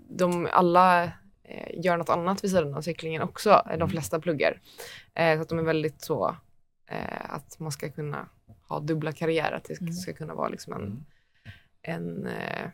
de 0.10 0.48
alla 0.52 1.04
eh, 1.44 1.84
gör 1.84 1.98
något 1.98 2.10
annat 2.10 2.44
vid 2.44 2.52
sidan 2.52 2.74
av 2.74 2.82
cyklingen 2.82 3.22
också. 3.22 3.50
Eh, 3.50 3.66
De 3.68 3.74
Mm. 3.74 3.90
flesta 3.90 4.20
pluggar. 4.20 4.62
Eh, 5.14 5.36
så 5.38 5.42
att 5.42 5.50
de 5.50 5.60
är 5.60 5.64
väldigt 5.64 6.02
så 6.02 6.36
eh, 6.90 7.34
att 7.36 7.60
man 7.60 7.72
ska 7.72 7.90
kunna 7.90 8.30
ha 8.68 8.80
dubbla 8.80 9.12
karriärer. 9.12 9.56
Att 9.56 9.64
det 9.64 9.76
ska, 9.76 9.84
Mm. 9.84 9.94
ska 9.94 10.14
kunna 10.14 10.34
vara 10.36 10.50
liksom 10.50 10.74
en, 10.74 10.82
Mm. 10.82 11.04
en, 11.82 12.28
eh, 12.28 12.70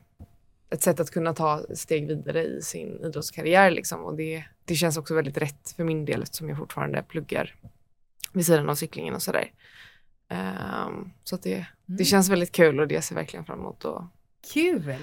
ett 0.70 0.82
sätt 0.82 1.00
att 1.00 1.12
kunna 1.12 1.34
ta 1.34 1.64
steg 1.76 2.08
vidare 2.08 2.44
i 2.44 2.62
sin 2.62 3.00
idrottskarriär. 3.06 3.72
Liksom. 3.72 4.04
Och 4.06 4.16
det, 4.16 4.44
det 4.66 4.76
känns 4.76 4.98
också 4.98 5.16
väldigt 5.16 5.38
rätt 5.38 5.74
för 5.78 5.84
min 5.84 6.06
del 6.06 6.22
eftersom 6.22 6.50
jag 6.50 6.58
fortfarande 6.58 7.04
pluggar 7.04 7.56
vid 8.34 8.46
sidan 8.46 8.70
av 8.70 8.76
cyklingen 8.76 9.16
och 9.16 9.22
sådär. 9.22 9.52
Ehm, 10.30 11.10
så 11.24 11.36
att 11.36 11.44
det, 11.44 11.54
Mm. 11.56 11.98
det 11.98 12.06
känns 12.06 12.30
väldigt 12.30 12.52
kul 12.52 12.80
och 12.80 12.88
det 12.88 13.02
ser 13.02 13.16
jag 13.16 13.22
verkligen 13.22 13.46
fram 13.46 13.60
emot 13.60 13.86
att 13.86 14.04
Kul! 14.54 14.96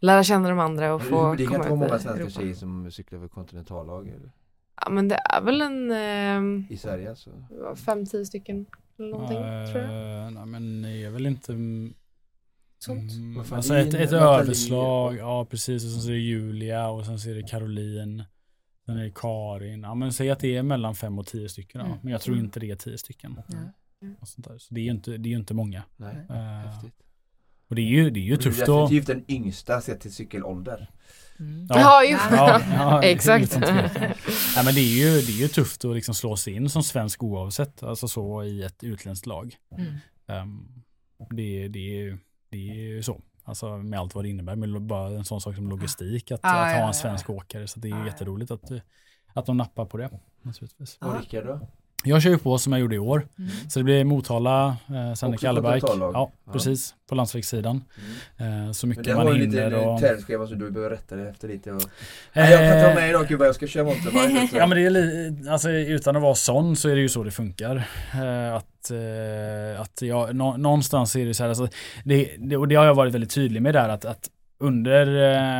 lära 0.00 0.24
känna 0.24 0.48
de 0.48 0.58
andra 0.58 0.94
och 0.94 1.02
få 1.02 1.34
det 1.34 1.44
kan 1.46 1.52
komma 1.52 1.56
inte 1.56 1.68
vara 1.68 1.78
många 1.80 1.94
ut 1.96 2.02
svenska 2.02 2.40
tjejer 2.40 2.54
som 2.54 2.90
cyklar 2.90 3.20
för 3.20 3.28
kontinentallag 3.28 4.08
eller? 4.08 4.32
Ja 4.84 4.90
men 4.90 5.08
det 5.08 5.14
är 5.30 5.40
väl 5.42 5.60
en 5.60 5.90
ehm, 5.90 6.66
i 6.70 6.76
Sverige 6.76 7.10
alltså? 7.10 7.30
fem, 7.86 8.06
tio 8.06 8.24
stycken 8.26 8.66
eller 8.98 9.08
någonting 9.10 9.36
tror 9.72 9.82
jag. 9.84 10.24
Eh, 10.26 10.30
nej, 10.30 10.46
men 10.46 10.82
det 10.82 11.04
är 11.04 11.10
väl 11.10 11.26
inte... 11.26 11.52
mm, 12.88 13.08
Sånt. 13.08 13.12
Mm, 13.12 13.44
alltså 13.52 13.72
det 13.72 13.78
är 13.80 13.86
ett, 13.88 13.94
ett 13.94 14.12
överslag, 14.12 15.16
ja 15.16 15.44
precis. 15.44 15.84
Och 15.84 15.90
sen 15.90 16.00
så 16.00 16.08
är 16.08 16.12
det 16.12 16.18
Julia 16.18 16.88
och 16.88 17.06
sen 17.06 17.18
så 17.18 17.30
är 17.30 17.34
det 17.34 17.42
Caroline. 17.42 18.24
Sen 18.86 18.96
är 18.98 19.02
det 19.04 19.12
Karin. 19.14 19.82
Ja 19.82 19.94
men 19.94 20.12
säg 20.12 20.30
att 20.30 20.38
det 20.40 20.56
är 20.56 20.62
mellan 20.62 20.94
fem 20.94 21.18
och 21.18 21.26
tio 21.26 21.48
stycken. 21.48 21.80
Mm. 21.80 21.98
Men 22.02 22.12
jag 22.12 22.20
tror 22.20 22.34
Mm. 22.34 22.44
inte 22.44 22.60
det 22.60 22.70
är 22.70 22.76
tio 22.76 22.98
stycken. 22.98 23.40
Ja. 23.48 23.56
Och 24.20 24.28
sånt 24.28 24.48
där. 24.48 24.58
Så 24.58 24.74
det 24.74 24.80
är 24.80 24.84
ju 24.84 24.90
inte, 24.90 25.16
det 25.16 25.32
är 25.32 25.36
inte 25.36 25.54
många. 25.54 25.82
Nej, 25.96 26.16
Eh, 26.30 26.36
häftigt. 26.36 26.94
och 27.68 27.74
det 27.74 27.82
är 27.82 27.86
ju, 27.86 28.10
det 28.10 28.20
är 28.20 28.24
ju 28.24 28.32
är 28.32 28.36
tufft 28.36 28.62
att... 28.62 28.66
definitivt 28.66 29.06
den 29.06 29.24
yngsta 29.28 29.80
sett 29.80 30.00
till 30.00 30.12
cykelålder. 30.14 30.90
Mm. 31.38 31.66
Ja, 31.70 32.00
det. 32.00 32.06
ja, 32.36 32.60
ja, 32.74 33.02
Exakt. 33.02 33.56
Nej, 33.60 34.64
men 34.64 34.74
det 34.74 34.80
är 34.80 34.96
ju, 35.14 35.20
det 35.20 35.32
är 35.32 35.40
ju 35.40 35.48
tufft 35.48 35.84
att 35.84 35.94
liksom 35.94 36.14
slå 36.14 36.36
sig 36.36 36.54
in 36.54 36.70
som 36.70 36.82
svensk 36.82 37.22
oavsett, 37.22 37.82
alltså 37.82 38.08
så 38.08 38.44
i 38.44 38.62
ett 38.62 38.84
utländskt 38.84 39.26
lag. 39.26 39.56
Mm. 39.78 39.92
Ehm, 40.26 40.68
det, 41.30 41.68
det, 41.68 41.78
är 41.78 42.02
ju- 42.04 42.18
det 42.52 42.70
är 42.70 42.74
ju 42.74 43.02
så. 43.02 43.20
Alltså 43.44 43.76
med 43.76 44.00
allt 44.00 44.14
vad 44.14 44.24
det 44.24 44.28
innebär, 44.28 44.56
med 44.56 44.82
bara 44.82 45.08
en 45.10 45.24
sån 45.24 45.40
sak 45.40 45.54
som 45.54 45.68
logistik, 45.68 46.30
att, 46.30 46.40
Ja, 46.42 46.48
att 46.50 46.70
ja, 46.70 46.74
ha 46.74 46.80
ja. 46.80 46.86
en 46.88 46.94
svensk 46.94 47.30
åkare. 47.30 47.68
Så 47.68 47.80
det 47.80 47.88
är 47.88 47.90
Ja, 47.90 47.98
ja. 47.98 48.06
jätteroligt 48.06 48.50
att, 48.50 48.70
eh, 48.70 48.78
att 49.34 49.46
de 49.46 49.56
nappar 49.56 49.86
på 49.86 49.96
det. 49.96 50.20
Naturligtvis. 50.42 50.98
Ja. 51.00 51.06
Och 51.06 51.20
Rickard 51.20 51.46
då? 51.46 51.68
Jag 52.04 52.22
kör 52.22 52.30
ju 52.30 52.38
på 52.38 52.58
som 52.58 52.72
jag 52.72 52.80
gjorde 52.80 52.94
i 52.94 52.98
år. 52.98 53.26
Mm. 53.38 53.50
Så 53.68 53.78
det 53.78 53.84
blir 53.84 54.04
Motala, 54.04 54.66
eh, 54.88 55.14
sen 55.14 55.30
kontinentallag? 55.30 56.14
Ja, 56.14 56.32
Ja. 56.46 56.52
precis. 56.52 56.94
På 57.08 57.14
landsvägssidan. 57.14 57.84
Mm. 58.38 58.66
Eh, 58.66 58.72
så 58.72 58.86
Men 58.86 58.88
mycket 58.88 59.04
det 59.04 59.14
man 59.14 59.26
har 59.26 59.34
ju 59.34 59.46
lite 59.46 59.62
hinner. 59.62 59.86
Och, 59.88 60.00
tävlingsschema 60.00 60.46
så 60.46 60.54
du 60.54 60.70
behöver 60.70 60.90
rätta 60.96 61.16
dig 61.16 61.28
efter 61.28 61.48
lite. 61.48 61.72
Och... 61.72 61.82
Nej, 62.32 62.52
jag 62.52 62.72
kan 62.72 62.94
ta 62.94 63.00
med 63.00 63.08
idag 63.10 63.26
gubbar, 63.28 63.46
jag 63.46 63.54
ska 63.54 63.66
köra 63.66 63.84
mountainbike. 63.84 64.56
Ja 64.56 64.66
men 64.66 64.78
det 64.78 64.86
är 64.86 64.90
li- 64.90 65.48
alltså 65.50 65.70
utan 65.70 66.16
att 66.16 66.22
vara 66.22 66.34
sån 66.34 66.76
så 66.76 66.88
är 66.88 66.94
det 66.94 67.00
ju 67.00 67.08
så 67.08 67.22
det 67.24 67.30
funkar. 67.30 67.76
Eh, 68.14 68.54
att 68.54 68.90
eh, 68.90 69.80
att 69.80 70.02
jag, 70.02 70.36
nå, 70.36 70.56
någonstans 70.56 71.16
är 71.16 71.26
det 71.26 71.34
så 71.34 71.42
här, 71.42 71.48
alltså, 71.48 71.68
det, 72.04 72.30
det, 72.38 72.56
och 72.56 72.68
det 72.68 72.74
har 72.74 72.84
jag 72.84 72.94
varit 72.94 73.14
väldigt 73.14 73.30
tydlig 73.34 73.62
med 73.62 73.74
där 73.74 73.88
att, 73.88 74.04
att 74.04 74.28
under 74.62 75.06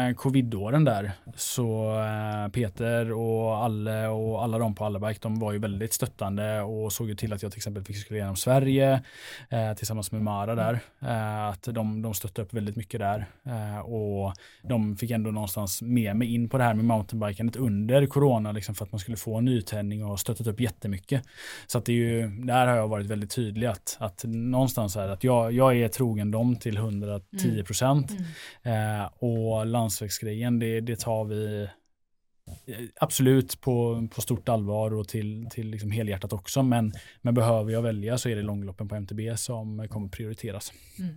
eh, 0.09 0.15
covidåren 0.15 0.85
där 0.85 1.13
så 1.37 1.99
eh, 1.99 2.49
Peter 2.53 3.13
och 3.13 3.57
Alle 3.57 4.09
och 4.09 4.43
alla 4.43 4.59
de 4.59 4.75
på 4.75 4.85
Alleberg 4.85 5.17
de 5.21 5.39
var 5.39 5.53
ju 5.53 5.59
väldigt 5.59 5.93
stöttande 5.93 6.61
och 6.61 6.93
såg 6.93 7.09
ju 7.09 7.15
till 7.15 7.33
att 7.33 7.43
jag 7.43 7.53
till 7.53 7.59
exempel 7.59 7.85
fick 7.85 7.97
skulle 7.97 8.19
genom 8.19 8.37
Sverige 8.37 9.03
eh, 9.49 9.73
tillsammans 9.73 10.13
med 10.13 10.23
Mara 10.23 10.55
där. 10.55 10.81
Eh, 11.01 11.49
att 11.49 11.63
de, 11.63 12.03
de 12.03 12.15
stöttade 12.15 12.43
upp 12.43 12.55
väldigt 12.55 12.77
mycket 12.77 13.01
där 13.01 13.27
eh, 13.47 13.79
och 13.79 14.33
de 14.63 14.97
fick 14.97 15.11
ändå 15.11 15.31
någonstans 15.31 15.83
med 15.83 16.17
mig 16.17 16.35
in 16.35 16.49
på 16.49 16.59
det 16.59 16.65
här 16.65 16.75
med 16.75 16.85
mountainbikandet 16.85 17.57
under 17.57 18.07
corona 18.07 18.53
liksom 18.53 18.75
för 18.75 18.85
att 18.85 18.93
man 18.93 18.99
skulle 18.99 19.17
få 19.17 19.39
en 19.39 19.45
nytändning 19.45 20.05
och 20.05 20.21
stöttat 20.21 20.47
upp 20.47 20.61
jättemycket. 20.61 21.23
Så 21.67 21.79
att 21.79 21.85
det 21.85 21.93
är 21.93 21.97
ju, 21.97 22.29
där 22.29 22.67
har 22.67 22.77
jag 22.77 22.89
varit 22.89 23.07
väldigt 23.07 23.31
tydlig 23.31 23.67
att, 23.67 23.97
att 24.01 24.25
någonstans 24.27 24.97
är 24.97 25.09
att 25.09 25.25
jag, 25.25 25.53
jag 25.53 25.77
är 25.77 25.89
trogen 25.89 26.31
dem 26.31 26.57
till 26.57 26.77
110 26.77 27.63
procent. 27.67 28.11
Mm. 28.11 28.23
Mm. 28.63 28.92
Eh, 28.93 29.05
och 29.19 29.67
landsvägsgrejen, 29.67 30.59
det, 30.59 30.81
det 30.81 31.01
tar 31.01 31.25
vi 31.25 31.63
eh, 32.67 32.79
absolut 33.01 33.61
på, 33.61 34.09
på 34.15 34.21
stort 34.21 34.49
allvar 34.49 34.95
och 34.95 35.09
till, 35.09 35.49
till 35.51 35.71
liksom 35.71 35.91
helhjärtat 35.91 36.33
också. 36.33 36.63
Men, 36.63 36.93
men 37.21 37.35
behöver 37.35 37.73
jag 37.73 37.83
välja 37.83 38.19
så 38.19 38.29
är 38.29 38.37
det 38.37 38.43
långloppen 38.43 38.89
på 38.89 38.95
MTB 38.95 39.39
som 39.39 39.89
kommer 39.89 40.09
prioriteras. 40.09 40.73
Mm. 40.99 41.15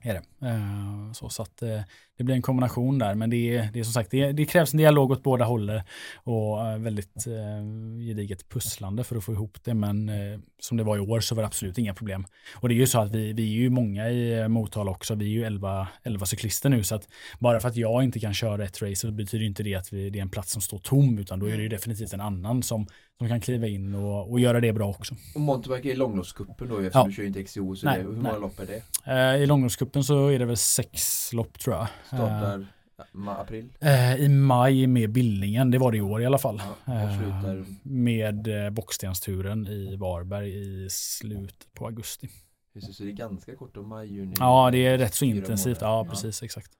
Är 0.00 0.14
det. 0.14 0.46
Uh, 0.46 1.12
så, 1.12 1.28
så 1.28 1.42
att, 1.42 1.62
uh, 1.62 1.80
det 2.16 2.24
blir 2.24 2.34
en 2.34 2.42
kombination 2.42 2.98
där, 2.98 3.14
men 3.14 3.30
det 3.30 3.56
är, 3.56 3.68
det 3.72 3.80
är 3.80 3.84
som 3.84 3.92
sagt, 3.92 4.10
det, 4.10 4.32
det 4.32 4.44
krävs 4.44 4.72
en 4.72 4.78
dialog 4.78 5.10
åt 5.10 5.22
båda 5.22 5.44
håller 5.44 5.82
och 6.14 6.58
uh, 6.58 6.78
väldigt 6.78 7.26
uh, 7.26 8.06
gediget 8.06 8.48
pusslande 8.48 9.04
för 9.04 9.16
att 9.16 9.24
få 9.24 9.32
ihop 9.32 9.58
det. 9.64 9.74
Men 9.74 10.10
som 10.60 10.76
det 10.76 10.84
var 10.84 10.96
i 10.96 11.00
år 11.00 11.20
så 11.20 11.34
var 11.34 11.42
det 11.42 11.46
absolut 11.46 11.78
inga 11.78 11.94
problem. 11.94 12.26
Och 12.54 12.68
det 12.68 12.74
är 12.74 12.76
ju 12.76 12.86
så 12.86 13.00
att 13.00 13.10
vi, 13.10 13.32
vi 13.32 13.42
är 13.42 13.60
ju 13.60 13.70
många 13.70 14.10
i 14.10 14.48
Motala 14.48 14.90
också. 14.90 15.14
Vi 15.14 15.24
är 15.24 15.30
ju 15.30 15.44
11, 15.44 15.88
11 16.02 16.26
cyklister 16.26 16.68
nu, 16.68 16.84
så 16.84 16.94
att 16.94 17.08
bara 17.38 17.60
för 17.60 17.68
att 17.68 17.76
jag 17.76 18.04
inte 18.04 18.20
kan 18.20 18.34
köra 18.34 18.64
ett 18.64 18.82
race 18.82 18.96
så 18.96 19.10
betyder 19.10 19.44
inte 19.44 19.62
det 19.62 19.74
att 19.74 19.92
vi, 19.92 20.10
det 20.10 20.18
är 20.18 20.22
en 20.22 20.28
plats 20.28 20.52
som 20.52 20.62
står 20.62 20.78
tom, 20.78 21.18
utan 21.18 21.38
då 21.38 21.46
är 21.46 21.56
det 21.56 21.62
ju 21.62 21.68
definitivt 21.68 22.12
en 22.12 22.20
annan 22.20 22.62
som 22.62 22.86
som 23.18 23.28
kan 23.28 23.40
kliva 23.40 23.66
in 23.66 23.94
och, 23.94 24.30
och 24.30 24.40
göra 24.40 24.60
det 24.60 24.72
bra 24.72 24.88
också. 24.88 25.14
Och 25.34 25.40
mountainbike 25.40 25.92
är 25.92 25.96
långloppscupen 25.96 26.68
då 26.68 26.78
eftersom 26.78 27.00
ja. 27.00 27.06
du 27.06 27.12
kör 27.12 27.24
inte 27.24 27.42
XCO. 27.42 27.76
Så 27.76 27.86
nej, 27.86 27.98
det, 27.98 28.04
hur 28.04 28.12
många 28.12 28.32
nej. 28.32 28.40
lopp 28.40 28.60
är 28.60 28.66
det? 28.66 28.82
Eh, 29.12 29.42
I 29.42 29.46
långloppscupen 29.46 30.04
så 30.04 30.28
är 30.28 30.38
det 30.38 30.44
väl 30.44 30.56
sex 30.56 31.32
lopp 31.32 31.58
tror 31.58 31.76
jag. 31.76 31.88
Startar 32.06 32.58
eh, 32.58 33.28
april? 33.28 33.68
Eh, 33.80 34.16
I 34.16 34.28
maj 34.28 34.86
med 34.86 35.10
Billingen, 35.10 35.70
det 35.70 35.78
var 35.78 35.92
det 35.92 35.98
i 35.98 36.00
år 36.00 36.22
i 36.22 36.26
alla 36.26 36.38
fall. 36.38 36.62
Ja, 36.84 36.94
eh, 36.94 37.62
med 37.82 38.64
eh, 38.66 38.70
Bockstensturen 38.70 39.66
i 39.66 39.96
Varberg 39.96 40.50
i 40.50 40.88
slutet 40.90 41.74
på 41.74 41.86
augusti. 41.86 42.28
så 42.92 43.02
det 43.02 43.10
är 43.10 43.12
ganska 43.12 43.56
kort 43.56 43.76
om 43.76 43.88
maj, 43.88 44.12
juni? 44.12 44.34
Ja, 44.38 44.70
det 44.70 44.86
är 44.86 44.98
rätt 44.98 45.14
så 45.14 45.24
intensivt. 45.24 45.78
Ja, 45.80 46.06
precis, 46.10 46.42
exakt. 46.42 46.70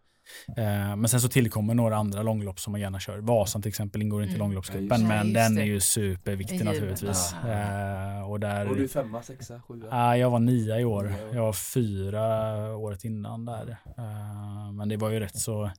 Eh, 0.57 0.97
men 0.97 1.09
sen 1.09 1.21
så 1.21 1.29
tillkommer 1.29 1.75
några 1.75 1.97
andra 1.97 2.23
långlopp 2.23 2.61
som 2.61 2.73
man 2.73 2.81
gärna 2.81 3.01
kör. 3.01 3.19
Vasan 3.19 3.63
till 3.63 3.69
exempel 3.69 4.03
ingår 4.03 4.23
inte 4.23 4.33
i 4.33 4.37
mm. 4.37 4.47
långloppscupen 4.47 5.01
ja, 5.01 5.09
men 5.09 5.33
den 5.33 5.59
är 5.59 5.65
ju 5.65 5.81
superviktig 5.81 6.65
naturligtvis. 6.65 7.35
Ja. 7.45 7.51
Eh, 7.51 8.31
och, 8.31 8.41
där, 8.41 8.69
och 8.69 8.77
du 8.77 8.89
femma, 8.89 9.23
sexa, 9.23 9.61
sjua? 9.69 9.87
Ja, 9.91 10.17
jag 10.17 10.31
var 10.31 10.39
nia 10.39 10.81
i 10.81 10.85
år. 10.85 11.15
Jag 11.33 11.43
var 11.43 11.53
fyra 11.53 12.77
året 12.77 13.05
innan 13.05 13.45
där. 13.45 13.77
Eh, 13.99 14.73
men 14.73 14.89
det 14.89 14.97
var 14.97 15.11
ju 15.11 15.21
rätt 15.21 15.39
så, 15.39 15.71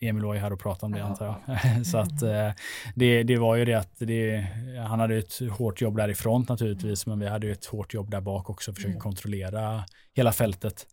Emil 0.00 0.24
var 0.24 0.34
ju 0.34 0.40
här 0.40 0.52
och 0.52 0.60
pratade 0.60 0.86
om 0.86 0.92
det 0.92 1.04
antar 1.04 1.40
jag. 1.46 1.86
så 1.86 1.98
att 1.98 2.22
eh, 2.22 2.50
det, 2.94 3.22
det 3.22 3.36
var 3.36 3.56
ju 3.56 3.64
det 3.64 3.74
att 3.74 3.92
det, 3.98 4.46
han 4.88 5.00
hade 5.00 5.16
ett 5.16 5.38
hårt 5.50 5.80
jobb 5.80 5.96
därifrån 5.96 6.46
naturligtvis, 6.48 7.06
men 7.06 7.18
vi 7.18 7.26
hade 7.26 7.46
ju 7.46 7.52
ett 7.52 7.66
hårt 7.66 7.94
jobb 7.94 8.10
där 8.10 8.20
bak 8.20 8.50
också, 8.50 8.72
försöka 8.72 8.90
mm. 8.90 9.00
kontrollera 9.00 9.84
hela 10.14 10.32
fältet. 10.32 10.86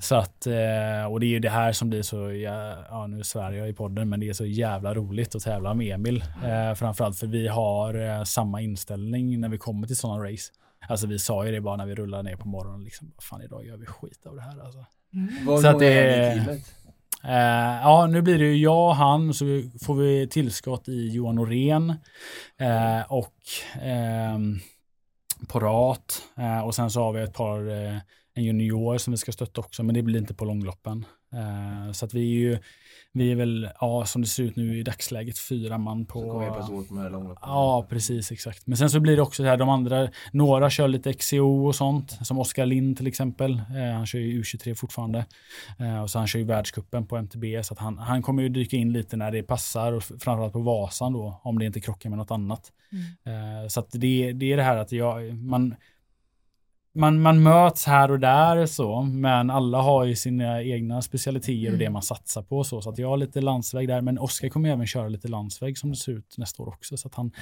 Så 0.00 0.14
att, 0.14 0.46
eh, 0.46 1.04
och 1.10 1.20
det 1.20 1.26
är 1.26 1.30
ju 1.30 1.38
det 1.38 1.50
här 1.50 1.72
som 1.72 1.90
blir 1.90 2.02
så, 2.02 2.32
ja 2.32 3.06
nu 3.06 3.22
svär 3.22 3.52
jag 3.52 3.68
i 3.68 3.72
podden, 3.72 4.08
men 4.08 4.20
det 4.20 4.28
är 4.28 4.32
så 4.32 4.46
jävla 4.46 4.94
roligt 4.94 5.34
att 5.34 5.42
tävla 5.42 5.74
med 5.74 5.94
Emil. 5.94 6.24
Mm. 6.44 6.76
Framförallt 6.76 7.18
för 7.18 7.26
vi 7.26 7.48
har 7.48 8.24
samma 8.24 8.60
inställning 8.60 9.40
när 9.40 9.48
vi 9.48 9.58
kommer 9.58 9.86
till 9.86 9.96
sådana 9.96 10.24
race. 10.24 10.52
Alltså 10.88 11.06
vi 11.06 11.18
sa 11.18 11.46
ju 11.46 11.52
det 11.52 11.60
bara 11.60 11.76
när 11.76 11.86
vi 11.86 11.94
rullade 11.94 12.22
ner 12.22 12.36
på 12.36 12.48
morgonen, 12.48 12.84
liksom, 12.84 13.12
fan 13.18 13.42
idag 13.42 13.66
gör 13.66 13.76
vi 13.76 13.86
skit 13.86 14.26
av 14.26 14.36
det 14.36 14.42
här 14.42 14.64
alltså. 14.64 14.84
Mm. 15.12 15.62
Så 15.62 15.68
att 15.68 15.78
det 15.78 15.92
är 15.92 16.58
Eh, 17.24 17.80
ja, 17.82 18.06
nu 18.06 18.22
blir 18.22 18.38
det 18.38 18.44
ju 18.44 18.56
jag 18.56 18.88
och 18.88 18.96
han, 18.96 19.34
så 19.34 19.44
får 19.82 19.94
vi 19.94 20.28
tillskott 20.28 20.88
i 20.88 21.08
Johan 21.08 21.34
Norén 21.34 21.90
eh, 22.60 23.12
och 23.12 23.34
eh, 23.82 24.38
Porat. 25.48 26.22
Eh, 26.36 26.60
och 26.60 26.74
sen 26.74 26.90
så 26.90 27.02
har 27.02 27.12
vi 27.12 27.22
ett 27.22 27.34
par, 27.34 27.70
eh, 27.70 27.96
en 28.34 28.44
junior 28.44 28.98
som 28.98 29.10
vi 29.10 29.16
ska 29.16 29.32
stötta 29.32 29.60
också, 29.60 29.82
men 29.82 29.94
det 29.94 30.02
blir 30.02 30.18
inte 30.18 30.34
på 30.34 30.44
långloppen. 30.44 31.04
Eh, 31.32 31.92
så 31.92 32.04
att 32.04 32.14
vi 32.14 32.20
är 32.20 32.38
ju 32.38 32.58
vi 33.16 33.32
är 33.32 33.36
väl, 33.36 33.68
ja 33.80 34.04
som 34.04 34.22
det 34.22 34.28
ser 34.28 34.42
ut 34.42 34.56
nu 34.56 34.78
i 34.78 34.82
dagsläget, 34.82 35.38
fyra 35.38 35.78
man 35.78 36.06
på... 36.06 36.20
Så 36.20 36.28
kommer 36.28 36.74
åt 36.74 36.90
med 36.90 37.12
långloppen? 37.12 37.48
Ja, 37.48 37.86
precis 37.88 38.32
exakt. 38.32 38.66
Men 38.66 38.76
sen 38.76 38.90
så 38.90 39.00
blir 39.00 39.16
det 39.16 39.22
också 39.22 39.42
så 39.42 39.46
här, 39.46 39.56
de 39.56 39.68
andra, 39.68 40.08
några 40.32 40.70
kör 40.70 40.88
lite 40.88 41.12
XCO 41.12 41.66
och 41.66 41.74
sånt, 41.74 42.18
som 42.22 42.38
Oskar 42.38 42.66
Lind 42.66 42.96
till 42.96 43.06
exempel. 43.06 43.52
Eh, 43.52 43.96
han 43.96 44.06
kör 44.06 44.18
ju 44.18 44.42
U23 44.42 44.74
fortfarande. 44.74 45.24
Eh, 45.78 46.02
och 46.02 46.10
så 46.10 46.18
han 46.18 46.26
kör 46.26 46.38
ju 46.38 46.44
världskuppen 46.44 47.06
på 47.06 47.16
MTB, 47.16 47.62
så 47.64 47.74
att 47.74 47.80
han, 47.80 47.98
han 47.98 48.22
kommer 48.22 48.42
ju 48.42 48.48
dyka 48.48 48.76
in 48.76 48.92
lite 48.92 49.16
när 49.16 49.30
det 49.30 49.42
passar, 49.42 49.92
och 49.92 50.02
framförallt 50.02 50.52
på 50.52 50.60
Vasan 50.60 51.12
då, 51.12 51.40
om 51.42 51.58
det 51.58 51.66
inte 51.66 51.80
krockar 51.80 52.10
med 52.10 52.18
något 52.18 52.30
annat. 52.30 52.72
Mm. 52.92 53.62
Eh, 53.62 53.68
så 53.68 53.80
att 53.80 53.90
det, 53.92 54.32
det 54.32 54.52
är 54.52 54.56
det 54.56 54.62
här 54.62 54.76
att 54.76 54.92
jag, 54.92 55.34
man 55.34 55.74
man, 56.94 57.22
man 57.22 57.42
möts 57.42 57.86
här 57.86 58.10
och 58.10 58.20
där 58.20 58.66
så, 58.66 59.02
men 59.02 59.50
alla 59.50 59.80
har 59.80 60.04
ju 60.04 60.16
sina 60.16 60.62
egna 60.62 61.02
specialiteter 61.02 61.72
och 61.72 61.78
det 61.78 61.84
mm. 61.84 61.92
man 61.92 62.02
satsar 62.02 62.42
på. 62.42 62.64
Så, 62.64 62.80
så 62.80 62.90
att 62.90 62.98
jag 62.98 63.08
har 63.08 63.16
lite 63.16 63.40
landsväg 63.40 63.88
där, 63.88 64.00
men 64.00 64.18
Oskar 64.18 64.48
kommer 64.48 64.68
även 64.68 64.86
köra 64.86 65.08
lite 65.08 65.28
landsväg 65.28 65.78
som 65.78 65.90
det 65.90 65.96
ser 65.96 66.12
ut 66.12 66.38
nästa 66.38 66.62
år 66.62 66.68
också. 66.68 66.96
Så 66.96 67.08
att 67.08 67.14
han 67.14 67.32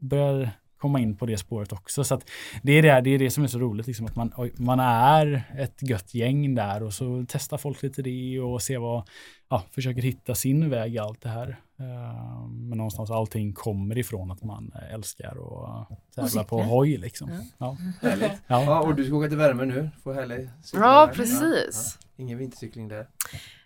börjar 0.00 0.50
komma 0.82 1.00
in 1.00 1.16
på 1.16 1.26
det 1.26 1.36
spåret 1.36 1.72
också. 1.72 2.04
Så 2.04 2.14
att 2.14 2.30
det, 2.62 2.72
är 2.72 2.82
det, 2.82 3.00
det 3.00 3.10
är 3.10 3.18
det 3.18 3.30
som 3.30 3.44
är 3.44 3.48
så 3.48 3.58
roligt, 3.58 3.86
liksom, 3.86 4.06
att 4.06 4.16
man, 4.16 4.32
man 4.56 4.80
är 4.80 5.42
ett 5.58 5.82
gött 5.82 6.14
gäng 6.14 6.54
där 6.54 6.82
och 6.82 6.92
så 6.92 7.24
testar 7.28 7.58
folk 7.58 7.82
lite 7.82 8.02
det 8.02 8.40
och 8.40 8.62
ser 8.62 8.78
vad, 8.78 9.08
ja, 9.48 9.62
försöker 9.70 10.02
hitta 10.02 10.34
sin 10.34 10.70
väg 10.70 10.94
i 10.94 10.98
allt 10.98 11.20
det 11.22 11.28
här. 11.28 11.48
Uh, 11.80 12.48
men 12.48 12.78
någonstans 12.78 13.10
allting 13.10 13.52
kommer 13.52 13.98
ifrån 13.98 14.30
att 14.30 14.42
man 14.42 14.72
älskar 14.92 15.36
att 15.66 16.14
tävla 16.14 16.44
på 16.44 16.62
hoj 16.62 16.96
liksom. 16.96 17.30
Ja. 17.30 17.42
Ja. 17.58 17.76
Härligt. 18.08 18.32
Ja. 18.46 18.64
ja. 18.64 18.80
och 18.80 18.94
du 18.94 19.04
ska 19.04 19.16
åka 19.16 19.28
till 19.28 19.38
värme 19.38 19.64
nu, 19.64 19.90
få 20.02 20.12
härlig 20.12 20.50
Ja, 20.72 21.10
precis. 21.14 21.98
Ja. 22.00 22.08
Ingen 22.16 22.38
vintercykling 22.38 22.88
där? 22.88 23.06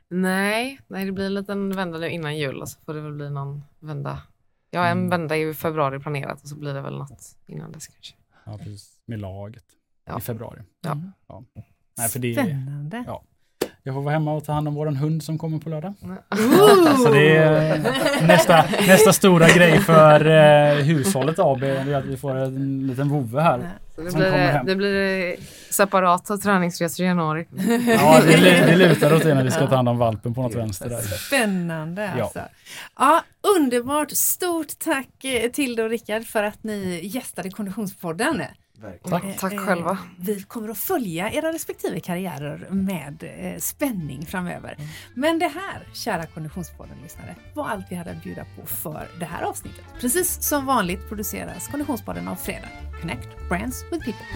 Nej, 0.08 0.80
nej, 0.86 1.04
det 1.04 1.12
blir 1.12 1.26
en 1.26 1.34
liten 1.34 1.70
vända 1.70 1.98
nu 1.98 2.10
innan 2.10 2.38
jul 2.38 2.60
och 2.62 2.68
så 2.68 2.80
får 2.80 2.94
det 2.94 3.00
väl 3.00 3.12
bli 3.12 3.30
någon 3.30 3.62
vända 3.80 4.22
Ja, 4.70 4.86
en 4.86 4.98
mm. 4.98 5.10
vända 5.10 5.36
i 5.36 5.54
februari 5.54 6.00
planerat 6.00 6.42
och 6.42 6.48
så 6.48 6.56
blir 6.56 6.74
det 6.74 6.80
väl 6.80 6.98
något 6.98 7.36
innan 7.46 7.72
dess 7.72 7.86
kanske. 7.86 8.14
Ja, 8.44 8.58
precis. 8.58 9.00
Med 9.04 9.20
laget 9.20 9.64
ja. 10.04 10.18
i 10.18 10.20
februari. 10.20 10.62
Ja. 10.80 10.92
Mm. 10.92 11.12
ja. 11.26 11.44
Nej, 11.98 12.08
för 12.08 12.18
det, 12.18 12.32
Spännande. 12.34 13.04
Ja. 13.06 13.24
Jag 13.82 13.94
får 13.94 14.02
vara 14.02 14.12
hemma 14.12 14.32
och 14.32 14.44
ta 14.44 14.52
hand 14.52 14.68
om 14.68 14.74
vår 14.74 14.86
hund 14.86 15.22
som 15.22 15.38
kommer 15.38 15.58
på 15.58 15.68
lördag. 15.68 15.94
Så 17.04 17.10
det 17.12 17.36
är 17.36 18.26
nästa, 18.26 18.64
nästa 18.86 19.12
stora 19.12 19.48
grej 19.48 19.78
för 19.80 20.26
eh, 20.26 20.84
hushållet 20.84 21.38
AB. 21.38 21.60
Det 21.60 21.68
är 21.68 21.94
att 21.94 22.04
vi 22.04 22.16
får 22.16 22.36
en 22.36 22.86
liten 22.86 23.08
vovve 23.08 23.40
här. 23.40 23.70
Så 23.96 24.02
det, 24.02 24.10
blir, 24.12 24.62
det 24.64 24.76
blir 24.76 25.36
separata 25.70 26.36
träningsresor 26.36 27.04
i 27.04 27.08
januari. 27.08 27.46
Ja, 27.86 28.20
det, 28.26 28.36
det 28.66 28.76
lutar 28.76 29.14
åt 29.14 29.22
det 29.22 29.34
när 29.34 29.44
vi 29.44 29.50
ska 29.50 29.66
ta 29.66 29.76
hand 29.76 29.88
om 29.88 29.98
valpen 29.98 30.34
på 30.34 30.42
något 30.42 30.54
vänster. 30.54 30.88
Där. 30.88 31.00
Spännande 31.00 32.10
alltså. 32.10 32.38
Ja. 32.38 32.48
ja, 32.98 33.22
underbart. 33.56 34.10
Stort 34.10 34.78
tack 34.78 35.24
eh, 35.24 35.50
till 35.50 35.80
och 35.80 35.90
Rickard 35.90 36.24
för 36.24 36.42
att 36.42 36.64
ni 36.64 37.00
gästade 37.02 37.50
Konditionspodden. 37.50 38.42
Tack. 38.80 39.38
Tack 39.38 39.52
eh, 39.52 39.58
själva. 39.58 39.98
Vi 40.18 40.42
kommer 40.42 40.68
att 40.68 40.78
följa 40.78 41.32
era 41.32 41.52
respektive 41.52 42.00
karriärer 42.00 42.66
med 42.70 43.22
eh, 43.22 43.58
spänning 43.58 44.26
framöver. 44.26 44.74
Mm. 44.78 44.88
Men 45.14 45.38
det 45.38 45.48
här, 45.48 45.88
kära 45.92 46.26
Konditionspodden-lyssnare, 46.26 47.36
var 47.54 47.68
allt 47.68 47.86
vi 47.90 47.96
hade 47.96 48.10
att 48.10 48.22
bjuda 48.22 48.44
på 48.44 48.66
för 48.66 49.08
det 49.20 49.26
här 49.26 49.42
avsnittet. 49.42 49.84
Precis 50.00 50.42
som 50.42 50.66
vanligt 50.66 51.08
produceras 51.08 51.68
Konditionspodden 51.68 52.28
av 52.28 52.36
Fredag. 52.36 52.68
Connect 53.00 53.28
Brands 53.48 53.84
with 53.92 54.04
People. 54.04 54.26